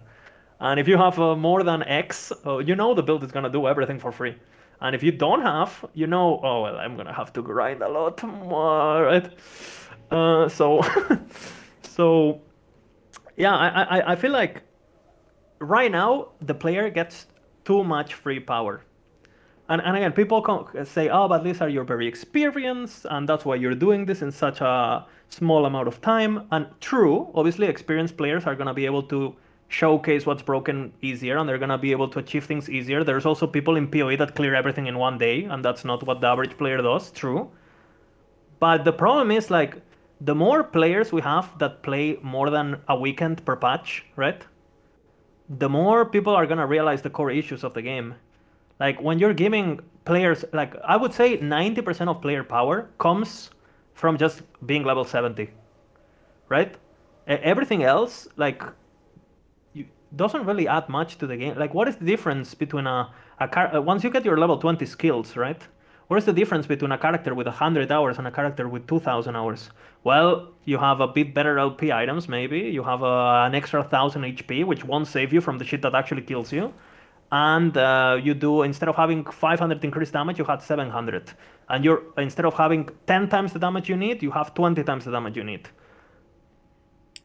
and 0.61 0.81
if 0.81 0.89
you 0.89 0.97
have 0.97 1.19
uh, 1.21 1.37
more 1.37 1.63
than 1.63 1.83
X, 1.83 2.33
uh, 2.47 2.59
you 2.59 2.75
know 2.75 2.95
the 2.95 3.03
build 3.03 3.23
is 3.23 3.31
gonna 3.31 3.51
do 3.51 3.67
everything 3.69 3.99
for 3.99 4.11
free. 4.11 4.35
And 4.81 4.95
if 4.95 5.03
you 5.03 5.13
don't 5.13 5.43
have, 5.43 5.85
you 5.95 6.07
know, 6.07 6.41
oh 6.43 6.63
well, 6.63 6.77
I'm 6.77 6.97
gonna 6.97 7.13
have 7.13 7.33
to 7.35 7.43
grind 7.43 7.83
a 7.83 7.89
lot 7.89 8.23
more, 8.23 9.03
right? 9.05 9.31
Uh, 10.11 10.49
so, 10.49 10.81
so, 11.97 12.41
yeah, 13.37 13.55
I, 13.55 13.69
I 13.95 14.13
I 14.13 14.17
feel 14.17 14.33
like 14.33 14.63
right 15.61 15.93
now 15.93 16.29
the 16.41 16.55
player 16.55 16.91
gets 16.91 17.27
too 17.65 17.85
much 17.85 18.15
free 18.15 18.41
power. 18.41 18.85
And, 19.69 19.81
and 19.81 19.97
again, 19.97 20.13
people 20.13 20.43
can 20.43 20.85
say, 20.85 21.09
oh, 21.09 21.27
but 21.27 21.43
Lizard, 21.43 21.73
you're 21.73 21.85
very 21.85 22.07
experienced, 22.07 23.07
and 23.09 23.27
that's 23.27 23.45
why 23.47 23.55
you're 23.55 23.75
doing 23.75 24.05
this 24.05 24.21
in 24.21 24.31
such 24.31 24.61
a 24.61 25.07
small 25.31 25.65
amount 25.65 25.89
of 25.89 26.01
time. 26.03 26.47
And 26.51 26.67
true, 26.81 27.31
obviously, 27.35 27.67
experienced 27.67 28.19
players 28.19 28.45
are 28.45 28.55
going 28.55 28.67
to 28.67 28.75
be 28.75 28.85
able 28.85 29.03
to 29.05 29.35
showcase 29.69 30.27
what's 30.27 30.43
broken 30.43 30.93
easier, 31.01 31.39
and 31.39 31.49
they're 31.49 31.63
going 31.65 31.71
to 31.71 31.79
be 31.79 31.93
able 31.93 32.09
to 32.09 32.19
achieve 32.19 32.45
things 32.45 32.69
easier. 32.69 33.03
There's 33.05 33.25
also 33.25 33.47
people 33.47 33.77
in 33.77 33.89
PoE 33.89 34.17
that 34.17 34.35
clear 34.35 34.55
everything 34.55 34.87
in 34.87 34.99
one 34.99 35.17
day, 35.17 35.45
and 35.45 35.65
that's 35.65 35.83
not 35.83 36.07
what 36.07 36.21
the 36.21 36.27
average 36.27 36.59
player 36.59 36.83
does, 36.83 37.11
true. 37.13 37.51
But 38.61 38.85
the 38.85 38.93
problem 38.93 39.31
is, 39.31 39.51
like, 39.51 39.81
the 40.25 40.35
more 40.35 40.65
players 40.65 41.13
we 41.13 41.21
have 41.23 41.59
that 41.59 41.83
play 41.83 42.19
more 42.23 42.51
than 42.51 42.81
a 42.89 42.97
weekend 42.99 43.45
per 43.45 43.57
patch, 43.57 44.05
right? 44.17 44.45
the 45.49 45.69
more 45.69 46.05
people 46.05 46.35
are 46.35 46.47
gonna 46.47 46.67
realize 46.67 47.03
the 47.03 47.11
core 47.11 47.31
issues 47.31 47.65
of 47.65 47.75
the 47.75 47.83
game. 47.83 48.15
Like 48.81 49.01
when 49.01 49.19
you're 49.19 49.35
giving 49.35 49.81
players, 50.05 50.45
like 50.53 50.75
I 50.85 50.97
would 50.97 51.13
say, 51.13 51.39
90% 51.39 52.09
of 52.09 52.21
player 52.21 52.43
power 52.43 52.89
comes 52.99 53.51
from 53.95 54.19
just 54.19 54.43
being 54.67 54.85
level 54.85 55.05
70, 55.05 55.51
right? 56.49 56.75
Everything 57.27 57.85
else, 57.85 58.29
like, 58.37 58.63
doesn't 60.15 60.45
really 60.45 60.69
add 60.69 60.89
much 60.89 61.19
to 61.19 61.27
the 61.27 61.37
game. 61.37 61.57
Like, 61.59 61.73
what 61.75 61.89
is 61.89 61.97
the 61.97 62.05
difference 62.05 62.55
between 62.55 62.87
a, 62.87 63.13
a 63.41 63.49
car- 63.49 63.81
once 63.81 64.05
you 64.05 64.11
get 64.11 64.25
your 64.25 64.37
level 64.37 64.59
20 64.59 64.85
skills, 64.87 65.37
right? 65.37 65.67
What 66.09 66.19
is 66.19 66.27
the 66.27 66.33
difference 66.33 66.67
between 66.67 66.93
a 66.93 66.99
character 66.99 67.35
with 67.35 67.47
100 67.47 67.91
hours 67.91 68.19
and 68.19 68.27
a 68.27 68.31
character 68.31 68.69
with 68.69 68.87
2,000 68.87 69.35
hours? 69.35 69.71
Well, 70.03 70.53
you 70.65 70.77
have 70.79 71.01
a 71.01 71.09
bit 71.09 71.33
better 71.33 71.59
LP 71.59 71.93
items, 71.93 72.29
maybe. 72.29 72.61
You 72.61 72.83
have 72.83 73.03
a, 73.03 73.45
an 73.47 73.55
extra 73.55 73.81
1,000 73.81 74.23
HP, 74.23 74.65
which 74.65 74.85
won't 74.85 75.07
save 75.07 75.33
you 75.33 75.41
from 75.41 75.57
the 75.59 75.65
shit 75.65 75.81
that 75.83 75.95
actually 75.95 76.23
kills 76.23 76.53
you. 76.53 76.75
And 77.33 77.77
uh, 77.77 78.21
you 78.23 78.35
do, 78.35 78.63
instead 78.63 78.89
of 78.89 78.97
having 78.97 79.25
500 79.25 79.83
increased 79.83 80.13
damage, 80.13 80.39
you 80.39 80.45
had 80.45 80.63
700. 80.63 81.33
And 81.71 81.85
you're, 81.85 82.03
instead 82.19 82.45
of 82.45 82.55
having 82.55 82.91
10 83.07 83.31
times 83.31 83.55
the 83.55 83.59
damage 83.59 83.89
you 83.89 83.97
need, 83.97 84.23
you 84.23 84.31
have 84.31 84.55
20 84.55 84.85
times 84.85 85.07
the 85.07 85.11
damage 85.11 85.37
you 85.37 85.45
need. 85.45 85.69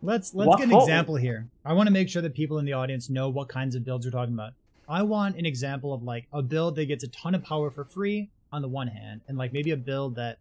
Let's 0.02 0.34
let's 0.34 0.48
What 0.48 0.60
get 0.60 0.70
an 0.70 0.78
example 0.78 1.16
here. 1.16 1.50
I 1.66 1.74
want 1.74 1.88
to 1.88 1.92
make 1.92 2.08
sure 2.08 2.22
that 2.22 2.34
people 2.34 2.58
in 2.60 2.64
the 2.64 2.72
audience 2.72 3.10
know 3.10 3.28
what 3.28 3.50
kinds 3.50 3.76
of 3.76 3.84
builds 3.84 4.06
we're 4.06 4.12
talking 4.12 4.34
about. 4.34 4.54
I 4.88 5.04
want 5.04 5.36
an 5.36 5.46
example 5.46 5.94
of 5.94 6.04
like 6.04 6.28
a 6.32 6.42
build 6.42 6.76
that 6.78 6.86
gets 6.86 7.04
a 7.04 7.10
ton 7.10 7.36
of 7.36 7.44
power 7.44 7.70
for 7.70 7.84
free 7.84 8.30
on 8.52 8.62
the 8.62 8.68
one 8.68 8.88
hand, 8.88 9.22
and 9.28 9.38
like 9.38 9.54
maybe 9.54 9.72
a 9.72 9.78
build 9.78 10.16
that 10.16 10.39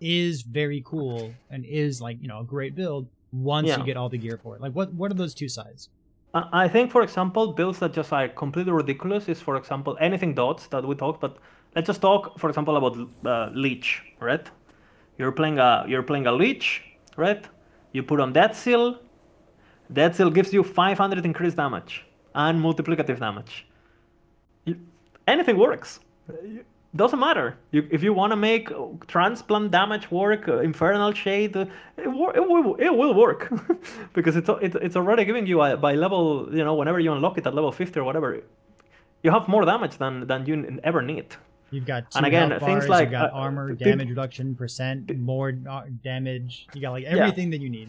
is 0.00 0.42
very 0.42 0.82
cool 0.84 1.32
and 1.50 1.64
is 1.64 2.00
like 2.00 2.18
you 2.20 2.28
know 2.28 2.40
a 2.40 2.44
great 2.44 2.74
build 2.74 3.06
once 3.32 3.68
Yeah. 3.68 3.78
you 3.78 3.84
get 3.84 3.96
all 3.96 4.08
the 4.08 4.18
gear 4.18 4.38
for 4.42 4.56
it. 4.56 4.60
Like 4.60 4.72
what 4.72 4.92
what 4.94 5.10
are 5.10 5.14
those 5.14 5.34
two 5.34 5.48
sides? 5.48 5.88
I 6.34 6.64
I 6.64 6.68
think, 6.68 6.90
for 6.90 7.02
example, 7.02 7.52
builds 7.52 7.78
that 7.78 7.92
just 7.92 8.12
are 8.12 8.28
completely 8.28 8.72
ridiculous 8.72 9.28
is, 9.28 9.40
for 9.40 9.56
example, 9.56 9.96
anything 10.00 10.34
dots 10.34 10.66
that 10.68 10.84
we 10.84 10.94
talked. 10.94 11.20
But 11.20 11.38
let's 11.76 11.86
just 11.86 12.00
talk, 12.00 12.38
for 12.40 12.48
example, 12.50 12.76
about 12.76 12.94
uh, 13.24 13.50
leech, 13.54 14.02
right? 14.20 14.46
You're 15.18 15.32
playing 15.32 15.58
a 15.58 15.84
you're 15.88 16.02
playing 16.02 16.26
a 16.26 16.32
leech, 16.32 16.82
right? 17.16 17.42
You 17.92 18.02
put 18.02 18.18
on 18.20 18.32
that 18.32 18.56
seal. 18.56 18.98
That 19.90 20.16
seal 20.16 20.30
gives 20.30 20.52
you 20.52 20.62
500 20.64 21.24
increased 21.24 21.56
damage 21.56 22.04
and 22.34 22.60
multiplicative 22.60 23.18
damage. 23.20 23.66
You, 24.64 24.74
anything 25.28 25.56
works. 25.58 26.00
Doesn't 26.96 27.18
matter. 27.18 27.56
You, 27.72 27.88
if 27.90 28.02
you 28.04 28.12
want 28.12 28.30
to 28.32 28.36
make 28.36 28.70
transplant 29.08 29.72
damage 29.72 30.10
work, 30.12 30.48
uh, 30.48 30.58
infernal 30.58 31.12
shade, 31.12 31.56
uh, 31.56 31.66
it, 31.96 32.06
wor- 32.08 32.36
it 32.36 32.48
will 32.48 32.76
it 32.76 32.90
will 32.96 33.14
work 33.14 33.50
because 34.12 34.36
it's 34.36 34.48
it, 34.48 34.76
it's 34.76 34.94
already 34.96 35.24
giving 35.24 35.46
you 35.46 35.60
a, 35.62 35.76
by 35.76 35.94
level 35.94 36.48
you 36.52 36.62
know 36.64 36.74
whenever 36.74 37.00
you 37.00 37.12
unlock 37.12 37.36
it 37.36 37.46
at 37.46 37.54
level 37.54 37.72
50 37.72 37.98
or 37.98 38.04
whatever, 38.04 38.40
you 39.24 39.30
have 39.32 39.48
more 39.48 39.64
damage 39.64 39.98
than 39.98 40.26
than 40.28 40.46
you 40.46 40.54
n- 40.54 40.80
ever 40.84 41.02
need. 41.02 41.26
You've 41.72 41.86
got 41.86 42.12
two 42.12 42.18
And 42.18 42.26
again, 42.26 42.50
health 42.50 42.62
things 42.62 42.88
like, 42.88 43.08
you 43.08 43.12
got 43.18 43.32
uh, 43.32 43.36
armor, 43.36 43.72
damage 43.74 44.08
reduction, 44.10 44.54
percent, 44.54 45.16
more 45.18 45.52
uh, 45.68 45.82
damage. 46.04 46.68
You 46.74 46.80
got 46.80 46.92
like 46.92 47.04
everything 47.04 47.50
that 47.50 47.60
you 47.60 47.68
need. 47.68 47.88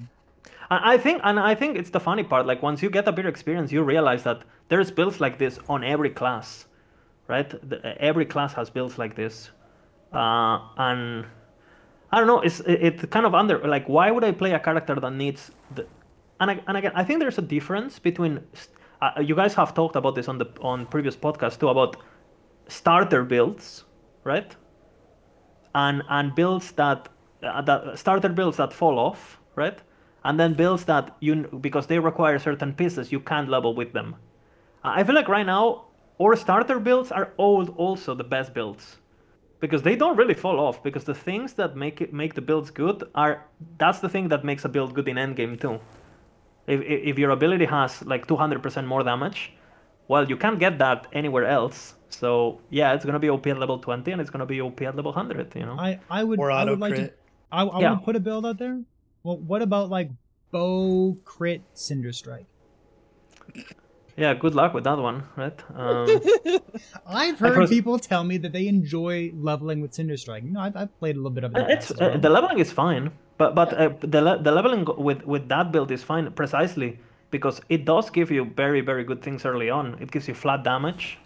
I 0.71 0.93
I 0.93 0.97
think, 0.97 1.21
and 1.23 1.39
I 1.39 1.53
think 1.53 1.77
it's 1.77 1.91
the 1.91 1.99
funny 1.99 2.23
part. 2.23 2.47
Like 2.47 2.63
once 2.63 2.81
you 2.81 2.89
get 2.89 3.07
a 3.07 3.11
bit 3.11 3.25
of 3.25 3.29
experience, 3.29 3.71
you 3.71 3.83
realize 3.83 4.23
that 4.23 4.41
there's 4.69 4.89
builds 4.89 5.19
like 5.21 5.37
this 5.37 5.59
on 5.69 5.83
every 5.83 6.09
class, 6.09 6.65
right? 7.27 7.49
The, 7.49 8.01
every 8.01 8.25
class 8.25 8.53
has 8.53 8.69
builds 8.69 8.97
like 8.97 9.15
this, 9.15 9.51
uh, 10.13 10.59
and 10.77 11.25
I 12.11 12.19
don't 12.19 12.27
know. 12.27 12.41
It's 12.41 12.59
it, 12.61 12.83
it's 12.83 13.05
kind 13.05 13.25
of 13.25 13.35
under 13.35 13.59
like 13.67 13.87
why 13.87 14.11
would 14.11 14.23
I 14.23 14.31
play 14.31 14.53
a 14.53 14.59
character 14.59 14.95
that 14.95 15.13
needs 15.13 15.51
the, 15.73 15.87
and 16.39 16.51
I, 16.51 16.61
and 16.67 16.77
again 16.77 16.91
I 16.95 17.03
think 17.03 17.19
there's 17.19 17.37
a 17.37 17.43
difference 17.43 17.99
between. 17.99 18.41
Uh, 19.01 19.19
you 19.21 19.35
guys 19.35 19.53
have 19.55 19.73
talked 19.73 19.95
about 19.97 20.15
this 20.15 20.27
on 20.29 20.37
the 20.37 20.47
on 20.61 20.85
previous 20.87 21.15
podcasts 21.15 21.59
too 21.59 21.69
about 21.69 21.97
starter 22.67 23.23
builds, 23.23 23.83
right? 24.23 24.55
and 25.75 26.03
and 26.09 26.33
builds 26.35 26.71
that 26.73 27.09
uh, 27.43 27.61
that 27.61 27.99
starter 27.99 28.29
builds 28.29 28.57
that 28.57 28.73
fall 28.73 28.97
off, 28.97 29.39
right? 29.55 29.79
And 30.23 30.39
then 30.39 30.53
builds 30.55 30.85
that 30.85 31.15
you 31.19 31.35
because 31.61 31.87
they 31.87 31.99
require 31.99 32.39
certain 32.39 32.73
pieces 32.73 33.11
you 33.11 33.19
can't 33.19 33.49
level 33.49 33.75
with 33.75 33.93
them. 33.93 34.15
I 34.83 35.03
feel 35.03 35.15
like 35.15 35.27
right 35.27 35.45
now 35.45 35.84
our 36.21 36.35
starter 36.35 36.79
builds 36.79 37.11
are 37.11 37.33
all 37.37 37.67
also 37.77 38.15
the 38.15 38.23
best 38.23 38.53
builds 38.53 38.97
because 39.59 39.81
they 39.83 39.95
don't 39.95 40.17
really 40.17 40.33
fall 40.33 40.59
off 40.59 40.83
because 40.83 41.03
the 41.05 41.13
things 41.13 41.53
that 41.53 41.75
make 41.75 42.01
it 42.01 42.13
make 42.13 42.33
the 42.35 42.41
builds 42.41 42.71
good 42.71 43.03
are 43.15 43.45
that's 43.77 43.99
the 43.99 44.09
thing 44.09 44.27
that 44.29 44.43
makes 44.43 44.65
a 44.65 44.69
build 44.69 44.93
good 44.93 45.07
in 45.07 45.17
endgame 45.17 45.59
too. 45.59 45.79
If 46.67 46.81
if 46.81 46.99
if 47.11 47.17
your 47.19 47.31
ability 47.31 47.65
has 47.65 48.01
like 48.05 48.27
200% 48.27 48.85
more 48.85 49.03
damage, 49.03 49.53
well 50.07 50.27
you 50.29 50.37
can't 50.37 50.59
get 50.59 50.77
that 50.79 51.07
anywhere 51.13 51.45
else. 51.45 51.95
So 52.09 52.61
yeah, 52.69 52.93
it's 52.93 53.05
gonna 53.05 53.19
be 53.19 53.29
OP 53.29 53.47
at 53.47 53.57
level 53.59 53.79
20 53.79 54.11
and 54.11 54.21
it's 54.21 54.29
gonna 54.29 54.45
be 54.45 54.61
OP 54.61 54.81
at 54.81 54.95
level 54.95 55.11
100. 55.11 55.55
You 55.55 55.65
know. 55.65 55.77
I 55.79 55.99
I 56.09 56.23
would 56.23 56.39
Or 56.39 56.51
I 56.51 56.61
auto 56.61 56.71
would 56.71 56.79
like 56.79 56.95
to 56.95 57.01
crit. 57.01 57.19
I, 57.51 57.63
I 57.63 57.81
Yeah. 57.81 57.89
would 57.91 58.03
put 58.03 58.15
a 58.15 58.19
build 58.19 58.45
out 58.45 58.57
there. 58.57 58.81
Well, 59.23 59.37
what 59.37 59.61
about 59.61 59.89
like 59.89 60.11
bow 60.51 61.17
crit 61.25 61.63
cinder 61.73 62.11
strike? 62.13 62.45
Yeah, 64.17 64.33
good 64.33 64.55
luck 64.55 64.73
with 64.73 64.85
that 64.85 64.97
one, 64.97 65.23
right? 65.35 65.59
Um, 65.75 66.07
I've 67.05 67.37
heard 67.37 67.67
people 67.67 67.99
tell 67.99 68.23
me 68.23 68.37
that 68.37 68.53
they 68.53 68.67
enjoy 68.67 69.31
leveling 69.35 69.81
with 69.81 69.93
cinder 69.93 70.15
strike. 70.15 70.43
Know, 70.43 70.61
I've, 70.61 70.75
I've 70.77 70.99
played 70.99 71.15
a 71.15 71.19
little 71.19 71.31
bit 71.31 71.43
of 71.43 71.55
it. 71.55 71.69
it's 71.69 71.91
as 71.91 71.99
uh, 71.99 72.17
the 72.17 72.29
leveling 72.29 72.59
is 72.59 72.71
fine, 72.71 73.11
but 73.37 73.55
but 73.55 73.73
uh, 73.73 73.89
the 73.99 74.21
le- 74.21 74.41
the 74.41 74.51
leveling 74.51 74.85
with 74.97 75.25
with 75.25 75.49
that 75.49 75.73
build 75.73 75.91
is 75.91 76.01
fine 76.01 76.31
precisely 76.31 76.97
because 77.29 77.59
it 77.67 77.83
does 77.83 78.09
give 78.09 78.31
you 78.31 78.45
very 78.55 78.79
very 78.79 79.03
good 79.03 79.21
things 79.21 79.43
early 79.45 79.69
on. 79.69 79.97
It 79.99 80.11
gives 80.11 80.29
you 80.29 80.33
flat 80.33 80.63
damage, 80.63 81.17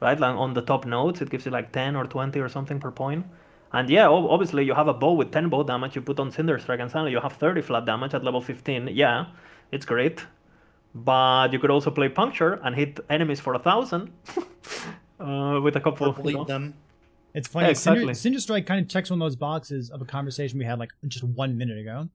right? 0.00 0.18
Like 0.18 0.36
on 0.36 0.54
the 0.54 0.62
top 0.62 0.86
nodes, 0.86 1.20
it 1.20 1.30
gives 1.30 1.46
you 1.46 1.50
like 1.50 1.72
10 1.72 1.96
or 1.96 2.04
20 2.04 2.38
or 2.38 2.48
something 2.48 2.78
per 2.78 2.92
point. 2.92 3.26
And 3.72 3.90
yeah, 3.90 4.06
obviously 4.08 4.64
you 4.64 4.74
have 4.74 4.86
a 4.86 4.94
bow 4.94 5.12
with 5.14 5.32
10 5.32 5.48
bow 5.48 5.64
damage. 5.64 5.96
You 5.96 6.02
put 6.02 6.20
on 6.20 6.30
Cinder 6.30 6.58
Strike, 6.58 6.78
and 6.78 6.90
suddenly 6.90 7.10
you 7.10 7.20
have 7.20 7.32
30 7.32 7.60
flat 7.62 7.84
damage 7.84 8.14
at 8.14 8.22
level 8.22 8.40
15. 8.40 8.88
Yeah, 8.92 9.26
it's 9.72 9.84
great. 9.84 10.24
But 11.04 11.52
you 11.52 11.58
could 11.58 11.70
also 11.70 11.90
play 11.90 12.08
Puncture 12.08 12.54
and 12.64 12.74
hit 12.74 12.98
enemies 13.10 13.38
for 13.38 13.54
a 13.54 13.58
thousand 13.58 14.10
uh, 15.20 15.60
with 15.62 15.76
a 15.76 15.80
couple. 15.80 16.06
or 16.06 16.18
of, 16.18 16.24
you 16.24 16.32
know. 16.32 16.44
them. 16.44 16.74
It's 17.34 17.48
funny. 17.48 17.66
Yeah, 17.66 17.70
exactly. 17.72 18.14
Cinder 18.14 18.40
Strike 18.40 18.64
kind 18.64 18.80
of 18.80 18.88
checks 18.88 19.10
one 19.10 19.20
of 19.20 19.26
those 19.26 19.36
boxes 19.36 19.90
of 19.90 20.00
a 20.00 20.06
conversation 20.06 20.58
we 20.58 20.64
had 20.64 20.78
like 20.78 20.92
just 21.06 21.22
one 21.22 21.58
minute 21.58 21.76
ago. 21.76 22.08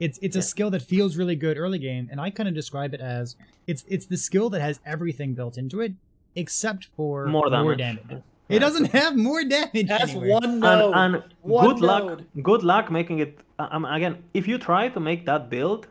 It's 0.00 0.18
it's 0.22 0.34
a 0.34 0.42
skill 0.42 0.70
that 0.70 0.80
feels 0.80 1.16
really 1.16 1.36
good 1.36 1.58
early 1.58 1.78
game, 1.78 2.08
and 2.10 2.18
I 2.20 2.30
kind 2.30 2.48
of 2.48 2.54
describe 2.54 2.94
it 2.94 3.00
as 3.00 3.36
it's 3.66 3.84
it's 3.86 4.06
the 4.06 4.16
skill 4.16 4.48
that 4.50 4.62
has 4.62 4.80
everything 4.86 5.34
built 5.34 5.58
into 5.58 5.80
it 5.80 5.92
except 6.34 6.86
for 6.96 7.26
More 7.26 7.50
damage. 7.50 7.64
More 7.64 7.74
damage. 7.76 8.22
It 8.48 8.58
doesn't 8.58 8.86
have 8.86 9.16
more 9.16 9.44
damage. 9.44 9.88
That's 9.88 10.10
anywhere. 10.10 10.40
one 10.40 10.60
node. 10.60 10.94
and, 10.94 11.14
and 11.16 11.24
One 11.42 11.68
good 11.68 11.80
luck 11.80 12.20
good 12.42 12.62
luck 12.62 12.90
making 12.90 13.18
it 13.18 13.38
um, 13.58 13.84
again 13.84 14.24
if 14.32 14.48
you 14.48 14.56
try 14.56 14.88
to 14.88 14.98
make 15.00 15.26
that 15.26 15.50
build 15.50 15.86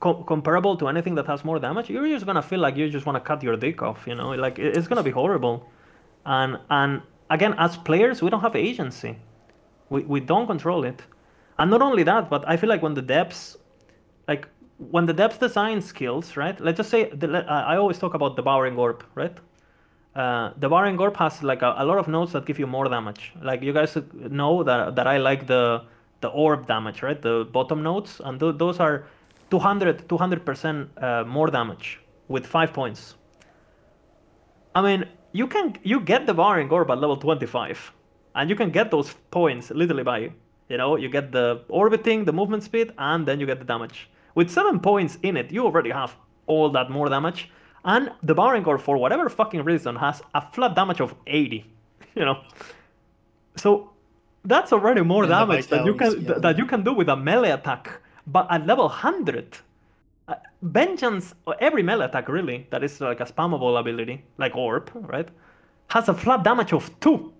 co- 0.00 0.22
comparable 0.24 0.76
to 0.76 0.88
anything 0.88 1.14
that 1.14 1.26
has 1.26 1.44
more 1.44 1.58
damage 1.58 1.88
you're 1.90 2.08
just 2.08 2.26
gonna 2.26 2.42
feel 2.42 2.60
like 2.60 2.76
you 2.76 2.88
just 2.90 3.06
want 3.06 3.16
to 3.16 3.20
cut 3.20 3.42
your 3.42 3.56
dick 3.56 3.82
off 3.82 4.06
you 4.06 4.14
know? 4.14 4.30
Like 4.30 4.58
it's 4.58 4.88
gonna 4.88 5.02
be 5.02 5.10
horrible. 5.10 5.68
And 6.26 6.58
and 6.70 7.02
again 7.30 7.54
as 7.58 7.76
players 7.76 8.22
we 8.22 8.30
don't 8.30 8.40
have 8.40 8.56
agency. 8.56 9.16
We, 9.90 10.02
we 10.02 10.20
don't 10.20 10.46
control 10.46 10.84
it. 10.84 11.02
And 11.58 11.70
not 11.70 11.82
only 11.82 12.02
that 12.04 12.30
but 12.30 12.48
i 12.48 12.56
feel 12.56 12.68
like 12.68 12.82
when 12.82 12.94
the 12.94 13.02
depths 13.02 13.56
like 14.26 14.48
when 14.78 15.04
the 15.04 15.12
depth 15.12 15.38
design 15.40 15.80
skills 15.82 16.36
right? 16.36 16.58
Let's 16.60 16.78
just 16.78 16.90
say 16.90 17.10
the, 17.10 17.44
i 17.48 17.76
always 17.76 17.98
talk 17.98 18.14
about 18.14 18.36
the 18.36 18.42
Devouring 18.42 18.76
Orb 18.78 19.04
right? 19.14 19.36
Uh, 20.16 20.50
the 20.54 20.68
Devouring 20.68 20.98
Orb 20.98 21.16
has 21.18 21.42
like 21.42 21.62
a, 21.62 21.74
a 21.78 21.84
lot 21.84 21.98
of 21.98 22.08
nodes 22.08 22.32
that 22.32 22.44
give 22.46 22.58
you 22.58 22.66
more 22.66 22.88
damage. 22.88 23.32
Like 23.42 23.62
you 23.62 23.72
guys 23.72 23.96
know 24.14 24.64
that 24.64 24.96
that 24.96 25.06
I 25.06 25.18
like 25.18 25.46
the 25.46 25.84
the 26.20 26.28
orb 26.28 26.66
damage, 26.66 27.02
right? 27.02 27.20
The 27.20 27.48
bottom 27.50 27.82
nodes, 27.82 28.20
and 28.24 28.38
th- 28.38 28.56
those 28.58 28.78
are 28.80 29.06
200 29.50 30.08
200% 30.08 30.88
uh, 31.02 31.24
more 31.24 31.48
damage 31.48 32.00
with 32.28 32.46
five 32.46 32.72
points. 32.72 33.14
I 34.74 34.82
mean, 34.82 35.04
you 35.32 35.46
can 35.46 35.76
you 35.82 36.00
get 36.00 36.26
the 36.26 36.32
Devouring 36.32 36.70
Orb 36.70 36.90
at 36.90 36.98
level 36.98 37.16
25, 37.16 37.92
and 38.34 38.48
you 38.50 38.56
can 38.56 38.70
get 38.70 38.90
those 38.90 39.14
points 39.30 39.70
literally 39.70 40.04
by 40.04 40.18
you 40.68 40.76
know 40.76 40.96
you 40.96 41.08
get 41.08 41.32
the 41.32 41.62
orbiting, 41.68 42.24
the 42.24 42.32
movement 42.32 42.62
speed, 42.62 42.92
and 42.98 43.26
then 43.26 43.40
you 43.40 43.46
get 43.46 43.58
the 43.58 43.64
damage. 43.64 44.08
With 44.34 44.50
seven 44.50 44.78
points 44.80 45.18
in 45.22 45.36
it, 45.36 45.50
you 45.50 45.64
already 45.64 45.90
have 45.90 46.14
all 46.46 46.70
that 46.70 46.90
more 46.90 47.08
damage. 47.08 47.50
And 47.84 48.12
the 48.22 48.34
Devouring 48.34 48.64
Orb, 48.66 48.80
for 48.80 48.96
whatever 48.96 49.28
fucking 49.28 49.64
reason, 49.64 49.96
has 49.96 50.22
a 50.34 50.40
flat 50.40 50.74
damage 50.74 51.00
of 51.00 51.14
80. 51.26 51.64
You 52.16 52.24
know, 52.24 52.42
so 53.56 53.92
that's 54.44 54.72
already 54.72 55.02
more 55.02 55.24
And 55.24 55.30
damage 55.30 55.68
that 55.68 55.86
you 55.86 55.94
can 55.94 56.24
that 56.40 56.58
you 56.58 56.66
can 56.66 56.82
do 56.82 56.92
with 56.92 57.08
a 57.08 57.16
melee 57.16 57.50
attack. 57.50 58.00
But 58.26 58.46
at 58.50 58.66
level 58.66 58.86
100, 58.86 59.56
uh, 60.28 60.34
Vengeance, 60.62 61.34
or 61.46 61.56
every 61.60 61.82
melee 61.82 62.04
attack 62.04 62.28
really, 62.28 62.66
that 62.70 62.84
is 62.84 63.00
like 63.00 63.20
a 63.20 63.24
spammable 63.24 63.78
ability, 63.78 64.24
like 64.38 64.54
Orb, 64.54 64.90
right, 64.94 65.28
has 65.88 66.08
a 66.08 66.14
flat 66.14 66.42
damage 66.42 66.72
of 66.72 66.88
2. 67.00 67.32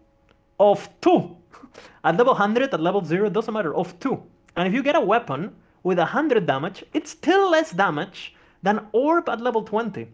Of 0.58 0.88
2. 1.00 1.36
At 2.04 2.16
level 2.16 2.34
100, 2.34 2.74
at 2.74 2.80
level 2.80 3.04
0, 3.04 3.30
doesn't 3.30 3.54
matter, 3.54 3.74
of 3.74 3.98
2. 4.00 4.22
And 4.56 4.68
if 4.68 4.74
you 4.74 4.82
get 4.82 4.96
a 4.96 5.00
weapon 5.00 5.54
with 5.82 5.98
100 5.98 6.46
damage, 6.46 6.84
it's 6.92 7.10
still 7.12 7.50
less 7.50 7.70
damage 7.70 8.34
than 8.62 8.86
Orb 8.92 9.28
at 9.28 9.40
level 9.40 9.62
20. 9.62 10.08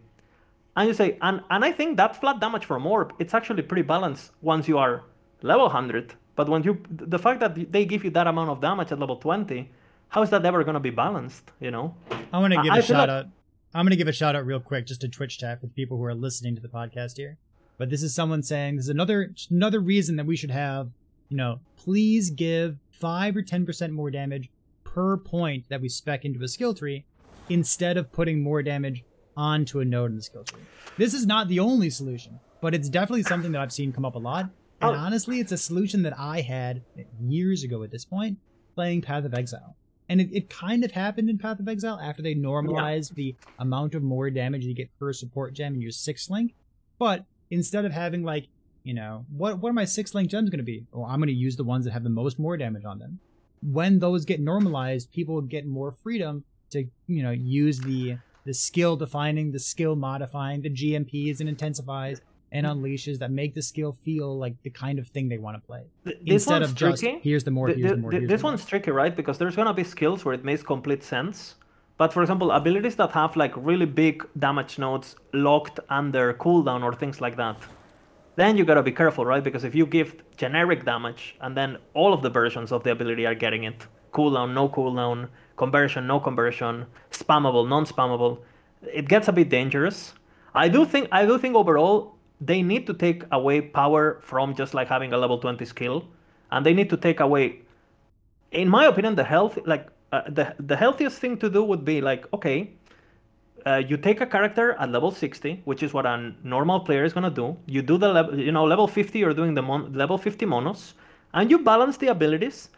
And 0.75 0.87
you 0.87 0.93
say, 0.93 1.17
and, 1.21 1.41
and 1.49 1.65
I 1.65 1.71
think 1.71 1.97
that 1.97 2.15
flat 2.15 2.39
damage 2.39 2.65
from 2.65 2.85
Orb, 2.85 3.13
it's 3.19 3.33
actually 3.33 3.63
pretty 3.63 3.81
balanced 3.81 4.31
once 4.41 4.67
you 4.67 4.77
are 4.77 5.03
level 5.41 5.65
100. 5.65 6.13
But 6.35 6.47
when 6.47 6.63
you, 6.63 6.81
the 6.91 7.17
fact 7.17 7.39
that 7.39 7.71
they 7.71 7.83
give 7.83 8.03
you 8.03 8.11
that 8.11 8.27
amount 8.27 8.51
of 8.51 8.61
damage 8.61 8.91
at 8.91 8.99
level 8.99 9.15
20, 9.15 9.69
how 10.09 10.21
is 10.21 10.29
that 10.29 10.45
ever 10.45 10.63
going 10.63 10.73
to 10.75 10.79
be 10.79 10.89
balanced, 10.89 11.51
you 11.59 11.71
know? 11.71 11.95
I 12.31 12.39
want 12.39 12.53
to 12.53 12.59
I- 12.59 12.63
give 12.63 12.71
I 12.73 12.77
a 12.77 12.81
feel 12.81 12.95
shout 12.95 13.09
like- 13.09 13.25
out. 13.25 13.25
I'm 13.75 13.83
going 13.85 13.91
to 13.91 13.97
give 13.97 14.07
a 14.07 14.13
shout 14.13 14.35
out 14.35 14.45
real 14.45 14.59
quick 14.61 14.87
just 14.87 15.01
to 15.01 15.07
Twitch 15.09 15.37
chat 15.37 15.59
for 15.59 15.67
the 15.67 15.73
people 15.73 15.97
who 15.97 16.03
are 16.05 16.15
listening 16.15 16.55
to 16.55 16.61
the 16.61 16.69
podcast 16.69 17.17
here. 17.17 17.37
But 17.77 17.89
this 17.89 18.01
is 18.01 18.15
someone 18.15 18.41
saying 18.41 18.77
this 18.77 18.85
is 18.85 18.89
another 18.89 19.33
another 19.51 19.79
reason 19.79 20.15
that 20.15 20.25
we 20.25 20.35
should 20.35 20.49
have, 20.51 20.89
you 21.29 21.37
know, 21.37 21.59
please 21.75 22.31
give 22.31 22.77
five 22.89 23.35
or 23.35 23.43
ten 23.43 23.65
percent 23.65 23.93
more 23.93 24.09
damage 24.09 24.49
per 24.83 25.17
point 25.17 25.65
that 25.69 25.81
we 25.81 25.89
spec 25.89 26.25
into 26.25 26.41
a 26.43 26.47
skill 26.47 26.73
tree, 26.73 27.05
instead 27.49 27.97
of 27.97 28.11
putting 28.11 28.41
more 28.41 28.63
damage 28.63 29.03
onto 29.35 29.79
a 29.79 29.85
node 29.85 30.09
in 30.11 30.15
the 30.17 30.23
skill 30.23 30.43
tree. 30.43 30.61
This 30.97 31.13
is 31.13 31.27
not 31.27 31.49
the 31.49 31.59
only 31.59 31.91
solution, 31.91 32.39
but 32.61 32.73
it's 32.73 32.89
definitely 32.89 33.23
something 33.23 33.51
that 33.51 33.61
I've 33.61 33.73
seen 33.73 33.91
come 33.93 34.05
up 34.05 34.15
a 34.15 34.19
lot. 34.19 34.45
And 34.81 34.91
Oh. 34.91 34.93
honestly, 34.95 35.39
it's 35.39 35.51
a 35.51 35.57
solution 35.57 36.01
that 36.03 36.17
I 36.17 36.41
had 36.41 36.81
years 37.21 37.63
ago 37.63 37.83
at 37.83 37.91
this 37.91 38.05
point, 38.05 38.39
playing 38.73 39.01
Path 39.01 39.25
of 39.25 39.33
Exile. 39.35 39.75
And 40.09 40.21
it, 40.21 40.29
it 40.31 40.49
kind 40.49 40.83
of 40.83 40.91
happened 40.91 41.29
in 41.29 41.37
Path 41.37 41.59
of 41.59 41.67
Exile 41.67 41.99
after 42.01 42.21
they 42.21 42.33
normalized 42.33 43.15
the 43.15 43.35
amount 43.59 43.93
of 43.93 44.03
more 44.03 44.29
damage 44.29 44.63
you 44.63 44.73
get 44.73 44.89
per 44.99 45.11
support 45.11 45.53
gem 45.53 45.73
in 45.73 45.81
your 45.81 45.91
sixth 45.91 46.29
link. 46.29 46.53
But 46.97 47.25
instead 47.51 47.85
of 47.85 47.91
having 47.91 48.23
like, 48.23 48.47
you 48.83 48.93
know, 48.93 49.25
what 49.29 49.59
what 49.59 49.69
are 49.69 49.73
my 49.73 49.85
six 49.85 50.15
link 50.15 50.29
gems 50.29 50.49
going 50.49 50.59
to 50.59 50.63
be? 50.63 50.85
Well, 50.91 51.05
I'm 51.05 51.19
going 51.19 51.27
to 51.27 51.33
use 51.33 51.57
the 51.57 51.63
ones 51.63 51.85
that 51.85 51.91
have 51.91 52.03
the 52.03 52.09
most 52.09 52.39
more 52.39 52.55
damage 52.55 52.85
on 52.85 52.99
them. 52.99 53.19
When 53.61 53.99
those 53.99 54.23
get 54.23 54.39
normalized, 54.39 55.11
people 55.11 55.41
get 55.41 55.65
more 55.65 55.91
freedom 55.91 56.45
to, 56.69 56.85
you 57.07 57.23
know, 57.23 57.31
use 57.31 57.79
the 57.79 58.17
the 58.45 58.53
skill 58.53 58.95
defining, 58.95 59.51
the 59.51 59.59
skill 59.59 59.97
modifying, 59.97 60.61
the 60.61 60.69
GMPs 60.69 61.41
and 61.41 61.49
intensifies 61.49 62.21
and 62.51 62.65
unleashes 62.65 63.19
that 63.19 63.29
make 63.31 63.53
the 63.53 63.61
skill 63.61 63.91
feel 63.91 64.37
like 64.37 64.55
the 64.63 64.69
kind 64.69 64.99
of 64.99 65.07
thing 65.09 65.27
they 65.29 65.37
want 65.37 65.55
to 65.61 65.65
play 65.67 65.83
Th- 66.05 66.17
This 66.21 66.33
instead 66.33 66.61
one's 66.61 66.71
of 66.71 66.75
just 66.77 67.01
tricky. 67.01 67.19
here's 67.23 67.43
the 67.43 67.51
more, 67.51 67.67
here's 67.67 67.81
the 67.81 67.87
th- 67.89 67.97
more. 67.99 68.11
here's 68.11 68.27
this 68.29 68.41
the 68.41 68.45
more. 68.45 68.51
one's 68.51 68.65
tricky, 68.65 68.91
right? 68.91 69.15
Because 69.15 69.37
there's 69.37 69.55
gonna 69.55 69.73
be 69.73 69.83
skills 69.83 70.23
where 70.25 70.33
it 70.33 70.43
makes 70.45 70.63
complete 70.63 71.03
sense. 71.03 71.55
But 71.97 72.13
for 72.13 72.21
example, 72.21 72.51
abilities 72.51 72.95
that 72.97 73.11
have 73.11 73.35
like 73.35 73.53
really 73.57 73.85
big 73.85 74.25
damage 74.37 74.77
nodes 74.79 75.15
locked 75.33 75.79
under 75.89 76.33
cooldown 76.35 76.83
or 76.83 76.93
things 76.93 77.19
like 77.19 77.35
that, 77.37 77.57
then 78.35 78.55
you 78.55 78.63
gotta 78.65 78.83
be 78.83 78.91
careful, 78.91 79.25
right? 79.25 79.43
Because 79.43 79.63
if 79.63 79.73
you 79.75 79.85
give 79.85 80.15
generic 80.37 80.85
damage 80.85 81.35
and 81.41 81.57
then 81.57 81.77
all 81.95 82.13
of 82.13 82.21
the 82.21 82.29
versions 82.29 82.71
of 82.71 82.83
the 82.83 82.91
ability 82.91 83.25
are 83.25 83.33
getting 83.35 83.63
it, 83.63 83.87
cooldown, 84.13 84.53
no 84.53 84.69
cooldown, 84.69 85.27
conversion, 85.57 86.05
no 86.07 86.19
conversion, 86.19 86.85
spammable, 87.11 87.67
non-spammable, 87.67 88.39
it 88.93 89.07
gets 89.07 89.27
a 89.27 89.31
bit 89.33 89.49
dangerous. 89.49 90.13
I 90.53 90.67
do 90.69 90.85
think 90.85 91.07
I 91.11 91.25
do 91.25 91.37
think 91.39 91.55
overall 91.55 92.15
they 92.39 92.61
need 92.61 92.85
to 92.87 92.93
take 92.93 93.23
away 93.31 93.61
power 93.61 94.19
from 94.21 94.55
just 94.55 94.73
like 94.73 94.87
having 94.87 95.13
a 95.13 95.17
level 95.17 95.37
20 95.39 95.65
skill, 95.65 96.05
and 96.51 96.65
they 96.65 96.73
need 96.73 96.89
to 96.89 96.97
take 96.97 97.19
away 97.19 97.61
in 98.51 98.69
my 98.69 98.85
opinion, 98.85 99.15
the 99.15 99.23
health 99.23 99.57
like 99.65 99.87
uh, 100.11 100.21
the 100.29 100.55
the 100.59 100.75
healthiest 100.75 101.19
thing 101.19 101.37
to 101.37 101.49
do 101.49 101.63
would 101.63 101.83
be 101.83 102.01
like 102.01 102.31
okay, 102.33 102.71
uh, 103.65 103.81
you 103.87 103.97
take 103.97 104.21
a 104.21 104.25
character 104.25 104.73
at 104.79 104.89
level 104.91 105.11
60, 105.11 105.61
which 105.65 105.83
is 105.83 105.93
what 105.93 106.05
a 106.05 106.33
normal 106.43 106.79
player 106.79 107.03
is 107.03 107.13
gonna 107.13 107.29
do. 107.29 107.57
You 107.65 107.81
do 107.81 107.97
the 107.97 108.07
level, 108.07 108.39
you 108.39 108.51
know, 108.51 108.65
level 108.65 108.87
50, 108.87 109.19
you're 109.19 109.33
doing 109.33 109.53
the 109.53 109.61
mon- 109.61 109.93
level 109.93 110.17
50 110.17 110.45
monos, 110.45 110.93
and 111.33 111.51
you 111.51 111.59
balance 111.59 111.97
the 111.97 112.07
abilities. 112.07 112.69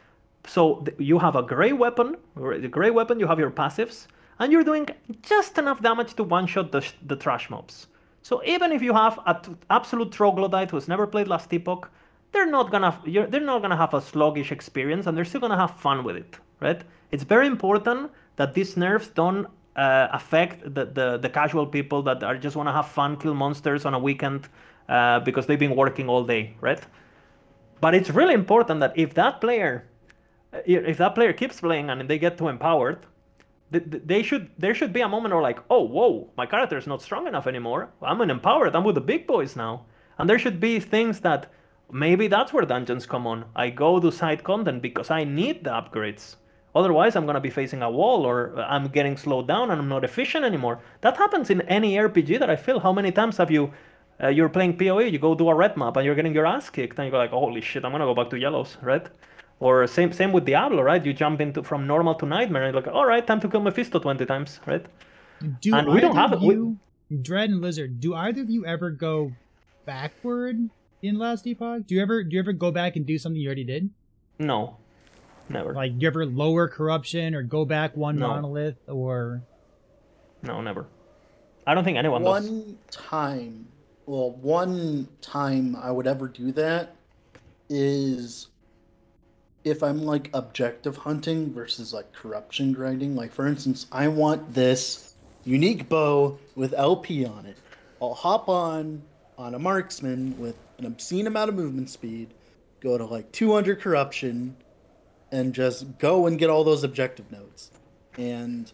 So 0.47 0.78
th- 0.86 0.97
you 0.99 1.20
have 1.20 1.36
a 1.36 1.43
gray 1.43 1.74
weapon, 1.74 2.18
or 2.36 2.57
the 2.57 2.68
gray 2.68 2.89
weapon, 2.89 3.20
you 3.20 3.28
have 3.28 3.39
your 3.39 3.51
passives, 3.51 4.07
and 4.39 4.51
you're 4.51 4.64
doing 4.64 4.88
just 5.22 5.57
enough 5.57 5.82
damage 5.82 6.16
to 6.16 6.24
one-shot 6.24 6.72
the, 6.72 6.82
sh- 6.82 6.93
the 7.05 7.16
trash 7.16 7.49
mobs. 7.49 7.88
So 8.22 8.42
even 8.46 8.72
if 8.72 8.82
you 8.82 8.94
have 8.94 9.20
an 9.26 9.58
absolute 9.70 10.12
troglodyte 10.12 10.72
who's 10.72 10.88
never 10.88 11.08
played 11.08 11.28
Last 11.28 11.52
Epoch, 11.54 11.90
they're 12.32 12.50
not 12.50 12.72
gonna 12.72 13.00
they're 13.06 13.42
not 13.42 13.62
gonna 13.62 13.78
have 13.78 13.94
a 13.94 14.02
sluggish 14.02 14.52
experience, 14.52 15.08
and 15.08 15.18
they're 15.18 15.26
still 15.26 15.42
gonna 15.42 15.58
have 15.58 15.80
fun 15.80 16.04
with 16.04 16.16
it, 16.16 16.38
right? 16.60 16.82
It's 17.12 17.24
very 17.24 17.48
important 17.48 18.12
that 18.36 18.54
these 18.54 18.78
nerfs 18.78 19.08
don't 19.08 19.48
uh, 19.76 20.08
affect 20.12 20.62
the, 20.76 20.86
the 20.86 21.18
the 21.18 21.30
casual 21.30 21.66
people 21.66 22.04
that 22.04 22.24
are 22.24 22.38
just 22.38 22.56
wanna 22.56 22.74
have 22.74 22.88
fun, 22.88 23.18
kill 23.18 23.34
monsters 23.34 23.86
on 23.86 23.94
a 23.94 24.00
weekend 24.00 24.48
uh, 24.90 25.20
because 25.22 25.48
they've 25.48 25.60
been 25.60 25.76
working 25.76 26.08
all 26.10 26.24
day, 26.24 26.56
right? 26.62 26.82
But 27.82 27.96
it's 27.96 28.10
really 28.10 28.34
important 28.34 28.82
that 28.82 28.94
if 28.98 29.14
that 29.14 29.40
player, 29.42 29.88
if 30.66 30.98
that 30.98 31.16
player 31.16 31.34
keeps 31.34 31.62
playing 31.62 31.90
and 31.90 32.08
they 32.10 32.20
get 32.20 32.38
too 32.38 32.50
empowered, 32.50 33.06
they 33.72 34.24
should 34.24 34.50
there 34.58 34.74
should 34.74 34.94
be 34.94 35.02
a 35.02 35.08
moment 35.08 35.34
where 35.34 35.44
like, 35.44 35.60
oh 35.70 35.84
whoa, 35.84 36.30
my 36.38 36.46
character 36.46 36.78
is 36.78 36.88
not 36.88 37.02
strong 37.02 37.28
enough 37.28 37.48
anymore. 37.48 37.90
I'm 38.02 38.22
an 38.22 38.32
empowered. 38.32 38.76
I'm 38.76 38.84
with 38.84 38.96
the 38.96 39.02
big 39.02 39.28
boys 39.28 39.56
now, 39.56 39.86
and 40.18 40.30
there 40.30 40.40
should 40.40 40.60
be 40.60 40.80
things 40.80 41.20
that 41.22 41.52
maybe 41.92 42.28
that's 42.28 42.52
where 42.52 42.66
dungeons 42.66 43.06
come 43.06 43.28
on. 43.28 43.46
I 43.56 43.70
go 43.70 44.00
to 44.00 44.12
side 44.12 44.44
content 44.44 44.82
because 44.82 45.12
I 45.12 45.24
need 45.24 45.64
the 45.64 45.70
upgrades. 45.72 46.36
Otherwise, 46.76 47.16
I'm 47.16 47.26
gonna 47.26 47.40
be 47.40 47.50
facing 47.50 47.82
a 47.82 47.90
wall, 47.90 48.26
or 48.26 48.60
I'm 48.60 48.88
getting 48.88 49.18
slowed 49.18 49.48
down, 49.48 49.72
and 49.72 49.82
I'm 49.82 49.90
not 49.90 50.04
efficient 50.04 50.46
anymore. 50.46 50.80
That 51.02 51.18
happens 51.18 51.50
in 51.50 51.62
any 51.62 51.96
RPG 51.96 52.40
that 52.40 52.50
I 52.50 52.56
feel. 52.56 52.80
How 52.80 52.94
many 52.94 53.12
times 53.12 53.38
have 53.38 53.52
you? 53.52 53.72
Uh, 54.22 54.28
you're 54.28 54.50
playing 54.50 54.78
PoE, 54.78 55.00
you 55.00 55.18
go 55.18 55.34
do 55.34 55.50
a 55.50 55.56
red 55.56 55.78
map, 55.78 55.96
and 55.96 56.06
you're 56.06 56.16
getting 56.16 56.34
your 56.34 56.46
ass 56.46 56.70
kicked, 56.70 57.00
and 57.00 57.06
you 57.06 57.12
go 57.12 57.18
like, 57.18 57.32
"Holy 57.32 57.62
shit, 57.62 57.86
I'm 57.86 57.92
gonna 57.92 58.06
go 58.06 58.14
back 58.14 58.30
to 58.32 58.38
yellows," 58.38 58.78
right? 58.82 59.08
Or 59.60 59.86
same 59.88 60.14
same 60.14 60.32
with 60.32 60.45
Diablo, 60.45 60.82
right? 60.82 61.03
You 61.05 61.12
jump 61.14 61.41
into 61.41 61.64
from 61.64 61.86
normal 61.86 62.16
to 62.16 62.26
nightmare, 62.26 62.64
and 62.64 62.74
you're 62.74 62.82
like, 62.82 62.93
"All 62.93 63.05
right, 63.05 63.26
time 63.26 63.41
to 63.41 63.49
kill 63.49 63.60
Mephisto 63.62 63.99
20 63.99 64.26
times," 64.26 64.60
right? 64.66 64.86
Do 65.62 65.76
And 65.76 65.89
we 65.89 65.99
don't 65.99 66.16
have 66.16 66.32
of 66.34 66.41
it. 66.43 66.47
We- 66.47 66.53
you, 66.55 66.78
Dread 67.22 67.49
and 67.49 67.60
Lizard, 67.62 67.99
do 67.99 68.14
either 68.16 68.41
of 68.41 68.49
you 68.49 68.66
ever 68.66 68.89
go 68.91 69.34
backward 69.86 70.70
in 71.01 71.18
Last 71.18 71.45
Epoch? 71.47 71.86
Do 71.88 71.95
you 71.95 72.01
ever 72.01 72.24
do 72.24 72.36
you 72.36 72.39
ever 72.39 72.53
go 72.53 72.72
back 72.72 72.95
and 72.95 73.05
do 73.05 73.18
something 73.18 73.41
you 73.41 73.47
already 73.47 73.64
did? 73.66 73.89
No, 74.38 74.78
never. 75.49 75.74
Like 75.74 75.97
do 75.97 76.03
you 76.03 76.07
ever 76.07 76.26
lower 76.26 76.68
corruption 76.70 77.36
or 77.36 77.43
go 77.43 77.66
back 77.66 77.97
one 77.97 78.18
No. 78.18 78.30
monolith 78.30 78.78
or 78.88 79.41
no, 80.41 80.62
never. 80.62 80.86
I 81.68 81.74
don't 81.74 81.84
think 81.84 81.97
anyone 81.97 82.24
does. 82.24 82.49
One 82.49 82.78
time, 82.89 83.68
well, 84.05 84.32
one 84.32 85.07
time 85.20 85.76
I 85.76 85.91
would 85.91 86.07
ever 86.07 86.28
do 86.30 86.51
that 86.53 86.95
is 87.70 88.47
if 89.64 89.84
I'm 89.84 90.03
like 90.03 90.30
objective 90.34 90.97
hunting 90.97 91.53
versus 91.53 91.93
like 91.93 92.12
corruption 92.14 92.72
grinding. 92.72 93.16
Like, 93.16 93.34
for 93.34 93.47
instance, 93.47 93.88
I 93.91 94.07
want 94.07 94.53
this 94.53 95.16
unique 95.43 95.89
bow 95.89 96.38
with 96.55 96.74
LP 96.74 97.26
on 97.26 97.45
it. 97.45 97.57
I'll 98.01 98.14
hop 98.14 98.47
on, 98.47 99.01
on 99.38 99.55
a 99.55 99.60
marksman 99.60 100.38
with 100.38 100.55
an 100.78 100.86
obscene 100.86 101.28
amount 101.28 101.49
of 101.49 101.55
movement 101.55 101.89
speed, 101.89 102.34
go 102.80 102.97
to 102.97 103.05
like 103.05 103.32
200 103.32 103.82
corruption, 103.82 104.55
and 105.32 105.53
just 105.53 105.97
go 105.97 106.28
and 106.28 106.39
get 106.39 106.49
all 106.49 106.64
those 106.64 106.84
objective 106.84 107.30
nodes. 107.32 107.72
And 108.18 108.72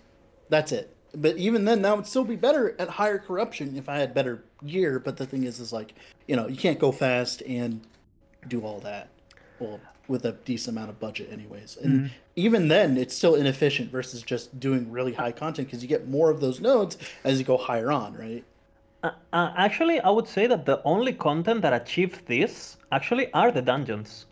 that's 0.49 0.71
it. 0.71 0.95
But 1.15 1.37
even 1.37 1.65
then, 1.65 1.81
that 1.81 1.95
would 1.95 2.05
still 2.05 2.23
be 2.23 2.35
better 2.35 2.75
at 2.79 2.89
higher 2.89 3.17
corruption 3.17 3.77
if 3.77 3.89
I 3.89 3.97
had 3.97 4.13
better 4.13 4.43
gear. 4.65 4.99
But 4.99 5.17
the 5.17 5.25
thing 5.25 5.45
is, 5.45 5.59
is 5.59 5.71
like, 5.71 5.93
you 6.27 6.35
know, 6.35 6.47
you 6.47 6.57
can't 6.57 6.77
go 6.77 6.91
fast 6.91 7.41
and 7.43 7.81
do 8.47 8.61
all 8.61 8.79
that. 8.81 9.09
Well, 9.59 9.79
with 10.07 10.25
a 10.25 10.33
decent 10.33 10.77
amount 10.77 10.89
of 10.89 10.99
budget, 10.99 11.29
anyways. 11.31 11.77
And 11.77 12.01
Mm-hmm. 12.01 12.07
even 12.35 12.67
then, 12.67 12.97
it's 12.97 13.15
still 13.15 13.35
inefficient 13.35 13.91
versus 13.91 14.21
just 14.23 14.59
doing 14.59 14.91
really 14.91 15.13
high 15.13 15.31
content 15.31 15.67
because 15.67 15.81
you 15.81 15.87
get 15.89 16.07
more 16.07 16.29
of 16.29 16.41
those 16.41 16.59
nodes 16.61 16.97
as 17.23 17.39
you 17.39 17.45
go 17.45 17.57
higher 17.57 17.91
on, 17.91 18.13
right? 18.15 18.45
Uh, 19.03 19.11
uh, 19.33 19.53
actually, 19.55 19.99
I 20.01 20.09
would 20.09 20.27
say 20.27 20.47
that 20.47 20.65
the 20.65 20.81
only 20.83 21.13
content 21.13 21.61
that 21.61 21.73
achieved 21.73 22.27
this 22.27 22.77
actually 22.91 23.31
are 23.33 23.51
the 23.51 23.61
dungeons. 23.61 24.25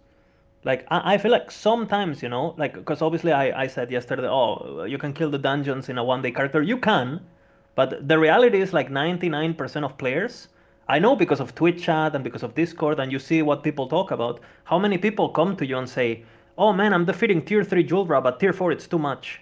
Like 0.64 0.86
I, 0.90 1.14
I 1.14 1.18
feel 1.18 1.32
like 1.32 1.52
sometimes 1.52 2.22
you 2.24 2.30
know, 2.30 2.56
like 2.58 2.74
because 2.76 3.02
obviously 3.02 3.32
I, 3.32 3.64
I 3.64 3.68
said 3.68 3.92
yesterday, 3.92 4.28
oh, 4.28 4.84
you 4.86 4.98
can 4.98 5.14
kill 5.14 5.30
the 5.32 5.38
dungeons 5.38 5.90
in 5.90 5.98
a 5.98 6.04
one 6.04 6.22
day 6.22 6.32
character. 6.32 6.62
You 6.62 6.78
can, 6.78 7.22
but 7.76 8.08
the 8.08 8.20
reality 8.20 8.62
is 8.62 8.74
like 8.74 8.90
99% 8.90 9.84
of 9.84 9.98
players. 9.98 10.48
I 10.88 11.00
know 11.00 11.16
because 11.16 11.40
of 11.40 11.56
Twitch 11.56 11.84
chat 11.84 12.14
and 12.14 12.24
because 12.24 12.44
of 12.44 12.56
Discord, 12.56 13.00
and 13.00 13.12
you 13.12 13.20
see 13.20 13.42
what 13.42 13.64
people 13.64 13.88
talk 13.88 14.12
about. 14.12 14.42
How 14.66 14.78
many 14.78 14.98
people 14.98 15.30
come 15.30 15.56
to 15.56 15.66
you 15.66 15.78
and 15.78 15.88
say, 15.88 16.24
"Oh 16.58 16.74
man, 16.74 16.94
I'm 16.94 17.06
defeating 17.06 17.42
tier 17.42 17.64
three 17.64 17.88
Julra, 17.88 18.22
but 18.22 18.40
tier 18.40 18.54
four 18.54 18.72
it's 18.72 18.88
too 18.88 19.00
much." 19.00 19.42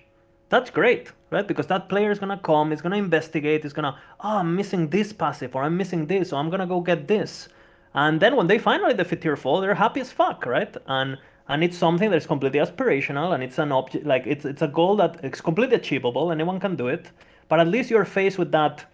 That's 0.49 0.69
great, 0.69 1.11
right? 1.31 1.47
Because 1.47 1.67
that 1.67 1.89
player 1.89 2.11
is 2.11 2.19
gonna 2.19 2.37
come, 2.37 2.71
is 2.71 2.81
gonna 2.81 2.97
investigate, 2.97 3.65
is 3.65 3.73
gonna, 3.73 3.97
oh, 4.19 4.37
I'm 4.37 4.55
missing 4.55 4.89
this 4.89 5.13
passive, 5.13 5.55
or 5.55 5.63
I'm 5.63 5.77
missing 5.77 6.05
this, 6.07 6.29
so 6.29 6.37
I'm 6.37 6.49
gonna 6.49 6.67
go 6.67 6.81
get 6.81 7.07
this. 7.07 7.47
And 7.93 8.19
then 8.19 8.35
when 8.35 8.47
they 8.47 8.59
finally 8.59 8.93
defeat 8.93 9.21
tier 9.21 9.35
four, 9.35 9.61
they're 9.61 9.73
happy 9.75 10.01
as 10.01 10.11
fuck, 10.11 10.45
right? 10.45 10.75
And 10.87 11.17
and 11.47 11.63
it's 11.63 11.77
something 11.77 12.11
that's 12.11 12.27
completely 12.27 12.59
aspirational, 12.59 13.33
and 13.33 13.43
it's 13.43 13.57
an 13.57 13.71
object, 13.71 14.05
like 14.05 14.27
it's 14.27 14.45
it's 14.45 14.61
a 14.61 14.67
goal 14.67 14.95
that 14.97 15.23
is 15.23 15.41
completely 15.41 15.75
achievable. 15.75 16.31
Anyone 16.31 16.59
can 16.59 16.75
do 16.75 16.87
it, 16.87 17.11
but 17.49 17.59
at 17.59 17.67
least 17.67 17.89
you're 17.89 18.05
faced 18.05 18.37
with 18.37 18.51
that. 18.51 18.85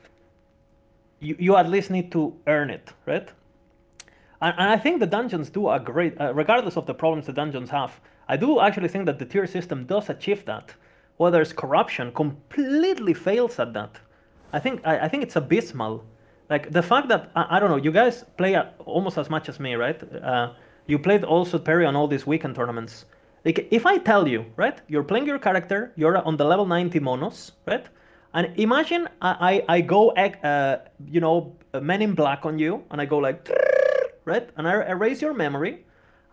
You 1.20 1.36
you 1.40 1.56
at 1.56 1.70
least 1.70 1.90
need 1.90 2.12
to 2.12 2.36
earn 2.48 2.70
it, 2.70 2.94
right? 3.06 3.30
And, 4.42 4.56
and 4.58 4.70
I 4.70 4.78
think 4.78 5.00
the 5.00 5.08
dungeons 5.08 5.50
do 5.50 5.70
a 5.70 5.80
great, 5.80 6.20
uh, 6.20 6.34
regardless 6.34 6.78
of 6.78 6.86
the 6.86 6.94
problems 6.94 7.26
the 7.26 7.34
dungeons 7.34 7.70
have. 7.70 8.00
I 8.28 8.38
do 8.38 8.60
actually 8.60 8.90
think 8.90 9.06
that 9.06 9.20
the 9.20 9.26
tier 9.26 9.48
system 9.48 9.86
does 9.86 10.10
achieve 10.10 10.46
that. 10.46 10.74
Whether 11.18 11.42
it's 11.42 11.54
corruption, 11.54 12.12
completely 12.12 13.14
fails 13.14 13.58
at 13.60 13.74
that. 13.74 14.00
I 14.54 14.60
think 14.60 14.82
I, 14.86 15.00
I 15.06 15.08
think 15.08 15.24
it's 15.24 15.36
abysmal. 15.36 16.04
Like 16.50 16.72
the 16.72 16.84
fact 16.84 17.08
that 17.10 17.32
I, 17.36 17.58
I 17.58 17.60
don't 17.60 17.70
know, 17.70 17.78
you 17.78 17.92
guys 17.92 18.24
play 18.38 18.56
almost 18.86 19.18
as 19.18 19.30
much 19.30 19.50
as 19.50 19.60
me, 19.60 19.76
right? 19.76 20.02
Uh, 20.24 20.54
you 20.86 21.00
played 21.00 21.24
also 21.24 21.60
Perry 21.60 21.86
on 21.86 21.96
all 21.96 22.08
these 22.08 22.26
weekend 22.28 22.56
tournaments. 22.56 23.06
Like 23.44 23.68
if 23.72 23.86
I 23.86 23.98
tell 23.98 24.28
you, 24.28 24.46
right, 24.56 24.80
you're 24.88 25.04
playing 25.04 25.26
your 25.26 25.40
character, 25.40 25.92
you're 25.96 26.18
on 26.18 26.38
the 26.38 26.46
level 26.46 26.66
90 26.66 27.00
monos, 27.00 27.54
right? 27.66 27.88
And 28.38 28.54
imagine 28.60 29.08
I 29.22 29.32
I, 29.52 29.78
I 29.78 29.82
go 29.82 30.02
uh, 30.12 30.78
you 31.16 31.22
know 31.22 31.56
Men 31.74 32.02
in 32.02 32.14
Black 32.14 32.46
on 32.46 32.60
you, 32.60 32.84
and 32.92 33.02
I 33.02 33.06
go 33.06 33.18
like 33.18 33.50
right? 34.26 34.48
And 34.58 34.68
I 34.68 34.74
erase 34.94 35.22
your 35.22 35.34
memory, 35.34 35.74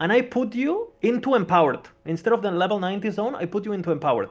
and 0.00 0.12
I 0.12 0.20
put 0.20 0.54
you 0.54 0.92
into 1.00 1.34
empowered. 1.34 1.84
Instead 2.04 2.32
of 2.32 2.42
the 2.42 2.50
level 2.50 2.78
90 2.78 3.10
zone, 3.10 3.34
I 3.34 3.46
put 3.46 3.64
you 3.64 3.72
into 3.72 3.90
empowered, 3.92 4.30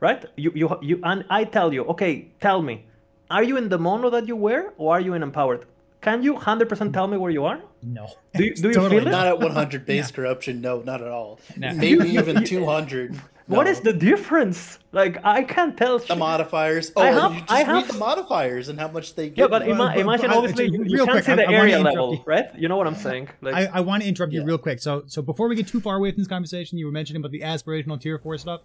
right? 0.00 0.24
You, 0.36 0.52
you, 0.54 0.78
you, 0.80 1.00
and 1.02 1.24
I 1.28 1.44
tell 1.44 1.74
you, 1.74 1.84
okay, 1.84 2.28
tell 2.40 2.62
me, 2.62 2.84
are 3.30 3.42
you 3.42 3.56
in 3.56 3.68
the 3.68 3.78
mono 3.78 4.08
that 4.10 4.28
you 4.28 4.36
wear, 4.36 4.72
or 4.78 4.94
are 4.94 5.00
you 5.00 5.14
in 5.14 5.22
empowered? 5.22 5.66
Can 6.00 6.22
you 6.22 6.34
100% 6.34 6.92
tell 6.92 7.08
me 7.08 7.16
where 7.16 7.32
you 7.32 7.44
are? 7.44 7.60
No. 7.82 8.06
Do 8.34 8.44
you- 8.44 8.54
do 8.54 8.68
you 8.68 8.74
Totally 8.74 9.00
feel 9.00 9.08
it? 9.08 9.10
Not 9.10 9.26
at 9.26 9.38
100 9.40 9.84
base 9.90 10.12
corruption, 10.12 10.60
no, 10.60 10.80
not 10.82 11.02
at 11.02 11.08
all. 11.08 11.40
No. 11.56 11.74
Maybe 11.74 12.08
even 12.20 12.44
200. 12.44 13.20
What 13.48 13.64
no. 13.64 13.70
is 13.70 13.80
the 13.80 13.92
difference? 13.92 14.78
Like, 14.90 15.24
I 15.24 15.42
can't 15.44 15.76
tell. 15.76 15.98
the 16.00 16.16
modifiers? 16.16 16.90
Oh, 16.96 17.02
I 17.02 17.06
have- 17.12 17.32
you 17.34 17.40
just 17.40 17.52
I 17.52 17.58
read 17.60 17.66
have- 17.66 17.88
the 17.92 17.98
modifiers 17.98 18.68
and 18.68 18.78
how 18.80 18.88
much 18.88 19.14
they 19.14 19.28
give. 19.28 19.38
Yeah, 19.38 19.46
but 19.46 19.62
ima- 19.62 19.76
But- 19.78 19.94
but- 19.94 19.98
imagine 20.00 20.28
but 20.30 20.36
obviously 20.36 20.64
you, 20.70 20.84
you 20.84 20.96
can't 20.98 21.10
quick, 21.10 21.24
see 21.24 21.32
I- 21.32 21.36
the 21.36 21.42
I 21.42 21.46
wanna 21.46 21.58
area 21.58 21.78
interrupt 21.78 21.94
level, 21.96 22.14
you. 22.14 22.22
right? 22.26 22.46
You 22.58 22.68
know 22.68 22.76
what 22.76 22.86
I'm 22.88 22.96
saying? 22.96 23.28
Like, 23.40 23.54
I, 23.54 23.66
I 23.74 23.80
want 23.80 24.02
to 24.02 24.08
interrupt 24.08 24.32
you 24.32 24.40
Yeah. 24.40 24.46
real 24.46 24.58
quick. 24.58 24.80
So 24.80 25.04
so 25.06 25.22
before 25.22 25.48
we 25.48 25.54
get 25.54 25.68
too 25.68 25.80
far 25.80 25.96
away 25.96 26.10
from 26.10 26.18
this 26.18 26.26
conversation, 26.28 26.76
you 26.78 26.86
were 26.86 26.92
mentioning 26.92 27.22
about 27.22 27.30
the 27.30 27.40
aspirational 27.42 28.00
tier 28.00 28.18
four 28.18 28.36
stuff. 28.38 28.62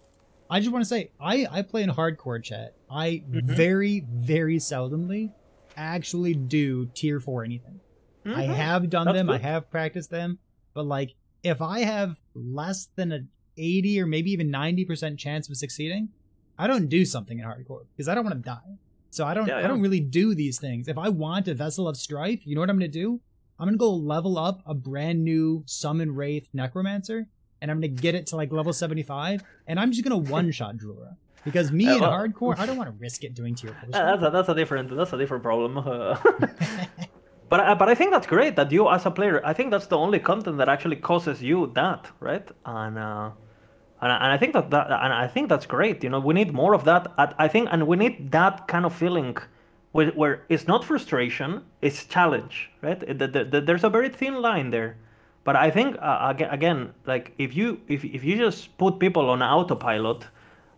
I 0.50 0.58
just 0.58 0.72
want 0.72 0.82
to 0.84 0.88
say 0.88 1.12
I 1.20 1.46
I 1.50 1.62
play 1.62 1.82
in 1.84 1.90
hardcore 1.90 2.42
chat. 2.42 2.74
I 2.90 3.22
Mm-hmm. 3.30 3.54
very 3.54 4.04
very 4.12 4.56
seldomly 4.56 5.30
actually 5.76 6.34
do 6.34 6.86
tier 6.94 7.20
four 7.20 7.44
anything. 7.44 7.78
I 8.26 8.46
Mhm. 8.46 8.54
have 8.54 8.90
done 8.90 9.06
That's 9.06 9.16
them. 9.18 9.30
I 9.30 9.38
have 9.38 9.70
practiced 9.70 10.10
them. 10.10 10.38
But 10.74 10.86
like 10.86 11.14
if 11.44 11.62
I 11.62 11.80
have 11.80 12.20
less 12.34 12.88
than 12.96 13.12
a 13.12 13.20
80 13.62 14.00
or 14.00 14.06
maybe 14.06 14.30
even 14.32 14.50
90% 14.50 15.18
chance 15.18 15.48
of 15.48 15.56
succeeding, 15.56 16.08
I 16.58 16.66
don't 16.66 16.88
do 16.88 17.04
something 17.04 17.38
in 17.38 17.44
hardcore 17.44 17.84
because 17.96 18.08
I 18.08 18.14
don't 18.14 18.24
want 18.24 18.36
to 18.36 18.42
die. 18.42 18.78
So 19.10 19.26
I 19.26 19.34
don't 19.34 19.46
Yeah, 19.46 19.58
I 19.58 19.62
don't 19.62 19.78
yeah. 19.78 19.82
really 19.82 20.00
do 20.00 20.34
these 20.34 20.58
things. 20.58 20.88
If 20.88 20.98
I 20.98 21.08
want 21.08 21.48
a 21.48 21.54
vessel 21.54 21.86
of 21.88 21.96
strife, 21.96 22.40
you 22.46 22.54
know 22.54 22.60
what 22.60 22.70
I'm 22.70 22.78
going 22.78 22.90
to 22.90 22.98
do? 22.98 23.20
I'm 23.58 23.66
going 23.66 23.74
to 23.74 23.78
go 23.78 23.92
level 23.94 24.38
up 24.38 24.62
a 24.66 24.74
brand 24.74 25.22
new 25.22 25.62
summon 25.66 26.14
wraith 26.14 26.48
necromancer 26.52 27.28
and 27.60 27.70
I'm 27.70 27.80
going 27.80 27.94
to 27.94 28.02
get 28.02 28.14
it 28.14 28.26
to 28.28 28.36
like 28.36 28.50
level 28.52 28.72
75 28.72 29.42
and 29.66 29.78
I'm 29.78 29.92
just 29.92 30.02
going 30.04 30.24
to 30.24 30.30
one 30.32 30.50
shot 30.50 30.76
Julra. 30.76 31.16
Because 31.44 31.70
me 31.72 31.88
Uh, 31.88 31.96
in 31.96 32.02
hardcore, 32.02 32.58
I 32.58 32.66
don't 32.66 32.76
want 32.80 32.88
to 32.90 32.96
risk 33.00 33.22
it 33.24 33.34
doing 33.34 33.54
tier 33.54 33.74
4. 33.90 33.90
Uh, 33.92 34.10
that's 34.16 34.22
a, 34.22 34.30
that's 34.30 34.48
a 34.48 34.54
different 34.54 34.96
that's 34.96 35.12
a 35.12 35.18
different 35.18 35.42
problem. 35.42 35.72
But 37.48 37.60
I, 37.60 37.74
but 37.74 37.88
I 37.90 37.94
think 37.94 38.12
that's 38.12 38.26
great 38.26 38.56
that 38.56 38.72
you 38.72 38.88
as 38.88 39.04
a 39.04 39.10
player, 39.10 39.42
I 39.44 39.52
think 39.52 39.70
that's 39.70 39.86
the 39.86 39.98
only 39.98 40.18
content 40.18 40.56
that 40.56 40.70
actually 40.70 40.96
causes 40.96 41.42
you 41.42 41.70
that, 41.74 42.10
right? 42.18 42.48
And 42.64 42.98
uh, 42.98 43.30
and, 44.02 44.12
I- 44.12 44.16
and 44.24 44.32
I 44.32 44.36
think 44.36 44.52
that, 44.54 44.70
that 44.70 44.86
and 44.90 45.12
I 45.12 45.26
think 45.26 45.48
that's 45.48 45.66
great. 45.66 46.04
You 46.04 46.10
know, 46.10 46.20
we 46.20 46.34
need 46.34 46.52
more 46.52 46.74
of 46.74 46.84
that. 46.84 47.06
I, 47.18 47.34
I 47.38 47.48
think, 47.48 47.68
and 47.72 47.86
we 47.86 47.96
need 47.96 48.32
that 48.32 48.68
kind 48.68 48.84
of 48.84 48.94
feeling. 48.94 49.36
Where, 49.92 50.10
where 50.12 50.44
it's 50.48 50.66
not 50.66 50.84
frustration, 50.84 51.64
it's 51.82 52.04
challenge, 52.06 52.70
right? 52.80 52.98
The, 53.00 53.26
the, 53.28 53.44
the, 53.44 53.60
there's 53.60 53.84
a 53.84 53.90
very 53.90 54.08
thin 54.08 54.40
line 54.40 54.70
there, 54.70 54.96
but 55.44 55.54
I 55.54 55.70
think 55.70 55.96
uh, 56.00 56.18
again, 56.30 56.50
again, 56.50 56.94
like 57.06 57.32
if 57.36 57.54
you 57.54 57.78
if, 57.88 58.02
if 58.02 58.24
you 58.24 58.38
just 58.38 58.76
put 58.78 58.98
people 58.98 59.28
on 59.28 59.42
autopilot, 59.42 60.24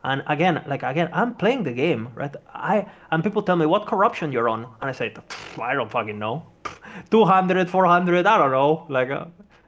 and 0.03 0.25
again, 0.27 0.65
like 0.67 0.83
again, 0.83 1.11
I'm 1.13 1.35
playing 1.37 1.63
the 1.63 1.73
game, 1.73 2.09
right? 2.17 2.35
I 2.53 2.87
and 3.13 3.23
people 3.23 3.41
tell 3.43 3.55
me 3.57 3.67
what 3.67 3.87
corruption 3.87 4.33
you're 4.33 4.49
on, 4.49 4.65
and 4.81 4.91
I 4.91 4.93
say, 4.93 5.15
I 5.63 5.75
don't 5.75 5.91
fucking 5.93 6.19
know, 6.19 6.47
200, 7.13 7.71
400, 7.71 8.27
I 8.27 8.39
don't 8.39 8.51
know. 8.51 8.85
Like 8.89 9.11
uh, 9.11 9.27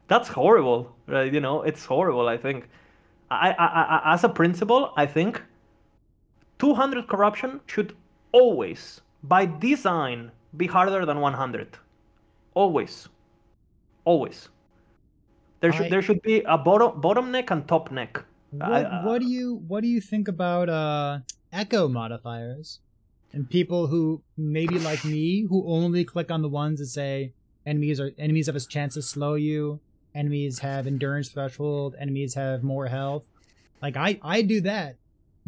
that's 0.08 0.28
horrible, 0.28 0.94
right? 1.06 1.32
You 1.32 1.40
know, 1.40 1.62
it's 1.62 1.84
horrible. 1.84 2.26
I 2.28 2.36
think. 2.36 2.68
I, 3.30 3.50
I, 3.52 3.66
I 3.66 4.14
as 4.14 4.24
a 4.24 4.28
principle, 4.28 4.92
I 4.96 5.06
think 5.06 5.42
200 6.58 7.06
corruption 7.08 7.60
should 7.66 7.94
always, 8.32 9.00
by 9.22 9.46
design, 9.46 10.30
be 10.56 10.66
harder 10.66 11.04
than 11.04 11.20
100. 11.20 11.78
Always, 12.54 13.08
always. 14.04 14.48
There 15.60 15.72
should 15.72 15.86
I- 15.86 15.88
there 15.90 16.02
should 16.02 16.22
be 16.22 16.42
a 16.42 16.56
bottom 16.58 17.00
bottom 17.00 17.30
neck 17.30 17.50
and 17.50 17.66
top 17.66 17.90
neck. 17.90 18.22
What, 18.50 18.70
I- 18.86 19.04
what 19.06 19.20
do 19.20 19.26
you 19.26 19.56
what 19.68 19.82
do 19.82 19.88
you 19.88 20.00
think 20.00 20.28
about 20.28 20.68
uh 20.68 21.18
echo 21.52 21.88
modifiers 21.88 22.80
and 23.32 23.48
people 23.50 23.86
who 23.88 24.22
maybe 24.36 24.78
like 24.78 25.04
me 25.04 25.42
who 25.48 25.66
only 25.66 26.04
click 26.04 26.30
on 26.30 26.42
the 26.42 26.48
ones 26.48 26.78
that 26.78 26.86
say 26.86 27.32
enemies 27.66 27.98
are 28.00 28.12
enemies 28.18 28.46
have 28.46 28.56
a 28.56 28.60
chance 28.60 28.94
to 28.94 29.02
slow 29.02 29.34
you, 29.34 29.80
enemies 30.16 30.60
have 30.60 30.86
endurance 30.86 31.28
threshold, 31.28 31.94
enemies 32.00 32.34
have 32.34 32.62
more 32.62 32.86
health. 32.86 33.24
Like 33.82 33.96
I 33.96 34.18
I 34.22 34.42
do 34.42 34.60
that 34.62 34.96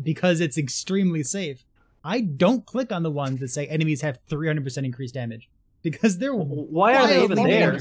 because 0.02 0.40
it's 0.40 0.58
extremely 0.58 1.22
safe. 1.22 1.64
I 2.04 2.20
don't 2.20 2.64
click 2.64 2.92
on 2.92 3.02
the 3.02 3.10
ones 3.10 3.40
that 3.40 3.48
say 3.48 3.66
enemies 3.66 4.02
have 4.02 4.18
300% 4.30 4.84
increased 4.84 5.14
damage 5.14 5.48
because 5.82 6.18
they're 6.18 6.34
Why 6.34 6.94
are 6.94 7.06
they 7.06 7.24
even 7.24 7.42
there? 7.42 7.78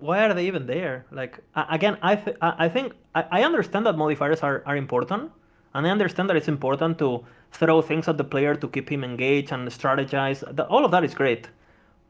Why 0.00 0.24
are 0.24 0.34
they 0.34 0.46
even 0.46 0.66
there? 0.66 1.06
Like 1.10 1.38
again, 1.54 1.98
I 2.02 2.16
th- 2.16 2.36
I 2.40 2.66
I 2.66 2.68
think 2.68 2.94
I, 3.14 3.24
I 3.38 3.42
understand 3.42 3.86
that 3.86 3.96
modifiers 3.96 4.40
are, 4.40 4.62
are 4.64 4.76
important, 4.76 5.30
and 5.74 5.86
I 5.86 5.90
understand 5.90 6.28
that 6.30 6.36
it's 6.36 6.48
important 6.48 6.98
to 7.00 7.24
throw 7.52 7.82
things 7.82 8.06
at 8.08 8.16
the 8.16 8.24
player 8.24 8.54
to 8.54 8.68
keep 8.68 8.90
him 8.90 9.02
engaged 9.02 9.52
and 9.52 9.68
strategize. 9.68 10.42
All 10.70 10.84
of 10.84 10.90
that 10.92 11.04
is 11.04 11.14
great, 11.14 11.48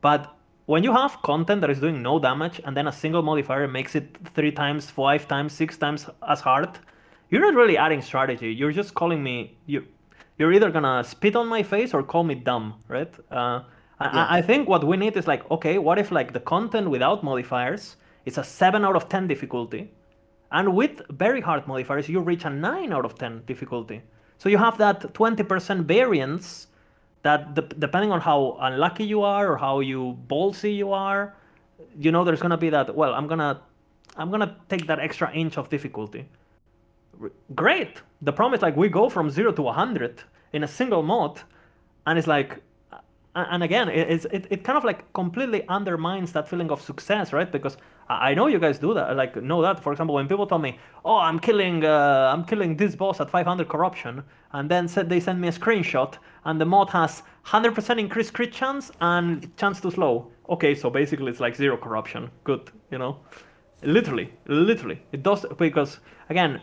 but 0.00 0.34
when 0.72 0.84
you 0.84 0.92
have 0.92 1.12
content 1.22 1.60
that 1.62 1.70
is 1.70 1.80
doing 1.80 2.02
no 2.02 2.18
damage 2.18 2.60
and 2.64 2.76
then 2.76 2.86
a 2.88 2.92
single 2.92 3.22
modifier 3.22 3.66
makes 3.66 3.94
it 4.00 4.06
three 4.34 4.52
times, 4.52 4.90
five 4.90 5.22
times, 5.34 5.50
six 5.62 5.78
times 5.84 6.00
as 6.28 6.40
hard, 6.40 6.70
you're 7.30 7.40
not 7.40 7.54
really 7.54 7.76
adding 7.78 8.02
strategy. 8.02 8.50
You're 8.60 8.72
just 8.80 8.92
calling 8.94 9.22
me 9.22 9.36
you. 9.66 9.80
You're 10.38 10.52
either 10.52 10.70
gonna 10.70 11.02
spit 11.04 11.34
on 11.36 11.46
my 11.48 11.62
face 11.62 11.94
or 11.94 12.02
call 12.02 12.22
me 12.22 12.34
dumb, 12.34 12.66
right? 12.86 13.12
Uh, 13.30 13.60
I, 13.98 14.06
I- 14.20 14.28
I 14.38 14.42
think 14.42 14.68
what 14.68 14.84
we 14.90 14.96
need 15.04 15.16
is 15.16 15.26
like, 15.26 15.42
okay, 15.50 15.78
what 15.78 15.98
if 15.98 16.12
like 16.18 16.32
the 16.32 16.40
content 16.54 16.86
without 16.90 17.24
modifiers 17.24 17.96
is 18.26 18.36
a 18.38 18.44
seven 18.44 18.84
out 18.84 18.94
of 18.94 19.08
ten 19.08 19.26
difficulty, 19.26 19.90
and 20.52 20.66
with 20.80 21.00
very 21.10 21.40
hard 21.40 21.66
modifiers 21.66 22.08
you 22.10 22.20
reach 22.20 22.44
a 22.44 22.50
nine 22.50 22.92
out 22.92 23.04
of 23.06 23.14
ten 23.22 23.42
difficulty. 23.46 24.02
So 24.36 24.48
you 24.50 24.58
have 24.58 24.76
that 24.78 25.14
twenty 25.14 25.42
percent 25.44 25.80
variance 25.96 26.66
that 27.22 27.54
de- 27.54 27.62
depending 27.62 28.12
on 28.12 28.20
how 28.20 28.56
unlucky 28.60 29.04
you 29.04 29.22
are 29.22 29.52
or 29.52 29.56
how 29.56 29.80
you 29.80 30.16
ballsy 30.28 30.74
you 30.76 30.92
are, 30.92 31.34
you 31.98 32.12
know 32.12 32.24
there's 32.24 32.40
gonna 32.40 32.56
be 32.56 32.70
that. 32.70 32.94
Well, 32.94 33.14
I'm 33.14 33.26
gonna 33.26 33.60
I'm 34.16 34.30
gonna 34.30 34.56
take 34.68 34.86
that 34.86 34.98
extra 34.98 35.32
inch 35.32 35.56
of 35.58 35.68
difficulty. 35.68 36.28
Great. 37.54 38.02
The 38.22 38.32
problem 38.32 38.54
is 38.54 38.62
like 38.62 38.76
we 38.76 38.88
go 38.88 39.08
from 39.08 39.30
zero 39.30 39.52
to 39.52 39.62
100 39.62 40.22
in 40.52 40.64
a 40.64 40.68
single 40.68 41.02
mod, 41.02 41.40
and 42.06 42.18
it's 42.18 42.28
like 42.28 42.62
and 43.50 43.62
again 43.62 43.88
it, 43.88 44.24
it, 44.32 44.46
it 44.50 44.64
kind 44.64 44.76
of 44.76 44.84
like 44.84 45.12
completely 45.12 45.66
undermines 45.68 46.32
that 46.32 46.48
feeling 46.48 46.70
of 46.70 46.80
success 46.80 47.32
right? 47.32 47.50
Because 47.52 47.76
i 48.10 48.32
know 48.32 48.46
you 48.46 48.58
guys 48.58 48.78
do 48.78 48.94
that 48.94 49.16
like 49.16 49.36
know 49.42 49.60
that. 49.62 49.82
For 49.82 49.92
example 49.92 50.14
when 50.14 50.28
people 50.28 50.46
tell 50.46 50.58
me 50.58 50.78
oh 51.04 51.18
i'm 51.18 51.38
killing 51.38 51.84
uh, 51.84 52.30
i'm 52.32 52.44
killing 52.44 52.76
this 52.76 52.96
boss 52.96 53.20
at 53.20 53.28
500 53.30 53.68
corruption 53.68 54.22
and 54.52 54.70
then 54.70 54.88
said 54.88 55.08
they 55.08 55.20
send 55.20 55.40
me 55.40 55.48
a 55.48 55.52
screenshot 55.52 56.14
and 56.44 56.60
the 56.60 56.64
mod 56.64 56.88
has 56.90 57.22
100% 57.46 57.98
increased 57.98 58.32
crit 58.32 58.52
chance 58.52 58.90
and 59.00 59.54
chance 59.56 59.80
to 59.80 59.90
slow. 59.90 60.30
Okay 60.48 60.74
so 60.74 60.88
basically 60.90 61.30
it's 61.30 61.40
like 61.40 61.54
zero 61.54 61.76
corruption. 61.76 62.30
Good 62.44 62.70
you 62.90 62.98
know? 62.98 63.18
Literally 63.82 64.32
literally. 64.46 65.02
It 65.12 65.22
does 65.22 65.44
because 65.58 66.00
again 66.30 66.60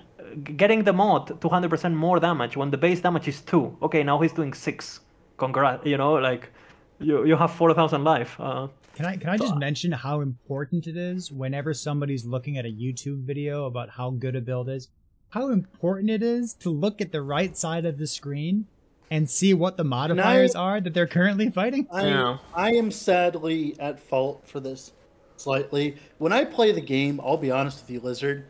getting 0.55 0.83
the 0.83 0.93
mod 0.93 1.27
to 1.27 1.47
100% 1.47 1.93
more 1.93 2.19
damage 2.19 2.57
when 2.57 2.71
the 2.71 2.77
base 2.77 3.01
damage 3.01 3.27
is 3.27 3.41
2 3.41 3.77
okay 3.83 4.03
now 4.03 4.19
he's 4.19 4.33
doing 4.33 4.53
6 4.53 4.99
congrats 5.37 5.85
you 5.85 5.97
know 5.97 6.13
like 6.13 6.51
you 6.99 7.25
you 7.25 7.35
have 7.35 7.51
4000 7.51 8.03
life 8.03 8.35
uh, 8.39 8.67
Can 8.95 9.05
I 9.05 9.17
can 9.17 9.29
I 9.29 9.37
just 9.37 9.55
mention 9.57 9.91
how 9.91 10.21
important 10.21 10.87
it 10.87 10.97
is 10.97 11.31
whenever 11.31 11.73
somebody's 11.73 12.25
looking 12.25 12.57
at 12.57 12.65
a 12.65 12.69
YouTube 12.69 13.23
video 13.23 13.65
about 13.65 13.89
how 13.89 14.11
good 14.11 14.35
a 14.35 14.41
build 14.41 14.69
is, 14.69 14.89
how 15.29 15.49
important 15.49 16.09
it 16.09 16.23
is 16.23 16.53
to 16.55 16.69
look 16.69 17.01
at 17.01 17.11
the 17.11 17.21
right 17.21 17.55
side 17.57 17.85
of 17.85 17.97
the 17.97 18.07
screen 18.07 18.67
and 19.11 19.29
see 19.29 19.53
what 19.53 19.77
the 19.77 19.83
modifiers 19.83 20.55
are 20.55 20.81
that 20.81 20.93
they're 20.93 21.07
currently 21.07 21.49
fighting? 21.49 21.87
I, 21.91 22.07
Yeah. 22.07 22.37
I 22.53 22.71
am 22.73 22.91
sadly 22.91 23.75
at 23.79 23.99
fault 23.99 24.47
for 24.47 24.59
this 24.59 24.93
slightly. 25.37 25.97
When 26.17 26.31
I 26.33 26.45
play 26.45 26.71
the 26.71 26.81
game, 26.81 27.19
I'll 27.23 27.37
be 27.37 27.51
honest 27.51 27.81
with 27.81 27.91
you, 27.91 27.99
Lizard. 27.99 28.45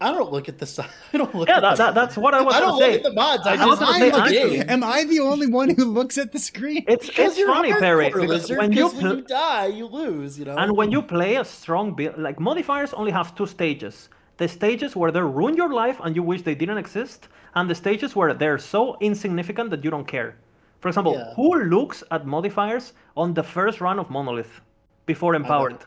I 0.00 0.12
don't 0.12 0.30
look 0.32 0.48
at 0.48 0.58
the 0.58 0.66
side. 0.66 0.88
I 1.12 1.18
don't 1.18 1.34
look 1.34 1.48
yeah 1.48 1.56
at 1.58 1.60
that, 1.62 1.76
the, 1.76 1.82
that, 1.84 1.94
that's 1.94 2.16
what 2.16 2.32
i 2.34 2.40
was 2.40 2.54
I 2.54 2.60
gonna 2.60 2.70
don't 2.70 2.78
look 2.78 2.90
say 2.90 2.96
at 2.98 3.02
the 3.02 3.12
mods. 3.12 3.46
I 3.46 3.52
I 3.52 3.56
just 3.56 3.80
was 3.80 3.96
say, 3.96 4.10
the 4.10 4.16
I- 4.16 4.30
game. 4.30 4.64
Am 4.68 4.84
I 4.84 5.04
the 5.04 5.20
only 5.20 5.46
one 5.48 5.70
who 5.70 5.84
looks 5.84 6.16
at 6.18 6.32
the 6.32 6.38
screen? 6.38 6.84
it's 6.86 7.06
Because 7.08 7.30
it's 7.30 7.38
you're 7.38 7.48
funny 7.54 7.72
perry 7.72 8.06
because 8.06 8.28
Lizard, 8.28 8.58
when 8.58 8.72
you 8.72 8.82
'cause 8.88 8.94
when 9.02 9.16
you 9.18 9.22
die, 9.22 9.66
you 9.66 9.86
lose. 9.86 10.38
You 10.38 10.44
know. 10.46 10.56
And 10.56 10.76
when 10.76 10.90
you 10.92 11.02
play 11.02 11.36
a 11.36 11.44
strong 11.44 11.94
build, 11.94 12.18
like 12.18 12.38
modifiers 12.38 12.92
only 12.92 13.10
have 13.12 13.34
two 13.34 13.46
stages. 13.46 14.08
The 14.36 14.46
stages 14.46 14.94
where 14.94 15.10
they 15.10 15.20
ruin 15.20 15.54
your 15.56 15.72
life 15.72 15.98
and 16.04 16.14
you 16.14 16.22
wish 16.22 16.42
they 16.42 16.54
didn't 16.54 16.78
exist, 16.78 17.28
and 17.56 17.68
the 17.68 17.74
stages 17.74 18.14
where 18.14 18.32
they're 18.34 18.58
so 18.58 18.96
insignificant 19.00 19.70
that 19.70 19.82
you 19.84 19.90
don't 19.90 20.06
care. 20.06 20.36
For 20.80 20.88
example, 20.88 21.14
Yeah. 21.14 21.34
who 21.34 21.48
looks 21.64 22.04
at 22.12 22.24
modifiers 22.24 22.92
on 23.16 23.34
the 23.34 23.42
first 23.42 23.80
run 23.80 23.98
of 23.98 24.10
Monolith 24.10 24.60
before 25.06 25.34
empowered? 25.34 25.78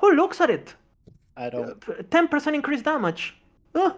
Who 0.00 0.12
looks 0.12 0.42
at 0.42 0.50
it? 0.50 0.74
I 1.38 1.48
don't. 1.48 1.80
10% 2.10 2.54
increased 2.54 2.84
damage. 2.84 3.34
Ugh, 3.76 3.94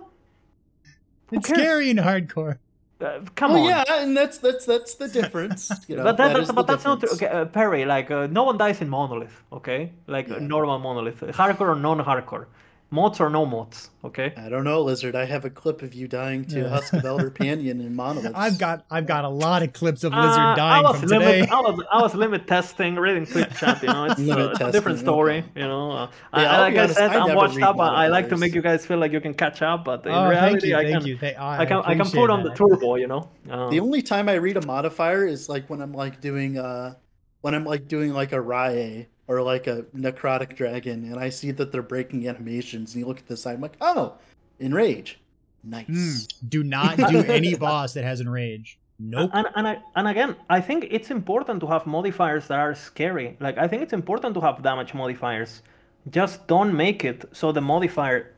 It's 1.32 1.48
scary 1.48 1.90
and 1.90 1.98
hardcore. 2.00 2.58
uh, 3.00 3.20
come 3.36 3.52
Well, 3.52 3.62
on. 3.64 3.68
yeah, 3.70 3.84
and 4.02 4.16
that's 4.16 4.38
that's 4.38 4.64
that's 4.66 4.94
the 4.96 5.08
difference. 5.08 5.70
You 5.88 5.96
know, 5.96 6.04
but 6.04 6.16
that, 6.16 6.34
that 6.34 6.40
is 6.42 6.48
but, 6.48 6.56
but 6.56 6.66
that's 6.66 6.84
not 6.84 7.00
true. 7.00 7.10
Okay, 7.10 7.28
uh, 7.28 7.44
Perry. 7.46 7.84
Like 7.84 8.10
uh, 8.10 8.26
no 8.30 8.42
one 8.44 8.58
dies 8.58 8.80
in 8.80 8.88
monolith. 8.88 9.42
Okay, 9.52 9.92
like 10.06 10.28
Yeah. 10.28 10.38
normal 10.40 10.78
monolith, 10.78 11.20
hardcore 11.20 11.68
or 11.74 11.76
non-hardcore, 11.76 12.46
mods 12.90 13.20
or 13.20 13.28
no 13.28 13.44
mods. 13.44 13.90
Okay. 14.02 14.32
I 14.36 14.48
don't 14.48 14.64
know, 14.64 14.80
Lizard. 14.80 15.14
I 15.14 15.24
have 15.26 15.44
a 15.44 15.50
clip 15.50 15.82
of 15.82 15.92
you 15.92 16.08
dying 16.08 16.44
to 16.46 16.60
Yeah. 16.60 16.68
Husk 16.68 16.92
of 16.94 17.04
Elder 17.04 17.30
Panion 17.38 17.80
in 17.80 17.94
Monoliths. 17.94 18.32
I've 18.34 18.58
got 18.58 18.84
I've 18.90 19.06
got 19.06 19.24
a 19.24 19.28
lot 19.28 19.62
of 19.62 19.72
clips 19.74 20.04
of 20.04 20.12
Lizard 20.14 20.38
Uh, 20.38 20.54
dying 20.54 20.86
I 20.86 20.90
was 20.90 21.00
from 21.00 21.08
limit, 21.10 21.26
today. 21.40 21.48
I 21.50 21.60
was, 21.60 21.84
I 21.92 22.00
was 22.00 22.14
limit 22.14 22.46
testing, 22.46 22.96
reading 22.96 23.26
Twitch 23.26 23.50
chat. 23.58 23.82
You 23.82 23.88
know, 23.88 24.04
it's, 24.06 24.20
uh, 24.20 24.50
it's 24.52 24.60
a 24.60 24.72
different 24.72 25.00
story. 25.00 25.38
okay. 25.38 25.60
You 25.60 25.66
know, 25.68 25.90
uh, 25.92 26.10
Yeah, 26.34 26.52
I, 26.52 26.58
like 26.60 26.74
be 26.74 26.78
I 26.78 26.82
honest, 26.84 26.98
said, 26.98 27.10
I 27.10 27.20
I'm 27.20 27.26
never 27.28 27.36
washed 27.36 27.60
up. 27.62 27.78
I, 27.78 28.04
I 28.04 28.08
like 28.08 28.28
to 28.30 28.36
make 28.36 28.54
you 28.54 28.62
guys 28.62 28.86
feel 28.86 28.98
like 28.98 29.12
you 29.12 29.20
can 29.20 29.34
catch 29.34 29.60
up, 29.60 29.84
but 29.84 30.06
in 30.06 30.12
oh, 30.12 30.28
reality, 30.28 30.38
thank 30.50 30.62
you, 30.64 30.76
I 30.76 30.82
thank 30.84 30.98
can, 30.98 31.06
you. 31.06 31.18
Thank, 31.18 31.38
I 31.38 31.66
can, 31.66 31.76
I 31.78 31.82
can 31.94 32.00
appreciate 32.00 32.20
put 32.20 32.30
on 32.30 32.42
the 32.42 32.48
that. 32.50 32.56
turbo. 32.56 32.94
You 32.94 33.08
know. 33.08 33.28
Uh, 33.50 33.68
The 33.68 33.80
only 33.80 34.00
time 34.02 34.28
I 34.28 34.34
read 34.34 34.56
a 34.56 34.62
modifier 34.62 35.26
is 35.26 35.48
like 35.48 35.68
when 35.68 35.82
I'm 35.82 35.92
like 35.92 36.20
doing 36.22 36.56
uh 36.58 36.94
when 37.42 37.54
I'm 37.54 37.64
like 37.64 37.86
doing 37.88 38.12
like 38.14 38.32
a 38.32 38.40
Raye 38.40 39.08
or 39.28 39.42
like 39.42 39.66
a 39.66 39.82
necrotic 39.94 40.56
dragon 40.56 41.04
and 41.04 41.20
I 41.20 41.28
see 41.28 41.50
that 41.52 41.70
they're 41.70 41.82
breaking 41.82 42.26
animations 42.26 42.94
and 42.94 43.00
you 43.00 43.06
look 43.06 43.18
at 43.18 43.26
the 43.26 43.36
side, 43.36 43.54
I'm 43.54 43.60
like, 43.60 43.76
oh, 43.80 44.14
enrage. 44.58 45.20
Nice. 45.62 45.86
Hmm, 45.86 46.48
do 46.48 46.64
not 46.64 46.96
do 46.96 47.22
any 47.38 47.54
boss 47.54 47.92
that 47.94 48.04
has 48.04 48.20
enrage. 48.20 48.78
Nope. 48.98 49.30
And 49.32 49.46
and 49.54 49.68
I, 49.68 49.78
and 49.94 50.08
again, 50.08 50.36
I 50.50 50.60
think 50.60 50.88
it's 50.90 51.10
important 51.10 51.60
to 51.60 51.66
have 51.66 51.86
modifiers 51.86 52.48
that 52.48 52.58
are 52.58 52.74
scary. 52.74 53.36
Like 53.38 53.58
I 53.58 53.68
think 53.68 53.82
it's 53.82 53.92
important 53.92 54.34
to 54.34 54.40
have 54.40 54.62
damage 54.62 54.94
modifiers. 54.94 55.62
Just 56.10 56.46
don't 56.46 56.74
make 56.76 57.04
it 57.04 57.24
so 57.32 57.52
the 57.52 57.60
modifier 57.60 58.34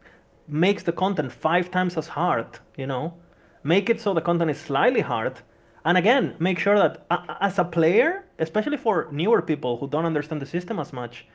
makes 0.48 0.82
the 0.82 0.92
content 0.92 1.32
five 1.32 1.70
times 1.70 1.96
as 1.96 2.08
hard. 2.08 2.58
You 2.76 2.86
know, 2.86 3.14
make 3.62 3.88
it 3.88 4.00
so 4.00 4.12
the 4.12 4.20
content 4.20 4.50
is 4.50 4.58
slightly 4.58 5.00
hard. 5.00 5.38
And 5.84 5.96
again, 5.96 6.36
make 6.38 6.58
sure 6.58 6.78
that 6.78 7.06
uh, 7.10 7.36
as 7.40 7.58
a 7.58 7.64
player, 7.64 8.24
especially 8.38 8.76
for 8.76 9.08
newer 9.10 9.40
people 9.40 9.78
who 9.78 9.88
don't 9.88 10.04
understand 10.04 10.42
the 10.42 10.46
system 10.46 10.78
as 10.78 10.92
much, 10.92 11.26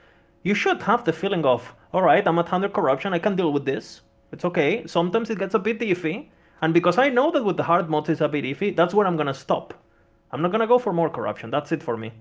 you 0.44 0.54
should 0.54 0.84
have 0.84 1.04
the 1.04 1.14
feeling 1.14 1.44
of, 1.46 1.74
all 1.92 2.04
right, 2.04 2.26
I'm 2.28 2.38
at 2.38 2.46
100 2.46 2.72
corruption, 2.72 3.14
I 3.14 3.20
can 3.20 3.36
deal 3.36 3.52
with 3.52 3.66
this. 3.66 4.02
It's 4.32 4.46
okay. 4.46 4.86
Sometimes 4.86 5.30
it 5.30 5.40
gets 5.40 5.56
a 5.56 5.60
bit 5.60 5.80
iffy. 5.80 6.30
And 6.62 6.74
because 6.74 6.98
I 6.98 7.10
know 7.10 7.32
that 7.32 7.44
with 7.44 7.58
the 7.58 7.64
hard 7.64 7.90
mods 7.90 8.10
it's 8.10 8.22
a 8.22 8.28
bit 8.28 8.44
iffy, 8.44 8.76
that's 8.76 8.94
where 8.94 9.08
I'm 9.08 9.16
going 9.16 9.28
to 9.28 9.34
stop. 9.34 9.74
I'm 10.32 10.42
not 10.42 10.52
going 10.52 10.62
to 10.62 10.68
go 10.68 10.78
for 10.78 10.94
more 10.94 11.10
corruption. 11.10 11.50
That's 11.50 11.72
it 11.72 11.82
for 11.82 11.98
me. 11.98 12.12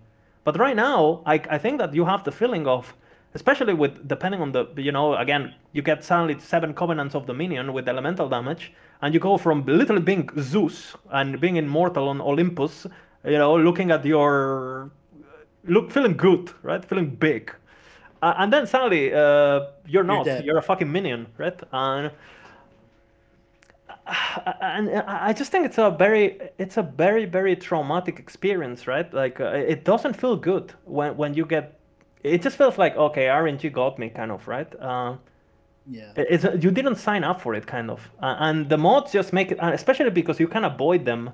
But 0.45 0.59
right 0.59 0.77
now, 0.77 1.22
I, 1.27 1.35
I 1.51 1.59
think 1.59 1.79
that 1.79 1.95
you 1.95 2.05
have 2.05 2.25
the 2.25 2.33
feeling 2.33 2.66
of, 2.66 2.95
especially 3.35 3.74
with, 3.74 4.07
depending 4.09 4.41
on 4.41 4.53
the, 4.53 4.66
you 4.76 4.93
know, 4.93 5.16
again, 5.16 5.55
you 5.72 5.82
get 5.82 6.05
suddenly 6.05 6.39
seven 6.39 6.72
covenants 6.74 7.14
of 7.14 7.26
the 7.26 7.35
minion 7.35 7.72
with 7.72 7.89
elemental 7.89 8.28
damage, 8.28 8.72
and 9.03 9.12
you 9.12 9.20
go 9.20 9.37
from 9.37 9.64
literally 9.66 10.03
being 10.03 10.28
Zeus 10.39 10.97
and 11.11 11.41
being 11.41 11.57
immortal 11.57 12.09
on 12.09 12.20
Olympus, 12.20 12.87
you 13.24 13.39
know, 13.39 13.57
looking 13.57 13.91
at 13.91 14.05
your, 14.05 14.91
look, 15.64 15.91
feeling 15.91 16.16
good, 16.16 16.51
right? 16.62 16.85
Feeling 16.85 17.14
big. 17.14 17.53
Uh, 18.22 18.35
and 18.39 18.53
then 18.53 18.66
suddenly, 18.66 19.12
uh, 19.12 19.61
you're 19.87 20.05
not. 20.05 20.24
dead. 20.24 20.45
You're 20.45 20.59
a 20.59 20.62
fucking 20.62 20.91
minion, 20.91 21.26
right? 21.37 21.61
And 21.72 22.11
and 24.61 24.91
I 24.91 25.32
just 25.32 25.51
think 25.51 25.66
it's 25.66 25.78
a 25.78 25.91
very, 25.91 26.39
it's 26.59 26.76
a 26.76 26.82
very, 26.82 27.24
very 27.24 27.57
traumatic 27.57 28.18
experience, 28.18 28.87
right? 28.87 29.12
Like 29.12 29.41
uh, 29.41 29.47
it 29.47 29.85
doesn't 29.85 30.14
feel 30.14 30.37
good 30.37 30.72
when 30.85 31.16
when 31.16 31.35
you 31.35 31.45
get. 31.47 31.78
It 32.25 32.43
just 32.43 32.57
feels 32.57 32.79
like 32.79 32.97
okay, 32.97 33.27
RNG 33.29 33.70
got 33.72 33.99
me, 33.99 34.11
kind 34.11 34.33
of, 34.33 34.49
right? 34.49 34.75
Uh, 34.81 35.16
Yeah. 35.87 36.12
it's 36.16 36.45
you 36.64 36.70
didn't 36.70 36.97
sign 36.97 37.25
up 37.25 37.41
for 37.43 37.55
it, 37.55 37.66
kind 37.66 37.91
of, 37.91 38.11
uh, 38.22 38.37
and 38.41 38.68
the 38.70 38.79
mods 38.79 39.12
just 39.12 39.33
make 39.33 39.53
it, 39.53 39.59
especially 39.61 40.11
because 40.11 40.41
you 40.41 40.49
can 40.49 40.64
avoid 40.64 41.05
them. 41.05 41.31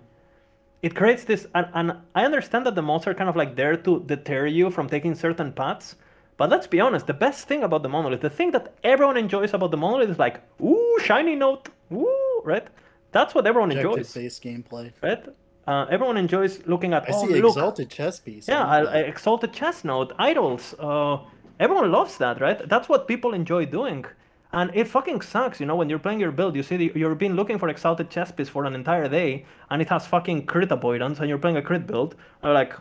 It 0.83 0.95
creates 0.97 1.25
this, 1.25 1.47
and, 1.55 1.69
and 1.75 1.93
I 2.15 2.25
understand 2.25 2.67
that 2.67 2.75
the 2.75 2.83
mods 2.83 3.07
are 3.07 3.15
kind 3.15 3.29
of 3.31 3.37
like 3.37 3.55
there 3.57 3.77
to 3.77 4.01
deter 4.07 4.47
you 4.47 4.71
from 4.71 4.89
taking 4.89 5.15
certain 5.15 5.53
paths. 5.53 5.97
But 6.37 6.51
let's 6.51 6.67
be 6.67 6.81
honest, 6.81 7.07
the 7.07 7.15
best 7.15 7.47
thing 7.49 7.63
about 7.63 7.83
the 7.83 7.89
monolith, 7.89 8.23
the 8.23 8.31
thing 8.31 8.51
that 8.53 8.75
everyone 8.83 9.17
enjoys 9.19 9.55
about 9.55 9.71
the 9.73 9.77
monolith 9.77 10.11
is 10.11 10.19
like, 10.19 10.41
ooh, 10.61 10.99
shiny 11.05 11.37
note, 11.37 11.69
ooh, 11.93 12.41
right? 12.45 12.67
That's 13.13 13.35
what 13.35 13.47
everyone 13.47 13.73
enjoys, 13.73 14.17
Objective-based 14.17 14.43
gameplay. 14.43 14.93
right? 15.03 15.25
Uh, 15.67 15.87
everyone 15.91 16.17
enjoys 16.17 16.67
looking 16.67 16.93
at. 16.93 17.09
I 17.09 17.13
oh, 17.13 17.27
see 17.27 17.41
look, 17.41 17.53
exalted 17.55 17.91
chess 17.91 18.21
piece. 18.21 18.49
Yeah, 18.49 18.65
like 18.65 18.89
I, 18.89 18.99
exalted 19.01 19.53
chess 19.53 19.85
note, 19.85 20.13
idols. 20.19 20.75
Uh, 20.79 21.19
everyone 21.59 21.91
loves 21.93 22.17
that, 22.19 22.41
right? 22.41 22.69
That's 22.69 22.89
what 22.89 23.07
people 23.07 23.35
enjoy 23.35 23.67
doing. 23.67 24.05
And 24.53 24.71
it 24.75 24.89
fucking 24.89 25.21
sucks, 25.21 25.61
you 25.61 25.67
know, 25.67 25.77
when 25.77 25.89
you're 25.89 26.01
playing 26.01 26.19
your 26.19 26.33
build, 26.33 26.57
you 26.57 26.65
see 26.65 26.77
the, 26.77 26.93
you've 26.97 27.19
been 27.19 27.37
looking 27.37 27.57
for 27.57 27.69
exalted 27.69 28.11
chess 28.11 28.33
piece 28.33 28.49
for 28.49 28.65
an 28.65 28.75
entire 28.75 29.09
day, 29.09 29.47
and 29.71 29.81
it 29.81 29.89
has 29.91 30.09
fucking 30.09 30.47
crit 30.47 30.73
avoidance, 30.73 31.21
and 31.21 31.29
you're 31.29 31.39
playing 31.39 31.57
a 31.57 31.63
crit 31.63 31.87
build. 31.87 32.15
And 32.15 32.49
you're 32.49 32.55
like, 32.55 32.75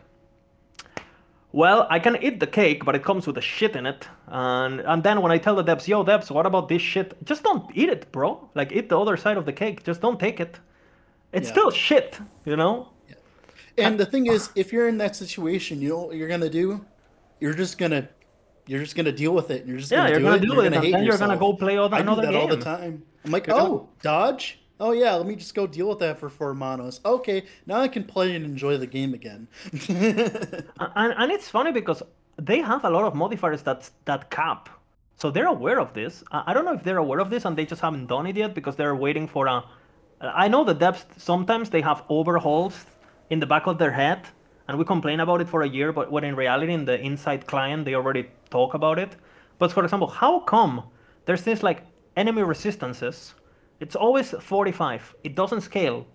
well, 1.51 1.85
I 1.89 1.99
can 1.99 2.17
eat 2.23 2.39
the 2.39 2.47
cake, 2.47 2.85
but 2.85 2.95
it 2.95 3.03
comes 3.03 3.27
with 3.27 3.37
a 3.37 3.41
shit 3.41 3.75
in 3.75 3.85
it. 3.85 4.07
And 4.27 4.81
and 4.81 5.03
then 5.03 5.21
when 5.21 5.31
I 5.31 5.37
tell 5.37 5.55
the 5.55 5.63
devs, 5.63 5.87
yo, 5.87 6.03
devs, 6.03 6.31
what 6.31 6.45
about 6.45 6.69
this 6.69 6.81
shit? 6.81 7.13
Just 7.23 7.43
don't 7.43 7.65
eat 7.75 7.89
it, 7.89 8.11
bro. 8.11 8.49
Like, 8.55 8.71
eat 8.71 8.89
the 8.89 8.99
other 8.99 9.17
side 9.17 9.37
of 9.37 9.45
the 9.45 9.53
cake. 9.53 9.83
Just 9.83 10.01
don't 10.01 10.19
take 10.19 10.39
it. 10.39 10.59
It's 11.33 11.47
Yeah. 11.47 11.53
still 11.53 11.71
shit, 11.71 12.19
you 12.45 12.55
know? 12.55 12.89
Yeah. 13.07 13.15
And 13.87 13.99
the 13.99 14.05
thing 14.05 14.27
is, 14.27 14.49
if 14.55 14.73
you're 14.73 14.87
in 14.87 14.97
that 14.97 15.15
situation, 15.15 15.81
you 15.81 15.89
know 15.89 15.99
what 16.07 16.15
you're 16.15 16.27
gonna 16.27 16.49
do? 16.49 16.83
You're 17.39 17.53
just 17.53 17.77
gonna 17.77 18.07
you're 18.67 18.81
just 18.83 18.95
gonna 18.95 19.11
deal 19.11 19.33
with 19.33 19.49
it. 19.49 19.65
You're 19.65 19.77
just 19.77 19.91
Yeah, 19.91 19.97
gonna 19.99 20.09
you're 20.11 20.19
do 20.19 20.25
gonna 20.25 20.35
it. 20.37 20.41
deal 20.41 20.55
with 20.55 20.65
it, 20.67 20.69
gonna 20.73 20.85
and 20.85 20.93
then 20.93 21.03
you're 21.03 21.17
gonna 21.17 21.37
go 21.37 21.53
play 21.53 21.77
other- 21.77 21.95
I 21.95 21.99
do 22.01 22.03
another 22.03 22.21
that 22.27 22.35
all 22.35 22.47
the 22.47 22.57
time. 22.57 23.03
I'm 23.25 23.31
like, 23.31 23.47
You're 23.47 23.57
gonna- 23.57 23.69
oh, 23.69 23.89
dodge. 24.03 24.59
Oh 24.79 24.91
yeah, 24.91 25.13
let 25.15 25.25
me 25.27 25.35
just 25.35 25.55
go 25.55 25.65
deal 25.67 25.89
with 25.89 25.99
that 25.99 26.17
for 26.19 26.29
four 26.29 26.53
monos. 26.53 27.01
Okay, 27.03 27.43
now 27.65 27.79
I 27.81 27.87
can 27.89 28.03
play 28.05 28.35
and 28.35 28.45
enjoy 28.45 28.77
the 28.77 28.87
game 28.87 29.13
again. 29.13 29.47
and, 29.89 31.13
and 31.17 31.31
it's 31.31 31.49
funny 31.49 31.71
because 31.71 32.01
they 32.37 32.59
have 32.59 32.85
a 32.85 32.89
lot 32.89 33.03
of 33.05 33.15
modifiers 33.15 33.61
that 33.63 33.89
that 34.05 34.29
cap 34.29 34.69
so 35.17 35.29
they're 35.29 35.47
aware 35.47 35.79
of 35.81 35.93
this 35.93 36.23
I 36.31 36.53
don't 36.53 36.63
know 36.63 36.71
if 36.73 36.83
they're 36.85 36.97
aware 37.05 37.19
of 37.19 37.29
this 37.29 37.43
and 37.43 37.57
they 37.57 37.65
just 37.65 37.81
haven't 37.81 38.05
done 38.07 38.25
it 38.27 38.37
yet 38.37 38.53
because 38.55 38.75
they're 38.77 38.95
waiting 38.95 39.27
for 39.27 39.47
a 39.47 39.61
i 40.21 40.47
know 40.47 40.63
the 40.63 40.75
devs 40.75 41.05
sometimes 41.17 41.69
they 41.69 41.81
have 41.81 42.03
overhauls 42.09 42.85
in 43.29 43.39
the 43.39 43.45
back 43.45 43.67
of 43.67 43.77
their 43.77 43.91
head, 43.91 44.27
and 44.67 44.77
we 44.77 44.85
complain 44.85 45.19
about 45.19 45.41
it 45.41 45.49
for 45.49 45.61
a 45.63 45.69
year, 45.69 45.91
but 45.91 46.11
when 46.11 46.23
in 46.23 46.35
reality, 46.35 46.73
in 46.73 46.85
the 46.85 46.99
inside 46.99 47.47
client, 47.47 47.85
they 47.85 47.95
already 47.95 48.29
talk 48.49 48.73
about 48.73 48.99
it. 48.99 49.15
But 49.57 49.71
for 49.71 49.83
example, 49.83 50.07
how 50.07 50.41
come 50.41 50.83
there's 51.25 51.41
things 51.41 51.63
like 51.63 51.85
enemy 52.15 52.43
resistances? 52.43 53.33
It's 53.79 53.95
always 53.95 54.31
45. 54.31 55.15
It 55.23 55.35
doesn't 55.35 55.61
scale. 55.61 56.05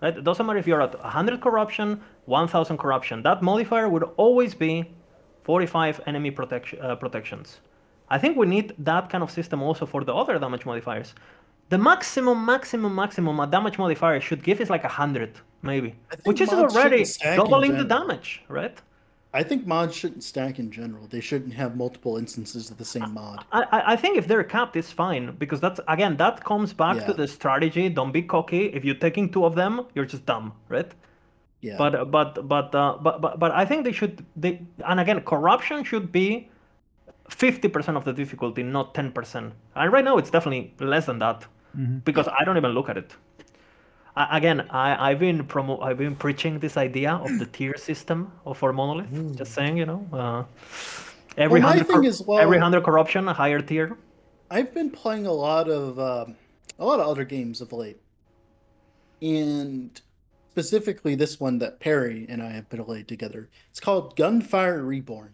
Right? 0.00 0.16
It 0.16 0.24
doesn't 0.24 0.44
matter 0.46 0.58
if 0.58 0.66
you're 0.66 0.82
at 0.82 0.98
100 1.00 1.40
corruption, 1.40 2.00
1000 2.24 2.76
corruption. 2.76 3.22
That 3.22 3.42
modifier 3.42 3.88
would 3.88 4.04
always 4.16 4.54
be 4.54 4.94
45 5.42 6.00
enemy 6.06 6.30
protection, 6.30 6.80
uh, 6.80 6.96
protections. 6.96 7.60
I 8.08 8.18
think 8.18 8.36
we 8.36 8.46
need 8.46 8.74
that 8.78 9.10
kind 9.10 9.22
of 9.22 9.30
system 9.30 9.62
also 9.62 9.86
for 9.86 10.04
the 10.04 10.14
other 10.14 10.38
damage 10.38 10.66
modifiers. 10.66 11.14
The 11.68 11.78
maximum, 11.78 12.44
maximum, 12.44 12.94
maximum 12.94 13.40
a 13.40 13.46
damage 13.46 13.78
modifier 13.78 14.20
should 14.20 14.42
give 14.42 14.60
is 14.60 14.68
like 14.68 14.84
a 14.84 14.88
100, 14.88 15.40
maybe. 15.62 15.94
Which 16.24 16.40
is 16.40 16.50
already 16.50 16.98
shouldn't 16.98 17.08
stack 17.08 17.32
in 17.32 17.36
doubling 17.44 17.72
the 17.78 17.84
damage, 17.84 18.42
right? 18.48 18.80
I 19.34 19.42
think 19.42 19.66
mods 19.66 19.94
shouldn't 19.96 20.22
stack 20.22 20.58
in 20.58 20.70
general. 20.70 21.06
They 21.06 21.20
shouldn't 21.20 21.54
have 21.54 21.74
multiple 21.74 22.18
instances 22.18 22.70
of 22.70 22.76
the 22.76 22.84
same 22.84 23.14
mod. 23.14 23.46
I, 23.50 23.62
I- 23.72 23.92
I 23.92 23.96
think 23.96 24.18
if 24.18 24.28
they're 24.28 24.44
capped, 24.44 24.76
it's 24.76 24.92
fine 24.92 25.34
because 25.36 25.58
that's 25.58 25.80
again 25.88 26.18
that 26.18 26.44
comes 26.44 26.74
back 26.74 26.96
to 27.06 27.14
the 27.14 27.26
strategy. 27.26 27.88
Don't 27.88 28.12
be 28.12 28.20
cocky. 28.20 28.66
If 28.66 28.84
you're 28.84 28.94
taking 29.06 29.30
two 29.32 29.46
of 29.46 29.54
them, 29.54 29.86
you're 29.94 30.04
just 30.04 30.26
dumb, 30.26 30.52
right? 30.68 30.90
Yeah. 31.62 31.76
But 31.78 32.10
but 32.10 32.46
but 32.46 32.74
uh, 32.74 32.98
but 33.00 33.22
but 33.22 33.38
but 33.38 33.50
I 33.52 33.64
think 33.64 33.84
they 33.84 33.92
should. 33.92 34.22
They 34.36 34.60
and 34.84 35.00
again, 35.00 35.22
corruption 35.22 35.82
should 35.84 36.12
be 36.12 36.50
fifty 37.34 37.68
percent 37.68 37.96
of 37.96 38.04
the 38.04 38.12
difficulty, 38.12 38.62
not 38.62 38.94
ten 38.94 39.10
percent. 39.12 39.52
And 39.74 39.92
right 39.92 40.04
now, 40.04 40.16
it's 40.18 40.30
definitely 40.30 40.74
less 40.80 41.06
than 41.06 41.18
that 41.20 41.46
because 42.04 42.28
I 42.28 42.44
don't 42.44 42.56
even 42.56 42.72
look 42.72 42.88
at 42.88 42.96
it. 42.98 43.16
I, 44.14 44.36
again, 44.38 44.60
I 44.70 45.10
I've 45.10 45.18
been 45.20 45.42
promo 45.46 45.82
I've 45.82 45.98
been 45.98 46.14
preaching 46.16 46.58
this 46.58 46.76
idea 46.76 47.12
of 47.14 47.38
the 47.38 47.46
tier 47.46 47.76
system 47.78 48.30
of 48.44 48.58
for 48.58 48.72
monolith. 48.72 49.36
Just 49.36 49.52
saying, 49.54 49.76
you 49.78 49.86
know, 49.86 50.06
uh, 50.12 50.44
every 51.38 51.60
Well, 51.60 51.68
hundred 51.72 51.88
cor- 51.88 52.26
well- 52.26 52.38
every 52.38 52.58
hundred 52.58 52.84
corruption, 52.84 53.26
a 53.28 53.32
higher 53.32 53.60
tier. 53.60 53.96
I've 54.50 54.74
been 54.74 54.90
playing 54.90 55.24
a 55.26 55.32
lot 55.32 55.70
of 55.70 55.98
um, 55.98 56.36
a 56.78 56.84
lot 56.84 57.00
of 57.00 57.06
other 57.08 57.24
games 57.24 57.62
of 57.62 57.72
late, 57.72 57.98
and 59.22 59.98
specifically 60.50 61.14
this 61.14 61.40
one 61.40 61.58
that 61.60 61.80
Perry 61.80 62.26
and 62.28 62.42
I 62.42 62.50
have 62.50 62.68
been 62.68 62.84
played 62.84 63.08
together. 63.08 63.48
It's 63.70 63.80
called 63.80 64.14
Gunfire 64.16 64.82
Reborn, 64.82 65.32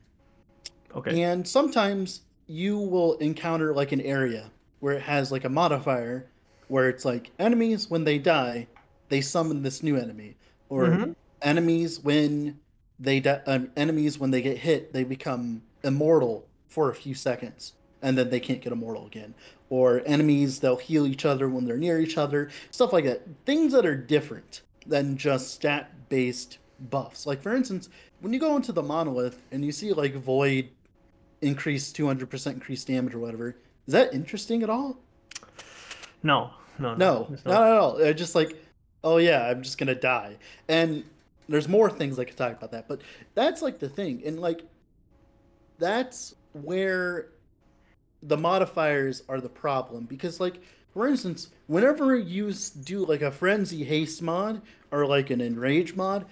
Okay. 0.94 1.22
and 1.22 1.46
sometimes 1.46 2.22
you 2.46 2.78
will 2.78 3.14
encounter 3.14 3.74
like 3.74 3.92
an 3.92 4.00
area 4.00 4.50
where 4.80 4.94
it 4.94 5.02
has 5.02 5.30
like 5.30 5.44
a 5.44 5.48
modifier 5.48 6.26
where 6.68 6.88
it's 6.88 7.04
like 7.04 7.30
enemies 7.38 7.88
when 7.90 8.04
they 8.04 8.18
die, 8.18 8.66
they 9.08 9.20
summon 9.20 9.62
this 9.62 9.82
new 9.82 9.96
enemy, 9.96 10.36
or 10.68 10.88
Mhm. 10.88 11.16
enemies 11.42 12.00
when 12.00 12.58
they 13.00 13.20
di- 13.20 13.42
um, 13.46 13.70
enemies 13.76 14.18
when 14.18 14.30
they 14.30 14.42
get 14.42 14.58
hit, 14.58 14.92
they 14.92 15.04
become 15.04 15.62
immortal 15.84 16.46
for 16.68 16.90
a 16.90 16.94
few 16.94 17.14
seconds, 17.14 17.72
and 18.02 18.18
then 18.18 18.28
they 18.28 18.40
can't 18.40 18.60
get 18.60 18.72
immortal 18.72 19.06
again. 19.06 19.34
Or 19.70 20.02
enemies 20.06 20.60
they'll 20.60 20.76
heal 20.76 21.06
each 21.06 21.24
other 21.24 21.48
when 21.48 21.64
they're 21.64 21.78
near 21.78 22.00
each 22.00 22.18
other, 22.18 22.50
stuff 22.70 22.92
like 22.92 23.04
that. 23.04 23.22
Things 23.46 23.72
that 23.72 23.86
are 23.86 23.96
different 23.96 24.62
than 24.86 25.16
just 25.16 25.52
stat 25.54 25.90
based 26.08 26.58
buffs. 26.90 27.26
Like 27.26 27.42
for 27.42 27.54
instance, 27.54 27.88
when 28.20 28.32
you 28.32 28.40
go 28.40 28.56
into 28.56 28.72
the 28.72 28.82
monolith 28.82 29.42
and 29.52 29.64
you 29.64 29.72
see 29.72 29.92
like 29.92 30.14
void 30.14 30.68
increase 31.42 31.92
200% 31.92 32.52
increased 32.52 32.86
damage 32.86 33.14
or 33.14 33.18
whatever, 33.18 33.56
is 33.86 33.92
that 33.92 34.12
interesting 34.12 34.62
at 34.62 34.70
all? 34.70 34.98
No, 36.22 36.50
no, 36.78 36.94
No, 36.94 37.28
it's 37.32 37.44
not 37.44 37.62
at 37.66 37.72
all. 37.72 37.96
They're 37.96 38.14
just 38.14 38.34
like, 38.34 38.56
oh 39.04 39.18
yeah, 39.18 39.46
I'm 39.46 39.62
just 39.62 39.78
gonna 39.78 39.94
die. 39.94 40.36
And 40.68 41.04
there's 41.48 41.68
more 41.68 41.90
things 41.90 42.18
I 42.18 42.24
could 42.24 42.36
talk 42.36 42.52
about 42.52 42.72
that, 42.72 42.88
but 42.88 43.00
that's 43.34 43.62
like 43.62 43.78
the 43.78 43.88
thing, 43.88 44.22
and 44.26 44.40
like 44.40 44.62
that's 45.78 46.34
where 46.52 47.28
the 48.22 48.36
modifiers 48.36 49.22
are 49.28 49.40
the 49.40 49.48
problem 49.48 50.04
because 50.04 50.40
like 50.40 50.60
for 50.92 51.06
instance 51.06 51.50
whenever 51.68 52.16
you 52.16 52.52
do 52.82 53.04
like 53.06 53.22
a 53.22 53.30
frenzy 53.30 53.84
haste 53.84 54.22
mod 54.22 54.60
or 54.90 55.06
like 55.06 55.30
an 55.30 55.40
enrage 55.40 55.94
mod 55.94 56.24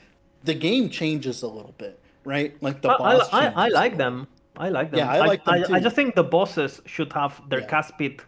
the 0.43 0.55
game 0.55 0.89
changes 0.89 1.43
a 1.43 1.47
little 1.47 1.75
bit 1.79 2.01
right 2.25 2.61
like 2.61 2.83
the 2.83 2.91
I, 2.91 2.99
boss 2.99 3.29
I, 3.33 3.47
I, 3.47 3.67
I 3.67 3.69
like 3.69 3.97
them. 3.97 4.27
I 4.59 4.69
like 4.71 4.91
them. 4.91 4.99
Yeah, 4.99 5.11
I 5.11 5.19
like 5.21 5.45
them 5.45 5.55
I, 5.55 5.77
I 5.77 5.81
just 5.81 5.97
think 5.97 6.15
the 6.15 6.25
bosses 6.25 6.81
should 6.87 7.13
have 7.13 7.41
their 7.49 7.61
Yeah. 7.61 7.81
speed 7.83 8.23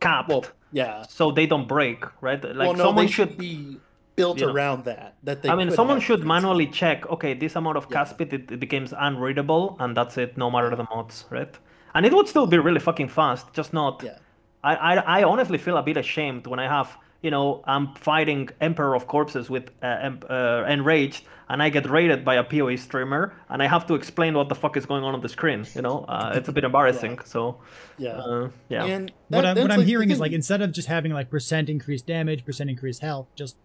capped 0.00 0.28
well 0.28 0.44
yeah 0.72 1.02
so 1.02 1.30
they 1.32 1.46
don't 1.46 1.66
break, 1.68 2.04
right? 2.20 2.42
Like 2.42 2.56
well 2.56 2.74
no 2.74 2.84
someone 2.84 3.06
they 3.06 3.10
should. 3.10 3.30
should 3.30 3.38
be 3.38 3.78
built 4.16 4.40
you 4.40 4.46
know. 4.46 4.52
around 4.52 4.84
that 4.84 5.16
that 5.22 5.42
they 5.42 5.48
I 5.48 5.54
mean, 5.54 5.70
someone 5.70 6.00
should 6.00 6.24
manually 6.24 6.66
check. 6.66 7.06
Okay, 7.08 7.34
this 7.34 7.56
amount 7.56 7.76
of 7.76 7.86
Yeah. 7.90 8.04
it, 8.18 8.32
it 8.52 8.60
becomes 8.60 8.92
unreadable, 8.92 9.76
and 9.80 9.96
that's 9.96 10.16
it. 10.18 10.36
No 10.36 10.50
matter 10.50 10.70
the 10.76 10.86
mods, 10.92 11.24
right? 11.30 11.54
And 11.94 12.04
it 12.06 12.12
would 12.12 12.28
still 12.28 12.46
be 12.46 12.58
really 12.58 12.80
fucking 12.80 13.08
fast, 13.08 13.52
just 13.54 13.72
not. 13.72 14.02
yeah 14.04 14.18
I, 14.64 14.74
I, 14.74 14.94
I 15.20 15.22
honestly 15.22 15.56
feel 15.58 15.76
a 15.76 15.82
bit 15.82 15.96
ashamed 15.96 16.46
when 16.48 16.58
I 16.58 16.66
have, 16.66 16.96
you 17.22 17.30
know, 17.30 17.62
I'm 17.66 17.94
fighting 17.94 18.48
Emperor 18.60 18.94
of 18.94 19.06
Corpses 19.06 19.50
with 19.50 19.70
uh, 19.82 19.86
em- 19.86 20.20
uh, 20.28 20.64
Enraged, 20.68 21.24
and 21.48 21.62
I 21.62 21.68
get 21.68 21.88
raided 21.88 22.24
by 22.24 22.36
a 22.36 22.44
PoE 22.44 22.76
streamer, 22.76 23.34
and 23.48 23.62
I 23.62 23.66
have 23.66 23.86
to 23.88 23.94
explain 23.94 24.34
what 24.34 24.48
the 24.48 24.54
fuck 24.54 24.76
is 24.76 24.86
going 24.86 25.02
on 25.02 25.14
on 25.14 25.20
the 25.20 25.28
screen. 25.28 25.66
You 25.74 25.82
know, 25.82 26.04
uh, 26.04 26.32
it's 26.36 26.48
a 26.48 26.52
bit 26.52 26.64
embarrassing. 26.70 27.18
So, 27.24 27.58
yeah 27.98 28.10
uh, 28.18 28.50
yeah. 28.68 28.84
and 28.84 29.12
what 29.28 29.44
I'm, 29.44 29.56
what 29.56 29.70
I'm 29.72 29.78
like, 29.78 29.86
hearing 29.86 30.10
is 30.10 30.20
like 30.20 30.32
instead 30.32 30.62
of 30.62 30.72
just 30.72 30.86
having 30.88 31.12
like 31.12 31.28
percent 31.30 31.68
increased 31.68 32.06
damage, 32.06 32.44
percent 32.44 32.70
increased 32.70 33.02
health, 33.02 33.26
just 33.34 33.56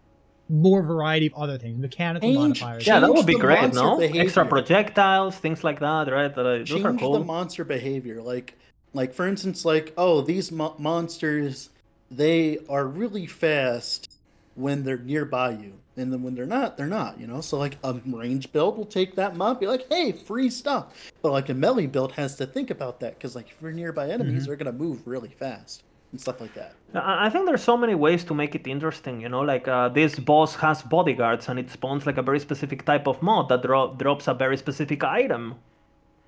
more 0.48 0.82
variety 0.82 1.26
of 1.26 1.34
other 1.34 1.56
things, 1.56 1.78
mechanical 1.78 2.28
Change- 2.28 2.60
modifiers. 2.60 2.86
yeah, 2.86 3.00
that 3.00 3.12
would 3.14 3.24
be 3.26 3.38
great, 3.38 3.60
monster 3.60 3.82
no? 3.82 3.98
Extra 4.00 4.44
projectiles, 4.46 5.36
things 5.36 5.62
like 5.62 5.80
that, 5.80 6.10
right? 6.10 6.34
That, 6.34 6.40
uh, 6.40 6.58
those 6.58 6.72
are 6.72 6.82
change 6.82 7.00
cool. 7.00 7.12
the 7.18 7.24
monster 7.24 7.64
behavior 7.64 8.20
like 8.20 8.58
like 8.92 9.12
for 9.14 9.26
instance 9.26 9.64
like 9.64 9.92
oh 9.96 10.20
these 10.20 10.52
mo- 10.52 10.74
monsters 10.78 11.70
they 12.16 12.58
are 12.68 12.86
really 12.86 13.26
fast 13.26 14.18
when 14.54 14.84
they're 14.84 14.98
nearby 14.98 15.50
you 15.50 15.72
and 15.96 16.12
then 16.12 16.22
when 16.22 16.34
they're 16.34 16.46
not 16.46 16.76
they're 16.76 16.86
not 16.86 17.18
you 17.20 17.26
know 17.26 17.40
so 17.40 17.58
like 17.58 17.76
a 17.84 17.92
range 18.06 18.52
build 18.52 18.76
will 18.78 18.84
take 18.86 19.14
that 19.16 19.36
mod 19.36 19.58
be 19.58 19.66
like 19.66 19.84
hey 19.88 20.12
free 20.12 20.48
stuff 20.48 21.12
but 21.22 21.32
like 21.32 21.48
a 21.48 21.54
melee 21.54 21.86
build 21.86 22.12
has 22.12 22.36
to 22.36 22.46
think 22.46 22.70
about 22.70 23.00
that 23.00 23.14
because 23.18 23.34
like 23.34 23.48
if 23.50 23.60
you're 23.60 23.72
nearby 23.72 24.08
enemies 24.10 24.42
Mm-hmm. 24.42 24.44
they're 24.46 24.56
gonna 24.56 24.72
move 24.72 25.06
really 25.06 25.28
fast 25.30 25.82
and 26.12 26.20
stuff 26.20 26.40
like 26.40 26.54
that 26.54 26.74
I 26.94 27.28
think 27.30 27.46
there's 27.46 27.62
so 27.64 27.76
many 27.76 27.96
ways 27.96 28.22
to 28.24 28.34
make 28.34 28.54
it 28.54 28.68
interesting, 28.68 29.20
you 29.20 29.28
know, 29.28 29.40
like 29.40 29.66
uh, 29.66 29.88
this 29.88 30.16
boss 30.16 30.54
has 30.54 30.80
bodyguards 30.80 31.48
and 31.48 31.58
it 31.58 31.68
spawns 31.68 32.06
like 32.06 32.18
a 32.18 32.22
very 32.22 32.38
specific 32.38 32.84
type 32.84 33.08
of 33.08 33.20
mod 33.20 33.48
that 33.48 33.62
dro- 33.62 33.92
drops 33.98 34.28
a 34.28 34.34
very 34.34 34.56
specific 34.56 35.02
item. 35.02 35.56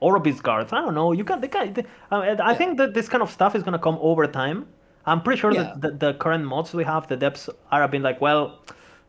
Orbis 0.00 0.40
guards, 0.40 0.72
I 0.72 0.80
don't 0.80 0.94
know. 0.94 1.12
You 1.12 1.22
can, 1.22 1.40
they 1.40 1.46
can. 1.46 1.72
They, 1.72 1.84
uh, 2.10 2.34
I 2.42 2.54
think 2.54 2.78
that 2.78 2.94
this 2.94 3.08
kind 3.08 3.22
of 3.22 3.30
stuff 3.30 3.54
is 3.54 3.62
gonna 3.62 3.78
come 3.78 3.96
over 4.00 4.26
time. 4.26 4.66
I'm 5.06 5.22
pretty 5.22 5.40
sure 5.40 5.52
Yeah. 5.52 5.74
that 5.80 5.80
the, 6.00 6.06
the 6.12 6.14
current 6.18 6.44
mods 6.44 6.74
we 6.74 6.84
have, 6.84 7.06
the 7.06 7.16
devs 7.16 7.48
are 7.70 7.82
a 7.82 7.88
bit 7.88 8.02
like, 8.02 8.20
well, 8.20 8.60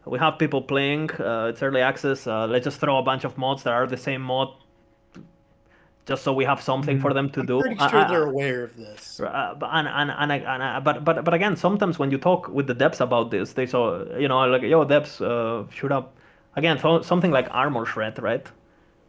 we 0.05 0.19
have 0.19 0.37
people 0.37 0.61
playing. 0.61 1.09
Uh, 1.19 1.47
it's 1.49 1.61
early 1.63 1.81
access. 1.81 2.27
Uh, 2.27 2.45
let's 2.47 2.63
just 2.65 2.79
throw 2.79 2.97
a 2.97 3.03
bunch 3.03 3.23
of 3.23 3.37
mods 3.37 3.63
that 3.63 3.73
are 3.73 3.87
the 3.87 3.97
same 3.97 4.21
mod, 4.21 4.49
just 6.05 6.23
so 6.23 6.31
we 6.31 6.45
have 6.45 6.61
something 6.61 6.99
for 6.99 7.13
them 7.13 7.29
to 7.31 7.43
do. 7.43 7.59
pretty 7.59 7.75
sure 7.77 7.99
I- 7.99 8.07
they're 8.07 8.23
aware 8.29 8.63
of 8.63 8.77
this 8.77 9.19
uh, 9.19 9.55
but- 9.59 9.69
and, 9.73 9.87
and, 9.87 10.11
and, 10.11 10.31
and 10.45 10.83
but 10.83 11.03
but 11.03 11.25
but 11.25 11.33
again, 11.33 11.55
sometimes 11.57 11.99
when 11.99 12.11
you 12.11 12.17
talk 12.17 12.47
with 12.47 12.67
the 12.67 12.75
devs 12.75 13.01
about 13.01 13.31
this, 13.31 13.53
they 13.53 13.65
saw 13.65 14.05
you 14.17 14.27
know 14.29 14.39
like 14.45 14.61
yo 14.61 14.85
devs 14.85 15.19
uh, 15.21 15.69
shoot 15.71 15.91
up 15.91 16.15
again 16.55 16.79
so, 16.79 17.01
something 17.01 17.31
like 17.31 17.47
armor 17.51 17.85
shred, 17.85 18.21
right? 18.21 18.47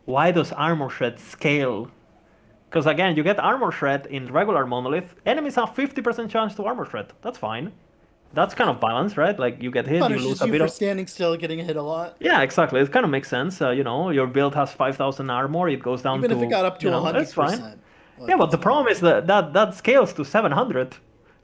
Why 0.07 0.33
does 0.33 0.53
armor 0.53 0.89
shred 0.91 1.21
scale? 1.21 1.91
Because 2.69 2.87
again, 2.87 3.17
you 3.17 3.23
get 3.23 3.39
armor 3.39 3.73
shred 3.73 4.07
in 4.07 4.31
regular 4.31 4.67
monolith, 4.67 5.15
enemies 5.25 5.55
have 5.55 5.75
fifty 5.75 6.03
percent 6.03 6.31
chance 6.31 6.55
to 6.57 6.65
armor 6.65 6.85
shred. 6.85 7.13
That's 7.23 7.39
fine. 7.39 7.73
That's 8.35 8.55
kind 8.55 8.69
of 8.69 8.79
balanced, 8.79 9.17
right? 9.17 9.39
Like 9.39 9.63
you 9.63 9.71
get 9.71 9.87
hit, 9.87 10.09
you 10.11 10.19
lose 10.19 10.43
a 10.43 10.47
you 10.47 10.53
bit 10.53 10.59
for 10.59 10.67
of. 10.67 10.71
standing 10.71 11.07
still 11.07 11.35
getting 11.37 11.65
hit 11.65 11.77
a 11.77 11.83
lot 11.83 12.17
Yeah, 12.21 12.43
exactly. 12.43 12.81
It 12.81 12.93
kind 12.93 13.05
of 13.05 13.11
makes 13.11 13.29
sense. 13.29 13.63
Uh, 13.63 13.71
you 13.71 13.83
know, 13.85 14.11
your 14.11 14.27
build 14.27 14.55
has 14.55 14.71
five 14.71 14.97
thousand 14.97 15.31
armor. 15.31 15.69
It 15.69 15.83
goes 15.83 16.03
down 16.03 16.19
even 16.19 16.31
to 16.31 16.37
if 16.37 16.43
it 16.43 16.51
got 16.51 16.67
up 16.67 16.79
to 16.81 16.87
you 16.87 16.91
know, 16.91 17.03
100% 17.03 17.13
That's 17.15 17.33
fine. 17.33 17.61
like, 18.19 18.29
Yeah, 18.29 18.37
but 18.37 18.51
the 18.51 18.59
problem 18.59 18.89
is 18.89 19.01
that 19.01 19.27
that, 19.29 19.55
that 19.55 19.75
scales 19.75 20.13
to 20.15 20.25
700. 20.25 20.97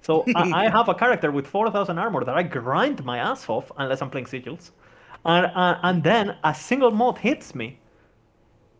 So 0.02 0.24
I, 0.36 0.66
I 0.66 0.70
have 0.70 0.90
a 0.90 0.94
character 0.94 1.30
with 1.30 1.46
4,000 1.46 1.98
armor 1.98 2.22
that 2.24 2.36
I 2.36 2.42
grind 2.42 3.02
my 3.02 3.16
ass 3.16 3.48
off 3.48 3.72
unless 3.78 4.02
I'm 4.02 4.10
playing 4.10 4.26
sigils, 4.26 4.72
and 5.24 5.46
uh, 5.46 5.78
and 5.82 6.02
then 6.02 6.36
a 6.44 6.54
single 6.54 6.90
mod 6.90 7.16
hits 7.16 7.54
me, 7.54 7.80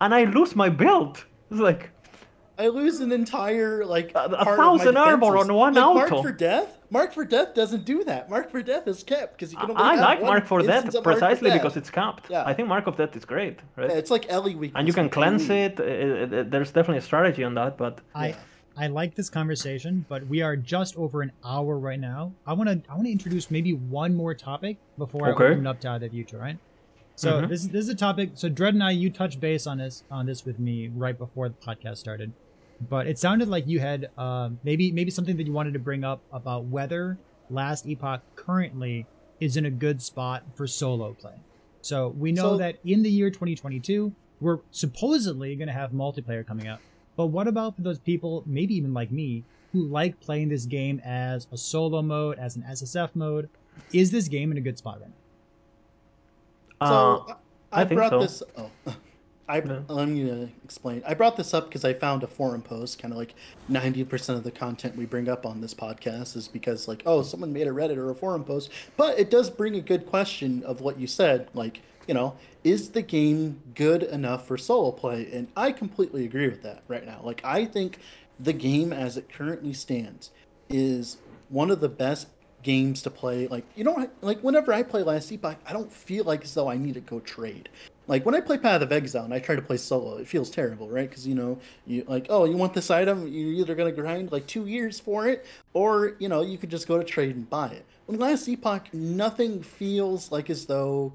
and 0.03 0.15
I 0.15 0.25
lose 0.25 0.55
my 0.55 0.69
build. 0.69 1.25
It's 1.51 1.61
like 1.61 1.91
I 2.59 2.69
lose 2.69 3.01
an 3.01 3.11
entire 3.11 3.85
like 3.85 4.13
A- 4.15 4.25
a 4.27 4.29
part 4.29 4.41
of 4.41 4.47
my 4.47 4.57
thousand 4.57 4.97
armor 4.97 5.37
on 5.37 5.53
one 5.53 5.75
like, 5.75 5.85
auto. 5.85 5.95
Mark 6.17 6.23
for 6.25 6.33
death. 6.33 6.79
Mark 6.91 7.13
for 7.13 7.25
death 7.25 7.55
doesn't 7.55 7.85
do 7.85 8.05
that. 8.05 8.31
Mark 8.31 8.51
for 8.51 8.63
death 8.63 8.87
is 8.87 9.03
kept 9.03 9.37
because 9.37 9.53
you 9.53 9.59
can 9.59 9.71
only 9.71 9.83
I 9.83 9.97
have 9.97 10.01
like 10.01 10.21
one 10.21 10.29
Mark 10.31 10.47
for 10.47 10.63
Death 10.63 10.85
of 10.87 10.95
Mark 10.95 11.05
for 11.05 11.13
precisely 11.13 11.51
Death. 11.51 11.61
because 11.63 11.77
it's 11.77 11.91
capped. 11.91 12.31
Yeah. 12.31 12.45
I 12.47 12.55
think 12.55 12.69
Mark 12.69 12.87
of 12.87 12.97
Death 12.97 13.17
is 13.17 13.25
great, 13.25 13.59
right? 13.77 13.91
Yeah, 13.91 13.97
it's 13.97 14.11
like 14.11 14.27
Ellie 14.29 14.55
weakness. 14.55 14.79
and 14.79 14.87
you 14.87 14.95
can 14.95 15.09
cleanse 15.11 15.51
Ellie. 15.51 15.61
it. 15.63 15.81
Uh, 15.81 16.37
uh, 16.37 16.43
There's 16.47 16.71
definitely 16.71 16.99
a 16.99 17.03
strategy 17.03 17.43
on 17.43 17.55
that, 17.55 17.77
but 17.77 18.01
I 18.15 18.37
I 18.77 18.87
like 18.89 19.15
this 19.17 19.31
conversation, 19.31 20.05
but 20.09 20.27
we 20.29 20.43
are 20.43 20.57
just 20.57 20.97
over 20.97 21.23
an 21.23 21.33
hour 21.45 21.77
right 21.79 21.99
now. 22.01 22.33
I 22.47 22.53
want 22.53 22.69
to 22.71 22.81
I 22.89 22.95
want 22.95 23.07
to 23.07 23.13
introduce 23.13 23.51
maybe 23.51 23.73
one 23.73 24.15
more 24.15 24.35
topic 24.35 24.77
before 24.97 25.29
Okay. 25.31 25.45
I 25.47 25.49
open 25.51 25.67
up 25.67 25.81
to 25.81 25.99
the 26.01 26.09
future, 26.09 26.39
right? 26.39 26.59
So 27.17 27.43
Mhm. 27.43 27.49
this 27.49 27.67
this 27.67 27.85
is 27.85 27.89
a 27.89 27.95
topic. 27.97 28.31
So 28.35 28.49
Dread 28.49 28.75
and 28.75 28.83
I, 28.85 28.91
you 28.93 29.11
touched 29.11 29.41
base 29.41 29.67
on 29.67 29.79
this 29.79 30.05
on 30.13 30.27
this 30.27 30.45
with 30.45 30.59
me 30.61 30.89
right 30.95 31.17
before 31.19 31.49
the 31.49 31.55
podcast 31.55 31.97
started, 31.99 32.33
but 32.89 33.07
it 33.07 33.19
sounded 33.19 33.49
like 33.49 33.67
you 33.67 33.81
had 33.81 34.11
uh, 34.19 34.51
maybe 34.63 34.91
maybe 34.93 35.11
something 35.11 35.37
that 35.37 35.47
you 35.47 35.53
wanted 35.53 35.73
to 35.75 35.79
bring 35.79 36.05
up 36.05 36.21
about 36.33 36.65
whether 36.65 37.19
Last 37.51 37.87
Epoch 37.87 38.23
currently 38.37 39.07
is 39.41 39.57
in 39.57 39.67
a 39.67 39.71
good 39.71 40.01
spot 40.03 40.43
for 40.55 40.67
solo 40.67 41.13
play. 41.15 41.35
So 41.83 42.09
we 42.09 42.33
know 42.33 42.53
So- 42.53 42.57
that 42.59 42.77
in 42.85 43.03
the 43.03 43.11
year 43.11 43.31
2022, 43.31 44.13
we're 44.41 44.59
supposedly 44.71 45.55
going 45.57 45.69
to 45.69 45.75
have 45.75 45.93
multiplayer 45.93 46.47
coming 46.47 46.67
out. 46.67 46.81
But 47.17 47.27
what 47.27 47.47
about 47.47 47.77
for 47.77 47.83
those 47.83 47.99
people, 47.99 48.43
maybe 48.47 48.75
even 48.75 48.93
like 48.95 49.11
me, 49.13 49.45
who 49.73 49.87
like 49.87 50.19
playing 50.21 50.49
this 50.49 50.67
game 50.67 51.01
as 51.05 51.47
a 51.53 51.57
solo 51.57 52.03
mode, 52.03 52.39
as 52.39 52.57
an 52.57 52.63
SSF 52.69 53.11
mode? 53.15 53.49
Is 53.93 54.11
this 54.11 54.29
game 54.29 54.51
in 54.51 54.59
a 54.59 54.61
good 54.61 54.79
spot 54.79 55.01
right 55.01 55.11
now? 56.81 56.87
Uh, 56.87 56.89
So 57.27 57.37
I, 57.73 57.83
I 57.83 57.85
think 57.85 57.99
brought 57.99 58.11
so. 58.11 58.19
this. 58.21 58.43
Oh, 58.57 58.71
I 59.49 59.59
Yeah. 59.59 59.81
let 59.89 60.09
me 60.09 60.31
uh, 60.31 60.47
explain. 60.65 61.03
I 61.07 61.15
brought 61.15 61.37
this 61.37 61.53
up 61.53 61.67
because 61.67 61.85
I 61.85 61.93
found 61.93 62.23
a 62.23 62.27
forum 62.27 62.63
post. 62.63 62.99
Kind 62.99 63.13
of 63.13 63.19
like 63.19 63.35
ninety 63.69 64.05
percent 64.05 64.39
of 64.39 64.45
the 64.45 64.51
content 64.51 64.97
we 64.97 65.05
bring 65.05 65.29
up 65.29 65.45
on 65.45 65.61
this 65.61 65.75
podcast 65.75 66.37
is 66.37 66.49
because 66.49 66.89
like, 66.89 67.03
oh, 67.05 67.23
someone 67.23 67.53
made 67.53 67.67
a 67.67 67.71
Reddit 67.71 67.97
or 67.97 68.11
a 68.11 68.15
forum 68.15 68.45
post. 68.45 68.71
But 68.97 69.19
it 69.19 69.31
does 69.31 69.51
bring 69.51 69.75
a 69.77 69.81
good 69.81 70.07
question 70.07 70.63
of 70.65 70.81
what 70.81 70.99
you 70.99 71.07
said. 71.07 71.49
Like, 71.53 71.83
you 72.09 72.15
know, 72.15 72.37
is 72.63 72.91
the 72.91 73.03
game 73.03 73.61
good 73.75 74.03
enough 74.03 74.47
for 74.47 74.57
solo 74.57 74.93
play? 74.93 75.29
And 75.33 75.49
I 75.57 75.73
completely 75.73 76.25
agree 76.25 76.49
with 76.49 76.63
that 76.63 76.83
right 76.89 77.05
now. 77.05 77.21
Like, 77.23 77.43
I 77.45 77.67
think 77.67 77.99
the 78.41 78.53
game 78.53 78.93
as 78.93 79.17
it 79.17 79.29
currently 79.29 79.73
stands 79.73 80.31
is 80.69 81.19
one 81.51 81.71
of 81.71 81.81
the 81.81 81.89
best 81.89 82.29
games 82.63 83.03
to 83.03 83.11
play. 83.11 83.47
Like 83.47 83.65
you 83.77 83.85
don't 83.85 84.11
like 84.23 84.41
whenever 84.41 84.73
I 84.73 84.83
play 84.83 85.03
Last 85.03 85.31
Epoch, 85.31 85.59
I 85.67 85.73
don't 85.73 85.93
feel 85.93 86.25
like 86.25 86.43
as 86.45 86.55
though 86.55 86.69
I 86.69 86.77
need 86.77 86.95
to 86.95 87.01
go 87.01 87.21
trade. 87.21 87.69
Like 88.07 88.27
when 88.27 88.35
I 88.35 88.41
play 88.41 88.59
Path 88.59 88.83
of 88.83 88.93
Exile 88.93 89.25
and 89.25 89.33
I 89.33 89.39
try 89.39 89.57
to 89.57 89.63
play 89.63 89.79
solo, 89.79 90.19
it 90.19 90.29
feels 90.29 90.51
terrible, 90.51 90.89
right? 90.91 91.09
Because 91.09 91.27
you 91.27 91.35
know, 91.35 91.59
you 91.87 92.05
like, 92.07 92.27
oh, 92.29 92.45
you 92.45 92.57
want 92.57 92.75
this 92.75 92.91
item, 92.91 93.27
you're 93.27 93.53
either 93.53 93.75
gonna 93.75 93.93
grind 93.93 94.31
like 94.31 94.47
two 94.47 94.67
years 94.67 95.01
for 95.01 95.27
it, 95.27 95.47
or 95.73 96.17
you 96.19 96.29
know, 96.29 96.43
you 96.43 96.59
could 96.59 96.71
just 96.71 96.87
go 96.87 96.99
to 96.99 97.05
trade 97.05 97.35
and 97.35 97.49
buy 97.49 97.69
it. 97.69 97.87
When 98.07 98.19
Last 98.19 98.47
Epoch, 98.49 98.93
nothing 98.93 99.63
feels 99.63 100.31
like 100.31 100.51
as 100.51 100.67
though 100.67 101.15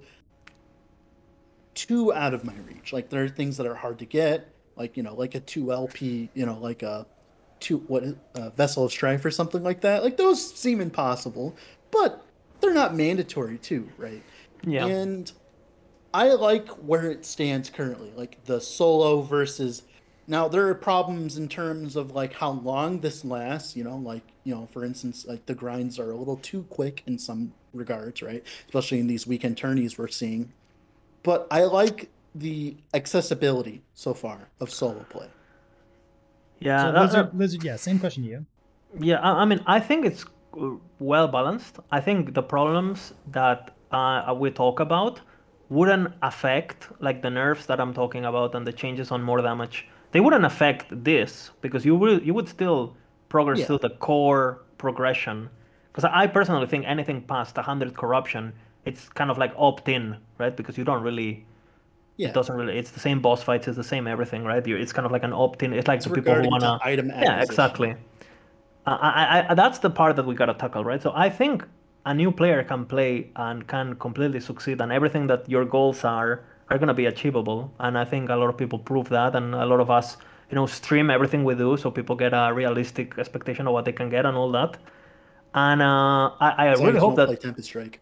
too 1.76 2.12
out 2.14 2.34
of 2.34 2.44
my 2.44 2.56
reach. 2.68 2.92
Like 2.92 3.10
there 3.10 3.24
are 3.24 3.30
things 3.30 3.58
that 3.58 3.68
are 3.68 3.76
hard 3.76 4.00
to 4.00 4.06
get, 4.06 4.52
like 4.76 4.98
you 4.98 5.04
know, 5.04 5.14
like 5.14 5.36
a 5.36 5.40
two 5.40 5.72
LP, 5.72 6.30
you 6.34 6.46
know, 6.46 6.58
like 6.58 6.82
a 6.82 7.06
two 7.60 7.78
what 7.88 8.04
a 8.36 8.50
Vessel 8.52 8.86
of 8.86 8.92
Strife 8.92 9.24
or 9.24 9.32
something 9.32 9.64
like 9.64 9.82
that. 9.82 10.04
Like 10.04 10.18
those 10.18 10.56
seem 10.56 10.82
impossible, 10.82 11.56
but 11.92 12.26
they're 12.62 12.74
not 12.74 12.96
mandatory 12.96 13.58
too, 13.60 13.90
right? 13.98 14.24
yeah. 14.64 14.86
And 14.86 15.32
I 16.14 16.30
like 16.34 16.68
where 16.70 17.12
it 17.12 17.26
stands 17.26 17.70
currently, 17.70 18.12
like 18.16 18.44
the 18.46 18.60
solo 18.60 19.22
versus. 19.22 19.84
Now 20.28 20.48
there 20.48 20.68
are 20.68 20.76
problems 20.76 21.38
in 21.38 21.48
terms 21.48 21.96
of 21.96 22.12
like 22.12 22.34
how 22.34 22.52
long 22.52 23.00
this 23.00 23.26
lasts. 23.26 23.76
You 23.76 23.84
know, 23.84 23.98
like 23.98 24.24
you 24.44 24.54
know, 24.54 24.68
for 24.72 24.84
instance, 24.86 25.26
like 25.28 25.46
the 25.46 25.56
grinds 25.56 26.00
are 26.00 26.12
a 26.12 26.16
little 26.16 26.38
too 26.38 26.64
quick 26.70 27.04
in 27.08 27.18
some 27.18 27.54
regards, 27.74 28.22
right? 28.22 28.44
Especially 28.66 29.00
in 29.00 29.08
these 29.08 29.26
weekend 29.28 29.58
tourneys 29.58 29.98
we're 29.98 30.08
seeing. 30.08 30.52
But 31.24 31.48
I 31.52 31.64
like 31.64 32.10
the 32.36 32.78
accessibility 32.94 33.82
so 33.94 34.14
far 34.14 34.50
of 34.60 34.70
solo 34.72 35.04
play. 35.10 35.28
yeah. 36.60 36.86
so 36.86 36.92
that- 36.92 37.02
Lizard, 37.02 37.30
Lizard, 37.40 37.64
yeah, 37.64 37.76
same 37.76 38.00
question 38.00 38.24
to 38.24 38.30
you. 38.30 38.46
Yeah, 39.00 39.20
I, 39.20 39.42
I 39.42 39.46
mean, 39.46 39.62
I 39.68 39.80
think 39.80 40.06
it's 40.06 40.26
uh, 40.60 40.72
well 41.00 41.28
balanced. 41.28 41.78
I 41.92 42.00
think 42.02 42.34
the 42.34 42.42
problems 42.44 43.14
that 43.32 43.76
uh, 43.92 44.36
we 44.38 44.52
talk 44.52 44.80
about 44.80 45.22
wouldn't 45.70 46.14
affect 46.24 46.90
like 47.00 47.22
the 47.22 47.30
nerfs 47.30 47.66
that 47.68 47.80
I'm 47.80 47.94
talking 47.94 48.26
about 48.26 48.56
and 48.56 48.66
the 48.66 48.74
changes 48.74 49.12
on 49.12 49.22
more 49.24 49.42
damage. 49.42 49.88
They 50.12 50.20
wouldn't 50.20 50.46
affect 50.46 50.86
this 51.04 51.52
because 51.62 51.86
you 51.86 51.96
will 51.96 52.22
you 52.22 52.34
would 52.34 52.50
still 52.50 52.96
progress 53.30 53.60
Yeah. 53.60 53.66
through 53.68 53.80
the 53.80 53.92
core 53.92 54.64
progression. 54.78 55.50
Because 55.92 56.06
I 56.14 56.28
personally 56.28 56.66
think 56.68 56.86
anything 56.88 57.22
past 57.24 57.58
100 57.58 57.96
corruption, 57.96 58.54
it's 58.86 59.10
kind 59.10 59.30
of 59.32 59.38
like 59.38 59.54
opt-in, 59.58 60.18
right? 60.40 60.56
Because 60.56 60.78
you 60.78 60.84
don't 60.84 61.04
really 61.04 61.46
Yeah, 62.18 62.30
it 62.30 62.34
doesn't 62.34 62.56
really 62.56 62.78
it's 62.78 62.92
the 62.92 63.00
same 63.00 63.22
boss 63.22 63.42
fights 63.44 63.68
it's 63.68 63.78
the 63.78 63.84
same 63.94 64.06
everything 64.08 64.44
right 64.44 64.66
you 64.68 64.76
it's 64.84 64.92
kind 64.94 65.06
of 65.06 65.12
like 65.12 65.24
an 65.24 65.34
opt-in 65.34 65.72
it's 65.74 65.88
like 65.88 65.98
it's 66.00 66.06
the 66.08 66.12
people 66.12 66.36
who 66.36 66.44
wanna 66.54 66.78
item 66.84 67.08
yeah 67.10 67.40
acquisition. 67.44 67.44
exactly 67.44 67.96
I, 68.86 68.92
I, 69.46 69.52
I, 69.52 69.54
that's 69.54 69.80
the 69.80 69.90
part 69.90 70.16
that 70.18 70.26
we 70.26 70.36
gotta 70.36 70.54
tackle 70.54 70.84
right 70.84 71.02
so 71.02 71.12
i 71.16 71.30
think 71.30 71.64
a 72.10 72.14
new 72.14 72.32
player 72.32 72.64
can 72.64 72.86
play 72.86 73.30
and 73.36 73.68
can 73.68 73.96
completely 74.06 74.40
succeed 74.40 74.82
and 74.82 74.92
everything 74.92 75.28
that 75.28 75.48
your 75.54 75.66
goals 75.66 76.04
are 76.04 76.32
are 76.70 76.78
gonna 76.78 77.00
be 77.04 77.06
achievable 77.06 77.72
and 77.80 77.98
i 77.98 78.06
think 78.12 78.30
a 78.30 78.36
lot 78.42 78.50
of 78.50 78.58
people 78.58 78.80
prove 78.80 79.08
that 79.10 79.36
and 79.36 79.54
a 79.54 79.66
lot 79.66 79.80
of 79.80 79.90
us 80.00 80.18
you 80.50 80.56
know 80.56 80.66
stream 80.66 81.10
everything 81.10 81.44
we 81.44 81.56
do 81.56 81.78
so 81.78 81.92
people 81.92 82.16
get 82.16 82.34
a 82.34 82.52
realistic 82.62 83.18
expectation 83.18 83.68
of 83.68 83.74
what 83.74 83.86
they 83.86 83.96
can 84.02 84.10
get 84.10 84.26
and 84.26 84.36
all 84.36 84.52
that 84.52 84.78
and 85.54 85.82
uh, 85.82 86.32
I, 86.40 86.68
I 86.68 86.74
really 86.74 87.00
hope 87.00 87.16
that 87.16 87.28
play 87.28 87.36
Tempest 87.36 87.70
Strike. 87.70 88.00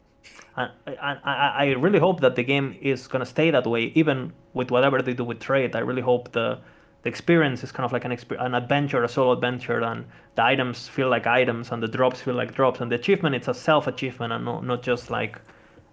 I, 0.58 0.70
I, 0.88 1.18
I 1.24 1.66
I 1.66 1.66
really 1.74 2.00
hope 2.00 2.20
that 2.22 2.36
the 2.36 2.44
game 2.44 2.76
is 2.82 3.08
gonna 3.08 3.26
stay 3.26 3.52
that 3.52 3.66
way, 3.66 3.84
even 3.96 4.34
with 4.54 4.70
whatever 4.70 5.02
they 5.02 5.14
do 5.14 5.24
with 5.24 5.40
trade. 5.40 5.76
I 5.76 5.80
really 5.80 6.02
hope 6.02 6.32
the 6.34 6.60
the 7.04 7.10
experience 7.10 7.64
is 7.64 7.72
kind 7.72 7.86
of 7.86 7.92
like 7.94 8.06
an 8.06 8.12
exper- 8.12 8.42
an 8.44 8.54
adventure, 8.56 9.04
a 9.04 9.08
solo 9.08 9.32
adventure, 9.32 9.82
and 9.82 10.06
the 10.36 10.44
items 10.44 10.88
feel 10.88 11.10
like 11.10 11.28
items, 11.28 11.72
and 11.72 11.82
the 11.82 11.88
drops 11.88 12.22
feel 12.22 12.34
like 12.34 12.54
drops, 12.54 12.82
and 12.82 12.92
the 12.92 12.96
achievement 12.96 13.36
it's 13.36 13.48
a 13.48 13.54
self 13.54 13.88
achievement, 13.88 14.34
and 14.34 14.44
not 14.46 14.64
not 14.66 14.82
just 14.82 15.10
like, 15.10 15.40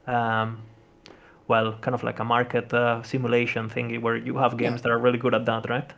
um, 0.07 0.59
well, 1.49 1.75
kind 1.81 1.95
of 1.95 2.03
like 2.03 2.19
a 2.21 2.25
market 2.25 2.73
uh, 2.73 3.03
simulation 3.03 3.69
thingy 3.69 4.01
where 4.01 4.17
you 4.17 4.37
have 4.39 4.57
games 4.57 4.79
Yeah. 4.79 4.83
that 4.83 4.91
are 4.91 4.99
really 4.99 5.19
good 5.19 5.35
at 5.35 5.45
that, 5.45 5.69
right? 5.69 5.91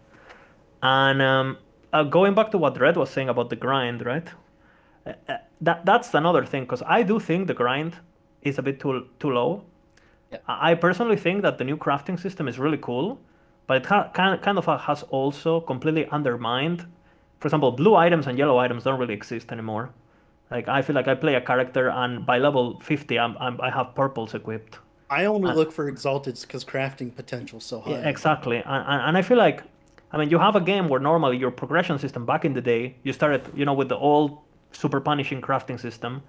And 0.82 1.22
um, 1.22 1.56
uh, 1.92 2.02
going 2.02 2.34
back 2.34 2.50
to 2.50 2.58
what 2.58 2.74
Dread 2.74 2.96
was 2.96 3.10
saying 3.10 3.28
about 3.28 3.48
the 3.50 3.56
grind, 3.56 4.04
right? 4.04 4.28
Uh, 5.06 5.12
uh, 5.28 5.36
that 5.60 5.84
that's 5.86 6.12
another 6.14 6.44
thing 6.44 6.64
because 6.64 6.82
I 6.86 7.02
do 7.02 7.18
think 7.20 7.46
the 7.46 7.54
grind 7.54 7.94
is 8.42 8.58
a 8.58 8.62
bit 8.62 8.80
too 8.80 9.06
too 9.20 9.30
low. 9.30 9.62
Yeah. 10.32 10.38
I 10.48 10.74
personally 10.74 11.16
think 11.16 11.42
that 11.42 11.58
the 11.58 11.64
new 11.64 11.76
crafting 11.76 12.18
system 12.18 12.48
is 12.48 12.58
really 12.58 12.78
cool, 12.78 13.18
but 13.66 13.78
it 13.78 13.86
ha- 13.86 14.10
kind 14.12 14.40
kind 14.42 14.58
of 14.58 14.66
has 14.82 15.02
also 15.04 15.60
completely 15.60 16.06
undermined. 16.08 16.86
For 17.40 17.48
example, 17.48 17.72
blue 17.72 17.94
items 17.96 18.26
and 18.26 18.38
yellow 18.38 18.58
items 18.58 18.84
don't 18.84 18.98
really 18.98 19.14
exist 19.14 19.52
anymore. 19.52 19.94
Like 20.50 20.68
I 20.68 20.82
feel 20.82 20.94
like 20.96 21.08
I 21.08 21.14
play 21.14 21.34
a 21.34 21.40
character 21.40 21.88
and 21.90 22.26
by 22.26 22.38
level 22.38 22.80
50 22.80 23.18
I'm, 23.18 23.36
I'm 23.38 23.60
I 23.60 23.70
have 23.70 23.94
purples 23.94 24.34
equipped. 24.34 24.78
I 25.10 25.24
only 25.24 25.50
Uh, 25.50 25.54
look 25.54 25.72
for 25.72 25.88
exalted 25.88 26.38
because 26.40 26.64
crafting 26.64 27.12
potential 27.14 27.58
is 27.58 27.64
so 27.64 27.80
high. 27.80 28.02
Yeah, 28.02 28.08
exactly. 28.08 28.58
And, 28.58 28.66
and, 28.66 29.02
and 29.08 29.16
I 29.18 29.22
feel 29.22 29.38
like, 29.38 29.62
I 30.12 30.18
mean, 30.18 30.30
you 30.30 30.38
have 30.38 30.56
a 30.56 30.60
game 30.60 30.88
where 30.88 31.00
normally 31.00 31.36
your 31.36 31.50
progression 31.50 31.98
system 31.98 32.26
back 32.26 32.44
in 32.44 32.52
the 32.54 32.60
day, 32.60 32.96
you 33.02 33.12
started, 33.12 33.50
you 33.54 33.64
know, 33.64 33.74
with 33.74 33.88
the 33.88 33.96
old 33.96 34.38
super 34.72 35.00
punishing 35.00 35.40
crafting 35.40 35.78
system. 35.78 36.22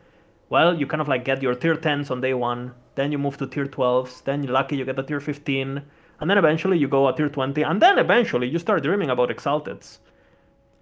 Well, 0.50 0.78
you 0.80 0.88
kind 0.88 1.02
of 1.02 1.08
like 1.08 1.26
get 1.26 1.42
your 1.42 1.56
tier 1.56 1.76
10s 1.76 2.12
on 2.12 2.22
day 2.22 2.34
one, 2.34 2.74
then 2.96 3.12
you 3.12 3.18
move 3.18 3.38
to 3.38 3.48
tier 3.48 3.66
12s, 3.66 4.22
then 4.22 4.44
you're 4.44 4.54
lucky 4.54 4.78
you 4.78 4.86
get 4.86 5.00
a 5.00 5.04
tier 5.04 5.20
15, 5.20 5.84
and 6.20 6.30
then 6.30 6.38
eventually 6.38 6.78
you 6.78 6.88
go 6.88 7.08
a 7.08 7.16
tier 7.16 7.30
20, 7.30 7.62
and 7.62 7.82
then 7.82 7.98
eventually 7.98 8.48
you 8.48 8.60
start 8.60 8.84
dreaming 8.84 9.10
about 9.10 9.30
exalteds. 9.30 10.00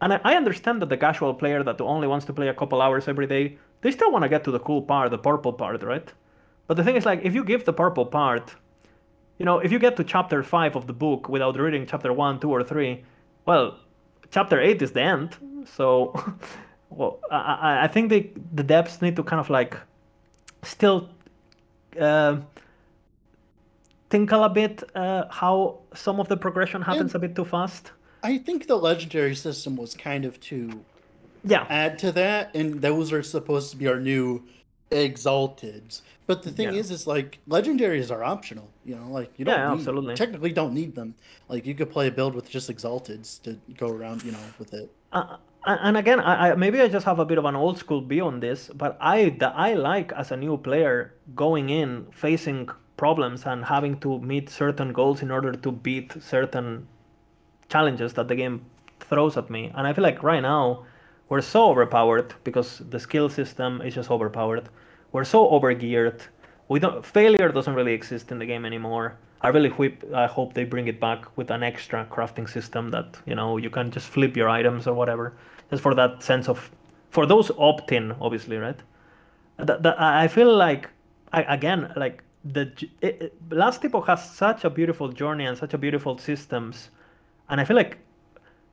And 0.02 0.14
I, 0.14 0.22
I 0.24 0.36
understand 0.36 0.82
that 0.82 0.90
the 0.90 0.98
casual 0.98 1.34
player 1.34 1.64
that 1.64 1.82
only 1.82 2.08
wants 2.08 2.26
to 2.28 2.34
play 2.34 2.48
a 2.48 2.54
couple 2.54 2.82
hours 2.82 3.08
every 3.08 3.28
day, 3.28 3.58
they 3.82 3.92
still 3.92 4.12
want 4.12 4.24
to 4.24 4.30
get 4.30 4.44
to 4.46 4.52
the 4.52 4.60
cool 4.60 4.82
part, 4.82 5.12
the 5.12 5.18
purple 5.18 5.54
part, 5.54 5.84
right? 5.84 6.12
But 6.68 6.78
the 6.78 6.84
thing 6.84 6.96
is, 6.96 7.06
like, 7.06 7.22
if 7.24 7.34
you 7.34 7.44
give 7.44 7.66
the 7.66 7.74
purple 7.74 8.06
part, 8.06 8.56
you 9.38 9.46
know, 9.46 9.60
if 9.60 9.72
you 9.72 9.80
get 9.80 9.98
to 9.98 10.04
chapter 10.04 10.42
five 10.44 10.76
of 10.76 10.88
the 10.88 10.94
book 10.94 11.30
without 11.30 11.60
reading 11.60 11.86
chapter 11.86 12.12
one, 12.14 12.40
two, 12.40 12.50
or 12.50 12.64
three, 12.64 13.04
well, 13.46 13.78
chapter 14.32 14.60
eight 14.60 14.82
is 14.82 14.92
the 14.94 15.02
end. 15.02 15.38
So, 15.66 16.14
well, 16.90 17.20
I, 17.30 17.36
I, 17.38 17.84
I 17.84 17.88
think 17.88 18.10
the 18.10 18.30
the 18.54 18.64
depths 18.64 19.02
need 19.02 19.16
to 19.18 19.24
kind 19.24 19.40
of 19.40 19.50
like 19.50 19.78
still 20.64 21.10
uh, 22.00 22.38
tinkle 24.10 24.44
a 24.44 24.50
bit 24.50 24.84
uh, 24.96 25.26
how 25.30 25.80
some 25.94 26.20
of 26.20 26.28
the 26.28 26.38
progression 26.38 26.82
happens 26.82 27.16
a 27.16 27.20
bit 27.20 27.36
too 27.36 27.46
fast. 27.46 27.92
I 28.24 28.38
think 28.40 28.68
the 28.68 28.76
legendary 28.76 29.36
system 29.36 29.76
was 29.76 29.94
kind 29.96 30.26
of 30.26 30.40
to 30.42 30.86
Yeah, 31.44 31.70
add 31.70 32.00
to 32.00 32.12
that, 32.14 32.56
and 32.56 32.82
those 32.82 33.14
are 33.14 33.24
supposed 33.24 33.72
to 33.72 33.78
be 33.78 33.88
our 33.88 34.00
new 34.00 34.48
exalteds. 34.92 36.04
But 36.28 36.44
the 36.44 36.52
thing 36.52 36.72
Yeah. 36.72 36.74
is, 36.74 36.92
is 36.92 37.08
like 37.08 37.42
legendaries 37.50 38.12
are 38.12 38.24
optional. 38.24 38.74
You 38.84 38.98
know, 38.98 39.10
like 39.12 39.40
you 39.40 39.46
don't 39.46 39.66
Yeah, 39.66 39.68
need, 39.68 39.98
absolutely. 39.98 40.16
technically 40.16 40.54
don't 40.54 40.74
need 40.76 40.96
them. 40.96 41.16
Like 41.50 41.66
you 41.66 41.76
could 41.76 41.92
play 41.92 42.08
a 42.08 42.12
build 42.12 42.36
with 42.36 42.50
just 42.50 42.70
exalteds 42.72 43.42
to 43.44 43.62
go 43.76 43.90
around. 43.92 44.24
You 44.24 44.34
know, 44.34 44.54
with 44.60 44.74
it. 44.74 44.96
Uh, 45.12 45.38
and 45.66 45.98
again, 45.98 46.20
I, 46.20 46.52
I 46.52 46.56
maybe 46.56 46.80
I 46.82 46.88
just 46.88 47.06
have 47.06 47.20
a 47.20 47.26
bit 47.26 47.38
of 47.38 47.46
an 47.46 47.56
old 47.56 47.78
school 47.78 48.02
view 48.02 48.26
on 48.26 48.40
this, 48.40 48.70
but 48.76 48.98
I 49.00 49.30
the, 49.30 49.50
I 49.50 49.74
like 49.74 50.12
as 50.14 50.32
a 50.32 50.38
new 50.38 50.58
player 50.58 51.16
going 51.34 51.70
in 51.70 52.08
facing 52.12 52.70
problems 52.98 53.46
and 53.46 53.66
having 53.66 54.00
to 54.00 54.20
meet 54.20 54.50
certain 54.50 54.94
goals 54.94 55.22
in 55.22 55.32
order 55.32 55.54
to 55.54 55.72
beat 55.72 56.14
certain 56.22 56.88
challenges 57.70 58.14
that 58.14 58.28
the 58.28 58.36
game 58.36 58.66
throws 59.00 59.38
at 59.38 59.50
me. 59.50 59.72
And 59.76 59.88
I 59.88 59.94
feel 59.94 60.04
like 60.04 60.24
right 60.24 60.42
now 60.42 60.86
we're 61.30 61.42
so 61.42 61.70
overpowered 61.70 62.34
because 62.44 62.80
the 62.90 63.00
skill 63.00 63.30
system 63.30 63.82
is 63.82 63.96
just 63.96 64.12
overpowered. 64.12 64.70
We're 65.12 65.24
so 65.24 65.50
overgeared. 65.50 66.22
we 66.68 66.80
don't 66.80 67.06
failure 67.06 67.50
doesn't 67.50 67.76
really 67.76 67.94
exist 67.94 68.32
in 68.32 68.40
the 68.40 68.46
game 68.46 68.66
anymore. 68.66 69.18
I 69.42 69.50
really 69.50 69.70
hope 69.70 70.04
I 70.14 70.26
hope 70.26 70.54
they 70.54 70.64
bring 70.64 70.88
it 70.88 71.00
back 71.00 71.26
with 71.38 71.52
an 71.52 71.62
extra 71.62 72.06
crafting 72.10 72.50
system 72.50 72.90
that 72.92 73.20
you 73.26 73.36
know 73.36 73.58
you 73.58 73.70
can 73.70 73.92
just 73.92 74.08
flip 74.08 74.36
your 74.36 74.50
items 74.50 74.88
or 74.88 74.94
whatever, 74.96 75.34
just 75.70 75.84
for 75.84 75.94
that 75.96 76.24
sense 76.24 76.50
of 76.50 76.72
for 77.12 77.26
those 77.26 77.52
opt-in, 77.58 78.12
obviously, 78.20 78.58
right? 78.58 78.80
That, 79.58 79.84
that 79.84 80.02
I 80.02 80.28
feel 80.28 80.54
like 80.54 80.90
I, 81.32 81.44
again 81.44 81.94
like 81.96 82.24
the 82.46 82.72
it, 83.02 83.22
it, 83.22 83.34
Last 83.52 83.84
Epoch 83.84 84.08
has 84.08 84.30
such 84.30 84.64
a 84.64 84.70
beautiful 84.70 85.10
journey 85.10 85.46
and 85.46 85.58
such 85.58 85.74
a 85.74 85.78
beautiful 85.78 86.18
systems, 86.18 86.90
and 87.50 87.60
I 87.60 87.66
feel 87.66 87.76
like 87.76 87.98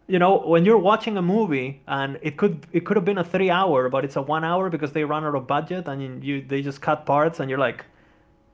you 0.08 0.18
know 0.18 0.38
when 0.38 0.64
you're 0.64 0.78
watching 0.78 1.16
a 1.16 1.22
movie 1.22 1.80
and 1.86 2.18
it 2.22 2.36
could 2.36 2.66
it 2.72 2.84
could 2.84 2.96
have 2.96 3.04
been 3.04 3.18
a 3.18 3.24
three 3.24 3.50
hour 3.50 3.88
but 3.88 4.04
it's 4.04 4.16
a 4.16 4.22
one 4.22 4.44
hour 4.44 4.68
because 4.68 4.92
they 4.92 5.04
run 5.04 5.24
out 5.24 5.34
of 5.34 5.46
budget 5.46 5.86
and 5.86 6.24
you 6.24 6.42
they 6.42 6.60
just 6.60 6.80
cut 6.82 7.06
parts 7.06 7.40
and 7.40 7.48
you're 7.48 7.58
like 7.58 7.84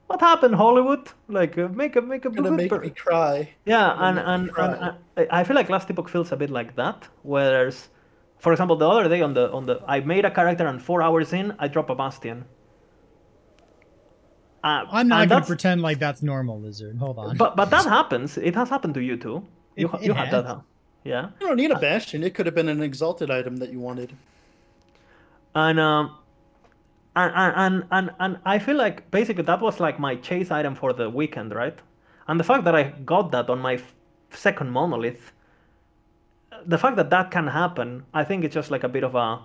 what 0.06 0.20
happened 0.20 0.54
hollywood? 0.54 1.08
Like 1.28 1.56
uh, 1.58 1.68
make 1.68 1.96
a 1.96 2.02
make 2.02 2.24
a 2.24 2.30
gonna 2.30 2.50
make 2.50 2.70
me 2.70 2.90
cry. 2.90 3.50
Yeah 3.64 3.96
and 3.98 4.18
and, 4.18 4.50
and, 4.56 4.94
and 5.16 5.28
i 5.32 5.42
feel 5.42 5.56
like 5.56 5.68
last 5.70 5.90
epoch 5.90 6.08
feels 6.08 6.32
a 6.32 6.36
bit 6.36 6.50
like 6.50 6.76
that 6.76 7.08
whereas 7.22 7.88
for 8.38 8.52
example 8.52 8.76
the 8.76 8.88
other 8.88 9.08
day 9.08 9.22
on 9.22 9.32
the 9.34 9.50
on 9.52 9.66
the 9.66 9.82
i 9.88 10.00
made 10.00 10.24
a 10.24 10.30
character 10.30 10.66
and 10.66 10.80
four 10.80 11.02
hours 11.02 11.32
in 11.32 11.54
i 11.58 11.66
drop 11.66 11.88
a 11.90 11.94
bastion 11.94 12.44
uh, 14.64 14.84
i'm 14.90 15.08
not 15.08 15.28
gonna 15.28 15.44
pretend 15.44 15.82
like 15.82 15.98
that's 15.98 16.22
normal 16.22 16.60
lizard 16.60 16.96
hold 16.98 17.18
on 17.18 17.36
but 17.36 17.56
but 17.56 17.70
that 17.70 17.84
happens 17.84 18.36
it 18.38 18.54
has 18.54 18.68
happened 18.68 18.94
to 18.94 19.00
you 19.00 19.16
too 19.16 19.46
you, 19.76 19.88
it, 19.94 20.02
you 20.02 20.12
had 20.12 20.30
that 20.30 20.44
huh? 20.44 20.60
Yeah. 21.04 21.30
You 21.40 21.46
don't 21.46 21.56
need 21.56 21.70
a 21.70 21.78
bastion. 21.78 22.22
It 22.22 22.34
could 22.34 22.46
have 22.46 22.54
been 22.54 22.68
an 22.68 22.82
exalted 22.82 23.30
item 23.30 23.56
that 23.56 23.72
you 23.72 23.80
wanted. 23.80 24.14
And 25.54 25.80
um, 25.80 26.16
and 27.16 27.32
and 27.56 27.84
and 27.90 28.10
and 28.20 28.38
I 28.44 28.58
feel 28.58 28.76
like 28.76 29.10
basically 29.10 29.44
that 29.44 29.60
was 29.60 29.80
like 29.80 29.98
my 29.98 30.16
chase 30.16 30.50
item 30.50 30.74
for 30.74 30.92
the 30.92 31.08
weekend, 31.08 31.54
right? 31.54 31.78
And 32.26 32.38
the 32.38 32.44
fact 32.44 32.64
that 32.64 32.74
I 32.74 32.82
got 33.14 33.32
that 33.32 33.48
on 33.48 33.58
my 33.60 33.80
second 34.30 34.70
monolith, 34.70 35.32
the 36.66 36.76
fact 36.76 36.96
that 36.96 37.08
that 37.10 37.30
can 37.30 37.46
happen, 37.46 38.04
I 38.12 38.22
think 38.24 38.44
it's 38.44 38.54
just 38.54 38.70
like 38.70 38.84
a 38.84 38.88
bit 38.88 39.02
of 39.02 39.14
a. 39.14 39.40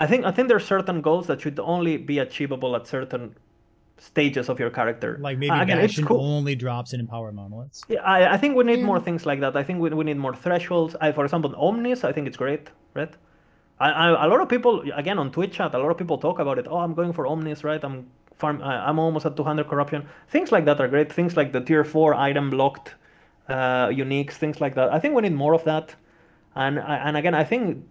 I 0.00 0.06
think 0.06 0.24
I 0.24 0.32
think 0.32 0.48
there's 0.48 0.66
certain 0.66 1.00
goals 1.00 1.28
that 1.28 1.40
should 1.40 1.60
only 1.60 1.96
be 1.96 2.18
achievable 2.18 2.74
at 2.74 2.88
certain 2.88 3.36
stages 3.98 4.48
of 4.48 4.58
your 4.58 4.70
character. 4.70 5.18
Like 5.20 5.38
maybe 5.38 5.50
uh, 5.50 5.62
again, 5.62 5.78
Bastion 5.78 6.04
cool. 6.04 6.20
only 6.20 6.54
drops 6.54 6.92
in 6.92 7.00
Empower 7.00 7.32
Monoliths. 7.32 7.82
Yeah, 7.88 8.00
I, 8.00 8.34
I 8.34 8.36
think 8.36 8.56
we 8.56 8.64
need 8.64 8.82
more 8.82 9.00
things 9.00 9.26
like 9.26 9.40
that. 9.40 9.56
I 9.56 9.62
think 9.62 9.80
we, 9.80 9.90
we 9.90 10.04
need 10.04 10.16
more 10.16 10.34
thresholds. 10.34 10.96
I, 11.00 11.12
for 11.12 11.24
example, 11.24 11.54
Omnis, 11.56 12.04
I 12.04 12.12
think 12.12 12.26
it's 12.26 12.36
great, 12.36 12.70
right? 12.94 13.12
I, 13.80 13.90
I, 13.90 14.24
a 14.24 14.28
lot 14.28 14.40
of 14.40 14.48
people, 14.48 14.82
again, 14.94 15.18
on 15.18 15.30
Twitch 15.30 15.52
chat, 15.52 15.74
a 15.74 15.78
lot 15.78 15.90
of 15.90 15.98
people 15.98 16.18
talk 16.18 16.38
about 16.38 16.58
it. 16.58 16.66
Oh, 16.68 16.78
I'm 16.78 16.94
going 16.94 17.12
for 17.12 17.26
Omnis, 17.26 17.64
right? 17.64 17.82
I'm 17.82 18.06
farm, 18.38 18.62
I'm 18.62 18.98
almost 18.98 19.26
at 19.26 19.36
200 19.36 19.68
corruption. 19.68 20.08
Things 20.28 20.52
like 20.52 20.64
that 20.64 20.80
are 20.80 20.88
great. 20.88 21.12
Things 21.12 21.36
like 21.36 21.52
the 21.52 21.60
tier 21.60 21.84
4 21.84 22.14
item 22.14 22.50
blocked 22.50 22.94
uh, 23.48 23.88
uniques, 23.88 24.32
things 24.32 24.60
like 24.60 24.74
that. 24.74 24.92
I 24.92 24.98
think 24.98 25.14
we 25.14 25.22
need 25.22 25.34
more 25.34 25.54
of 25.54 25.64
that. 25.64 25.94
And, 26.54 26.78
and 26.78 27.16
again, 27.16 27.34
I 27.34 27.44
think 27.44 27.84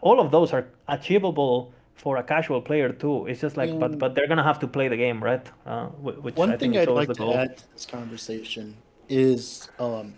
all 0.00 0.20
of 0.20 0.30
those 0.30 0.52
are 0.52 0.66
achievable 0.88 1.72
for 1.94 2.16
a 2.16 2.22
casual 2.22 2.60
player 2.60 2.90
too. 2.90 3.26
It's 3.26 3.40
just 3.40 3.56
like, 3.56 3.78
but 3.78 3.92
mm. 3.92 3.98
but 3.98 4.14
they're 4.14 4.28
gonna 4.28 4.42
have 4.42 4.58
to 4.60 4.68
play 4.68 4.88
the 4.88 4.96
game, 4.96 5.22
right? 5.22 5.46
Uh, 5.66 5.86
which 5.86 6.36
one 6.36 6.52
I 6.52 6.56
thing 6.56 6.76
I'd 6.76 6.88
like 6.88 7.08
to 7.08 7.14
goal. 7.14 7.36
add 7.36 7.56
to 7.58 7.72
this 7.72 7.86
conversation 7.86 8.76
is 9.08 9.68
um, 9.78 10.14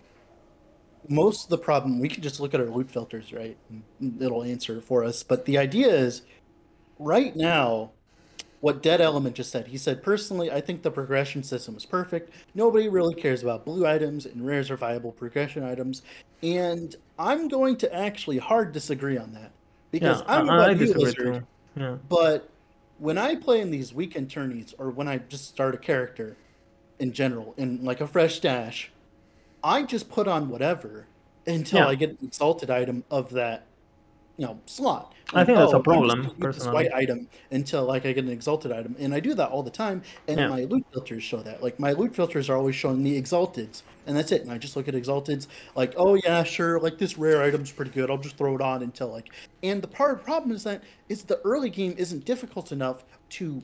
most 1.08 1.44
of 1.44 1.50
the 1.50 1.58
problem. 1.58 2.00
We 2.00 2.08
can 2.08 2.22
just 2.22 2.40
look 2.40 2.54
at 2.54 2.60
our 2.60 2.66
loot 2.66 2.90
filters, 2.90 3.32
right? 3.32 3.56
It'll 4.20 4.42
answer 4.42 4.80
for 4.80 5.04
us. 5.04 5.22
But 5.22 5.44
the 5.44 5.58
idea 5.58 5.88
is, 5.88 6.22
right 6.98 7.34
now, 7.36 7.92
what 8.60 8.82
Dead 8.82 9.00
Element 9.00 9.36
just 9.36 9.52
said. 9.52 9.68
He 9.68 9.78
said, 9.78 10.02
personally, 10.02 10.50
I 10.50 10.60
think 10.60 10.82
the 10.82 10.90
progression 10.90 11.42
system 11.42 11.76
is 11.76 11.84
perfect. 11.84 12.32
Nobody 12.54 12.88
really 12.88 13.14
cares 13.14 13.42
about 13.42 13.64
blue 13.64 13.86
items, 13.86 14.26
and 14.26 14.44
rares 14.44 14.70
are 14.70 14.76
viable 14.76 15.12
progression 15.12 15.62
items. 15.62 16.02
And 16.42 16.96
I'm 17.18 17.48
going 17.48 17.76
to 17.78 17.94
actually 17.94 18.38
hard 18.38 18.72
disagree 18.72 19.18
on 19.18 19.32
that 19.34 19.52
because 19.90 20.20
yeah, 20.20 20.26
I'm 20.34 20.48
about 20.48 20.78
you, 20.78 20.94
Lizard. 20.94 21.46
Yeah. 21.76 21.96
But 22.08 22.48
when 22.98 23.18
I 23.18 23.34
play 23.34 23.60
in 23.60 23.70
these 23.70 23.92
weekend 23.92 24.30
tourneys 24.30 24.74
or 24.78 24.90
when 24.90 25.08
I 25.08 25.18
just 25.18 25.48
start 25.48 25.74
a 25.74 25.78
character 25.78 26.36
in 26.98 27.12
general, 27.12 27.54
in 27.56 27.84
like 27.84 28.00
a 28.00 28.06
fresh 28.06 28.36
stash, 28.36 28.90
I 29.62 29.82
just 29.82 30.08
put 30.08 30.26
on 30.26 30.48
whatever 30.48 31.06
until 31.46 31.80
yeah. 31.80 31.88
I 31.88 31.94
get 31.94 32.10
an 32.10 32.18
exalted 32.22 32.70
item 32.70 33.04
of 33.10 33.30
that 33.30 33.66
you 34.36 34.46
know 34.46 34.58
slot. 34.66 35.14
I 35.32 35.44
think 35.44 35.58
that's 35.58 35.72
a 35.72 35.76
oh, 35.76 35.82
problem. 35.82 36.34
This 36.38 36.66
white 36.66 36.92
item 36.92 37.28
until 37.50 37.84
like 37.84 38.06
I 38.06 38.12
get 38.12 38.24
an 38.24 38.30
exalted 38.30 38.72
item, 38.72 38.94
and 38.98 39.14
I 39.14 39.20
do 39.20 39.34
that 39.34 39.50
all 39.50 39.62
the 39.62 39.70
time. 39.70 40.02
And 40.28 40.38
yeah. 40.38 40.48
my 40.48 40.64
loot 40.64 40.84
filters 40.92 41.22
show 41.22 41.38
that. 41.38 41.62
Like 41.62 41.78
my 41.80 41.92
loot 41.92 42.14
filters 42.14 42.48
are 42.48 42.56
always 42.56 42.74
showing 42.74 43.02
me 43.02 43.20
exalteds, 43.20 43.82
and 44.06 44.16
that's 44.16 44.32
it. 44.32 44.42
And 44.42 44.50
I 44.50 44.58
just 44.58 44.76
look 44.76 44.88
at 44.88 44.94
exalteds, 44.94 45.46
like 45.74 45.94
oh 45.96 46.14
yeah, 46.14 46.42
sure, 46.42 46.80
like 46.80 46.98
this 46.98 47.18
rare 47.18 47.42
item's 47.42 47.72
pretty 47.72 47.90
good. 47.90 48.10
I'll 48.10 48.18
just 48.18 48.36
throw 48.36 48.54
it 48.54 48.62
on 48.62 48.82
until 48.82 49.08
like. 49.08 49.30
And 49.62 49.82
the 49.82 49.88
part 49.88 50.12
of 50.12 50.18
the 50.18 50.24
problem 50.24 50.52
is 50.52 50.64
that 50.64 50.82
is 51.08 51.24
the 51.24 51.40
early 51.44 51.70
game 51.70 51.94
isn't 51.98 52.24
difficult 52.24 52.72
enough 52.72 53.04
to 53.30 53.62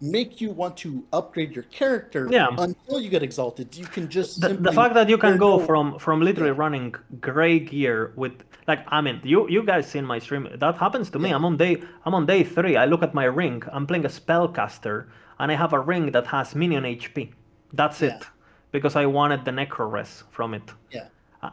make 0.00 0.40
you 0.40 0.50
want 0.50 0.76
to 0.76 1.04
upgrade 1.12 1.52
your 1.52 1.62
character 1.64 2.28
yeah. 2.30 2.48
until 2.58 3.00
you 3.00 3.08
get 3.08 3.22
exalted. 3.22 3.74
You 3.76 3.86
can 3.86 4.08
just 4.08 4.40
the, 4.40 4.48
the 4.48 4.72
fact 4.72 4.94
that 4.94 5.08
you 5.08 5.16
can 5.16 5.38
go 5.38 5.58
no... 5.58 5.66
from 5.66 5.98
from 5.98 6.20
literally 6.20 6.50
yeah. 6.50 6.58
running 6.58 6.94
gray 7.20 7.60
gear 7.60 8.12
with 8.16 8.32
like 8.66 8.80
I 8.88 9.00
mean 9.00 9.20
you 9.22 9.48
you 9.48 9.62
guys 9.62 9.86
seen 9.86 10.04
my 10.04 10.18
stream 10.18 10.48
that 10.54 10.76
happens 10.76 11.08
to 11.10 11.18
me. 11.18 11.30
Yeah. 11.30 11.36
I'm 11.36 11.44
on 11.44 11.56
day 11.56 11.82
I'm 12.04 12.14
on 12.14 12.26
day 12.26 12.42
three. 12.42 12.76
I 12.76 12.86
look 12.86 13.02
at 13.02 13.14
my 13.14 13.24
ring. 13.24 13.62
I'm 13.72 13.86
playing 13.86 14.04
a 14.04 14.08
spellcaster 14.08 15.06
and 15.38 15.52
I 15.52 15.54
have 15.54 15.72
a 15.72 15.80
ring 15.80 16.10
that 16.12 16.26
has 16.26 16.54
minion 16.54 16.84
HP. 16.84 17.32
That's 17.72 18.02
it 18.02 18.26
because 18.72 18.96
I 18.96 19.06
wanted 19.06 19.44
the 19.44 19.52
necro 19.52 19.90
res 19.90 20.24
from 20.30 20.54
it. 20.54 20.62
Yeah. 20.90 21.06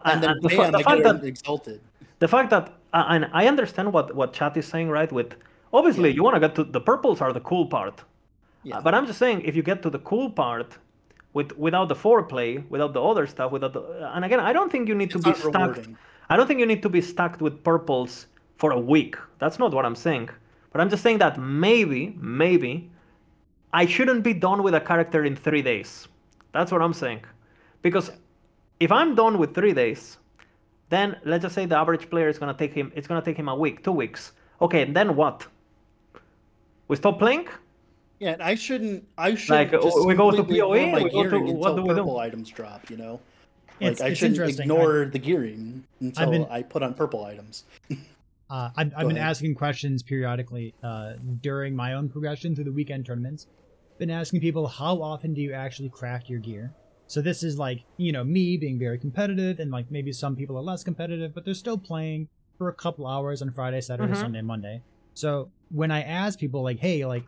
And, 0.05 0.23
and, 0.23 0.41
the, 0.41 0.49
the 0.49 0.83
fact 0.83 1.03
that 1.03 1.23
exalted. 1.23 1.81
The 2.19 2.27
fact 2.27 2.49
that 2.49 2.73
uh, 2.93 3.05
and 3.09 3.29
I 3.33 3.47
understand 3.47 3.93
what 3.93 4.15
what 4.15 4.33
chat 4.33 4.57
is 4.57 4.67
saying 4.67 4.89
right 4.89 5.11
with 5.11 5.35
obviously 5.71 6.11
you 6.11 6.23
want 6.23 6.35
to 6.35 6.39
get 6.39 6.55
to 6.55 6.63
the 6.63 6.81
purples 6.81 7.21
are 7.21 7.31
the 7.31 7.39
cool 7.41 7.65
part 7.65 8.03
yeah. 8.63 8.81
But 8.81 8.93
I'm 8.93 9.05
just 9.05 9.19
saying, 9.19 9.41
if 9.41 9.55
you 9.55 9.63
get 9.63 9.81
to 9.83 9.89
the 9.89 9.99
cool 9.99 10.29
part, 10.29 10.77
with 11.33 11.55
without 11.57 11.89
the 11.89 11.95
foreplay, 11.95 12.67
without 12.69 12.93
the 12.93 13.01
other 13.01 13.27
stuff, 13.27 13.51
without 13.51 13.73
the, 13.73 14.11
and 14.15 14.25
again, 14.25 14.39
I 14.39 14.51
don't 14.51 14.71
think 14.71 14.87
you 14.87 14.95
need 14.95 15.13
it's 15.13 15.23
to 15.23 15.31
be 15.31 15.37
stuck. 15.37 15.75
Rewarding. 15.75 15.97
I 16.29 16.37
don't 16.37 16.47
think 16.47 16.59
you 16.59 16.65
need 16.65 16.81
to 16.83 16.89
be 16.89 17.01
stuck 17.01 17.39
with 17.39 17.63
purples 17.63 18.27
for 18.57 18.71
a 18.71 18.79
week. 18.79 19.15
That's 19.39 19.59
not 19.59 19.73
what 19.73 19.85
I'm 19.85 19.95
saying. 19.95 20.29
But 20.71 20.81
I'm 20.81 20.89
just 20.89 21.01
saying 21.01 21.19
that 21.19 21.39
maybe, 21.39 22.15
maybe, 22.19 22.89
I 23.73 23.85
shouldn't 23.85 24.23
be 24.23 24.33
done 24.33 24.61
with 24.61 24.75
a 24.75 24.81
character 24.81 25.23
in 25.25 25.35
three 25.35 25.63
days. 25.63 26.07
That's 26.51 26.71
what 26.71 26.81
I'm 26.81 26.93
saying. 26.93 27.21
Because 27.81 28.11
if 28.79 28.91
I'm 28.91 29.15
done 29.15 29.37
with 29.37 29.53
three 29.53 29.73
days, 29.73 30.17
then 30.89 31.17
let's 31.23 31.43
just 31.43 31.55
say 31.55 31.65
the 31.65 31.77
average 31.77 32.09
player 32.09 32.27
is 32.27 32.39
gonna 32.39 32.53
take 32.53 32.73
him. 32.73 32.91
It's 32.95 33.07
gonna 33.07 33.21
take 33.21 33.37
him 33.37 33.47
a 33.47 33.55
week, 33.55 33.83
two 33.83 33.91
weeks. 33.91 34.33
Okay, 34.61 34.85
then 34.85 35.15
what? 35.15 35.47
We 36.87 36.95
stop 36.95 37.19
playing? 37.19 37.47
Yeah, 38.19 38.35
I 38.39 38.55
shouldn't. 38.55 39.07
I 39.17 39.35
should 39.35 39.51
like 39.51 39.71
we 39.71 40.15
go 40.15 40.31
to 40.31 40.43
POE. 40.43 41.03
We 41.03 41.09
go 41.09 41.29
to 41.29 41.39
what 41.53 41.75
do 41.75 41.83
we 41.83 41.89
do? 41.89 41.95
Purple 41.95 42.19
items 42.19 42.49
drop. 42.49 42.89
You 42.89 42.97
know, 42.97 43.21
like 43.79 43.91
it's, 43.91 44.01
I 44.01 44.07
it's 44.07 44.19
shouldn't 44.19 44.59
ignore 44.59 45.03
I, 45.03 45.05
the 45.05 45.19
gearing 45.19 45.85
until 46.01 46.31
been, 46.31 46.45
I 46.49 46.63
put 46.63 46.83
on 46.83 46.93
purple 46.93 47.23
items. 47.23 47.63
uh, 48.49 48.69
I've, 48.75 48.91
I've 48.97 49.07
been 49.07 49.17
asking 49.17 49.55
questions 49.55 50.03
periodically 50.03 50.73
uh, 50.83 51.13
during 51.41 51.75
my 51.75 51.93
own 51.93 52.09
progression 52.09 52.55
through 52.55 52.65
the 52.65 52.71
weekend 52.73 53.05
tournaments. 53.05 53.47
Been 53.99 54.09
asking 54.09 54.39
people 54.39 54.65
how 54.65 55.01
often 55.01 55.33
do 55.33 55.41
you 55.41 55.53
actually 55.53 55.89
craft 55.89 56.29
your 56.29 56.39
gear? 56.39 56.73
So 57.07 57.21
this 57.21 57.43
is 57.43 57.59
like 57.59 57.83
you 57.97 58.11
know 58.11 58.23
me 58.23 58.55
being 58.55 58.79
very 58.79 58.97
competitive, 58.97 59.59
and 59.59 59.71
like 59.71 59.91
maybe 59.91 60.13
some 60.13 60.35
people 60.35 60.57
are 60.57 60.61
less 60.61 60.83
competitive, 60.83 61.35
but 61.35 61.43
they're 61.43 61.53
still 61.53 61.77
playing 61.77 62.29
for 62.57 62.69
a 62.69 62.73
couple 62.73 63.05
hours 63.05 63.41
on 63.41 63.51
Friday, 63.51 63.81
Saturday, 63.81 64.13
mm-hmm. 64.13 64.21
Sunday, 64.21 64.41
Monday. 64.41 64.81
So 65.15 65.51
when 65.69 65.91
I 65.91 66.01
ask 66.03 66.39
people 66.39 66.63
like, 66.63 66.79
hey, 66.79 67.05
like 67.05 67.25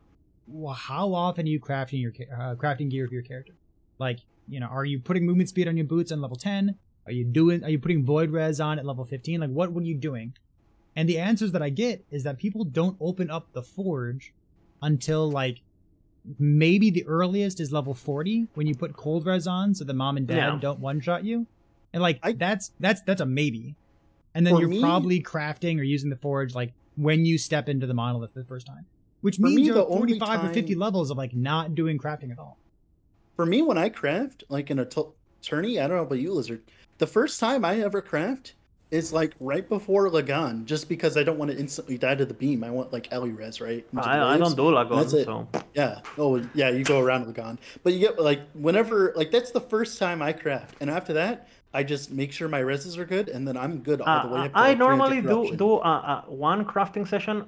well, 0.47 0.73
how 0.73 1.13
often 1.13 1.45
are 1.45 1.49
you 1.49 1.59
crafting 1.59 2.01
your 2.01 2.13
uh, 2.33 2.55
crafting 2.55 2.89
gear 2.89 3.07
for 3.07 3.13
your 3.13 3.23
character? 3.23 3.53
Like, 3.99 4.19
you 4.47 4.59
know, 4.59 4.67
are 4.67 4.85
you 4.85 4.99
putting 4.99 5.25
movement 5.25 5.49
speed 5.49 5.67
on 5.67 5.77
your 5.77 5.85
boots 5.85 6.11
on 6.11 6.21
level 6.21 6.37
10? 6.37 6.75
Are 7.05 7.11
you 7.11 7.25
doing? 7.25 7.63
Are 7.63 7.69
you 7.69 7.79
putting 7.79 8.05
void 8.05 8.31
res 8.31 8.59
on 8.59 8.79
at 8.79 8.85
level 8.85 9.05
15? 9.05 9.41
Like, 9.41 9.49
what 9.49 9.71
what 9.71 9.83
are 9.83 9.87
you 9.87 9.95
doing? 9.95 10.33
And 10.95 11.07
the 11.07 11.19
answers 11.19 11.51
that 11.53 11.61
I 11.61 11.69
get 11.69 12.05
is 12.11 12.23
that 12.23 12.37
people 12.37 12.63
don't 12.63 12.97
open 12.99 13.29
up 13.29 13.53
the 13.53 13.63
forge 13.63 14.33
until 14.81 15.29
like 15.29 15.61
maybe 16.39 16.89
the 16.89 17.05
earliest 17.05 17.59
is 17.59 17.71
level 17.71 17.93
40 17.93 18.47
when 18.53 18.67
you 18.67 18.75
put 18.75 18.95
cold 18.95 19.25
res 19.25 19.47
on, 19.47 19.73
so 19.73 19.83
the 19.83 19.93
mom 19.93 20.17
and 20.17 20.27
dad 20.27 20.35
yeah. 20.35 20.57
don't 20.59 20.79
one 20.79 20.99
shot 21.01 21.23
you. 21.23 21.47
And 21.93 22.01
like 22.01 22.19
I, 22.23 22.33
that's 22.33 22.71
that's 22.79 23.01
that's 23.01 23.21
a 23.21 23.25
maybe. 23.25 23.75
And 24.33 24.47
then 24.47 24.57
you're 24.57 24.69
me, 24.69 24.79
probably 24.79 25.21
crafting 25.21 25.77
or 25.79 25.83
using 25.83 26.09
the 26.09 26.15
forge 26.15 26.55
like 26.55 26.73
when 26.95 27.25
you 27.25 27.37
step 27.37 27.67
into 27.67 27.85
the 27.85 27.93
monolith 27.93 28.33
for 28.33 28.39
the 28.39 28.45
first 28.45 28.65
time 28.65 28.85
which 29.21 29.39
means 29.39 29.55
me, 29.55 29.61
you're 29.63 29.85
45 29.85 30.27
time... 30.27 30.49
or 30.49 30.53
50 30.53 30.75
levels 30.75 31.09
of 31.09 31.17
like 31.17 31.33
not 31.33 31.73
doing 31.75 31.97
crafting 31.97 32.31
at 32.31 32.39
all. 32.39 32.57
For 33.35 33.45
me, 33.45 33.61
when 33.61 33.77
I 33.77 33.89
craft, 33.89 34.43
like 34.49 34.69
in 34.69 34.79
a 34.79 34.85
t- 34.85 35.03
tourney, 35.41 35.79
I 35.79 35.87
don't 35.87 35.97
know 35.97 36.03
about 36.03 36.19
you, 36.19 36.33
Lizard. 36.33 36.63
The 36.97 37.07
first 37.07 37.39
time 37.39 37.63
I 37.63 37.79
ever 37.79 38.01
craft, 38.01 38.55
is 38.91 39.13
like 39.13 39.33
right 39.39 39.67
before 39.67 40.09
Lagon, 40.09 40.65
just 40.65 40.89
because 40.89 41.15
I 41.15 41.23
don't 41.23 41.37
want 41.39 41.49
to 41.51 41.57
instantly 41.57 41.97
die 41.97 42.15
to 42.15 42.25
the 42.25 42.33
beam. 42.33 42.63
I 42.63 42.69
want 42.69 42.91
like 42.91 43.07
Ellie 43.11 43.31
res, 43.31 43.61
right? 43.61 43.85
I, 43.97 44.35
I 44.35 44.37
don't 44.37 44.55
do 44.55 44.63
Lagon, 44.69 44.97
That's 44.97 45.13
it. 45.13 45.25
so 45.25 45.47
Yeah. 45.73 45.99
Oh, 46.17 46.43
yeah. 46.53 46.69
You 46.69 46.83
go 46.83 46.99
around 46.99 47.25
Lagon, 47.25 47.57
but 47.83 47.93
you 47.93 47.99
get 47.99 48.19
like 48.19 48.41
whenever 48.53 49.13
like 49.15 49.31
that's 49.31 49.51
the 49.51 49.61
first 49.61 49.97
time 49.97 50.21
I 50.21 50.33
craft, 50.33 50.75
and 50.81 50.89
after 50.89 51.13
that, 51.13 51.47
I 51.73 51.83
just 51.83 52.11
make 52.11 52.33
sure 52.33 52.49
my 52.49 52.61
reses 52.61 52.97
are 52.97 53.05
good, 53.05 53.29
and 53.29 53.47
then 53.47 53.55
I'm 53.55 53.79
good 53.79 54.01
all 54.01 54.27
the 54.27 54.33
way 54.35 54.41
Uh, 54.41 54.45
up. 54.45 54.51
To, 54.51 54.59
I 54.59 54.69
like, 54.69 54.77
normally 54.77 55.21
do 55.21 55.55
do 55.55 55.75
uh, 55.75 55.79
uh, 55.79 56.21
one 56.27 56.65
crafting 56.65 57.07
session 57.07 57.45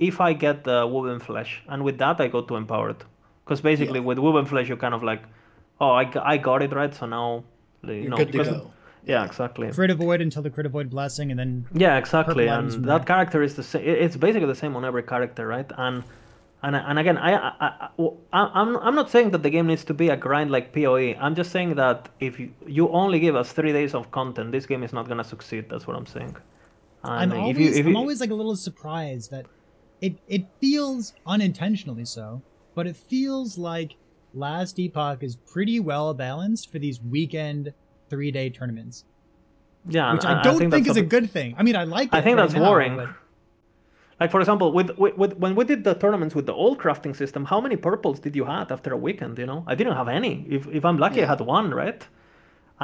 if 0.00 0.20
I 0.20 0.32
get 0.32 0.64
the 0.64 0.84
woven 0.84 1.20
flesh, 1.20 1.62
and 1.68 1.84
with 1.84 1.96
that 1.98 2.20
I 2.20 2.26
go 2.26 2.42
to 2.42 2.56
empowered, 2.56 3.04
because 3.44 3.60
basically 3.60 4.00
Yeah. 4.00 4.06
with 4.06 4.18
woven 4.18 4.46
flesh 4.46 4.68
you 4.68 4.76
kind 4.76 4.94
of 4.94 5.04
like, 5.04 5.22
oh 5.80 5.92
I, 5.92 6.10
I 6.34 6.38
got 6.38 6.60
it 6.62 6.72
right, 6.72 6.92
so 6.92 7.06
now 7.06 7.44
you 7.86 7.92
You're 7.94 8.10
know 8.10 8.16
good 8.16 8.32
to 8.32 8.44
go. 8.44 8.70
Yeah 9.04 9.24
exactly 9.24 9.70
Crit 9.72 9.90
avoid 9.90 10.20
until 10.20 10.42
the 10.42 10.50
crit 10.50 10.66
avoid 10.66 10.88
blessing, 10.90 11.30
and 11.30 11.38
then 11.38 11.66
yeah 11.74 11.96
exactly, 11.98 12.46
and 12.48 12.84
that 12.84 13.06
character 13.06 13.42
is 13.42 13.54
the 13.56 13.62
same. 13.62 13.82
It's 13.84 14.16
basically 14.16 14.46
the 14.46 14.54
same 14.54 14.76
on 14.76 14.84
every 14.84 15.02
character, 15.02 15.46
right? 15.46 15.70
And 15.76 16.04
and 16.62 16.76
and 16.76 16.98
again, 16.98 17.18
I, 17.18 17.32
I, 17.34 17.68
I 17.68 17.88
I'm 18.32 18.76
I'm 18.76 18.94
not 18.94 19.10
saying 19.10 19.30
that 19.32 19.42
the 19.42 19.50
game 19.50 19.66
needs 19.66 19.84
to 19.84 19.94
be 19.94 20.08
a 20.10 20.16
grind 20.16 20.50
like 20.52 20.72
PoE. 20.72 21.16
I'm 21.18 21.34
just 21.34 21.50
saying 21.50 21.74
that 21.74 22.08
if 22.20 22.38
you, 22.38 22.52
you 22.66 22.88
only 22.90 23.18
give 23.18 23.34
us 23.34 23.52
three 23.52 23.72
days 23.72 23.92
of 23.94 24.12
content, 24.12 24.52
this 24.52 24.66
game 24.66 24.84
is 24.84 24.92
not 24.92 25.08
gonna 25.08 25.24
succeed. 25.24 25.68
That's 25.68 25.86
what 25.88 25.96
I'm 25.96 26.06
saying. 26.06 26.36
I'm 27.02 27.22
And 27.22 27.32
if 27.32 27.38
always 27.38 27.58
you- 27.58 27.80
if 27.80 27.86
I'm 27.86 27.96
always 27.96 28.20
like 28.20 28.30
a 28.30 28.34
little 28.34 28.54
surprised 28.54 29.32
that 29.32 29.46
it 30.00 30.14
it 30.28 30.46
feels 30.60 31.14
unintentionally 31.26 32.04
so, 32.04 32.42
but 32.76 32.86
it 32.86 32.96
feels 32.96 33.58
like 33.58 33.96
Last 34.32 34.78
Epoch 34.78 35.22
is 35.24 35.34
pretty 35.36 35.80
well 35.80 36.14
balanced 36.14 36.70
for 36.70 36.78
these 36.78 37.00
weekend 37.02 37.72
three 38.12 38.30
day 38.38 38.46
tournaments, 38.58 38.96
Yeah, 39.96 40.12
which 40.12 40.24
and 40.28 40.38
I 40.40 40.42
don't 40.46 40.58
think, 40.58 40.70
that's 40.74 40.88
is 40.92 40.96
a 40.96 41.00
what- 41.02 41.08
good 41.16 41.28
thing. 41.36 41.48
I 41.58 41.62
mean, 41.66 41.76
I 41.82 41.84
like. 41.96 42.08
It 42.12 42.18
I 42.18 42.20
think 42.24 42.36
right 42.36 42.42
that's 42.44 42.54
now, 42.60 42.68
boring. 42.70 42.94
but- 43.02 43.10
Like 44.20 44.30
for 44.34 44.40
example, 44.44 44.68
with, 44.78 44.88
with, 45.02 45.14
with 45.22 45.32
when 45.42 45.52
we 45.58 45.64
did 45.72 45.80
the 45.88 45.94
tournaments 46.02 46.32
with 46.38 46.46
the 46.50 46.56
old 46.64 46.76
crafting 46.84 47.14
system, 47.22 47.40
how 47.52 47.60
many 47.66 47.76
purples 47.90 48.16
did 48.24 48.32
you 48.38 48.44
have 48.54 48.66
after 48.76 48.90
a 48.98 49.00
weekend? 49.06 49.32
You 49.42 49.46
know, 49.50 49.60
I 49.72 49.74
didn't 49.78 49.96
have 50.00 50.08
any. 50.20 50.34
If 50.56 50.62
if 50.78 50.82
I'm 50.88 50.98
lucky, 51.04 51.20
I 51.24 51.26
had 51.32 51.40
one, 51.58 51.68
right? 51.82 52.00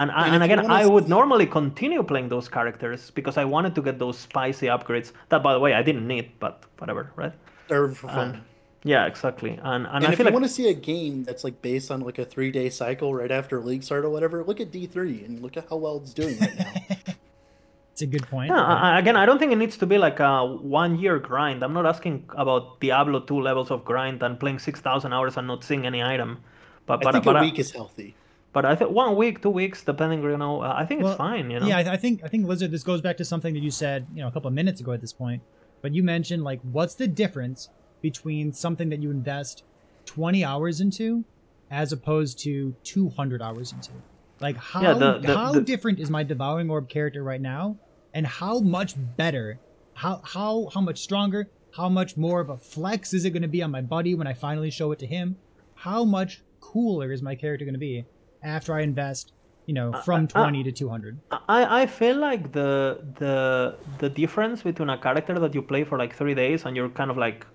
And 0.00 0.09
And 0.20 0.30
and, 0.34 0.42
again, 0.46 0.60
wanna 0.62 0.74
I 0.80 0.82
s- 0.88 0.90
would 0.94 1.06
normally 1.18 1.46
continue 1.60 2.02
playing 2.10 2.28
those 2.34 2.46
characters 2.56 3.00
because 3.18 3.36
I 3.42 3.44
wanted 3.55 3.72
to 3.78 3.82
get 3.88 3.94
those 4.05 4.16
spicy 4.28 4.66
upgrades. 4.74 5.09
That, 5.30 5.40
by 5.46 5.52
the 5.56 5.60
way, 5.64 5.70
I 5.80 5.82
didn't 5.88 6.06
need, 6.14 6.26
but 6.44 6.55
whatever, 6.80 7.02
right? 7.22 7.34
Or 7.74 7.80
for 8.00 8.09
fun. 8.18 8.28
Uh, 8.28 8.40
yeah, 8.84 9.06
exactly. 9.06 9.50
And 9.62 9.86
and, 9.86 9.86
and 9.86 10.06
I 10.06 10.12
if 10.12 10.16
feel 10.16 10.18
you 10.18 10.24
like 10.26 10.32
want 10.34 10.44
to 10.44 10.50
see 10.50 10.68
a 10.68 10.74
game 10.74 11.24
that's 11.24 11.44
like 11.44 11.60
based 11.62 11.90
on 11.90 12.00
like 12.00 12.18
a 12.18 12.24
three 12.24 12.50
day 12.50 12.70
cycle 12.70 13.14
right 13.14 13.30
after 13.30 13.60
league 13.60 13.82
start 13.82 14.05
or 14.05 14.10
whatever, 14.10 14.44
look 14.44 14.60
at 14.60 14.70
D 14.70 14.86
three 14.86 15.24
and 15.24 15.40
look 15.40 15.56
at 15.56 15.68
how 15.68 15.76
well 15.76 15.96
it's 15.98 16.12
doing 16.12 16.38
right 16.38 16.59
now. 16.59 16.72
it's 17.92 18.02
a 18.02 18.06
good 18.06 18.26
point. 18.28 18.50
Yeah, 18.50 18.62
I, 18.62 18.92
I- 18.94 18.98
again, 18.98 19.16
I 19.16 19.26
don't 19.26 19.38
think 19.38 19.52
it 19.52 19.56
needs 19.56 19.76
to 19.78 19.86
be 19.86 19.98
like 19.98 20.20
a 20.20 20.46
one-year 20.46 21.18
grind. 21.18 21.62
I'm 21.64 21.72
not 21.72 21.86
asking 21.86 22.24
about 22.36 22.78
Diablo 22.80 23.20
2 23.20 23.40
levels 23.40 23.70
of 23.72 23.84
grind 23.84 24.22
and 24.22 24.38
playing 24.38 24.60
6,000 24.60 25.12
hours 25.12 25.36
and 25.36 25.46
not 25.48 25.64
seeing 25.64 25.84
any 25.86 26.02
item. 26.02 26.38
But 26.86 27.00
I 27.00 27.02
but 27.05 27.12
think 27.12 27.24
but 27.24 27.36
a 27.36 27.38
I- 27.40 27.42
week 27.42 27.59
is 27.59 27.72
healthy. 27.72 28.14
but 28.52 28.64
I 28.64 28.74
think 28.76 28.92
one 28.92 29.16
week, 29.16 29.42
two 29.42 29.50
weeks, 29.50 29.82
depending, 29.82 30.22
you 30.22 30.36
know, 30.36 30.62
uh, 30.62 30.72
I 30.76 30.86
think 30.86 31.02
Well, 31.02 31.12
it's 31.12 31.18
fine. 31.18 31.50
You 31.50 31.59
know. 31.60 31.66
Yeah, 31.66 31.78
I, 31.78 31.92
I 31.94 31.96
think 31.96 32.22
I 32.24 32.28
think 32.28 32.46
Lizard. 32.46 32.70
This 32.70 32.82
goes 32.84 33.00
back 33.00 33.16
to 33.18 33.24
something 33.24 33.52
that 33.55 33.60
you 33.60 33.70
said, 33.72 34.06
you 34.14 34.22
know, 34.22 34.28
a 34.28 34.30
couple 34.30 34.48
of 34.48 34.55
minutes 34.55 34.80
ago 34.80 34.92
at 34.92 35.00
this 35.00 35.12
point. 35.12 35.42
But 35.82 35.92
you 35.94 36.02
mentioned 36.02 36.44
like, 36.44 36.60
what's 36.62 36.94
the 36.94 37.06
difference 37.09 37.68
between 38.01 38.53
something 38.53 38.89
that 38.91 39.01
you 39.03 39.11
invest 39.11 39.65
20 40.07 40.45
hours 40.45 40.81
into, 40.81 41.25
as 41.70 41.93
opposed 41.93 42.39
to 42.41 42.75
200 42.85 43.43
hours 43.43 43.73
into? 43.73 43.93
Like, 44.41 44.57
how 44.57 44.83
Yeah, 44.83 44.95
the- 44.95 45.19
the- 45.19 45.35
how 45.37 45.53
the- 45.53 45.61
different 45.61 45.99
is 45.99 46.11
my 46.11 46.23
devouring 46.23 46.70
orb 46.70 46.89
character 46.89 47.23
right 47.23 47.41
now, 47.41 47.77
and 48.15 48.27
how 48.27 48.61
much 48.61 48.95
better, 49.16 49.59
how 49.95 50.20
how 50.25 50.69
how 50.73 50.81
much 50.81 50.99
stronger, 51.01 51.49
how 51.77 51.89
much 51.89 52.16
more 52.16 52.41
of 52.41 52.49
a 52.51 52.57
flex 52.57 53.12
is 53.12 53.25
it 53.25 53.31
going 53.31 53.43
to 53.43 53.49
be 53.49 53.62
on 53.62 53.70
my 53.70 53.81
buddy 53.83 54.15
when 54.15 54.27
I 54.27 54.35
finally 54.35 54.70
show 54.70 54.93
it 54.93 54.99
to 55.01 55.07
him? 55.07 55.37
How 55.75 56.05
much 56.05 56.43
cooler 56.61 57.12
is 57.12 57.20
my 57.23 57.35
character 57.35 57.65
going 57.65 57.75
to 57.75 57.79
be 57.81 58.05
after 58.43 58.73
I 58.75 58.81
invest, 58.83 59.33
you 59.66 59.75
know, 59.75 59.93
from 60.05 60.25
uh, 60.25 60.27
20 60.29 60.62
to 60.65 60.73
200? 60.73 61.19
I, 61.49 61.83
I 61.83 61.87
feel 61.87 62.16
like 62.16 62.53
the 62.53 63.01
the 63.19 63.75
the 63.99 64.09
difference 64.09 64.62
between 64.62 64.89
a 64.89 64.99
character 64.99 65.39
that 65.41 65.53
you 65.55 65.62
play 65.62 65.83
for 65.85 65.99
like 65.99 66.15
three 66.15 66.35
days 66.35 66.65
and 66.65 66.77
you're 66.77 66.89
kind 66.91 67.11
of 67.11 67.16
like 67.19 67.47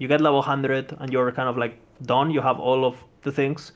you 0.00 0.08
get 0.08 0.20
level 0.20 0.40
100 0.40 0.96
and 0.98 1.12
you're 1.12 1.30
kind 1.30 1.48
of 1.48 1.56
like 1.56 1.78
done 2.02 2.30
you 2.30 2.40
have 2.40 2.58
all 2.58 2.84
of 2.84 2.96
the 3.22 3.30
things 3.30 3.72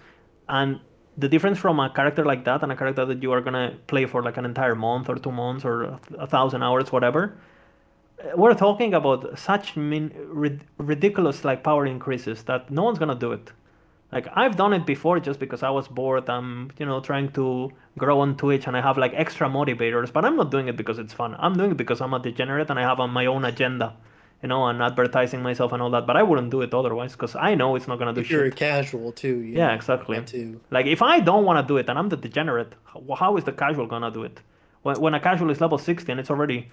and 0.49 0.81
the 1.17 1.29
difference 1.29 1.59
from 1.59 1.79
a 1.79 1.89
character 1.91 2.25
like 2.25 2.45
that 2.45 2.63
and 2.65 2.73
a 2.73 2.77
character 2.77 3.05
that 3.05 3.23
you 3.23 3.31
are 3.31 3.41
gonna 3.41 3.77
play 3.87 4.05
for 4.07 4.23
like 4.23 4.37
an 4.37 4.45
entire 4.45 4.75
month 4.75 5.09
or 5.09 5.17
two 5.17 5.31
months 5.31 5.65
or 5.65 5.99
a, 6.19 6.27
thousand 6.27 6.63
hours 6.63 6.91
whatever 6.91 7.39
uh, 8.19 8.31
we're 8.37 8.55
talking 8.55 8.95
about 8.95 9.39
such 9.39 9.77
min, 9.77 10.13
rid, 10.27 10.65
ridiculous 10.79 11.45
like 11.45 11.63
power 11.63 11.87
increases 11.87 12.43
that 12.45 12.71
no 12.71 12.83
one's 12.83 12.99
gonna 12.99 13.15
do 13.27 13.31
it 13.31 13.53
like 14.15 14.29
I've 14.33 14.57
done 14.57 14.73
it 14.73 14.87
before 14.87 15.19
just 15.19 15.41
because 15.41 15.65
I 15.65 15.71
was 15.71 15.89
bored. 15.89 16.31
I'm, 16.31 16.71
you 16.79 16.87
know, 16.87 17.01
trying 17.01 17.33
to 17.33 17.73
grow 17.99 18.21
on 18.21 18.37
Twitch 18.37 18.69
and 18.69 18.77
I 18.77 18.81
have 18.81 18.97
like 18.97 19.13
extra 19.13 19.49
motivators, 19.49 20.13
but 20.13 20.25
I'm 20.25 20.37
not 20.37 20.53
doing 20.53 20.69
it 20.69 20.77
because 20.77 21.01
it's 21.01 21.13
fun. 21.13 21.35
I'm 21.37 21.55
doing 21.55 21.73
it 21.73 21.77
because 21.77 22.01
I'm 22.01 22.15
a 22.15 22.21
degenerate 22.21 22.71
and 22.71 22.79
I 22.79 22.83
have 22.83 23.01
on 23.01 23.11
my 23.11 23.27
own 23.27 23.45
agenda, 23.45 23.97
you 24.45 24.49
know, 24.49 24.67
and 24.67 24.83
advertising 24.83 25.41
myself 25.43 25.73
and 25.73 25.81
all 25.81 25.89
that. 25.89 26.07
But 26.07 26.19
I 26.19 26.23
wouldn't 26.23 26.51
do 26.51 26.61
it 26.61 26.75
otherwise 26.75 27.13
because 27.13 27.35
I 27.35 27.55
know 27.55 27.77
it's 27.77 27.89
not 27.89 27.99
gonna 27.99 28.13
do 28.13 28.21
If 28.21 28.29
you're 28.29 28.45
a 28.45 28.51
casual 28.51 29.11
too. 29.11 29.37
You 29.47 29.55
Yeah, 29.61 29.73
exactly. 29.79 30.21
too. 30.21 30.61
Like 30.71 30.85
if 30.85 31.01
I 31.01 31.21
don't 31.21 31.45
want 31.47 31.57
to 31.63 31.67
do 31.67 31.79
it 31.79 31.89
and 31.89 31.99
I'm 31.99 32.11
the 32.11 32.19
degenerate, 32.19 32.75
how, 33.21 33.39
is 33.39 33.45
the 33.45 33.53
casual 33.53 33.87
gonna 33.87 34.11
do 34.11 34.23
it? 34.23 34.43
When, 34.83 35.01
when 35.01 35.15
a 35.15 35.21
casual 35.29 35.51
is 35.51 35.63
level 35.63 35.79
60 35.79 36.13
and 36.13 36.21
it's 36.21 36.31
already 36.31 36.69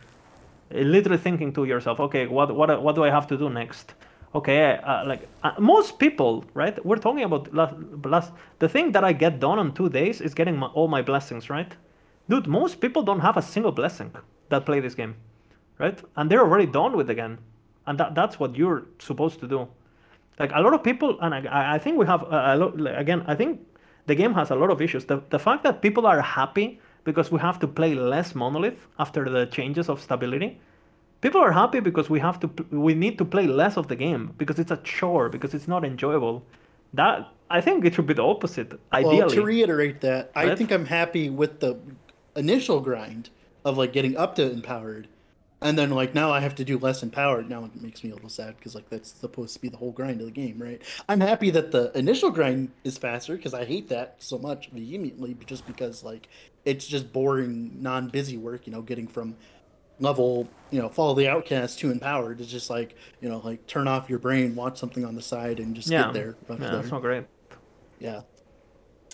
literally 0.70 1.18
thinking 1.18 1.54
to 1.54 1.64
yourself, 1.64 2.02
okay, 2.02 2.28
what 2.28 2.54
what 2.54 2.84
what 2.84 2.94
do 2.98 3.06
I 3.06 3.10
have 3.18 3.26
to 3.28 3.38
do 3.38 3.50
next? 3.50 3.94
Okay, 4.36 4.78
uh, 4.92 5.06
like 5.06 5.30
uh, 5.44 5.54
most 5.58 5.98
people, 5.98 6.44
right? 6.54 6.76
We're 6.86 7.04
talking 7.08 7.24
about 7.24 7.54
last, 7.54 7.76
last. 8.04 8.34
The 8.60 8.68
thing 8.68 8.92
that 8.96 9.06
I 9.06 9.14
get 9.14 9.40
done 9.40 9.58
on 9.60 9.74
two 9.74 9.88
days 9.88 10.20
is 10.20 10.34
getting 10.34 10.58
my, 10.58 10.68
all 10.68 10.90
my 10.90 11.02
blessings, 11.02 11.50
right? 11.50 11.72
Dude, 12.28 12.48
most 12.48 12.82
people 12.82 13.02
don't 13.02 13.22
have 13.22 13.38
a 13.38 13.42
single 13.42 13.72
blessing 13.72 14.12
that 14.50 14.66
play 14.66 14.82
this 14.82 14.96
game, 14.96 15.16
right? 15.80 15.98
And 16.18 16.30
they're 16.30 16.46
already 16.48 16.66
done 16.66 16.98
with 16.98 17.08
the 17.08 17.16
game, 17.16 17.38
and 17.88 18.00
that 18.00 18.16
that's 18.16 18.40
what 18.40 18.56
you're 18.56 18.86
supposed 19.00 19.40
to 19.40 19.48
do. 19.48 19.68
Like 20.40 20.52
a 20.54 20.62
lot 20.62 20.74
of 20.74 20.84
people, 20.84 21.20
and 21.22 21.34
I, 21.36 21.76
I 21.76 21.78
think 21.78 21.98
we 21.98 22.06
have 22.06 22.24
a, 22.24 22.54
a 22.54 22.56
lot. 22.58 23.00
Again, 23.00 23.24
I 23.28 23.36
think 23.36 23.62
the 24.08 24.16
game 24.16 24.34
has 24.34 24.50
a 24.50 24.56
lot 24.56 24.72
of 24.72 24.82
issues. 24.82 25.06
The 25.06 25.22
the 25.30 25.40
fact 25.40 25.64
that 25.64 25.82
people 25.82 26.06
are 26.06 26.22
happy 26.22 26.80
because 27.04 27.32
we 27.32 27.40
have 27.40 27.60
to 27.60 27.68
play 27.68 27.96
less 27.96 28.36
monolith 28.36 28.88
after 29.00 29.28
the 29.30 29.46
changes 29.48 29.90
of 29.90 30.02
stability. 30.02 30.60
People 31.22 31.42
are 31.42 31.52
happy 31.52 31.80
because 31.80 32.10
we 32.10 32.20
have 32.20 32.40
to 32.40 32.50
we 32.72 32.94
need 32.94 33.18
to 33.18 33.26
play 33.26 33.46
less 33.48 33.78
of 33.78 33.88
the 33.88 33.96
game 33.96 34.34
because 34.38 34.58
it's 34.60 34.72
a 34.72 34.78
chore 34.78 35.30
because 35.30 35.54
it's 35.54 35.68
not 35.68 35.86
enjoyable. 35.86 36.44
That 36.94 37.28
I 37.50 37.62
think 37.62 37.86
it 37.86 37.94
should 37.96 38.08
be 38.08 38.14
the 38.14 38.24
opposite. 38.24 38.80
Ideally, 38.94 39.18
Well, 39.20 39.30
to 39.30 39.44
reiterate 39.44 40.02
that, 40.02 40.32
I 40.36 40.56
think 40.56 40.72
I'm 40.72 40.86
happy 40.86 41.30
with 41.30 41.60
the 41.60 41.78
initial 42.36 42.80
grind 42.80 43.30
of 43.66 43.78
like 43.78 43.94
getting 43.94 44.18
up 44.18 44.36
to 44.36 44.50
empowered, 44.50 45.08
and 45.62 45.78
then 45.78 45.92
like 45.92 46.16
now 46.16 46.32
I 46.32 46.40
have 46.40 46.56
to 46.56 46.64
do 46.64 46.80
less 46.80 47.04
empowered. 47.04 47.50
Now 47.50 47.66
it 47.66 47.82
makes 47.82 48.04
me 48.04 48.10
a 48.10 48.16
little 48.16 48.30
sad 48.30 48.58
because 48.58 48.74
like 48.74 48.90
that's 48.90 49.12
supposed 49.12 49.54
to 49.54 49.62
be 49.62 49.70
the 49.70 49.78
whole 49.78 49.92
grind 49.92 50.20
of 50.20 50.26
the 50.26 50.32
game, 50.32 50.60
right? 50.60 50.82
I'm 51.08 51.20
happy 51.20 51.52
that 51.52 51.72
the 51.72 51.96
initial 51.98 52.32
grind 52.32 52.72
is 52.84 52.98
faster 52.98 53.36
because 53.36 53.54
I 53.54 53.66
hate 53.66 53.90
that 53.90 54.16
so 54.20 54.38
much 54.40 54.70
vehemently, 54.72 55.38
just 55.46 55.68
because 55.68 56.04
like 56.04 56.28
it's 56.66 56.88
just 56.88 57.14
boring, 57.14 57.82
non-busy 57.82 58.38
work. 58.38 58.66
You 58.66 58.74
know, 58.74 58.82
getting 58.82 59.08
from 59.08 59.36
level, 60.00 60.50
you 60.72 60.82
know, 60.82 60.90
follow 60.90 61.14
the 61.14 61.28
outcast 61.28 61.78
to 61.80 61.92
empowered 61.92 62.42
is 62.42 62.48
just 62.48 62.70
like 62.70 62.96
you 63.20 63.30
know, 63.30 63.40
like 63.44 63.68
turn 63.68 63.88
off 63.88 64.10
your 64.10 64.20
brain, 64.20 64.56
watch 64.56 64.80
something 64.80 65.06
on 65.06 65.16
the 65.16 65.22
side, 65.22 65.60
and 65.60 65.76
just 65.76 65.90
yeah, 65.90 66.06
get 66.06 66.14
there. 66.14 66.36
yeah, 66.50 66.56
much 66.56 66.60
that's 66.60 66.92
not 66.92 67.02
great. 67.02 67.26
yeah. 68.00 68.22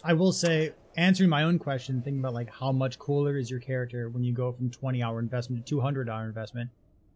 I 0.04 0.14
will 0.14 0.32
say, 0.32 0.74
answering 0.98 1.30
my 1.30 1.44
own 1.44 1.60
question, 1.60 2.02
thinking 2.02 2.20
about 2.20 2.34
like 2.34 2.52
how 2.52 2.72
much 2.72 3.00
cooler 3.00 3.38
is 3.38 3.50
your 3.50 3.60
character 3.60 4.10
when 4.10 4.24
you 4.24 4.34
go 4.34 4.52
from 4.52 4.70
20 4.70 5.02
hour 5.02 5.20
investment 5.20 5.66
to 5.66 5.76
200 5.76 6.10
hour 6.10 6.26
investment. 6.26 6.70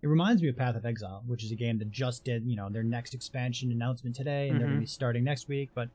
It 0.03 0.07
reminds 0.07 0.41
me 0.41 0.49
of 0.49 0.57
Path 0.57 0.75
of 0.75 0.85
Exile, 0.85 1.23
which 1.27 1.43
is 1.43 1.51
a 1.51 1.55
game 1.55 1.77
that 1.79 1.91
just 1.91 2.23
did, 2.23 2.43
you 2.45 2.55
know, 2.55 2.69
their 2.69 2.83
next 2.83 3.13
expansion 3.13 3.71
announcement 3.71 4.15
today, 4.15 4.49
and 4.49 4.59
they're 4.59 4.67
going 4.67 4.77
to 4.77 4.81
be 4.81 4.85
mm-hmm. 4.85 4.91
starting 4.91 5.23
next 5.23 5.47
week. 5.47 5.69
But 5.75 5.89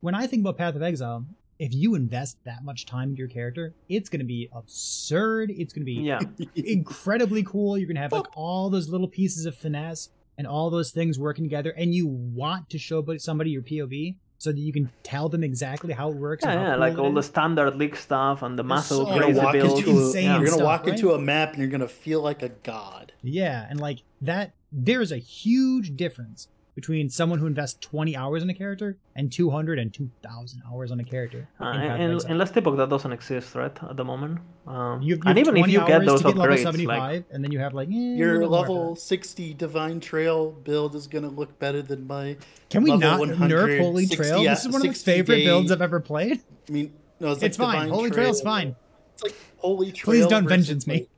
when 0.00 0.14
I 0.14 0.26
think 0.26 0.40
about 0.40 0.58
Path 0.58 0.74
of 0.74 0.82
Exile, 0.82 1.24
if 1.60 1.72
you 1.72 1.94
invest 1.94 2.36
that 2.44 2.64
much 2.64 2.84
time 2.84 3.10
into 3.10 3.20
your 3.20 3.28
character, 3.28 3.72
it's 3.88 4.08
going 4.08 4.20
to 4.20 4.26
be 4.26 4.48
absurd. 4.52 5.52
It's 5.56 5.72
going 5.72 5.82
to 5.82 5.86
be 5.86 6.00
Yeah, 6.00 6.18
incredibly 6.56 7.44
cool. 7.44 7.78
You're 7.78 7.86
gonna 7.86 8.00
have 8.00 8.12
like 8.12 8.26
all 8.36 8.70
those 8.70 8.88
little 8.88 9.06
pieces 9.06 9.46
of 9.46 9.54
finesse 9.56 10.08
and 10.36 10.48
all 10.48 10.68
those 10.68 10.90
things 10.90 11.16
working 11.16 11.44
together, 11.44 11.70
and 11.76 11.94
you 11.94 12.08
want 12.08 12.70
to 12.70 12.78
show 12.78 13.04
somebody 13.18 13.50
your 13.50 13.62
PoB 13.62 14.16
so 14.44 14.52
that 14.52 14.60
you 14.60 14.72
can 14.74 14.90
tell 15.02 15.28
them 15.30 15.42
exactly 15.42 15.94
how 15.94 16.10
it 16.10 16.16
works. 16.16 16.44
yeah, 16.44 16.52
and 16.52 16.60
how 16.60 16.66
yeah. 16.68 16.76
Like 16.76 16.92
it 16.92 16.98
all 16.98 17.12
the 17.12 17.22
standard 17.22 17.76
league 17.76 17.96
stuff 17.96 18.42
and 18.42 18.58
the 18.58 18.62
muscle. 18.62 19.06
so 19.06 19.14
You're 19.14 19.22
gonna 19.22 19.32
crazy 19.32 19.40
walk 19.40 19.52
builds. 19.54 19.80
into 19.80 19.98
a, 19.98 20.22
yeah. 20.22 20.30
you're 20.32 20.38
gonna 20.40 20.50
stuff, 20.50 20.62
walk 20.62 20.84
right? 20.84 20.92
into 20.94 21.12
a 21.12 21.18
map 21.18 21.52
and 21.54 21.58
you're 21.62 21.70
gonna 21.70 21.88
feel 21.88 22.20
like 22.20 22.42
a 22.42 22.50
god. 22.50 23.12
yeah, 23.22 23.66
and 23.68 23.80
like 23.80 24.02
that, 24.20 24.52
there's 24.70 25.12
a 25.12 25.16
huge 25.16 25.96
difference 25.96 26.48
between 26.74 27.08
someone 27.08 27.38
who 27.38 27.46
invests 27.46 27.78
20 27.80 28.16
hours 28.16 28.42
on 28.42 28.50
a 28.50 28.54
character 28.54 28.96
and 29.14 29.30
200 29.30 29.78
and 29.78 29.94
2,000 29.94 30.62
hours 30.68 30.90
on 30.90 30.98
a 31.00 31.04
character. 31.04 31.48
Uh, 31.60 31.66
in 31.66 31.72
Path 31.72 31.84
of 31.84 32.00
and, 32.00 32.12
Exile. 32.14 32.30
and 32.30 32.38
Last 32.38 32.56
Epoch 32.56 32.76
that 32.76 32.88
doesn't 32.88 33.12
exist, 33.12 33.54
right, 33.54 33.76
at 33.88 33.96
the 33.96 34.04
moment. 34.04 34.40
Um, 34.66 35.00
You, 35.02 35.14
you 35.16 35.22
and 35.26 35.38
even 35.38 35.56
if 35.56 35.68
you 35.68 35.86
get 35.86 36.04
those 36.04 36.20
to 36.22 36.28
get 36.28 36.36
level 36.36 36.56
upgrades, 36.56 36.62
75, 36.62 37.12
like 37.12 37.24
and 37.30 37.44
then 37.44 37.52
you 37.52 37.58
have 37.60 37.74
like 37.74 37.88
eh, 37.88 37.92
Your 37.92 38.34
little 38.34 38.50
more 38.50 38.60
after 38.60 38.72
level 38.72 38.96
60 38.96 39.54
Divine 39.54 40.00
Trail 40.00 40.50
build 40.50 40.94
is 40.96 41.06
gonna 41.06 41.28
look 41.28 41.58
better 41.58 41.82
than 41.82 42.06
my. 42.06 42.36
Can 42.70 42.82
we 42.82 42.96
not 42.96 43.20
nerf 43.20 43.78
Holy 43.78 44.06
60 44.06 44.16
Trail? 44.16 44.42
This 44.42 44.64
is 44.64 44.72
one 44.72 44.80
of 44.82 44.86
my 44.88 44.92
favorite 44.94 45.36
day- 45.36 45.44
builds 45.44 45.70
I've 45.70 45.82
ever 45.82 46.00
played. 46.00 46.40
I 46.68 46.72
mean, 46.72 46.92
no, 47.20 47.32
it's, 47.32 47.42
It's 47.42 47.56
fine. 47.56 47.88
Holy 47.90 48.10
Trail. 48.10 48.30
is 48.30 48.40
fine. 48.40 48.74
It's 49.14 49.22
like 49.22 49.34
Holy 49.58 49.92
Trail. 49.92 50.12
Please 50.12 50.26
don't 50.26 50.44
versus, 50.44 50.66
vengeance 50.66 50.86
me. 50.86 50.94
like- 50.94 51.08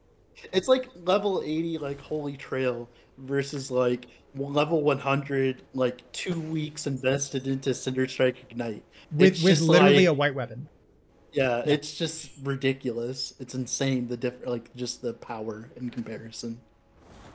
it's 0.53 0.69
like 0.69 0.89
level 1.05 1.43
80, 1.45 1.79
like 1.79 2.01
Holy 2.01 2.37
Trail, 2.37 2.89
versus 3.19 3.71
like 3.71 4.07
level 4.37 4.83
100, 4.83 5.63
like 5.75 6.11
two 6.13 6.41
weeks 6.41 6.87
invested 6.87 7.47
into 7.47 7.75
Cinder 7.75 8.07
Strike 8.07 8.47
Ignite. 8.51 8.83
With, 9.13 9.33
It's 9.35 9.43
with 9.43 9.61
literally 9.63 10.07
like- 10.07 10.09
a 10.09 10.13
white 10.15 10.35
weapon. 10.35 10.69
Yeah, 11.33 11.63
it's 11.67 11.99
just 11.99 12.31
ridiculous. 12.43 13.35
It's 13.39 13.55
insane 13.55 14.09
the 14.09 14.17
diff 14.17 14.35
like 14.47 14.75
just 14.75 15.03
the 15.03 15.13
power 15.13 15.69
in 15.77 15.91
comparison. 15.91 16.61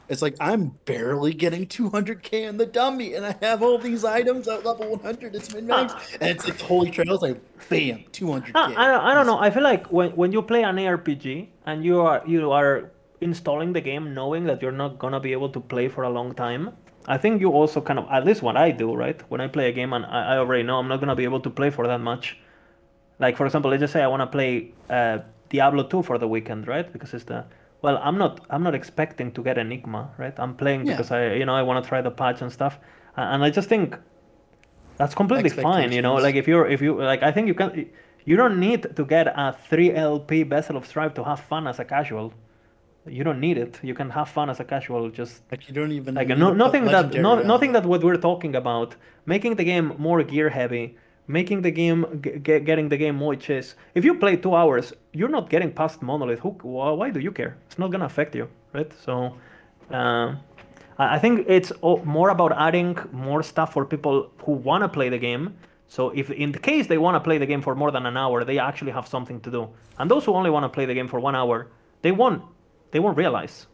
It's 0.10 0.24
like 0.24 0.36
I'm 0.40 0.70
barely 0.86 1.34
getting 1.36 1.68
200k 1.68 2.50
in 2.50 2.58
the 2.58 2.66
dummy, 2.66 3.14
and 3.14 3.24
I 3.26 3.36
have 3.42 3.62
all 3.62 3.78
these 3.78 4.04
items 4.04 4.48
at 4.48 4.66
level 4.66 4.90
100. 4.90 5.36
It's 5.36 5.54
min 5.54 5.68
max, 5.68 5.94
and 6.20 6.32
it's 6.32 6.48
like 6.48 6.60
holy 6.60 6.90
trails, 6.90 7.22
like 7.22 7.40
bam, 7.70 8.04
200k. 8.12 8.52
Ah, 8.56 8.74
I, 8.76 8.90
I, 8.90 9.12
I 9.12 9.14
don't 9.14 9.28
know. 9.28 9.38
I 9.38 9.52
feel 9.52 9.62
like 9.64 9.86
when, 9.92 10.10
when 10.16 10.32
you 10.32 10.42
play 10.42 10.64
an 10.64 10.78
ARPG 10.78 11.50
and 11.68 11.86
you 11.86 12.02
are 12.02 12.24
you 12.26 12.52
are 12.52 12.90
installing 13.22 13.72
the 13.72 13.82
game 13.82 14.16
knowing 14.16 14.46
that 14.46 14.64
you're 14.64 14.72
not 14.72 14.98
gonna 14.98 15.20
be 15.20 15.32
able 15.32 15.50
to 15.50 15.60
play 15.60 15.88
for 15.88 16.04
a 16.04 16.10
long 16.10 16.34
time, 16.34 16.72
I 17.08 17.18
think 17.18 17.42
you 17.42 17.52
also 17.52 17.82
kind 17.82 18.00
of 18.00 18.08
at 18.12 18.26
least 18.26 18.42
what 18.42 18.58
I 18.58 18.72
do, 18.72 18.94
right? 18.94 19.20
When 19.30 19.42
I 19.42 19.48
play 19.48 19.70
a 19.70 19.72
game 19.72 19.94
and 19.94 20.06
I, 20.06 20.36
I 20.36 20.38
already 20.38 20.64
know 20.64 20.78
I'm 20.80 20.88
not 20.88 21.00
gonna 21.00 21.16
be 21.16 21.24
able 21.24 21.40
to 21.42 21.50
play 21.50 21.70
for 21.70 21.88
that 21.88 22.00
much. 22.00 22.38
Like 23.20 23.38
for 23.38 23.46
example, 23.46 23.72
let's 23.72 23.82
just 23.82 23.94
say 23.94 24.02
I 24.02 24.08
want 24.08 24.22
to 24.22 24.28
play 24.28 24.74
uh, 24.90 25.20
Diablo 25.50 25.84
2 25.84 26.04
for 26.04 26.18
the 26.18 26.28
weekend, 26.28 26.68
right? 26.68 26.92
Because 26.92 27.14
it's 27.14 27.26
the 27.26 27.46
well, 27.82 28.00
I'm 28.04 28.18
not 28.18 28.46
I'm 28.50 28.64
not 28.64 28.76
expecting 28.76 29.32
to 29.32 29.44
get 29.44 29.58
Enigma, 29.58 30.12
right? 30.18 30.34
I'm 30.40 30.56
playing 30.56 30.86
Yeah. 30.86 30.94
because 30.94 31.12
I 31.12 31.34
you 31.34 31.46
know 31.46 31.56
I 31.56 31.64
want 31.64 31.84
to 31.84 31.88
try 31.90 32.02
the 32.02 32.12
patch 32.12 32.42
and 32.42 32.52
stuff, 32.52 32.80
and 33.18 33.44
I 33.44 33.50
just 33.50 33.68
think 33.70 33.98
that's 34.98 35.16
completely 35.16 35.50
fine, 35.50 35.92
you 35.92 36.02
know. 36.02 36.16
Like 36.16 36.36
if 36.36 36.48
you're 36.48 36.68
if 36.68 36.82
you 36.82 36.96
like, 37.02 37.24
I 37.24 37.32
think 37.32 37.48
you 37.48 37.54
can. 37.56 37.90
You 38.24 38.38
don't 38.38 38.60
need 38.60 38.96
to 38.96 39.04
get 39.04 39.26
a 39.28 39.58
3 39.68 39.96
LP 39.96 40.44
Vessel 40.44 40.78
of 40.78 40.86
Strife 40.86 41.16
to 41.16 41.24
have 41.24 41.40
fun 41.40 41.66
as 41.66 41.80
a 41.80 41.86
casual. 41.86 42.34
You 43.08 43.24
don't 43.24 43.40
need 43.40 43.58
it. 43.58 43.80
You 43.82 43.94
can 43.94 44.10
have 44.12 44.30
fun 44.30 44.50
as 44.50 44.60
a 44.60 44.64
casual. 44.64 45.10
Just 45.10 45.42
like 45.52 45.68
you 45.68 45.74
don't 45.74 45.92
even 45.92 46.16
like 46.16 46.28
no, 46.28 46.54
nothing 46.54 46.86
that 46.86 47.14
no, 47.14 47.42
nothing 47.42 47.72
that 47.72 47.86
what 47.86 48.04
we're 48.04 48.18
talking 48.18 48.56
about. 48.56 48.96
Making 49.26 49.56
the 49.56 49.64
game 49.64 49.94
more 49.98 50.22
gear 50.24 50.50
heavy, 50.50 50.98
making 51.28 51.64
the 51.64 51.72
game 51.72 52.22
g- 52.22 52.60
getting 52.60 52.90
the 52.90 52.98
game 52.98 53.16
more 53.16 53.36
chase. 53.36 53.76
If 53.96 54.06
you 54.06 54.14
play 54.16 54.36
two 54.36 54.56
hours, 54.56 54.94
you're 55.14 55.30
not 55.30 55.50
getting 55.50 55.72
past 55.72 56.02
monolith. 56.02 56.40
Who? 56.40 56.50
Why 56.62 57.10
do 57.10 57.20
you 57.20 57.32
care? 57.32 57.58
It's 57.68 57.80
not 57.80 57.92
gonna 57.92 58.06
affect 58.06 58.36
you, 58.36 58.48
right? 58.74 58.92
So. 59.06 59.36
Uh, 59.90 60.36
I 60.98 61.16
I 61.16 61.20
think 61.20 61.46
it's 61.48 61.72
more 62.18 62.30
about 62.30 62.52
adding 62.68 62.98
more 63.12 63.42
stuff 63.44 63.74
for 63.74 63.86
people 63.86 64.30
who 64.44 64.52
want 64.52 64.84
to 64.84 64.90
play 64.90 65.10
the 65.10 65.18
game. 65.18 65.56
So 65.88 66.10
if 66.12 66.30
in 66.32 66.52
the 66.52 66.60
case 66.60 66.88
they 66.88 66.98
want 66.98 67.16
to 67.16 67.20
play 67.20 67.38
the 67.38 67.46
game 67.46 67.62
for 67.62 67.76
more 67.76 67.92
than 67.92 68.06
an 68.06 68.16
hour, 68.16 68.46
they 68.46 68.60
actually 68.60 68.92
have 68.92 69.08
something 69.08 69.40
to 69.42 69.52
do. 69.52 69.70
And 69.98 70.10
those 70.10 70.24
who 70.26 70.34
only 70.34 70.50
want 70.50 70.64
to 70.64 70.70
play 70.70 70.86
the 70.86 70.94
game 70.94 71.08
for 71.08 71.20
one 71.20 71.36
hour, 71.36 71.68
they 72.02 72.12
won't 72.12 72.44
they 72.92 73.00
won't 73.00 73.18
realize 73.18 73.68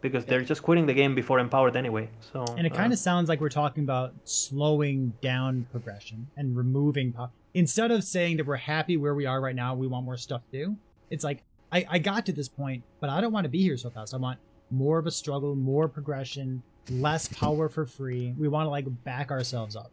because 0.00 0.24
they're 0.26 0.42
just 0.42 0.62
quitting 0.62 0.84
the 0.86 0.92
game 0.92 1.14
before 1.14 1.38
empowered 1.38 1.76
anyway. 1.76 2.10
So 2.32 2.44
And 2.58 2.66
it 2.66 2.72
uh, 2.72 2.76
kind 2.76 2.92
of 2.92 2.98
sounds 2.98 3.28
like 3.28 3.40
we're 3.40 3.48
talking 3.48 3.84
about 3.84 4.12
slowing 4.24 5.14
down 5.22 5.66
progression 5.70 6.26
and 6.36 6.54
removing 6.56 7.12
po- 7.12 7.30
instead 7.54 7.90
of 7.90 8.04
saying 8.04 8.36
that 8.36 8.46
we're 8.46 8.56
happy 8.56 8.96
where 8.98 9.14
we 9.14 9.24
are 9.26 9.40
right 9.40 9.54
now, 9.54 9.74
we 9.74 9.86
want 9.86 10.04
more 10.04 10.16
stuff 10.18 10.42
to 10.50 10.64
do. 10.66 10.76
It's 11.10 11.24
like 11.24 11.42
I, 11.72 11.86
I 11.88 11.98
got 11.98 12.26
to 12.26 12.32
this 12.32 12.48
point, 12.48 12.82
but 13.00 13.08
I 13.10 13.20
don't 13.20 13.32
want 13.32 13.44
to 13.44 13.48
be 13.48 13.62
here 13.62 13.76
so 13.78 13.88
fast. 13.90 14.12
I 14.14 14.18
want 14.18 14.38
more 14.70 14.98
of 14.98 15.06
a 15.06 15.10
struggle, 15.10 15.54
more 15.54 15.88
progression, 15.88 16.62
less 16.90 17.28
power 17.28 17.68
for 17.70 17.86
free. 17.86 18.34
We 18.36 18.48
want 18.48 18.66
to 18.66 18.70
like 18.70 18.86
back 19.04 19.30
ourselves 19.30 19.74
up. 19.74 19.90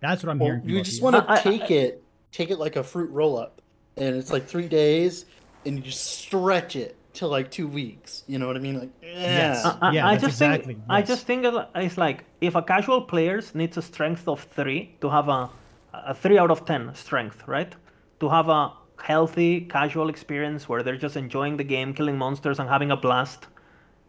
That's 0.00 0.22
what 0.22 0.30
I'm 0.30 0.38
Well, 0.38 0.48
hearing. 0.48 0.68
You 0.68 0.82
just 0.82 1.00
want 1.02 1.16
I- 1.16 1.24
I- 1.26 1.36
to 1.38 1.42
take 1.42 1.70
it, 1.70 2.02
take 2.32 2.50
it 2.50 2.58
like 2.58 2.76
a 2.76 2.82
fruit 2.84 3.10
roll 3.10 3.38
up, 3.38 3.62
and 3.96 4.14
it's 4.16 4.30
like 4.30 4.46
three 4.46 4.68
days, 4.68 5.24
and 5.64 5.76
you 5.76 5.82
just 5.82 6.04
stretch 6.04 6.76
it 6.76 6.96
to 7.14 7.26
like 7.26 7.50
two 7.50 7.66
weeks. 7.68 8.24
You 8.26 8.38
know 8.38 8.46
what 8.46 8.56
I 8.56 8.60
mean? 8.60 8.78
Like, 8.80 8.90
yeah. 9.02 9.10
Yes. 9.12 9.64
Eh. 9.64 9.68
I, 9.80 9.88
I- 9.88 9.92
Yeah, 9.92 10.06
I 10.08 10.14
just 10.14 10.24
exactly- 10.40 10.74
think 10.74 10.84
I 10.88 11.02
just 11.02 11.26
think 11.26 11.44
it's 11.76 11.96
like 11.98 12.24
if 12.40 12.54
a 12.54 12.62
casual 12.62 13.02
player 13.02 13.40
needs 13.54 13.76
a 13.76 13.82
strength 13.82 14.28
of 14.28 14.40
three 14.56 14.96
to 15.00 15.08
have 15.10 15.28
a 15.28 15.48
a 15.92 16.12
three 16.14 16.38
out 16.38 16.50
of 16.50 16.64
ten 16.64 16.92
strength, 16.94 17.46
right? 17.46 17.72
To 18.20 18.28
have 18.28 18.48
a 18.48 18.72
healthy 19.00 19.60
casual 19.62 20.08
experience 20.08 20.68
where 20.68 20.82
they're 20.82 20.96
just 20.96 21.16
enjoying 21.16 21.56
the 21.56 21.64
game, 21.64 21.94
killing 21.94 22.18
monsters, 22.18 22.58
and 22.58 22.68
having 22.68 22.90
a 22.90 22.96
blast. 22.96 23.46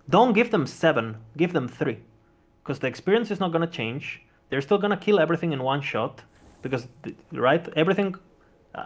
Don't 0.10 0.34
give 0.34 0.50
them 0.52 0.66
seven. 0.68 1.18
Give 1.38 1.54
them 1.54 1.68
three, 1.68 2.00
because 2.64 2.80
the 2.80 2.88
experience 2.88 3.30
is 3.32 3.40
not 3.40 3.52
gonna 3.52 3.68
change. 3.68 4.22
They're 4.50 4.62
still 4.62 4.78
gonna 4.80 4.98
kill 4.98 5.20
everything 5.20 5.54
in 5.54 5.62
one 5.64 5.82
shot, 5.82 6.22
because 6.64 6.88
right 7.32 7.68
everything. 7.76 8.16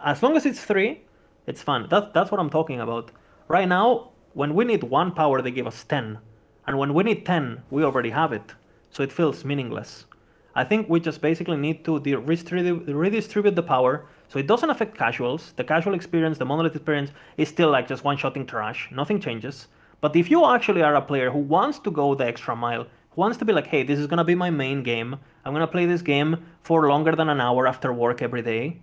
As 0.04 0.22
long 0.22 0.36
as 0.36 0.44
it's 0.46 0.62
three, 0.64 1.02
it's 1.46 1.62
fun. 1.62 1.86
That, 1.90 2.12
that's 2.14 2.30
what 2.30 2.38
I'm 2.40 2.50
talking 2.50 2.80
about. 2.80 3.10
Right 3.48 3.68
now, 3.68 4.09
when 4.32 4.54
we 4.54 4.64
need 4.64 4.84
one 4.84 5.12
power, 5.12 5.42
they 5.42 5.50
give 5.50 5.66
us 5.66 5.84
10. 5.84 6.18
And 6.66 6.78
when 6.78 6.94
we 6.94 7.02
need 7.02 7.26
10, 7.26 7.62
we 7.70 7.82
already 7.82 8.10
have 8.10 8.32
it. 8.32 8.54
So 8.90 9.02
it 9.02 9.12
feels 9.12 9.44
meaningless. 9.44 10.06
I 10.54 10.64
think 10.64 10.88
we 10.88 11.00
just 11.00 11.20
basically 11.20 11.56
need 11.56 11.84
to 11.84 12.00
de- 12.00 12.16
redistribute, 12.16 12.86
redistribute 12.88 13.56
the 13.56 13.62
power 13.62 14.06
so 14.28 14.38
it 14.38 14.46
doesn't 14.46 14.70
affect 14.70 14.96
casuals. 14.96 15.52
The 15.56 15.64
casual 15.64 15.94
experience, 15.94 16.38
the 16.38 16.44
monolith 16.44 16.76
experience, 16.76 17.10
is 17.36 17.48
still 17.48 17.70
like 17.70 17.88
just 17.88 18.04
one 18.04 18.16
shotting 18.16 18.46
trash. 18.46 18.88
Nothing 18.92 19.20
changes. 19.20 19.68
But 20.00 20.14
if 20.16 20.30
you 20.30 20.46
actually 20.46 20.82
are 20.82 20.94
a 20.94 21.02
player 21.02 21.30
who 21.30 21.38
wants 21.38 21.78
to 21.80 21.90
go 21.90 22.14
the 22.14 22.26
extra 22.26 22.54
mile, 22.56 22.84
who 22.84 23.20
wants 23.20 23.38
to 23.38 23.44
be 23.44 23.52
like, 23.52 23.66
hey, 23.66 23.82
this 23.82 23.98
is 23.98 24.06
gonna 24.06 24.24
be 24.24 24.34
my 24.34 24.50
main 24.50 24.82
game, 24.82 25.16
I'm 25.44 25.52
gonna 25.52 25.66
play 25.66 25.86
this 25.86 26.02
game 26.02 26.44
for 26.62 26.88
longer 26.88 27.16
than 27.16 27.28
an 27.28 27.40
hour 27.40 27.66
after 27.66 27.92
work 27.92 28.22
every 28.22 28.42
day, 28.42 28.78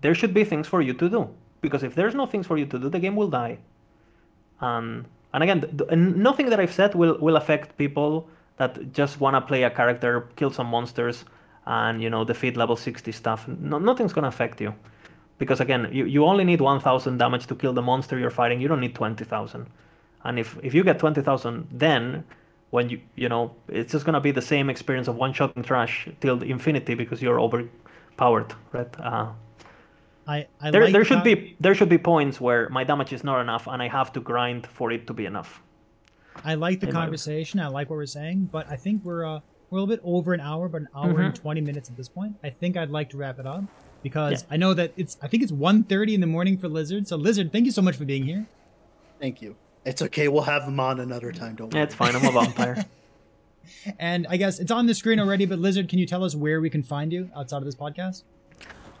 there 0.00 0.14
should 0.14 0.34
be 0.34 0.44
things 0.44 0.68
for 0.68 0.82
you 0.82 0.92
to 0.94 1.08
do. 1.08 1.28
Because 1.60 1.82
if 1.82 1.94
there's 1.94 2.14
no 2.14 2.26
things 2.26 2.46
for 2.46 2.58
you 2.58 2.66
to 2.66 2.78
do, 2.78 2.88
the 2.88 2.98
game 2.98 3.16
will 3.16 3.28
die. 3.28 3.58
Um, 4.64 5.06
and 5.32 5.42
again, 5.42 5.60
th- 5.60 5.76
th- 5.78 5.98
nothing 6.28 6.50
that 6.50 6.60
I've 6.60 6.72
said 6.72 6.94
will, 6.94 7.18
will 7.18 7.36
affect 7.36 7.76
people 7.76 8.28
that 8.56 8.92
just 8.92 9.20
want 9.20 9.34
to 9.34 9.40
play 9.40 9.64
a 9.64 9.70
character, 9.70 10.28
kill 10.36 10.50
some 10.50 10.68
monsters, 10.68 11.24
and 11.66 12.02
you 12.02 12.10
know 12.10 12.24
defeat 12.24 12.56
level 12.56 12.76
60 12.76 13.10
stuff. 13.12 13.48
No, 13.48 13.78
nothing's 13.78 14.12
gonna 14.12 14.28
affect 14.28 14.60
you, 14.60 14.74
because 15.38 15.60
again, 15.60 15.88
you, 15.92 16.04
you 16.04 16.24
only 16.24 16.44
need 16.44 16.60
1,000 16.60 17.18
damage 17.18 17.46
to 17.46 17.54
kill 17.54 17.72
the 17.72 17.82
monster 17.82 18.18
you're 18.18 18.30
fighting. 18.30 18.60
You 18.60 18.68
don't 18.68 18.80
need 18.80 18.94
20,000. 18.94 19.66
And 20.24 20.38
if 20.38 20.56
if 20.62 20.72
you 20.74 20.84
get 20.84 20.98
20,000, 20.98 21.68
then 21.70 22.24
when 22.70 22.88
you 22.90 23.00
you 23.14 23.28
know 23.28 23.54
it's 23.68 23.92
just 23.92 24.04
gonna 24.04 24.20
be 24.20 24.30
the 24.30 24.42
same 24.42 24.70
experience 24.70 25.08
of 25.08 25.16
one 25.16 25.32
shot 25.32 25.54
and 25.56 25.64
trash 25.64 26.08
till 26.20 26.36
the 26.36 26.46
infinity 26.46 26.94
because 26.94 27.20
you're 27.22 27.40
overpowered, 27.40 28.54
right? 28.72 29.00
Uh, 29.00 29.28
I, 30.26 30.46
I 30.60 30.70
there, 30.70 30.84
like 30.84 30.92
there 30.92 31.04
should 31.04 31.16
con- 31.18 31.24
be 31.24 31.56
there 31.60 31.74
should 31.74 31.88
be 31.88 31.98
points 31.98 32.40
where 32.40 32.68
my 32.70 32.84
damage 32.84 33.12
is 33.12 33.22
not 33.24 33.40
enough 33.40 33.66
and 33.66 33.82
I 33.82 33.88
have 33.88 34.12
to 34.14 34.20
grind 34.20 34.66
for 34.66 34.90
it 34.90 35.06
to 35.08 35.12
be 35.12 35.26
enough. 35.26 35.60
I 36.44 36.54
like 36.54 36.80
the 36.80 36.86
in 36.88 36.92
conversation. 36.92 37.60
I 37.60 37.68
like 37.68 37.90
what 37.90 37.96
we're 37.96 38.06
saying, 38.06 38.48
but 38.50 38.68
I 38.68 38.76
think 38.76 39.04
we're 39.04 39.24
uh, 39.24 39.40
we're 39.70 39.78
a 39.78 39.82
little 39.82 39.86
bit 39.86 40.00
over 40.04 40.32
an 40.32 40.40
hour, 40.40 40.68
but 40.68 40.82
an 40.82 40.88
hour 40.96 41.20
and 41.20 41.34
Mhm. 41.34 41.40
twenty 41.40 41.60
minutes 41.60 41.88
at 41.90 41.96
this 41.96 42.08
point. 42.08 42.36
I 42.42 42.50
think 42.50 42.76
I'd 42.76 42.90
like 42.90 43.10
to 43.10 43.16
wrap 43.16 43.38
it 43.38 43.46
up 43.46 43.64
because 44.02 44.42
Yeah. 44.42 44.54
I 44.54 44.56
know 44.56 44.72
that 44.74 44.92
it's 44.96 45.16
I 45.22 45.28
think 45.28 45.42
it's 45.42 45.52
1.30 45.52 46.14
in 46.14 46.20
the 46.20 46.26
morning 46.26 46.58
for 46.58 46.68
Lizard. 46.68 47.06
So 47.08 47.16
Lizard, 47.16 47.52
thank 47.52 47.66
you 47.66 47.72
so 47.72 47.82
much 47.82 47.96
for 47.96 48.04
being 48.04 48.24
here. 48.24 48.46
Thank 49.20 49.42
you. 49.42 49.56
It's 49.84 50.00
okay. 50.02 50.28
We'll 50.28 50.42
have 50.42 50.64
them 50.64 50.80
on 50.80 50.98
another 51.00 51.30
time. 51.32 51.56
Don't 51.56 51.72
worry. 51.72 51.80
Yeah, 51.80 51.84
it's 51.84 51.94
fine. 51.94 52.16
I'm 52.16 52.24
a 52.24 52.32
vampire. 52.32 52.84
And 53.98 54.26
I 54.28 54.36
guess 54.36 54.58
it's 54.58 54.70
on 54.70 54.84
the 54.86 54.94
screen 54.94 55.18
already, 55.18 55.46
but 55.46 55.58
Lizard, 55.58 55.88
can 55.88 55.98
you 55.98 56.04
tell 56.06 56.22
us 56.22 56.34
where 56.34 56.60
we 56.60 56.68
can 56.68 56.82
find 56.82 57.10
you 57.12 57.30
outside 57.34 57.58
of 57.58 57.64
this 57.64 57.74
podcast? 57.74 58.22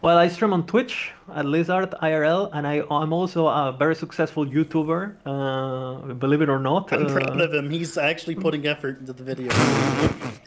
Well, 0.04 0.18
I 0.18 0.28
stream 0.28 0.52
on 0.52 0.66
Twitch 0.66 1.12
at 1.34 1.46
Lizard 1.46 1.90
IRL, 2.02 2.50
and 2.52 2.66
I, 2.66 2.82
I'm 2.90 3.12
also 3.12 3.46
a 3.46 3.74
very 3.78 3.94
successful 3.96 4.44
YouTuber. 4.46 5.00
Uh, 5.24 6.12
believe 6.14 6.42
it 6.42 6.50
or 6.50 6.58
not. 6.60 6.92
I'm 6.92 7.06
Uh, 7.06 7.12
proud 7.12 7.40
of 7.40 7.54
him. 7.54 7.70
He's 7.70 7.96
actually 7.96 8.34
putting 8.34 8.66
effort 8.66 9.00
into 9.00 9.12
the 9.14 9.22
video. 9.24 9.48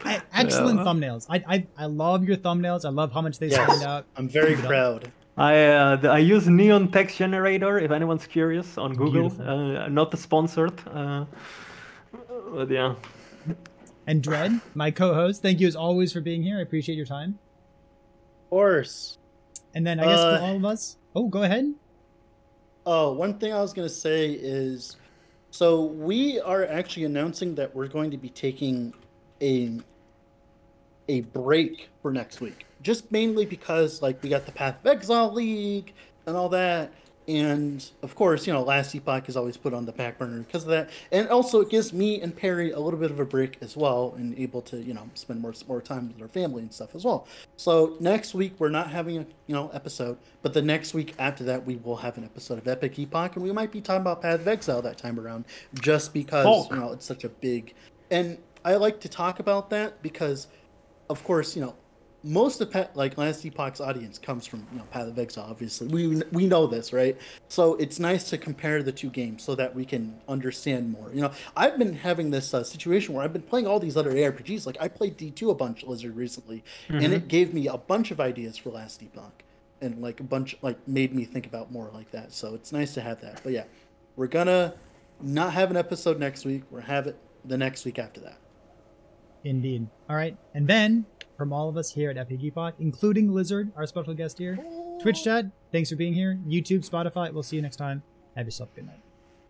I, 0.04 0.22
excellent 0.32 0.80
thumbnails. 0.80 1.26
I, 1.28 1.42
I 1.54 1.66
I 1.76 1.86
love 1.86 2.24
your 2.28 2.36
thumbnails. 2.36 2.84
I 2.84 2.90
love 2.90 3.10
how 3.12 3.20
much 3.20 3.38
they 3.38 3.50
stand 3.50 3.68
Yes, 3.72 3.82
out. 3.82 4.04
I'm 4.16 4.28
very 4.28 4.54
proud. 4.54 5.10
I 5.36 5.52
uh, 5.64 5.98
I 6.08 6.18
use 6.18 6.46
Neon 6.48 6.90
Text 6.90 7.16
Generator 7.18 7.78
if 7.78 7.90
anyone's 7.90 8.26
curious 8.26 8.78
on 8.78 8.94
Google. 8.94 9.28
Uh, 9.42 9.88
not 9.88 10.16
sponsored. 10.18 10.76
Uh, 10.86 11.24
but 12.54 12.70
yeah. 12.70 12.94
And 14.06 14.22
Dread, 14.22 14.52
my 14.74 14.90
co-host, 14.90 15.42
thank 15.42 15.60
you 15.60 15.66
as 15.68 15.76
always 15.76 16.12
for 16.14 16.20
being 16.22 16.42
here. 16.42 16.58
I 16.58 16.62
appreciate 16.62 16.96
your 16.96 17.06
time. 17.06 17.38
Of 18.44 18.50
course. 18.50 19.18
And 19.74 19.86
then 19.86 20.00
I 20.00 20.04
guess 20.04 20.18
Uh, 20.18 20.38
for 20.38 20.44
all 20.44 20.56
of 20.56 20.64
us, 20.64 20.96
oh, 21.14 21.28
go 21.28 21.42
ahead. 21.42 21.72
Oh, 22.86 23.12
one 23.12 23.38
thing 23.38 23.52
I 23.52 23.60
was 23.60 23.72
gonna 23.72 23.88
say 23.88 24.30
is, 24.30 24.96
so 25.50 25.84
we 25.84 26.40
are 26.40 26.64
actually 26.66 27.04
announcing 27.04 27.54
that 27.56 27.74
we're 27.74 27.88
going 27.88 28.10
to 28.10 28.18
be 28.18 28.28
taking 28.30 28.94
a 29.42 29.78
a 31.08 31.20
break 31.22 31.88
for 32.02 32.12
next 32.12 32.40
week, 32.40 32.66
just 32.82 33.10
mainly 33.10 33.46
because 33.46 34.02
like 34.02 34.22
we 34.22 34.28
got 34.28 34.46
the 34.46 34.52
Path 34.52 34.76
of 34.80 34.86
Exile 34.86 35.32
League 35.32 35.94
and 36.26 36.36
all 36.36 36.48
that, 36.50 36.92
and 37.28 37.84
of 38.02 38.14
course, 38.14 38.46
you 38.46 38.52
know, 38.54 38.62
Last 38.62 38.94
Epoch 38.94 39.28
is 39.28 39.36
always 39.36 39.58
put 39.58 39.74
on 39.74 39.84
the 39.84 39.92
back 39.92 40.18
burner 40.18 40.38
because 40.38 40.64
of 40.64 40.70
that, 40.70 40.88
and 41.12 41.28
also 41.28 41.60
it 41.60 41.68
gives 41.68 41.92
me 41.92 42.22
and 42.22 42.34
Perry 42.34 42.72
a 42.72 42.78
little 42.80 42.98
bit 42.98 43.10
of 43.10 43.20
a 43.20 43.24
break 43.24 43.58
as 43.60 43.76
well, 43.76 44.14
and 44.16 44.36
able 44.38 44.62
to 44.62 44.78
you 44.78 44.94
know 44.94 45.08
spend 45.14 45.40
more 45.40 45.52
more 45.68 45.82
time 45.82 46.08
with 46.08 46.22
our 46.22 46.28
family 46.28 46.62
and 46.62 46.72
stuff 46.72 46.94
as 46.94 47.04
well. 47.04 47.28
So 47.56 47.96
next 48.00 48.34
week 48.34 48.54
we're 48.58 48.70
not 48.70 48.90
having 48.90 49.18
a 49.18 49.26
you 49.46 49.54
know 49.54 49.68
episode, 49.74 50.16
but 50.40 50.54
the 50.54 50.62
next 50.62 50.94
week 50.94 51.14
after 51.18 51.44
that 51.44 51.64
we 51.64 51.76
will 51.76 51.96
have 51.96 52.16
an 52.16 52.24
episode 52.24 52.56
of 52.58 52.66
Epic 52.66 52.98
Epoch, 52.98 53.36
and 53.36 53.44
we 53.44 53.52
might 53.52 53.70
be 53.70 53.82
talking 53.82 54.00
about 54.00 54.22
Path 54.22 54.40
of 54.40 54.48
Exile 54.48 54.80
that 54.80 54.96
time 54.96 55.20
around, 55.20 55.44
just 55.74 56.14
because 56.14 56.46
Hulk. 56.46 56.70
you 56.70 56.76
know 56.76 56.92
it's 56.92 57.04
such 57.04 57.24
a 57.24 57.28
big, 57.28 57.74
and 58.10 58.38
I 58.64 58.76
like 58.76 59.00
to 59.00 59.08
talk 59.08 59.38
about 59.38 59.68
that 59.70 60.02
because, 60.02 60.48
of 61.10 61.22
course, 61.24 61.54
you 61.54 61.60
know 61.60 61.74
most 62.24 62.60
of 62.60 62.70
Pat, 62.70 62.96
like 62.96 63.16
Last 63.16 63.44
Epoch's 63.44 63.80
audience 63.80 64.18
comes 64.18 64.44
from 64.44 64.66
you 64.72 64.78
know 64.78 64.84
Path 64.84 65.08
of 65.08 65.18
Exile. 65.18 65.46
Obviously, 65.48 65.88
we 65.88 66.22
we 66.32 66.46
know 66.46 66.66
this, 66.66 66.92
right? 66.92 67.16
So 67.48 67.74
it's 67.76 67.98
nice 67.98 68.28
to 68.30 68.38
compare 68.38 68.82
the 68.82 68.92
two 68.92 69.10
games 69.10 69.42
so 69.42 69.54
that 69.54 69.74
we 69.74 69.84
can 69.84 70.18
understand 70.28 70.90
more. 70.90 71.10
You 71.12 71.22
know, 71.22 71.32
I've 71.56 71.78
been 71.78 71.94
having 71.94 72.30
this 72.30 72.52
uh, 72.52 72.64
situation 72.64 73.14
where 73.14 73.24
I've 73.24 73.32
been 73.32 73.42
playing 73.42 73.66
all 73.66 73.78
these 73.78 73.96
other 73.96 74.12
ARPGs. 74.12 74.66
Like 74.66 74.76
I 74.80 74.88
played 74.88 75.16
D 75.16 75.30
two 75.30 75.50
a 75.50 75.54
bunch 75.54 75.84
Lizard 75.84 76.16
recently, 76.16 76.64
and 76.88 77.12
it 77.12 77.28
gave 77.28 77.54
me 77.54 77.68
a 77.68 77.78
bunch 77.78 78.10
of 78.10 78.20
ideas 78.20 78.56
for 78.56 78.70
Last 78.70 79.02
Epoch, 79.02 79.44
and 79.80 80.02
like 80.02 80.20
a 80.20 80.24
bunch 80.24 80.56
like 80.60 80.76
made 80.88 81.14
me 81.14 81.24
think 81.24 81.46
about 81.46 81.70
more 81.70 81.90
like 81.94 82.10
that. 82.10 82.32
So 82.32 82.54
it's 82.54 82.72
nice 82.72 82.94
to 82.94 83.00
have 83.00 83.20
that. 83.20 83.40
But 83.44 83.52
yeah, 83.52 83.64
we're 84.16 84.26
gonna 84.26 84.74
not 85.20 85.52
have 85.52 85.70
an 85.70 85.76
episode 85.76 86.18
next 86.18 86.44
week. 86.44 86.64
We're 86.70 86.80
have 86.80 87.06
it 87.06 87.16
the 87.44 87.56
next 87.56 87.84
week 87.84 87.98
after 87.98 88.20
that. 88.20 88.38
Indeed. 89.44 89.86
All 90.08 90.16
right. 90.16 90.36
And 90.54 90.66
then, 90.66 91.06
from 91.38 91.52
all 91.52 91.68
of 91.68 91.76
us 91.76 91.92
here 91.92 92.10
at 92.10 92.30
Epoch, 92.30 92.74
including 92.80 93.32
Lizard, 93.32 93.72
our 93.76 93.86
special 93.86 94.12
guest 94.12 94.36
here, 94.38 94.58
Twitch 95.00 95.22
chat, 95.22 95.46
thanks 95.72 95.88
for 95.88 95.96
being 95.96 96.12
here. 96.12 96.38
YouTube, 96.46 96.86
Spotify, 96.86 97.32
we'll 97.32 97.44
see 97.44 97.56
you 97.56 97.62
next 97.62 97.76
time. 97.76 98.02
Have 98.36 98.46
yourself 98.46 98.70
a 98.72 98.76
good 98.76 98.86
night. 98.86 99.07